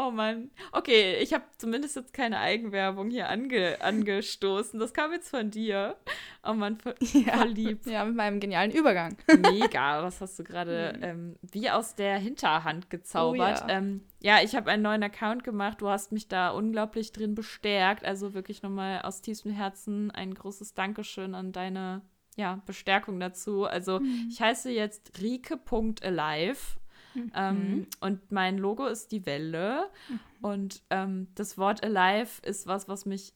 Oh 0.00 0.12
Mann. 0.12 0.52
Okay, 0.70 1.16
ich 1.16 1.32
habe 1.34 1.42
zumindest 1.56 1.96
jetzt 1.96 2.12
keine 2.12 2.38
Eigenwerbung 2.38 3.10
hier 3.10 3.28
ange 3.28 3.78
angestoßen. 3.80 4.78
Das 4.78 4.94
kam 4.94 5.10
jetzt 5.10 5.28
von 5.28 5.50
dir. 5.50 5.96
Oh 6.44 6.52
Mann, 6.52 6.76
voll, 6.76 6.94
ja. 7.00 7.38
voll 7.38 7.48
lieb. 7.48 7.84
Ja, 7.84 8.04
mit 8.04 8.14
meinem 8.14 8.38
genialen 8.38 8.70
Übergang. 8.70 9.16
Mega, 9.26 10.00
das 10.02 10.20
hast 10.20 10.38
du 10.38 10.44
gerade 10.44 10.94
mhm. 10.96 11.02
ähm, 11.02 11.36
wie 11.42 11.68
aus 11.68 11.96
der 11.96 12.16
Hinterhand 12.18 12.90
gezaubert. 12.90 13.64
Oh, 13.64 13.68
ja. 13.68 13.76
Ähm, 13.76 14.02
ja, 14.20 14.40
ich 14.40 14.54
habe 14.54 14.70
einen 14.70 14.84
neuen 14.84 15.02
Account 15.02 15.42
gemacht. 15.42 15.80
Du 15.80 15.88
hast 15.88 16.12
mich 16.12 16.28
da 16.28 16.50
unglaublich 16.50 17.10
drin 17.10 17.34
bestärkt. 17.34 18.04
Also 18.04 18.34
wirklich 18.34 18.62
nochmal 18.62 19.02
aus 19.02 19.20
tiefstem 19.20 19.50
Herzen 19.50 20.12
ein 20.12 20.32
großes 20.32 20.74
Dankeschön 20.74 21.34
an 21.34 21.50
deine 21.50 22.02
ja, 22.36 22.62
Bestärkung 22.66 23.18
dazu. 23.18 23.64
Also 23.64 23.98
mhm. 23.98 24.28
ich 24.30 24.40
heiße 24.40 24.70
jetzt 24.70 25.20
rike.alive 25.20 26.77
Mhm. 27.14 27.32
Ähm, 27.34 27.86
und 28.00 28.32
mein 28.32 28.58
Logo 28.58 28.86
ist 28.86 29.12
die 29.12 29.26
Welle. 29.26 29.88
Mhm. 30.08 30.20
Und 30.42 30.82
ähm, 30.90 31.28
das 31.34 31.58
Wort 31.58 31.82
Alive 31.82 32.42
ist 32.42 32.66
was, 32.66 32.88
was 32.88 33.06
mich 33.06 33.34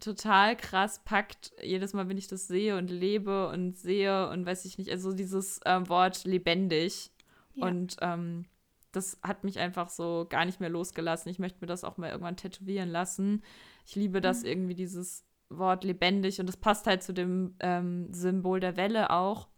total 0.00 0.56
krass 0.56 1.00
packt, 1.04 1.52
jedes 1.62 1.92
Mal, 1.92 2.08
wenn 2.08 2.18
ich 2.18 2.28
das 2.28 2.46
sehe 2.46 2.76
und 2.76 2.90
lebe 2.90 3.48
und 3.48 3.76
sehe 3.76 4.28
und 4.28 4.44
weiß 4.44 4.64
ich 4.64 4.76
nicht, 4.76 4.90
also 4.90 5.12
dieses 5.12 5.58
äh, 5.64 5.88
Wort 5.88 6.24
lebendig. 6.24 7.10
Ja. 7.54 7.66
Und 7.66 7.96
ähm, 8.00 8.46
das 8.92 9.18
hat 9.22 9.44
mich 9.44 9.58
einfach 9.58 9.88
so 9.88 10.26
gar 10.28 10.44
nicht 10.44 10.60
mehr 10.60 10.68
losgelassen. 10.68 11.30
Ich 11.30 11.38
möchte 11.38 11.58
mir 11.60 11.66
das 11.66 11.84
auch 11.84 11.96
mal 11.96 12.10
irgendwann 12.10 12.36
tätowieren 12.36 12.88
lassen. 12.88 13.42
Ich 13.86 13.96
liebe 13.96 14.20
das 14.20 14.42
mhm. 14.42 14.48
irgendwie, 14.48 14.74
dieses 14.74 15.24
Wort 15.48 15.84
lebendig 15.84 16.40
und 16.40 16.46
das 16.46 16.56
passt 16.56 16.86
halt 16.86 17.02
zu 17.02 17.12
dem 17.12 17.54
ähm, 17.60 18.12
Symbol 18.12 18.60
der 18.60 18.76
Welle 18.76 19.10
auch, 19.10 19.48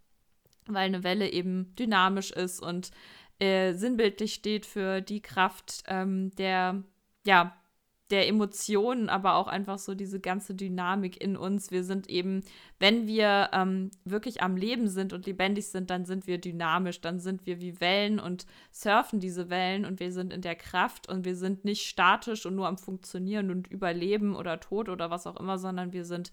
weil 0.66 0.86
eine 0.86 1.04
Welle 1.04 1.30
eben 1.30 1.74
dynamisch 1.76 2.30
ist 2.30 2.60
und 2.60 2.90
äh, 3.38 3.74
sinnbildlich 3.74 4.34
steht 4.34 4.66
für 4.66 5.00
die 5.00 5.20
Kraft 5.20 5.84
ähm, 5.86 6.30
der, 6.36 6.82
ja, 7.26 7.56
der 8.10 8.28
Emotionen, 8.28 9.08
aber 9.08 9.34
auch 9.34 9.48
einfach 9.48 9.78
so 9.78 9.94
diese 9.94 10.20
ganze 10.20 10.54
Dynamik 10.54 11.20
in 11.20 11.36
uns. 11.36 11.72
Wir 11.72 11.82
sind 11.82 12.08
eben, 12.08 12.44
wenn 12.78 13.08
wir 13.08 13.50
ähm, 13.52 13.90
wirklich 14.04 14.42
am 14.42 14.56
Leben 14.56 14.88
sind 14.88 15.12
und 15.12 15.26
lebendig 15.26 15.66
sind, 15.68 15.90
dann 15.90 16.04
sind 16.04 16.28
wir 16.28 16.38
dynamisch, 16.38 17.00
dann 17.00 17.18
sind 17.18 17.46
wir 17.46 17.60
wie 17.60 17.80
Wellen 17.80 18.20
und 18.20 18.46
surfen 18.70 19.18
diese 19.18 19.50
Wellen 19.50 19.84
und 19.84 19.98
wir 19.98 20.12
sind 20.12 20.32
in 20.32 20.40
der 20.40 20.54
Kraft 20.54 21.08
und 21.08 21.24
wir 21.24 21.34
sind 21.34 21.64
nicht 21.64 21.86
statisch 21.86 22.46
und 22.46 22.54
nur 22.54 22.68
am 22.68 22.78
Funktionieren 22.78 23.50
und 23.50 23.66
Überleben 23.66 24.36
oder 24.36 24.60
Tod 24.60 24.88
oder 24.88 25.10
was 25.10 25.26
auch 25.26 25.36
immer, 25.40 25.58
sondern 25.58 25.92
wir 25.92 26.04
sind 26.04 26.30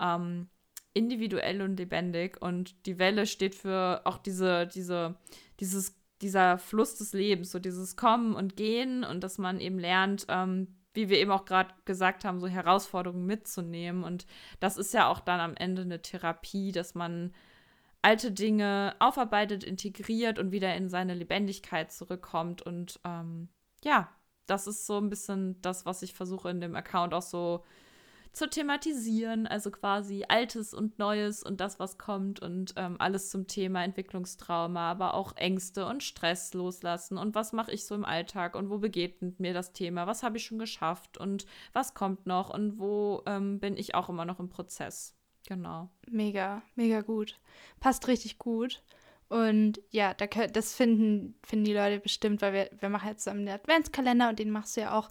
ähm, 0.00 0.48
individuell 0.94 1.62
und 1.62 1.76
lebendig 1.76 2.42
und 2.42 2.86
die 2.86 2.98
Welle 2.98 3.26
steht 3.26 3.54
für 3.54 4.00
auch 4.04 4.18
diese, 4.18 4.66
diese, 4.66 5.14
dieses 5.60 5.94
dieser 6.24 6.56
Fluss 6.56 6.96
des 6.96 7.12
Lebens, 7.12 7.52
so 7.52 7.58
dieses 7.58 7.96
Kommen 7.96 8.34
und 8.34 8.56
Gehen 8.56 9.04
und 9.04 9.22
dass 9.22 9.36
man 9.36 9.60
eben 9.60 9.78
lernt, 9.78 10.24
ähm, 10.28 10.68
wie 10.94 11.10
wir 11.10 11.18
eben 11.18 11.30
auch 11.30 11.44
gerade 11.44 11.74
gesagt 11.84 12.24
haben, 12.24 12.40
so 12.40 12.46
Herausforderungen 12.46 13.26
mitzunehmen. 13.26 14.04
Und 14.04 14.26
das 14.58 14.78
ist 14.78 14.94
ja 14.94 15.08
auch 15.08 15.20
dann 15.20 15.40
am 15.40 15.54
Ende 15.54 15.82
eine 15.82 16.00
Therapie, 16.00 16.72
dass 16.72 16.94
man 16.94 17.34
alte 18.00 18.32
Dinge 18.32 18.94
aufarbeitet, 19.00 19.64
integriert 19.64 20.38
und 20.38 20.50
wieder 20.50 20.74
in 20.74 20.88
seine 20.88 21.14
Lebendigkeit 21.14 21.92
zurückkommt. 21.92 22.62
Und 22.62 23.00
ähm, 23.04 23.48
ja, 23.84 24.08
das 24.46 24.66
ist 24.66 24.86
so 24.86 24.96
ein 24.98 25.10
bisschen 25.10 25.60
das, 25.60 25.84
was 25.84 26.00
ich 26.02 26.14
versuche 26.14 26.48
in 26.48 26.60
dem 26.60 26.74
Account 26.74 27.12
auch 27.12 27.22
so 27.22 27.64
zu 28.34 28.50
thematisieren, 28.50 29.46
also 29.46 29.70
quasi 29.70 30.24
Altes 30.28 30.74
und 30.74 30.98
Neues 30.98 31.42
und 31.42 31.60
das, 31.60 31.78
was 31.78 31.98
kommt 31.98 32.40
und 32.40 32.74
ähm, 32.76 32.96
alles 32.98 33.30
zum 33.30 33.46
Thema 33.46 33.84
Entwicklungstrauma, 33.84 34.90
aber 34.90 35.14
auch 35.14 35.36
Ängste 35.36 35.86
und 35.86 36.02
Stress 36.02 36.52
loslassen 36.52 37.16
und 37.16 37.34
was 37.34 37.52
mache 37.52 37.72
ich 37.72 37.86
so 37.86 37.94
im 37.94 38.04
Alltag 38.04 38.56
und 38.56 38.70
wo 38.70 38.78
begegnet 38.78 39.38
mir 39.38 39.54
das 39.54 39.72
Thema, 39.72 40.06
was 40.06 40.22
habe 40.22 40.36
ich 40.36 40.44
schon 40.44 40.58
geschafft 40.58 41.16
und 41.16 41.46
was 41.72 41.94
kommt 41.94 42.26
noch 42.26 42.50
und 42.50 42.78
wo 42.78 43.22
ähm, 43.26 43.60
bin 43.60 43.76
ich 43.76 43.94
auch 43.94 44.08
immer 44.08 44.24
noch 44.24 44.40
im 44.40 44.48
Prozess. 44.48 45.14
Genau. 45.46 45.90
Mega, 46.08 46.62
mega 46.74 47.02
gut. 47.02 47.38
Passt 47.78 48.08
richtig 48.08 48.38
gut. 48.38 48.82
Und 49.28 49.80
ja, 49.90 50.14
da, 50.14 50.26
das 50.26 50.74
finden, 50.74 51.34
finden 51.44 51.64
die 51.64 51.74
Leute 51.74 52.00
bestimmt, 52.00 52.42
weil 52.42 52.52
wir, 52.52 52.70
wir 52.78 52.88
machen 52.88 53.08
jetzt 53.08 53.24
so 53.24 53.30
einen 53.30 53.48
Adventskalender 53.48 54.28
und 54.28 54.38
den 54.38 54.50
machst 54.50 54.76
du 54.76 54.82
ja 54.82 54.96
auch 54.96 55.08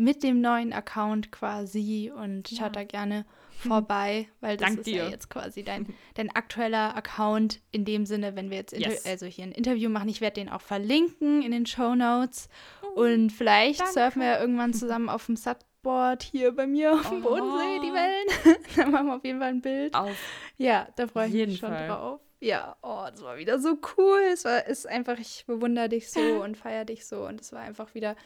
mit 0.00 0.22
dem 0.22 0.40
neuen 0.40 0.72
Account 0.72 1.30
quasi 1.30 2.10
und 2.14 2.48
schaut 2.48 2.58
Ja. 2.58 2.68
da 2.70 2.84
gerne 2.84 3.26
vorbei, 3.50 4.26
weil 4.40 4.56
das 4.56 4.68
Dank 4.68 4.80
ist 4.80 4.86
ja 4.86 5.04
dir. 5.04 5.10
jetzt 5.10 5.28
quasi 5.28 5.62
dein, 5.62 5.86
dein 6.14 6.30
aktueller 6.34 6.96
Account 6.96 7.60
in 7.72 7.84
dem 7.84 8.06
Sinne, 8.06 8.34
wenn 8.34 8.48
wir 8.50 8.56
jetzt 8.56 8.72
Yes. 8.72 9.04
also 9.04 9.26
hier 9.26 9.44
ein 9.44 9.52
Interview 9.52 9.90
machen. 9.90 10.08
Ich 10.08 10.20
werde 10.22 10.40
den 10.40 10.48
auch 10.48 10.62
verlinken 10.62 11.42
in 11.42 11.50
den 11.52 11.66
Show 11.66 11.94
Notes 11.94 12.48
und 12.94 13.30
vielleicht 13.30 13.80
Oh, 13.80 13.84
danke. 13.84 14.00
surfen 14.00 14.22
wir 14.22 14.28
ja 14.28 14.40
irgendwann 14.40 14.72
zusammen 14.72 15.10
auf 15.10 15.26
dem 15.26 15.36
Subboard 15.36 16.22
hier 16.22 16.52
bei 16.52 16.66
mir 16.66 16.94
auf 16.94 17.08
dem 17.10 17.18
Oh. 17.24 17.28
Bodensee 17.28 17.80
die 17.82 17.92
Wellen. 17.92 18.56
Dann 18.76 18.90
machen 18.92 19.06
wir 19.08 19.16
auf 19.16 19.24
jeden 19.24 19.38
Fall 19.40 19.48
ein 19.50 19.60
Bild. 19.60 19.94
Auf 19.94 20.16
Ja, 20.56 20.88
da 20.96 21.06
freue 21.06 21.26
ich 21.28 21.34
mich 21.34 21.58
schon 21.58 21.68
Fall. 21.68 21.88
drauf. 21.88 22.20
Ja, 22.42 22.76
oh, 22.82 23.04
das 23.10 23.22
war 23.22 23.36
wieder 23.36 23.58
so 23.58 23.76
cool. 23.98 24.20
Es 24.32 24.46
war 24.46 24.66
ist 24.66 24.88
einfach, 24.88 25.18
ich 25.18 25.44
bewundere 25.46 25.90
dich 25.90 26.10
so 26.10 26.20
und 26.42 26.56
feiere 26.56 26.86
dich 26.86 27.06
so 27.06 27.26
und 27.26 27.38
es 27.42 27.52
war 27.52 27.60
einfach 27.60 27.92
wieder 27.94 28.16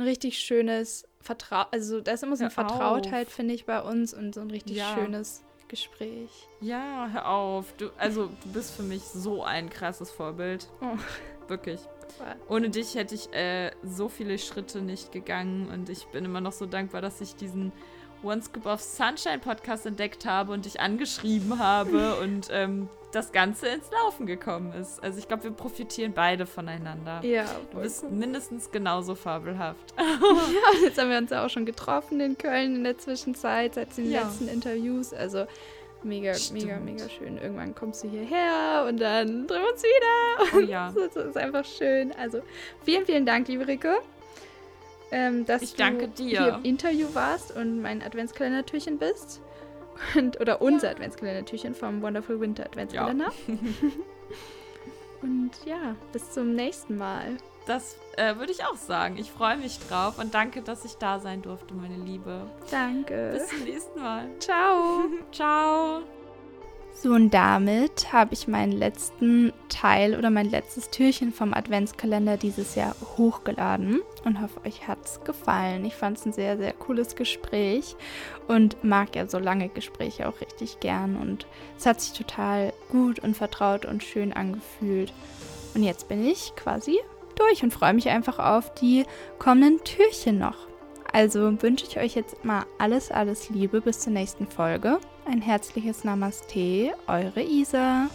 ein 0.00 0.06
richtig 0.06 0.38
schönes 0.38 1.06
Vertrauen. 1.20 1.66
Also 1.70 2.00
da 2.00 2.12
ist 2.12 2.22
immer 2.22 2.36
so 2.36 2.44
eine. 2.44 2.50
Vertrautheit, 2.50 3.28
finde 3.28 3.54
ich, 3.54 3.66
bei 3.66 3.80
uns 3.82 4.14
und 4.14 4.34
so 4.34 4.40
ein 4.40 4.50
richtig 4.50 4.76
Ja. 4.76 4.94
schönes 4.94 5.44
Gespräch. 5.68 6.30
Ja, 6.60 7.08
hör 7.12 7.28
auf. 7.28 7.72
Du, 7.76 7.90
also, 7.98 8.26
du 8.42 8.52
bist 8.52 8.74
für 8.74 8.82
mich 8.82 9.02
so 9.02 9.44
ein 9.44 9.70
krasses 9.70 10.10
Vorbild. 10.10 10.68
Oh. 10.80 10.96
Wirklich. 11.48 11.80
Ohne 12.48 12.70
dich 12.70 12.96
hätte 12.96 13.14
ich 13.14 13.32
äh, 13.32 13.70
so 13.84 14.08
viele 14.08 14.38
Schritte 14.38 14.82
nicht 14.82 15.12
gegangen 15.12 15.68
und 15.68 15.88
ich 15.88 16.06
bin 16.06 16.24
immer 16.24 16.40
noch 16.40 16.52
so 16.52 16.66
dankbar, 16.66 17.00
dass 17.00 17.20
ich 17.20 17.36
diesen 17.36 17.72
One 18.22 18.42
Scoop 18.42 18.66
of 18.66 18.80
Sunshine 18.80 19.38
Podcast 19.38 19.86
entdeckt 19.86 20.26
habe 20.26 20.52
und 20.52 20.64
dich 20.64 20.80
angeschrieben 20.80 21.58
habe 21.58 22.16
und 22.22 22.48
ähm, 22.50 22.88
das 23.12 23.32
Ganze 23.32 23.66
ins 23.68 23.90
Laufen 23.90 24.26
gekommen 24.26 24.72
ist. 24.72 25.02
Also 25.02 25.18
ich 25.18 25.26
glaube, 25.26 25.42
wir 25.44 25.50
profitieren 25.50 26.12
beide 26.12 26.46
voneinander. 26.46 27.20
Ja, 27.24 27.44
Du 27.72 27.80
bist 27.80 28.04
cool. 28.04 28.10
mindestens 28.10 28.70
genauso 28.70 29.14
fabelhaft. 29.16 29.94
ja, 29.98 30.80
jetzt 30.84 30.96
haben 30.98 31.10
wir 31.10 31.18
uns 31.18 31.30
ja 31.30 31.44
auch 31.44 31.50
schon 31.50 31.66
getroffen 31.66 32.20
in 32.20 32.38
Köln 32.38 32.76
in 32.76 32.84
der 32.84 32.98
Zwischenzeit, 32.98 33.74
seit 33.74 33.96
den 33.96 34.10
Ja. 34.12 34.22
letzten 34.22 34.46
Interviews. 34.48 35.12
Also 35.12 35.46
mega, 36.04 36.30
mega, 36.30 36.34
Stimmt. 36.34 36.84
mega 36.84 37.08
schön. 37.08 37.36
Irgendwann 37.38 37.74
kommst 37.74 38.04
du 38.04 38.08
hierher 38.08 38.86
und 38.88 39.00
dann 39.00 39.48
treffen 39.48 39.64
wir 39.64 39.72
uns 39.72 39.82
wieder. 39.82 40.56
Oh 40.56 40.60
ja. 40.60 40.94
Das 41.14 41.16
ist 41.24 41.36
einfach 41.36 41.64
schön. 41.64 42.12
Also 42.12 42.42
vielen, 42.84 43.06
vielen 43.06 43.26
Dank, 43.26 43.48
liebe 43.48 43.66
Rike, 43.66 43.96
ähm, 45.10 45.46
dass 45.46 45.62
Ich 45.62 45.72
du 45.72 45.78
danke 45.78 46.08
dir. 46.08 46.26
hier 46.28 46.54
im 46.54 46.64
Interview 46.64 47.06
warst 47.14 47.54
und 47.54 47.82
mein 47.82 48.02
Adventskalendertürchen 48.02 48.98
bist. 48.98 49.40
Und, 50.16 50.40
oder 50.40 50.62
unser 50.62 50.90
Adventskalendertürchen 50.90 51.74
vom 51.74 52.00
Wonderful 52.00 52.40
Winter 52.40 52.64
Adventskalender. 52.64 53.32
und 55.22 55.50
ja, 55.66 55.94
bis 56.12 56.30
zum 56.30 56.54
nächsten 56.54 56.96
Mal. 56.96 57.36
Das 57.66 57.96
äh, 58.16 58.36
würde 58.36 58.52
ich 58.52 58.64
auch 58.64 58.76
sagen. 58.76 59.16
Ich 59.18 59.30
freue 59.30 59.56
mich 59.58 59.78
drauf 59.88 60.18
und 60.18 60.32
danke, 60.34 60.62
dass 60.62 60.84
ich 60.84 60.94
da 60.94 61.20
sein 61.20 61.42
durfte, 61.42 61.74
meine 61.74 61.96
Liebe. 61.96 62.46
Danke. 62.70 63.30
Bis 63.34 63.48
zum 63.48 63.64
nächsten 63.64 64.00
Mal. 64.00 64.28
Ciao. 64.38 65.04
Ciao. 65.32 66.02
So, 67.02 67.14
und 67.14 67.30
damit 67.32 68.12
habe 68.12 68.34
ich 68.34 68.46
meinen 68.46 68.72
letzten 68.72 69.54
Teil 69.70 70.18
oder 70.18 70.28
mein 70.28 70.50
letztes 70.50 70.90
Türchen 70.90 71.32
vom 71.32 71.54
Adventskalender 71.54 72.36
dieses 72.36 72.74
Jahr 72.74 72.94
hochgeladen 73.16 74.02
und 74.26 74.42
hoffe, 74.42 74.60
euch 74.66 74.86
hat 74.86 74.98
es 75.02 75.24
gefallen. 75.24 75.86
Ich 75.86 75.94
fand 75.94 76.18
es 76.18 76.26
ein 76.26 76.34
sehr, 76.34 76.58
sehr 76.58 76.74
cooles 76.74 77.16
Gespräch 77.16 77.96
und 78.48 78.84
mag 78.84 79.16
ja 79.16 79.26
so 79.26 79.38
lange 79.38 79.70
Gespräche 79.70 80.28
auch 80.28 80.42
richtig 80.42 80.80
gern 80.80 81.16
und 81.16 81.46
es 81.78 81.86
hat 81.86 82.02
sich 82.02 82.12
total 82.12 82.74
gut 82.90 83.18
und 83.20 83.34
vertraut 83.34 83.86
und 83.86 84.04
schön 84.04 84.34
angefühlt. 84.34 85.14
Und 85.74 85.82
jetzt 85.84 86.06
bin 86.10 86.22
ich 86.26 86.52
quasi 86.54 86.98
durch 87.34 87.62
und 87.62 87.72
freue 87.72 87.94
mich 87.94 88.10
einfach 88.10 88.38
auf 88.38 88.74
die 88.74 89.06
kommenden 89.38 89.82
Türchen 89.84 90.38
noch. 90.38 90.68
Also 91.14 91.62
wünsche 91.62 91.86
ich 91.88 91.98
euch 91.98 92.14
jetzt 92.14 92.44
mal 92.44 92.66
alles, 92.78 93.10
alles 93.10 93.48
Liebe 93.48 93.80
bis 93.80 94.00
zur 94.00 94.12
nächsten 94.12 94.46
Folge. 94.46 94.98
Ein 95.30 95.42
herzliches 95.42 96.02
Namaste, 96.02 96.90
eure 97.06 97.40
Isa. 97.40 98.10